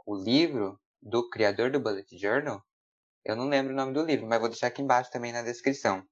o 0.04 0.16
livro 0.16 0.78
do 1.00 1.28
criador 1.30 1.70
do 1.70 1.80
Bullet 1.80 2.06
Journal, 2.18 2.62
eu 3.24 3.36
não 3.36 3.48
lembro 3.48 3.72
o 3.72 3.76
nome 3.76 3.92
do 3.92 4.04
livro, 4.04 4.26
mas 4.26 4.40
vou 4.40 4.48
deixar 4.48 4.68
aqui 4.68 4.82
embaixo 4.82 5.10
também 5.10 5.32
na 5.32 5.42
descrição, 5.42 6.02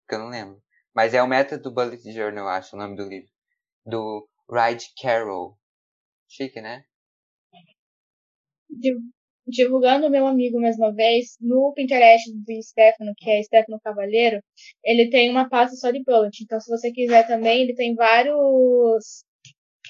porque 0.00 0.14
eu 0.14 0.18
não 0.18 0.28
lembro. 0.28 0.62
Mas 0.94 1.14
é 1.14 1.22
o 1.22 1.26
método 1.28 1.64
do 1.64 1.74
Bullet 1.74 2.02
Journal, 2.12 2.44
eu 2.44 2.48
acho, 2.48 2.74
o 2.74 2.78
nome 2.78 2.96
do 2.96 3.04
livro. 3.04 3.30
do 3.84 4.28
Ride 4.50 4.86
Carroll. 5.00 5.58
Chique, 6.28 6.60
né? 6.60 6.84
Divulgando 9.46 10.10
meu 10.10 10.26
amigo 10.26 10.60
mais 10.60 10.76
uma 10.76 10.92
vez, 10.92 11.36
no 11.40 11.72
Pinterest 11.74 12.32
do 12.32 12.62
Stefano, 12.62 13.12
que 13.16 13.30
é 13.30 13.42
Stefano 13.42 13.80
Cavaleiro, 13.82 14.40
ele 14.84 15.08
tem 15.08 15.30
uma 15.30 15.48
pasta 15.48 15.76
só 15.76 15.90
de 15.90 16.02
bullet. 16.02 16.42
Então, 16.42 16.60
se 16.60 16.68
você 16.70 16.90
quiser 16.92 17.26
também, 17.26 17.62
ele 17.62 17.74
tem 17.74 17.94
vários 17.94 19.24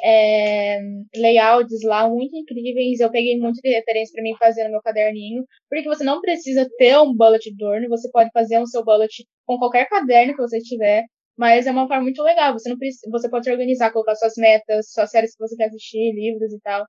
é, 0.02 0.80
layouts 1.16 1.82
lá 1.84 2.08
muito 2.08 2.36
incríveis. 2.36 3.00
Eu 3.00 3.10
peguei 3.10 3.38
muito 3.38 3.60
de 3.62 3.70
referência 3.70 4.12
para 4.14 4.22
mim 4.22 4.36
fazer 4.38 4.64
no 4.64 4.70
meu 4.70 4.82
caderninho, 4.82 5.44
porque 5.70 5.88
você 5.88 6.04
não 6.04 6.20
precisa 6.20 6.68
ter 6.78 6.98
um 6.98 7.14
bullet 7.14 7.50
journal, 7.58 7.88
você 7.88 8.10
pode 8.10 8.30
fazer 8.32 8.58
um 8.58 8.66
seu 8.66 8.84
bullet 8.84 9.24
com 9.46 9.58
qualquer 9.58 9.88
caderno 9.88 10.34
que 10.34 10.42
você 10.42 10.58
tiver. 10.60 11.04
Mas 11.38 11.66
é 11.66 11.70
uma 11.70 11.86
forma 11.86 12.04
muito 12.04 12.22
legal. 12.22 12.52
Você 12.54 12.68
não 12.70 12.78
precisa, 12.78 13.10
você 13.10 13.28
pode 13.28 13.50
organizar, 13.50 13.92
colocar 13.92 14.14
suas 14.14 14.34
metas, 14.38 14.90
suas 14.90 15.10
séries 15.10 15.32
que 15.36 15.38
você 15.46 15.54
quer 15.56 15.66
assistir, 15.66 16.12
livros 16.14 16.52
e 16.52 16.60
tal. 16.60 16.86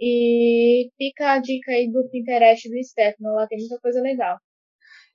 E 0.00 0.90
fica 0.96 1.32
a 1.34 1.38
dica 1.38 1.72
aí 1.72 1.90
do 1.92 2.08
Pinterest 2.10 2.68
do 2.70 2.82
Stefano, 2.82 3.34
lá 3.34 3.46
tem 3.46 3.58
muita 3.58 3.78
coisa 3.80 4.00
legal. 4.00 4.38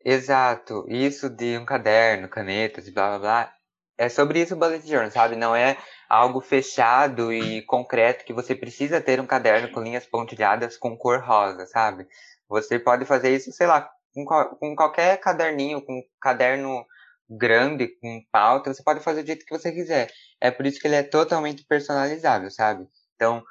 Exato. 0.04 0.86
Isso 0.88 1.30
de 1.30 1.58
um 1.58 1.66
caderno, 1.66 2.30
canetas 2.30 2.88
blá 2.90 3.10
blá 3.10 3.20
blá. 3.20 3.54
É 3.98 4.10
sobre 4.10 4.42
isso 4.42 4.54
o 4.54 4.58
Bullet 4.58 4.88
Journal, 4.88 5.10
sabe? 5.10 5.36
Não 5.36 5.56
é 5.56 5.78
algo 6.08 6.42
fechado 6.42 7.34
e 7.34 7.64
concreto 7.64 8.26
que 8.26 8.34
você 8.34 8.54
precisa 8.54 9.02
ter 9.02 9.20
um 9.20 9.26
caderno 9.26 9.72
com 9.72 9.82
linhas 9.82 10.06
pontilhadas 10.06 10.78
com 10.78 10.98
cor 10.98 11.22
rosa, 11.22 11.66
sabe? 11.66 12.06
Você 12.48 12.78
pode 12.78 13.06
fazer 13.06 13.36
isso, 13.36 13.52
sei 13.52 13.66
lá, 13.66 13.90
com, 14.14 14.26
com 14.26 14.76
qualquer 14.76 15.18
caderninho, 15.20 15.82
com 15.82 15.94
um 15.94 16.04
caderno 16.22 16.86
grande, 17.30 17.88
com 18.00 18.22
pauta, 18.32 18.74
você 18.74 18.84
pode 18.84 19.00
fazer 19.00 19.24
do 19.24 19.28
jeito 19.28 19.46
que 19.46 19.58
você 19.58 19.72
quiser. 19.72 20.12
É 20.40 20.52
por 20.52 20.66
isso 20.66 20.80
que 20.80 20.88
ele 20.88 20.96
é 20.96 21.04
totalmente 21.04 21.66
personalizável, 21.66 22.52
sabe? 22.52 22.88
Então, 23.16 23.44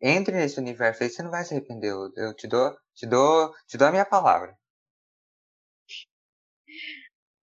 entre 0.00 0.36
nesse 0.36 0.58
universo 0.58 1.02
aí, 1.02 1.10
você 1.10 1.22
não 1.22 1.30
vai 1.30 1.44
se 1.44 1.54
arrepender. 1.54 1.90
Eu, 1.90 2.10
eu 2.16 2.34
te 2.34 2.48
dou, 2.48 2.74
te 2.94 3.06
dou, 3.06 3.52
te 3.66 3.76
dou 3.76 3.88
a 3.88 3.92
minha 3.92 4.04
palavra. 4.04 4.56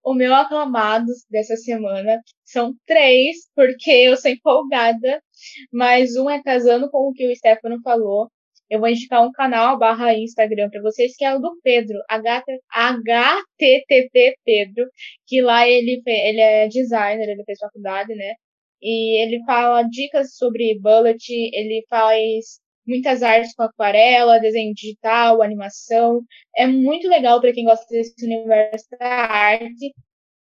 O 0.03 0.13
meu 0.13 0.33
aclamados 0.33 1.25
dessa 1.29 1.57
semana 1.57 2.21
são 2.45 2.73
três, 2.85 3.49
porque 3.53 3.91
eu 3.91 4.15
sou 4.15 4.31
empolgada, 4.31 5.21
mas 5.71 6.15
um 6.15 6.29
é 6.29 6.41
casando 6.41 6.89
com 6.89 7.09
o 7.09 7.13
que 7.13 7.27
o 7.27 7.35
Stefano 7.35 7.79
falou. 7.83 8.29
Eu 8.69 8.79
vou 8.79 8.89
indicar 8.89 9.25
um 9.25 9.31
canal 9.31 9.77
barra 9.77 10.13
Instagram 10.13 10.69
para 10.69 10.81
vocês, 10.81 11.15
que 11.15 11.25
é 11.25 11.33
o 11.35 11.39
do 11.39 11.57
Pedro, 11.63 11.97
HTTP 12.09 12.59
Pedro, 14.45 14.85
que 15.25 15.41
lá 15.41 15.67
ele, 15.67 16.01
ele 16.05 16.41
é 16.41 16.67
designer, 16.67 17.29
ele 17.29 17.43
fez 17.45 17.59
faculdade, 17.59 18.13
né? 18.15 18.33
E 18.82 19.21
ele 19.23 19.43
fala 19.45 19.84
dicas 19.84 20.36
sobre 20.36 20.80
bullet, 20.80 21.23
ele 21.30 21.86
faz 21.89 22.59
muitas 22.88 23.21
artes 23.23 23.53
com 23.55 23.63
aquarela, 23.63 24.39
desenho 24.39 24.73
digital, 24.73 25.41
animação. 25.41 26.21
É 26.55 26.65
muito 26.67 27.07
legal 27.07 27.41
para 27.41 27.53
quem 27.53 27.65
gosta 27.65 27.86
desse 27.89 28.25
universo 28.25 28.86
da 28.99 29.07
arte. 29.07 29.93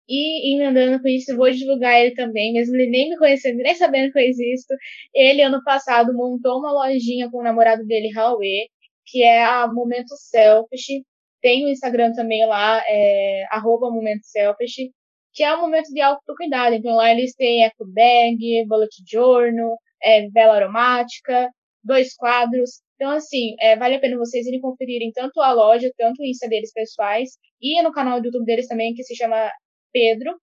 E 0.07 0.61
andando 0.61 1.01
com 1.01 1.07
isso, 1.07 1.35
vou 1.37 1.49
divulgar 1.51 2.01
ele 2.01 2.13
também, 2.13 2.53
mesmo 2.53 2.75
ele 2.75 2.89
nem 2.89 3.09
me 3.09 3.17
conhecendo, 3.17 3.57
nem 3.57 3.73
sabendo 3.75 4.11
que 4.11 4.19
eu 4.19 4.23
existo. 4.23 4.73
Ele, 5.13 5.41
ano 5.41 5.63
passado, 5.63 6.13
montou 6.13 6.59
uma 6.59 6.71
lojinha 6.73 7.29
com 7.31 7.39
o 7.39 7.43
namorado 7.43 7.85
dele, 7.85 8.11
Huawei, 8.13 8.67
que 9.05 9.23
é 9.23 9.43
a 9.45 9.67
Momento 9.71 10.15
Selfish. 10.17 11.03
Tem 11.41 11.65
o 11.65 11.69
Instagram 11.69 12.13
também 12.13 12.45
lá, 12.45 12.83
é, 12.87 13.45
arroba 13.51 13.89
Momento 13.91 14.23
Selfish 14.25 14.91
que 15.33 15.43
é 15.43 15.55
um 15.55 15.61
momento 15.61 15.87
de 15.91 16.01
autocuidado. 16.01 16.75
Então 16.75 16.95
lá 16.95 17.11
eles 17.11 17.33
têm 17.35 17.63
eco 17.63 17.85
bag, 17.85 18.65
bullet 18.67 18.95
journal, 19.09 19.77
é, 20.01 20.29
vela 20.29 20.55
aromática, 20.55 21.49
dois 21.83 22.15
quadros. 22.15 22.81
Então, 22.95 23.11
assim, 23.11 23.55
é, 23.59 23.75
vale 23.75 23.95
a 23.95 23.99
pena 23.99 24.17
vocês 24.17 24.45
irem 24.45 24.61
conferirem 24.61 25.11
tanto 25.11 25.41
a 25.41 25.51
loja, 25.51 25.91
tanto 25.97 26.21
o 26.21 26.25
Insta 26.25 26.47
deles 26.47 26.71
pessoais, 26.71 27.31
e 27.61 27.81
no 27.81 27.91
canal 27.91 28.21
do 28.21 28.27
YouTube 28.27 28.45
deles 28.45 28.67
também, 28.67 28.93
que 28.93 29.03
se 29.03 29.15
chama 29.15 29.51
Pedro, 29.91 30.37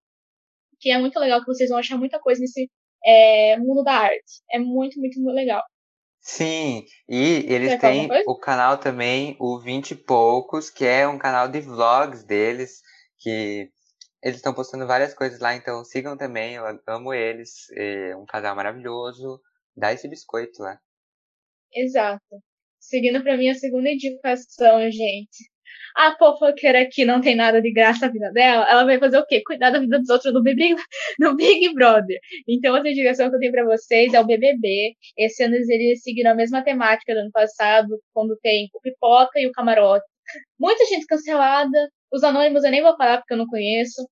que 0.78 0.90
é 0.90 0.98
muito 0.98 1.18
legal, 1.18 1.40
que 1.40 1.46
vocês 1.46 1.70
vão 1.70 1.78
achar 1.78 1.96
muita 1.96 2.18
coisa 2.18 2.40
nesse 2.40 2.68
é, 3.04 3.56
mundo 3.58 3.82
da 3.82 3.92
arte. 3.92 4.42
É 4.50 4.58
muito, 4.58 4.98
muito, 4.98 5.20
muito 5.20 5.34
legal. 5.34 5.62
Sim, 6.20 6.84
e 7.08 7.46
eles 7.48 7.80
têm 7.80 8.08
o 8.26 8.36
canal 8.36 8.76
também, 8.76 9.36
o 9.40 9.58
20 9.58 9.92
e 9.92 9.94
poucos, 9.94 10.68
que 10.68 10.84
é 10.84 11.08
um 11.08 11.16
canal 11.16 11.48
de 11.48 11.60
vlogs 11.60 12.24
deles, 12.24 12.82
que 13.18 13.70
eles 14.22 14.36
estão 14.36 14.54
postando 14.54 14.86
várias 14.86 15.14
coisas 15.14 15.40
lá, 15.40 15.54
então 15.54 15.84
sigam 15.84 16.16
também, 16.16 16.54
eu 16.54 16.64
amo 16.86 17.14
eles. 17.14 17.70
É 17.76 18.14
um 18.16 18.26
casal 18.26 18.54
maravilhoso. 18.54 19.40
Dá 19.76 19.92
esse 19.92 20.08
biscoito 20.08 20.62
lá. 20.62 20.78
Exato. 21.72 22.42
Seguindo 22.78 23.22
para 23.22 23.36
minha 23.36 23.54
segunda 23.54 23.90
indicação, 23.90 24.90
gente. 24.90 25.50
A 25.96 26.16
fofoqueira 26.16 26.82
aqui 26.82 27.04
não 27.04 27.20
tem 27.20 27.34
nada 27.34 27.60
de 27.60 27.72
graça 27.72 28.06
na 28.06 28.12
vida 28.12 28.30
dela, 28.32 28.68
ela 28.68 28.84
vai 28.84 28.98
fazer 28.98 29.18
o 29.18 29.26
quê? 29.26 29.42
Cuidar 29.44 29.70
da 29.70 29.78
vida 29.78 29.98
dos 29.98 30.08
outros 30.08 30.32
no 30.32 30.42
Big, 30.42 30.76
no 31.18 31.34
Big 31.36 31.72
Brother. 31.74 32.18
Então, 32.48 32.74
a 32.74 32.80
indicação 32.80 33.28
que 33.28 33.36
eu 33.36 33.40
tenho 33.40 33.52
para 33.52 33.64
vocês 33.64 34.14
é 34.14 34.20
o 34.20 34.26
BBB. 34.26 34.94
Esse 35.16 35.44
ano 35.44 35.56
eles 35.56 36.02
seguiram 36.02 36.32
a 36.32 36.34
mesma 36.34 36.62
temática 36.62 37.14
do 37.14 37.20
ano 37.20 37.30
passado, 37.32 38.00
quando 38.12 38.36
tem 38.42 38.68
o 38.74 38.80
pipoca 38.80 39.40
e 39.40 39.46
o 39.46 39.52
camarote. 39.52 40.04
Muita 40.58 40.84
gente 40.86 41.06
cancelada, 41.06 41.90
os 42.12 42.22
anônimos 42.24 42.64
eu 42.64 42.70
nem 42.70 42.82
vou 42.82 42.96
falar 42.96 43.18
porque 43.18 43.34
eu 43.34 43.38
não 43.38 43.46
conheço. 43.46 44.08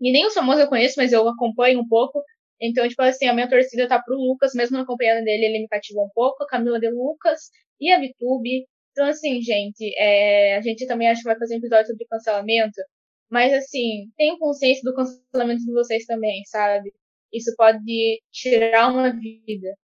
E 0.00 0.12
nem 0.12 0.26
os 0.26 0.34
famosos 0.34 0.62
eu 0.62 0.68
conheço, 0.68 0.94
mas 0.98 1.12
eu 1.12 1.28
acompanho 1.28 1.80
um 1.80 1.88
pouco. 1.88 2.22
Então, 2.60 2.88
tipo 2.88 3.02
assim, 3.02 3.26
a 3.26 3.34
minha 3.34 3.48
torcida 3.48 3.88
tá 3.88 4.00
pro 4.02 4.16
Lucas, 4.16 4.52
mesmo 4.54 4.76
não 4.76 4.84
acompanhando 4.84 5.24
dele, 5.24 5.46
ele 5.46 5.60
me 5.60 5.68
cativou 5.68 6.06
um 6.06 6.10
pouco. 6.14 6.44
A 6.44 6.46
Camila 6.48 6.80
de 6.80 6.90
Lucas 6.90 7.50
e 7.80 7.90
a 7.92 7.98
Vitube. 8.00 8.66
Então, 8.92 9.06
assim, 9.06 9.40
gente, 9.42 9.92
é, 9.98 10.56
a 10.56 10.60
gente 10.60 10.86
também 10.86 11.08
acho 11.08 11.22
que 11.22 11.28
vai 11.28 11.38
fazer 11.38 11.56
um 11.56 11.58
episódio 11.58 11.88
sobre 11.88 12.06
cancelamento. 12.06 12.80
Mas, 13.30 13.52
assim, 13.52 14.10
tenham 14.16 14.38
consciência 14.38 14.82
do 14.84 14.94
cancelamento 14.94 15.64
de 15.64 15.72
vocês 15.72 16.06
também, 16.06 16.42
sabe? 16.46 16.92
Isso 17.32 17.54
pode 17.56 18.22
tirar 18.32 18.92
uma 18.92 19.10
vida. 19.10 19.76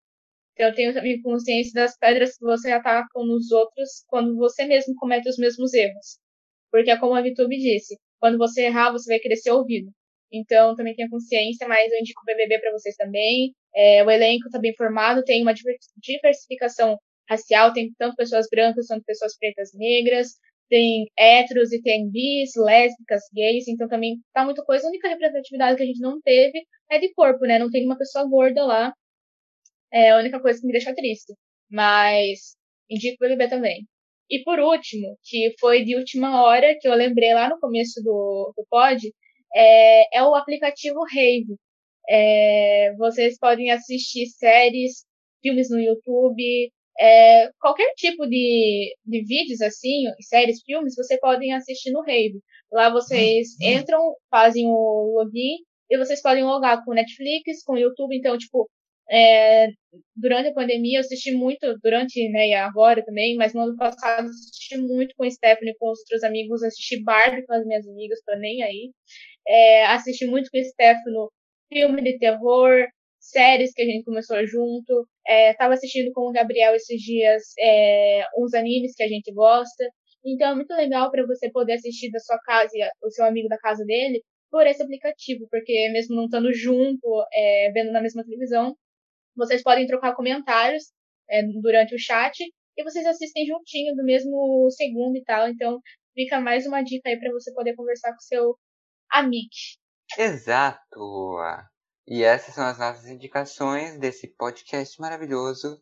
Então, 0.54 0.74
tenho 0.74 0.94
também 0.94 1.20
consciência 1.22 1.72
das 1.74 1.96
pedras 1.98 2.36
que 2.36 2.44
você 2.44 2.70
ataca 2.72 3.08
nos 3.16 3.50
outros 3.50 4.04
quando 4.08 4.36
você 4.36 4.64
mesmo 4.66 4.94
comete 4.96 5.28
os 5.28 5.38
mesmos 5.38 5.74
erros. 5.74 6.18
Porque 6.70 6.90
é 6.90 6.98
como 6.98 7.14
a 7.14 7.22
Vitube 7.22 7.56
disse, 7.58 7.96
quando 8.20 8.38
você 8.38 8.62
errar, 8.66 8.92
você 8.92 9.18
vai 9.18 9.36
ser 9.36 9.50
ouvido. 9.52 9.90
Então, 10.32 10.76
também 10.76 10.94
tenha 10.94 11.08
consciência, 11.10 11.66
mas 11.66 11.90
eu 11.92 11.98
indico 11.98 12.20
o 12.22 12.24
BBB 12.24 12.60
para 12.60 12.72
vocês 12.72 12.94
também. 12.96 13.52
É, 13.74 14.04
o 14.04 14.10
elenco 14.10 14.46
está 14.46 14.58
bem 14.58 14.74
formado, 14.76 15.24
tem 15.24 15.42
uma 15.42 15.54
diversificação 15.96 16.98
racial, 17.28 17.72
tem 17.72 17.92
tanto 17.98 18.16
pessoas 18.16 18.46
brancas 18.50 18.86
quanto 18.88 19.04
pessoas 19.04 19.36
pretas 19.38 19.70
negras, 19.74 20.28
tem 20.68 21.06
héteros 21.18 21.72
e 21.72 21.82
tem 21.82 22.08
bis, 22.10 22.52
lésbicas, 22.56 23.22
gays, 23.34 23.68
então 23.68 23.88
também 23.88 24.20
tá 24.32 24.44
muita 24.44 24.64
coisa. 24.64 24.86
A 24.86 24.88
única 24.90 25.08
representatividade 25.08 25.76
que 25.76 25.82
a 25.82 25.86
gente 25.86 26.00
não 26.00 26.20
teve 26.20 26.64
é 26.90 26.98
de 26.98 27.12
corpo, 27.14 27.44
né? 27.46 27.58
Não 27.58 27.70
tem 27.70 27.84
uma 27.84 27.98
pessoa 27.98 28.24
gorda 28.28 28.64
lá. 28.64 28.92
É 29.92 30.10
a 30.10 30.18
única 30.18 30.40
coisa 30.40 30.60
que 30.60 30.66
me 30.66 30.72
deixa 30.72 30.94
triste. 30.94 31.34
Mas 31.70 32.56
indico 32.88 33.24
o 33.24 33.28
BBB 33.28 33.48
também. 33.48 33.86
E 34.30 34.42
por 34.44 34.60
último, 34.60 35.16
que 35.24 35.54
foi 35.58 35.84
de 35.84 35.96
última 35.96 36.42
hora, 36.44 36.76
que 36.80 36.86
eu 36.88 36.94
lembrei 36.94 37.34
lá 37.34 37.48
no 37.48 37.58
começo 37.58 38.00
do, 38.02 38.52
do 38.56 38.64
pod, 38.70 39.00
é, 39.54 40.18
é 40.18 40.22
o 40.22 40.34
aplicativo 40.34 41.00
Rave. 41.12 41.56
É, 42.08 42.94
vocês 42.96 43.38
podem 43.38 43.70
assistir 43.70 44.26
séries, 44.26 45.04
filmes 45.42 45.70
no 45.70 45.80
YouTube, 45.80 46.70
é, 47.00 47.50
qualquer 47.58 47.92
tipo 47.96 48.26
de, 48.26 48.94
de 49.06 49.24
vídeos 49.24 49.60
assim, 49.62 50.04
séries, 50.20 50.62
filmes, 50.62 50.94
vocês 50.94 51.18
podem 51.18 51.52
assistir 51.54 51.90
no 51.92 52.02
Rave. 52.02 52.40
Lá 52.70 52.90
vocês 52.90 53.58
entram, 53.60 54.14
fazem 54.30 54.66
o 54.68 55.14
login 55.16 55.56
e 55.90 55.98
vocês 55.98 56.22
podem 56.22 56.44
logar 56.44 56.84
com 56.84 56.94
Netflix, 56.94 57.64
com 57.64 57.76
YouTube, 57.76 58.16
então, 58.16 58.36
tipo, 58.38 58.68
é, 59.10 59.68
durante 60.14 60.50
a 60.50 60.54
pandemia, 60.54 60.98
eu 60.98 61.00
assisti 61.00 61.32
muito, 61.32 61.76
durante, 61.82 62.28
né, 62.30 62.48
e 62.48 62.54
agora 62.54 63.04
também, 63.04 63.36
mas 63.36 63.52
no 63.54 63.62
ano 63.62 63.76
passado 63.76 64.28
assisti 64.28 64.76
muito 64.76 65.14
com 65.16 65.26
o 65.26 65.30
Stephanie, 65.30 65.76
com 65.78 65.90
os 65.90 65.98
outros 66.00 66.22
amigos, 66.24 66.62
assisti 66.62 67.02
Barbie 67.02 67.44
com 67.46 67.54
as 67.54 67.66
minhas 67.66 67.86
amigas, 67.88 68.20
tô 68.24 68.36
nem 68.36 68.62
aí. 68.62 68.92
É, 69.48 69.86
assisti 69.86 70.26
muito 70.26 70.50
com 70.50 70.58
o 70.58 70.64
Stefano 70.64 71.30
filme 71.72 72.02
de 72.02 72.18
terror, 72.18 72.86
séries 73.20 73.72
que 73.72 73.82
a 73.82 73.84
gente 73.84 74.04
começou 74.04 74.44
junto. 74.46 75.06
É, 75.26 75.54
tava 75.54 75.74
assistindo 75.74 76.12
com 76.12 76.28
o 76.28 76.32
Gabriel 76.32 76.74
esses 76.74 77.00
dias 77.00 77.42
é, 77.58 78.24
uns 78.36 78.54
animes 78.54 78.94
que 78.94 79.02
a 79.02 79.08
gente 79.08 79.32
gosta. 79.32 79.84
Então 80.24 80.52
é 80.52 80.54
muito 80.54 80.74
legal 80.74 81.10
para 81.10 81.26
você 81.26 81.50
poder 81.50 81.74
assistir 81.74 82.10
da 82.10 82.18
sua 82.20 82.38
casa, 82.40 82.72
o 83.02 83.10
seu 83.10 83.24
amigo 83.24 83.48
da 83.48 83.58
casa 83.58 83.84
dele, 83.84 84.22
por 84.50 84.66
esse 84.66 84.82
aplicativo, 84.82 85.46
porque 85.50 85.88
mesmo 85.90 86.16
não 86.16 86.24
estando 86.24 86.52
junto, 86.52 87.24
é, 87.32 87.70
vendo 87.72 87.92
na 87.92 88.02
mesma 88.02 88.24
televisão, 88.24 88.76
vocês 89.36 89.62
podem 89.62 89.86
trocar 89.86 90.14
comentários 90.14 90.92
é, 91.28 91.42
durante 91.60 91.94
o 91.94 91.98
chat 91.98 92.38
e 92.76 92.84
vocês 92.84 93.04
assistem 93.06 93.46
juntinho 93.46 93.94
do 93.94 94.04
mesmo 94.04 94.68
segundo 94.70 95.16
e 95.16 95.24
tal. 95.24 95.48
Então, 95.48 95.80
fica 96.14 96.40
mais 96.40 96.66
uma 96.66 96.82
dica 96.82 97.08
aí 97.08 97.18
para 97.18 97.32
você 97.32 97.52
poder 97.52 97.74
conversar 97.74 98.12
com 98.12 98.20
seu 98.20 98.56
amigo. 99.10 99.48
Exato. 100.18 101.38
E 102.06 102.22
essas 102.22 102.54
são 102.54 102.64
as 102.64 102.78
nossas 102.78 103.06
indicações 103.06 103.98
desse 103.98 104.28
podcast 104.36 105.00
maravilhoso. 105.00 105.80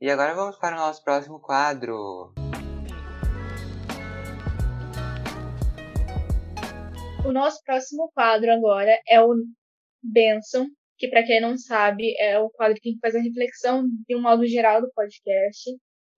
E 0.00 0.10
agora 0.10 0.34
vamos 0.34 0.56
para 0.56 0.76
o 0.76 0.78
nosso 0.78 1.02
próximo 1.02 1.40
quadro. 1.40 2.32
O 7.24 7.32
nosso 7.32 7.62
próximo 7.64 8.10
quadro 8.12 8.52
agora 8.52 9.00
é 9.08 9.20
o 9.20 9.34
Benção, 10.02 10.68
que 10.96 11.08
para 11.08 11.24
quem 11.24 11.40
não 11.40 11.56
sabe 11.56 12.14
é 12.18 12.38
o 12.38 12.50
quadro 12.50 12.80
que 12.80 12.96
faz 13.00 13.14
a 13.14 13.20
reflexão 13.20 13.86
de 14.08 14.16
um 14.16 14.22
modo 14.22 14.46
geral 14.46 14.80
do 14.80 14.90
podcast. 14.94 15.70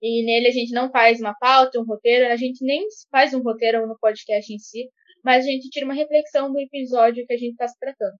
E 0.03 0.25
nele 0.25 0.49
a 0.49 0.53
gente 0.53 0.73
não 0.73 0.91
faz 0.91 1.21
uma 1.21 1.35
pauta, 1.35 1.81
um 1.81 1.85
roteiro, 1.85 2.31
a 2.31 2.37
gente 2.37 2.65
nem 2.65 2.87
faz 3.11 3.33
um 3.33 3.43
roteiro 3.43 3.87
no 3.87 3.99
podcast 3.99 4.53
em 4.53 4.59
si, 4.59 4.91
mas 5.25 5.45
a 5.45 5.49
gente 5.49 5.71
tira 5.71 5.87
uma 5.87 5.95
reflexão 5.95 6.53
do 6.53 6.61
episódio 6.61 7.27
que 7.27 7.33
a 7.33 7.37
gente 7.37 7.53
está 7.53 7.67
se 7.67 7.79
tratando. 7.79 8.17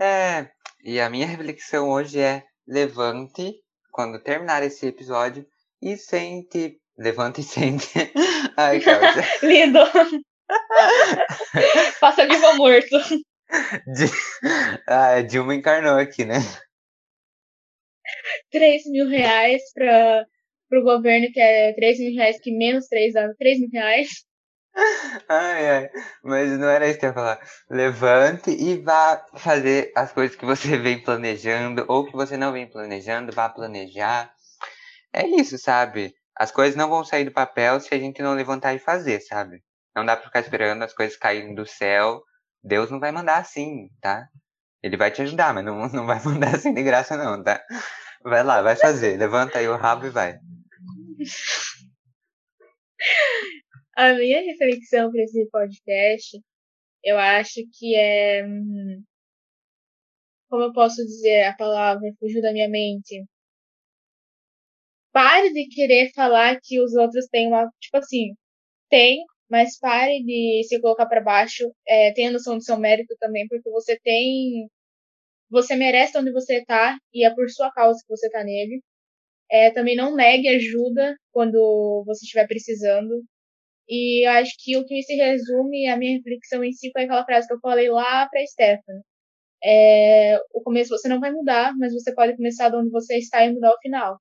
É, 0.00 0.50
e 0.84 1.00
a 1.00 1.10
minha 1.10 1.26
reflexão 1.26 1.88
hoje 1.90 2.20
é 2.20 2.42
levante 2.66 3.54
quando 3.90 4.22
terminar 4.22 4.62
esse 4.62 4.86
episódio 4.86 5.46
e 5.82 5.96
sente. 5.96 6.78
Levante 6.96 7.40
e 7.40 7.44
sente. 7.44 7.88
Ai. 8.56 8.80
Lindo! 9.42 9.80
Faça 11.98 12.26
vivo 12.26 12.46
ou 12.46 12.56
morto. 12.56 12.96
De... 13.86 14.06
Ah, 14.86 15.20
Dilma 15.22 15.54
encarnou 15.54 15.96
aqui, 15.98 16.24
né? 16.24 16.36
3 18.50 18.82
mil 18.86 19.08
reais 19.08 19.62
para 19.74 20.26
o 20.72 20.82
governo, 20.82 21.30
que 21.32 21.40
é 21.40 21.72
3 21.74 21.98
mil 21.98 22.14
reais, 22.14 22.40
que 22.40 22.50
menos 22.50 22.86
3 22.88 23.12
dá 23.14 23.32
3 23.34 23.60
mil 23.60 23.70
reais. 23.72 24.08
Ai, 25.28 25.68
ai, 25.68 25.90
mas 26.22 26.58
não 26.58 26.68
era 26.68 26.88
isso 26.88 26.98
que 26.98 27.04
eu 27.04 27.10
ia 27.10 27.14
falar. 27.14 27.40
Levante 27.68 28.50
e 28.50 28.76
vá 28.78 29.24
fazer 29.36 29.92
as 29.96 30.12
coisas 30.12 30.36
que 30.36 30.44
você 30.44 30.76
vem 30.78 31.02
planejando 31.02 31.84
ou 31.88 32.06
que 32.06 32.12
você 32.12 32.36
não 32.36 32.52
vem 32.52 32.68
planejando, 32.68 33.32
vá 33.32 33.48
planejar. 33.48 34.32
É 35.12 35.26
isso, 35.26 35.58
sabe? 35.58 36.14
As 36.36 36.50
coisas 36.52 36.76
não 36.76 36.88
vão 36.88 37.04
sair 37.04 37.24
do 37.24 37.32
papel 37.32 37.80
se 37.80 37.94
a 37.94 37.98
gente 37.98 38.22
não 38.22 38.34
levantar 38.34 38.74
e 38.74 38.78
fazer, 38.78 39.20
sabe? 39.20 39.62
Não 39.94 40.04
dá 40.04 40.16
pra 40.16 40.26
ficar 40.26 40.40
esperando 40.40 40.82
as 40.84 40.94
coisas 40.94 41.16
caírem 41.16 41.54
do 41.54 41.66
céu. 41.66 42.22
Deus 42.62 42.90
não 42.90 43.00
vai 43.00 43.12
mandar 43.12 43.38
assim, 43.38 43.88
tá? 44.00 44.28
Ele 44.82 44.96
vai 44.96 45.10
te 45.10 45.22
ajudar, 45.22 45.54
mas 45.54 45.64
não, 45.64 45.88
não 45.92 46.06
vai 46.06 46.22
mandar 46.24 46.54
assim 46.54 46.72
de 46.72 46.82
graça, 46.82 47.16
não, 47.16 47.42
tá? 47.42 47.62
Vai 48.22 48.42
lá, 48.42 48.62
vai 48.62 48.76
fazer. 48.76 49.16
Levanta 49.16 49.58
aí 49.58 49.68
o 49.68 49.76
rabo 49.76 50.06
e 50.06 50.10
vai. 50.10 50.38
A 53.96 54.14
minha 54.14 54.40
reflexão 54.42 55.10
para 55.10 55.22
esse 55.22 55.48
podcast, 55.50 56.40
eu 57.04 57.18
acho 57.18 57.60
que 57.72 57.94
é. 57.96 58.42
Como 60.48 60.64
eu 60.64 60.72
posso 60.72 60.96
dizer 61.04 61.44
a 61.44 61.56
palavra? 61.56 62.10
Fugiu 62.18 62.42
da 62.42 62.52
minha 62.52 62.68
mente. 62.68 63.24
Pare 65.12 65.52
de 65.52 65.68
querer 65.68 66.10
falar 66.14 66.58
que 66.62 66.80
os 66.80 66.94
outros 66.94 67.26
têm 67.26 67.48
uma. 67.48 67.68
Tipo 67.80 67.98
assim, 67.98 68.34
tem, 68.88 69.24
mas 69.50 69.78
pare 69.78 70.22
de 70.24 70.62
se 70.68 70.80
colocar 70.80 71.06
para 71.06 71.20
baixo. 71.22 71.72
É, 71.86 72.12
tenha 72.12 72.30
noção 72.30 72.56
do 72.56 72.64
seu 72.64 72.78
mérito 72.78 73.16
também, 73.18 73.46
porque 73.48 73.70
você 73.70 73.98
tem. 74.00 74.68
Você 75.50 75.76
merece 75.76 76.16
onde 76.18 76.32
você 76.32 76.64
tá 76.64 76.98
e 77.12 77.24
é 77.26 77.34
por 77.34 77.48
sua 77.50 77.72
causa 77.72 78.00
que 78.02 78.08
você 78.08 78.30
tá 78.30 78.44
nele. 78.44 78.82
É, 79.50 79.70
também 79.72 79.96
não 79.96 80.14
negue 80.16 80.48
ajuda 80.48 81.16
quando 81.32 82.04
você 82.06 82.24
estiver 82.24 82.46
precisando. 82.48 83.24
E 83.88 84.24
acho 84.26 84.52
que 84.60 84.76
o 84.78 84.86
que 84.86 85.02
se 85.02 85.14
resume, 85.16 85.88
a 85.88 85.96
minha 85.96 86.16
reflexão 86.18 86.64
em 86.64 86.72
si 86.72 86.90
foi 86.92 87.04
aquela 87.04 87.24
frase 87.24 87.48
que 87.48 87.54
eu 87.54 87.60
falei 87.60 87.90
lá 87.90 88.28
pra 88.28 88.46
Stephanie. 88.46 89.02
É, 89.64 90.38
o 90.54 90.62
começo 90.62 90.90
você 90.90 91.08
não 91.08 91.20
vai 91.20 91.32
mudar, 91.32 91.76
mas 91.78 91.92
você 91.92 92.14
pode 92.14 92.36
começar 92.36 92.70
de 92.70 92.76
onde 92.76 92.90
você 92.90 93.18
está 93.18 93.44
e 93.44 93.52
mudar 93.52 93.72
o 93.72 93.80
final. 93.82 94.18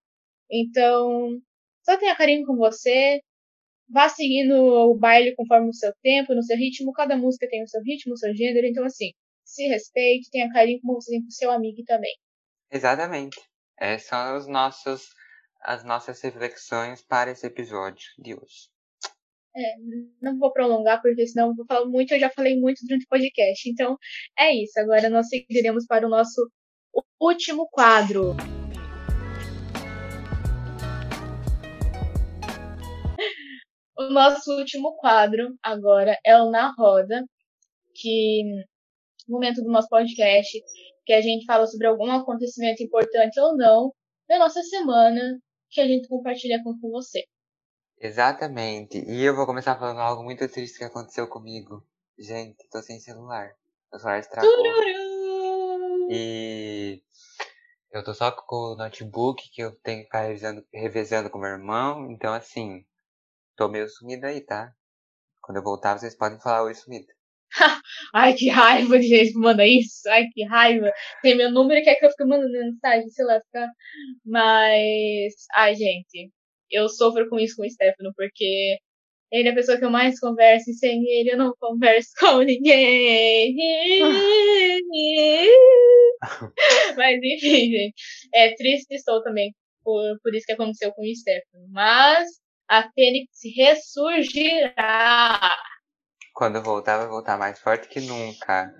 Então, 0.52 1.40
só 1.86 1.98
tenha 1.98 2.16
carinho 2.16 2.46
com 2.46 2.56
você, 2.58 3.22
vá 3.90 4.08
seguindo 4.10 4.54
o 4.54 4.96
baile 4.96 5.36
conforme 5.36 5.70
o 5.70 5.74
seu 5.74 5.92
tempo, 6.02 6.36
no 6.36 6.44
seu 6.44 6.58
ritmo. 6.58 6.94
Cada 6.94 7.18
música 7.18 7.48
tem 7.50 7.64
o 7.64 7.68
seu 7.68 7.82
ritmo, 7.82 8.14
o 8.14 8.18
seu 8.18 8.34
gênero. 8.36 8.68
Então, 8.68 8.86
assim, 8.86 9.12
se 9.44 9.68
respeite, 9.68 10.30
tenha 10.30 10.52
carinho 10.52 10.80
como 10.82 11.02
você 11.02 11.12
tem 11.12 11.22
com 11.22 11.28
o 11.28 11.32
seu 11.32 11.52
amigo 11.52 11.84
também. 11.86 12.16
Exatamente. 12.72 13.40
Essas 13.78 14.08
são 14.08 14.38
os 14.38 14.48
nossos, 14.48 15.10
as 15.62 15.84
nossas 15.84 16.22
reflexões 16.22 17.02
para 17.02 17.32
esse 17.32 17.48
episódio 17.48 18.08
de 18.20 18.36
hoje. 18.36 18.70
É, 19.56 19.76
não 20.22 20.38
vou 20.38 20.54
prolongar, 20.54 21.02
porque 21.02 21.26
senão 21.26 21.50
eu 21.50 21.56
vou 21.56 21.66
falar 21.66 21.86
muito, 21.86 22.14
eu 22.14 22.20
já 22.20 22.30
falei 22.30 22.60
muito 22.60 22.86
durante 22.86 23.06
o 23.06 23.10
podcast. 23.10 23.70
Então, 23.70 23.98
é 24.38 24.54
isso. 24.56 24.80
Agora 24.80 25.10
nós 25.10 25.28
seguiremos 25.28 25.86
para 25.86 26.06
o 26.06 26.10
nosso 26.10 26.50
último 27.20 27.68
quadro. 27.70 28.36
O 34.00 34.04
nosso 34.04 34.58
último 34.58 34.96
quadro 34.96 35.58
agora 35.62 36.18
é 36.26 36.42
o 36.42 36.50
Na 36.50 36.72
Roda, 36.72 37.22
que 37.94 38.44
momento 39.28 39.62
do 39.62 39.70
nosso 39.70 39.90
podcast, 39.90 40.58
que 41.06 41.12
a 41.12 41.20
gente 41.20 41.46
fala 41.46 41.68
sobre 41.68 41.86
algum 41.86 42.10
acontecimento 42.10 42.82
importante 42.82 43.38
ou 43.42 43.58
não 43.58 43.94
da 44.26 44.40
nossa 44.40 44.64
semana, 44.64 45.38
que 45.70 45.82
a 45.82 45.86
gente 45.86 46.08
compartilha 46.08 46.64
com, 46.64 46.80
com 46.80 46.90
você. 46.92 47.26
Exatamente. 48.00 49.04
E 49.06 49.22
eu 49.22 49.36
vou 49.36 49.46
começar 49.46 49.78
falando 49.78 50.00
algo 50.00 50.24
muito 50.24 50.48
triste 50.48 50.78
que 50.78 50.86
aconteceu 50.86 51.28
comigo. 51.28 51.86
Gente, 52.18 52.70
tô 52.72 52.82
sem 52.82 53.02
celular. 53.02 53.52
Meu 53.92 54.00
celular 54.00 54.20
estragou. 54.20 54.50
Tururu! 54.50 56.08
E 56.10 57.04
eu 57.92 58.02
tô 58.02 58.14
só 58.14 58.32
com 58.32 58.56
o 58.56 58.76
notebook 58.78 59.50
que 59.52 59.62
eu 59.62 59.76
tenho 59.82 60.00
que 60.00 60.06
ficar 60.06 60.22
revisando, 60.22 60.66
revezando 60.74 61.30
com 61.30 61.38
meu 61.38 61.50
irmão. 61.50 62.10
Então, 62.10 62.34
assim, 62.34 62.86
tô 63.60 63.70
meio 63.70 63.88
sumido 63.90 64.26
aí, 64.26 64.42
tá? 64.42 64.72
Quando 65.42 65.58
eu 65.58 65.64
voltar, 65.64 65.98
vocês 65.98 66.16
podem 66.18 66.40
falar 66.40 66.64
oi 66.64 66.74
sumido. 66.74 67.08
Ai, 68.14 68.34
que 68.34 68.50
raiva 68.50 69.00
de 69.00 69.08
gente 69.08 69.34
que 69.34 69.40
manda 69.40 69.66
isso. 69.66 70.08
Ai, 70.10 70.26
que 70.34 70.44
raiva. 70.46 70.92
Tem 71.22 71.36
meu 71.36 71.52
número 71.52 71.80
e 71.80 71.84
quer 71.84 71.96
que 71.96 72.06
eu 72.06 72.10
fique 72.12 72.26
mandando 72.26 72.52
mensagem, 72.52 73.10
sei 73.10 73.26
lá, 73.26 73.40
ficar. 73.42 73.68
Mas. 74.26 75.34
Ai, 75.56 75.76
gente 75.76 76.32
eu 76.72 76.88
sofro 76.90 77.28
com 77.30 77.40
isso 77.40 77.56
com 77.56 77.64
o 77.64 77.70
Stefano, 77.70 78.14
porque 78.16 78.78
ele 79.32 79.50
é 79.50 79.52
a 79.52 79.56
pessoa 79.56 79.78
que 79.78 79.86
eu 79.86 79.92
mais 79.92 80.20
converso 80.20 80.72
e 80.72 80.74
sem 80.74 81.04
ele 81.08 81.32
eu 81.32 81.38
não 81.38 81.54
converso 81.60 82.10
com 82.20 82.40
ninguém. 82.42 83.56
Mas 86.98 87.20
enfim, 87.24 87.72
gente. 87.72 87.94
É 88.34 88.56
triste 88.56 88.94
estou 88.94 89.24
também 89.24 89.54
por, 89.84 90.20
por 90.24 90.36
isso 90.36 90.46
que 90.46 90.54
aconteceu 90.54 90.92
com 90.94 91.04
o 91.04 91.16
Stefano. 91.16 91.68
Mas 91.72 92.28
a 92.70 92.90
Fênix 92.92 93.32
ressurgirá. 93.56 95.58
Quando 96.34 96.58
eu 96.58 96.64
voltar, 96.64 97.00
vai 97.00 97.08
voltar 97.08 97.38
mais 97.38 97.60
forte 97.60 97.90
que 97.90 98.00
nunca. 98.00 98.72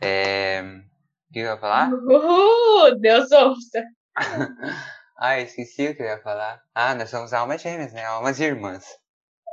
É... 0.00 0.62
O 0.62 1.32
que 1.32 1.38
eu 1.38 1.46
ia 1.46 1.56
falar? 1.56 1.90
Uhul, 1.92 3.00
Deus 3.00 3.30
ouça. 3.32 3.82
Ah, 5.22 5.38
esqueci 5.38 5.86
o 5.86 5.94
que 5.94 6.00
eu 6.00 6.06
ia 6.06 6.22
falar. 6.22 6.62
Ah, 6.74 6.94
nós 6.94 7.10
somos 7.10 7.34
almas 7.34 7.60
gêmeas, 7.60 7.92
né? 7.92 8.02
Almas 8.06 8.40
irmãs. 8.40 8.86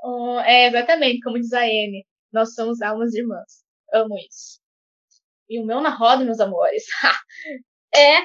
Oh, 0.02 0.40
é, 0.40 0.68
exatamente, 0.68 1.20
como 1.20 1.38
diz 1.38 1.52
a 1.52 1.60
Anne. 1.60 2.08
Nós 2.32 2.54
somos 2.54 2.82
almas 2.82 3.14
irmãs. 3.14 3.66
Amo 3.94 4.16
isso. 4.18 4.62
E 5.50 5.60
o 5.60 5.66
meu 5.66 5.82
na 5.82 5.90
roda, 5.90 6.24
meus 6.24 6.40
amores, 6.40 6.86
é, 7.94 8.22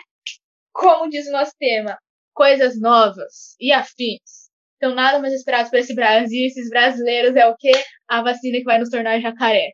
como 0.72 1.10
diz 1.10 1.26
o 1.26 1.32
nosso 1.32 1.50
tema, 1.58 1.98
coisas 2.32 2.80
novas 2.80 3.56
e 3.58 3.72
afins. 3.72 4.41
Então, 4.82 4.96
nada 4.96 5.20
mais 5.20 5.32
esperado 5.32 5.70
para 5.70 5.78
esse 5.78 5.94
Brasil, 5.94 6.44
esses 6.44 6.68
brasileiros, 6.68 7.36
é 7.36 7.46
o 7.46 7.56
quê? 7.56 7.70
A 8.08 8.20
vacina 8.20 8.58
que 8.58 8.64
vai 8.64 8.80
nos 8.80 8.90
tornar 8.90 9.20
jacaré. 9.20 9.70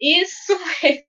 Isso 0.00 0.52
é 0.84 1.02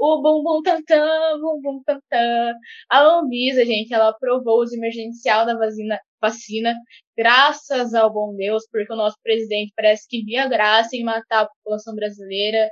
o 0.00 0.20
bumbum 0.20 0.62
tantã, 0.62 1.38
bumbum 1.40 1.80
tantã. 1.84 2.52
A 2.90 3.00
Anvisa, 3.02 3.64
gente, 3.64 3.94
ela 3.94 4.08
aprovou 4.10 4.58
o 4.58 4.62
uso 4.62 4.74
emergencial 4.74 5.46
da 5.46 5.56
vacina, 5.56 6.00
vacina, 6.20 6.74
graças 7.16 7.94
ao 7.94 8.12
bom 8.12 8.34
Deus, 8.34 8.64
porque 8.70 8.92
o 8.92 8.96
nosso 8.96 9.16
presidente 9.22 9.72
parece 9.76 10.08
que 10.08 10.24
via 10.24 10.48
graça 10.48 10.96
em 10.96 11.04
matar 11.04 11.42
a 11.44 11.48
população 11.48 11.94
brasileira. 11.94 12.68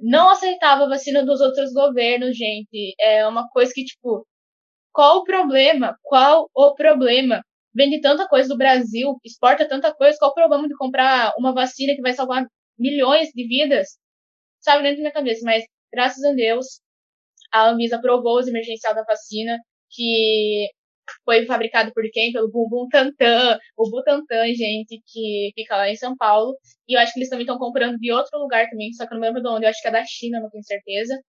Não 0.00 0.30
aceitava 0.30 0.84
a 0.84 0.88
vacina 0.88 1.24
dos 1.24 1.40
outros 1.42 1.72
governos, 1.74 2.36
gente. 2.36 2.94
É 2.98 3.26
uma 3.26 3.48
coisa 3.50 3.70
que, 3.74 3.84
tipo, 3.84 4.26
qual 4.92 5.18
o 5.18 5.24
problema? 5.24 5.96
Qual 6.02 6.48
o 6.54 6.74
problema? 6.74 7.42
Vende 7.74 8.00
tanta 8.00 8.28
coisa 8.28 8.48
do 8.48 8.58
Brasil, 8.58 9.18
exporta 9.24 9.68
tanta 9.68 9.94
coisa, 9.94 10.16
qual 10.18 10.30
o 10.32 10.34
problema 10.34 10.68
de 10.68 10.76
comprar 10.76 11.32
uma 11.38 11.52
vacina 11.54 11.94
que 11.94 12.02
vai 12.02 12.12
salvar 12.14 12.46
milhões 12.78 13.28
de 13.34 13.46
vidas? 13.48 13.88
sabe 14.62 14.82
dentro 14.82 14.98
da 14.98 15.02
minha 15.02 15.12
cabeça, 15.12 15.40
mas 15.44 15.64
graças 15.92 16.24
a 16.24 16.32
Deus 16.32 16.80
a 17.52 17.70
Anvisa 17.70 17.96
aprovou 17.96 18.36
o 18.38 18.48
emergencial 18.48 18.94
da 18.94 19.04
vacina, 19.04 19.58
que 19.90 20.68
foi 21.24 21.46
fabricado 21.46 21.92
por 21.94 22.04
quem? 22.12 22.32
Pelo 22.32 22.50
Bumbum 22.50 22.88
Tantan, 22.88 23.58
o 23.76 23.90
Butantan, 23.90 24.46
gente, 24.54 25.02
que 25.06 25.50
fica 25.54 25.76
lá 25.76 25.90
em 25.90 25.96
São 25.96 26.16
Paulo. 26.16 26.56
E 26.88 26.94
eu 26.96 27.00
acho 27.00 27.12
que 27.12 27.20
eles 27.20 27.28
também 27.30 27.44
estão 27.44 27.58
comprando 27.58 27.98
de 27.98 28.12
outro 28.12 28.38
lugar 28.38 28.68
também, 28.70 28.92
só 28.94 29.06
que 29.06 29.14
eu 29.14 29.18
não 29.18 29.26
lembro 29.26 29.42
de 29.42 29.48
onde, 29.48 29.66
eu 29.66 29.70
acho 29.70 29.82
que 29.82 29.88
é 29.88 29.90
da 29.92 30.04
China, 30.06 30.40
não 30.40 30.50
tenho 30.50 30.64
certeza. 30.64 31.20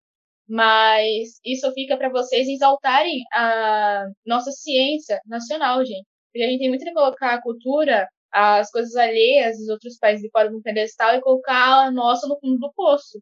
Mas 0.47 1.39
isso 1.45 1.71
fica 1.73 1.97
para 1.97 2.09
vocês 2.09 2.47
exaltarem 2.47 3.23
a 3.33 4.05
nossa 4.25 4.51
ciência 4.51 5.19
nacional, 5.27 5.85
gente. 5.85 6.05
Porque 6.33 6.43
a 6.45 6.49
gente 6.49 6.59
tem 6.59 6.69
muito 6.69 6.83
de 6.83 6.93
colocar 6.93 7.35
a 7.35 7.41
cultura, 7.41 8.09
as 8.31 8.71
coisas 8.71 8.95
alheias 8.95 9.57
dos 9.59 9.69
outros 9.69 9.99
países 9.99 10.23
de 10.23 10.31
fora 10.31 10.49
do 10.49 10.61
pedestal 10.63 11.15
e 11.15 11.21
colocar 11.21 11.85
a 11.85 11.91
nossa 11.91 12.27
no 12.27 12.39
fundo 12.39 12.57
do 12.57 12.73
poço. 12.73 13.21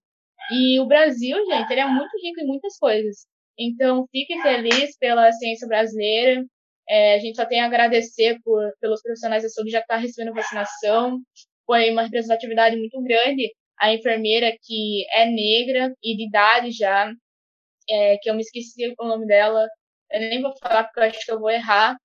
E 0.50 0.80
o 0.80 0.86
Brasil, 0.86 1.38
gente, 1.46 1.72
ele 1.72 1.82
é 1.82 1.88
muito 1.88 2.12
rico 2.24 2.40
em 2.40 2.48
muitas 2.48 2.78
coisas. 2.78 3.28
Então, 3.60 4.08
fique 4.12 4.42
feliz 4.42 4.98
pela 4.98 5.32
ciência 5.34 5.68
brasileira. 5.68 6.44
É, 6.90 7.16
a 7.16 7.20
gente 7.20 7.36
só 7.36 7.46
tem 7.46 7.60
a 7.60 7.66
agradecer 7.66 8.40
por, 8.44 8.72
pelos 8.80 9.02
profissionais 9.02 9.44
da 9.44 9.50
saúde 9.50 9.72
já 9.72 9.80
estar 9.80 9.96
tá 9.96 10.00
recebendo 10.00 10.34
vacinação. 10.34 11.20
Foi 11.66 11.92
uma 11.92 12.04
representatividade 12.04 12.78
muito 12.78 13.02
grande. 13.04 13.54
A 13.78 13.94
enfermeira 13.94 14.56
que 14.64 15.06
é 15.12 15.26
negra 15.26 15.94
e 16.02 16.16
de 16.16 16.28
idade 16.28 16.72
já, 16.72 17.12
é, 17.90 18.18
que 18.18 18.30
eu 18.30 18.36
me 18.36 18.42
esqueci 18.42 18.94
o 18.98 19.06
nome 19.06 19.28
dela, 19.28 19.68
eu 20.12 20.20
nem 20.22 20.42
vou 20.42 20.54
falar 20.58 20.86
porque 20.86 21.00
eu 21.00 21.04
acho 21.04 21.26
que 21.26 21.32
eu 21.32 21.40
vou 21.40 21.50
errar, 21.50 21.96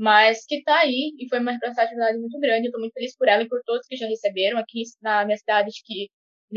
mas 0.00 0.46
que 0.46 0.56
está 0.56 0.78
aí 0.78 1.12
e 1.18 1.28
foi 1.28 1.40
uma 1.40 1.52
representatividade 1.52 2.18
muito 2.18 2.40
grande. 2.40 2.68
Estou 2.68 2.80
muito 2.80 2.94
feliz 2.94 3.14
por 3.14 3.28
ela 3.28 3.42
e 3.42 3.48
por 3.48 3.60
todos 3.66 3.86
que 3.86 3.96
já 3.96 4.06
receberam. 4.06 4.58
Aqui 4.58 4.82
na 5.02 5.26
minha 5.26 5.36
cidade, 5.36 5.70
que 5.84 6.08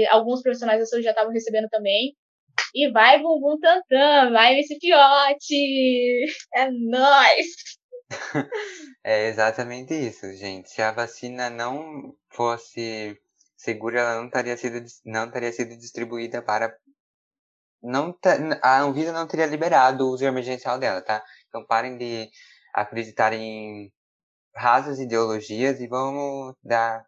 alguns 0.10 0.42
profissionais 0.42 0.80
da 0.80 0.86
saúde 0.86 1.04
já 1.04 1.10
estavam 1.10 1.34
recebendo 1.34 1.68
também. 1.68 2.16
E 2.74 2.90
vai 2.90 3.22
bumbum 3.22 3.60
tantã, 3.60 4.32
vai 4.32 4.60
esse 4.60 4.80
fiote! 4.80 6.26
É 6.56 6.72
nóis! 6.72 7.48
É 9.06 9.28
exatamente 9.28 9.94
isso, 9.94 10.32
gente. 10.36 10.70
Se 10.70 10.82
a 10.82 10.92
vacina 10.92 11.50
não 11.50 12.16
fosse 12.30 13.20
segura, 13.58 14.00
ela 14.00 14.22
não 14.22 14.30
teria 14.30 14.56
sido, 14.56 14.86
não 15.04 15.30
teria 15.30 15.52
sido 15.52 15.76
distribuída 15.78 16.42
para. 16.42 16.74
Não, 17.82 18.18
a 18.62 18.80
Anvisa 18.80 19.12
não 19.12 19.28
teria 19.28 19.46
liberado 19.46 20.06
o 20.06 20.12
uso 20.12 20.24
emergencial 20.24 20.80
dela, 20.80 21.02
tá? 21.02 21.22
Então 21.50 21.66
parem 21.66 21.98
de 21.98 22.30
acreditar 22.74 23.34
em 23.34 23.92
rasas 24.56 25.00
ideologias 25.00 25.80
e 25.80 25.88
vamos 25.88 26.56
dar 26.64 27.06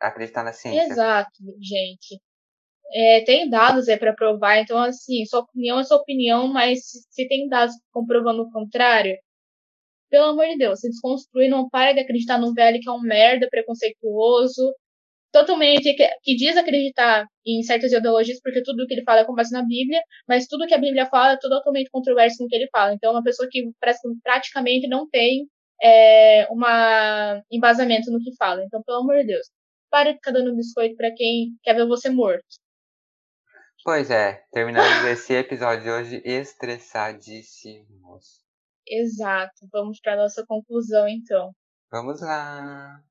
acreditar 0.00 0.44
na 0.44 0.52
ciência. 0.52 0.92
Exato, 0.92 1.30
gente. 1.60 2.20
É, 2.92 3.24
tem 3.24 3.50
dados 3.50 3.88
é 3.88 3.96
para 3.96 4.14
provar, 4.14 4.58
então 4.58 4.78
assim, 4.78 5.24
sua 5.26 5.40
opinião 5.40 5.80
é 5.80 5.84
sua 5.84 5.96
opinião, 5.96 6.46
mas 6.46 6.88
se, 6.88 6.98
se 7.10 7.28
tem 7.28 7.48
dados 7.48 7.74
comprovando 7.90 8.42
o 8.42 8.50
contrário, 8.52 9.16
pelo 10.08 10.26
amor 10.26 10.46
de 10.46 10.58
Deus, 10.58 10.80
se 10.80 10.88
desconstrui, 10.88 11.48
não 11.48 11.68
para 11.68 11.92
de 11.92 12.00
acreditar 12.00 12.38
no 12.38 12.54
velho 12.54 12.80
que 12.80 12.88
é 12.88 12.92
um 12.92 13.00
merda, 13.00 13.48
preconceituoso, 13.50 14.72
totalmente 15.36 15.92
que, 15.94 16.08
que, 16.22 16.34
diz 16.34 16.56
acreditar 16.56 17.26
em 17.44 17.62
certas 17.62 17.92
ideologias, 17.92 18.40
porque 18.40 18.62
tudo 18.62 18.86
que 18.86 18.94
ele 18.94 19.04
fala 19.04 19.20
é 19.20 19.24
com 19.24 19.34
base 19.34 19.52
na 19.52 19.62
Bíblia, 19.62 20.00
mas 20.26 20.46
tudo 20.46 20.66
que 20.66 20.72
a 20.72 20.78
Bíblia 20.78 21.04
fala 21.06 21.32
é 21.32 21.38
totalmente 21.38 21.90
controverso 21.90 22.42
no 22.42 22.48
que 22.48 22.56
ele 22.56 22.70
fala. 22.72 22.94
Então, 22.94 23.10
é 23.10 23.12
uma 23.12 23.22
pessoa 23.22 23.46
que 23.50 23.70
praticamente 24.24 24.88
não 24.88 25.06
tem 25.10 25.46
é, 25.82 26.46
uma 26.50 27.42
embasamento 27.50 28.10
no 28.10 28.18
que 28.18 28.34
fala. 28.36 28.64
Então, 28.64 28.82
pelo 28.82 29.00
amor 29.00 29.18
de 29.18 29.26
Deus, 29.26 29.46
pare 29.90 30.12
de 30.12 30.16
ficar 30.16 30.30
dando 30.30 30.56
biscoito 30.56 30.96
para 30.96 31.12
quem 31.14 31.54
quer 31.62 31.74
ver 31.74 31.86
você 31.86 32.08
morto. 32.08 32.46
Pois 33.84 34.10
é, 34.10 34.42
terminamos 34.50 35.04
esse 35.04 35.34
episódio 35.34 35.84
de 35.84 35.90
hoje 35.90 36.22
estressadíssimos. 36.24 38.40
Exato. 38.88 39.68
Vamos 39.70 40.00
para 40.00 40.16
nossa 40.16 40.42
conclusão 40.46 41.06
então. 41.06 41.52
Vamos 41.90 42.22
lá. 42.22 43.02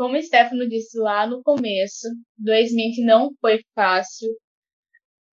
Como 0.00 0.16
o 0.16 0.22
Stefano 0.22 0.66
disse 0.66 0.98
lá 0.98 1.26
no 1.26 1.42
começo, 1.42 2.08
2020 2.38 3.04
não 3.04 3.34
foi 3.38 3.60
fácil. 3.74 4.34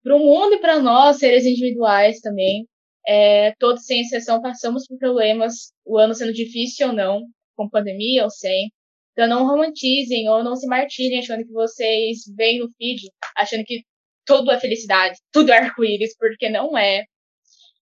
Para 0.01 0.15
o 0.15 0.19
mundo 0.19 0.55
e 0.55 0.59
para 0.59 0.79
nós, 0.79 1.19
seres 1.19 1.45
individuais 1.45 2.19
também. 2.19 2.67
É, 3.07 3.53
todos, 3.59 3.85
sem 3.85 4.01
exceção, 4.01 4.41
passamos 4.41 4.87
por 4.87 4.97
problemas, 4.97 5.71
o 5.85 5.99
ano 5.99 6.15
sendo 6.15 6.33
difícil 6.33 6.87
ou 6.87 6.93
não, 6.93 7.27
com 7.55 7.69
pandemia 7.69 8.23
ou 8.23 8.31
sem. 8.31 8.71
Então 9.11 9.27
não 9.27 9.45
romantizem 9.45 10.27
ou 10.29 10.43
não 10.43 10.55
se 10.55 10.65
martirem 10.65 11.19
achando 11.19 11.45
que 11.45 11.53
vocês 11.53 12.21
veem 12.35 12.57
no 12.57 12.71
feed, 12.75 13.03
achando 13.37 13.63
que 13.63 13.83
tudo 14.25 14.49
é 14.49 14.59
felicidade, 14.59 15.19
tudo 15.31 15.51
é 15.51 15.59
arco-íris, 15.59 16.17
porque 16.17 16.49
não 16.49 16.75
é. 16.75 17.03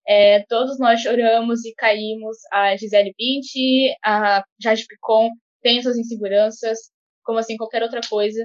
é. 0.05 0.43
Todos 0.49 0.77
nós 0.80 0.99
choramos 0.99 1.64
e 1.64 1.73
caímos. 1.76 2.35
A 2.51 2.76
Gisele 2.76 3.14
Bündchen, 3.18 3.95
a 4.03 4.43
Jade 4.60 4.85
Picon 4.85 5.30
tem 5.64 5.81
suas 5.81 5.98
inseguranças, 5.98 6.77
como 7.23 7.40
assim 7.40 7.57
qualquer 7.57 7.84
outra 7.84 8.02
coisa. 8.10 8.44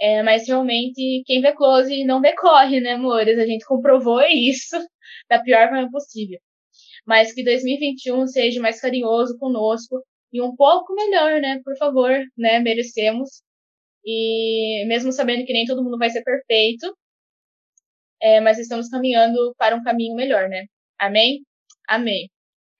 É, 0.00 0.22
mas 0.22 0.46
realmente, 0.46 1.22
quem 1.26 1.40
vê 1.40 1.52
close 1.52 2.04
não 2.04 2.20
vê 2.20 2.34
corre, 2.36 2.80
né, 2.80 2.92
amores? 2.92 3.38
A 3.38 3.46
gente 3.46 3.64
comprovou 3.66 4.20
isso 4.30 4.76
da 5.28 5.42
pior 5.42 5.68
forma 5.68 5.90
possível. 5.90 6.38
Mas 7.06 7.32
que 7.32 7.42
2021 7.44 8.26
seja 8.28 8.60
mais 8.60 8.80
carinhoso 8.80 9.38
conosco 9.38 10.02
e 10.32 10.42
um 10.42 10.54
pouco 10.54 10.94
melhor, 10.94 11.40
né? 11.40 11.60
Por 11.64 11.76
favor, 11.78 12.12
né? 12.36 12.60
Merecemos. 12.60 13.42
E 14.04 14.84
mesmo 14.86 15.12
sabendo 15.12 15.44
que 15.44 15.52
nem 15.52 15.66
todo 15.66 15.82
mundo 15.82 15.98
vai 15.98 16.10
ser 16.10 16.22
perfeito, 16.22 16.94
é, 18.20 18.40
mas 18.40 18.58
estamos 18.58 18.88
caminhando 18.88 19.54
para 19.58 19.76
um 19.76 19.82
caminho 19.82 20.14
melhor, 20.14 20.48
né? 20.48 20.66
Amém? 20.98 21.42
Amém. 21.88 22.28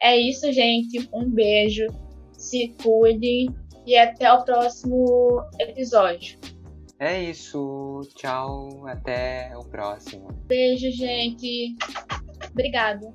É 0.01 0.17
isso, 0.17 0.53
gente. 0.53 1.09
Um 1.13 1.29
beijo. 1.31 1.87
Se 2.33 2.75
cuidem 2.83 3.49
e 3.89 3.97
até 3.97 4.31
o 4.31 4.45
próximo 4.45 5.43
episódio. 5.59 6.39
É 6.99 7.23
isso. 7.23 8.01
Tchau. 8.15 8.87
Até 8.87 9.51
o 9.57 9.65
próximo. 9.65 10.29
Beijo, 10.47 10.91
gente. 10.91 11.75
Obrigada. 12.51 13.15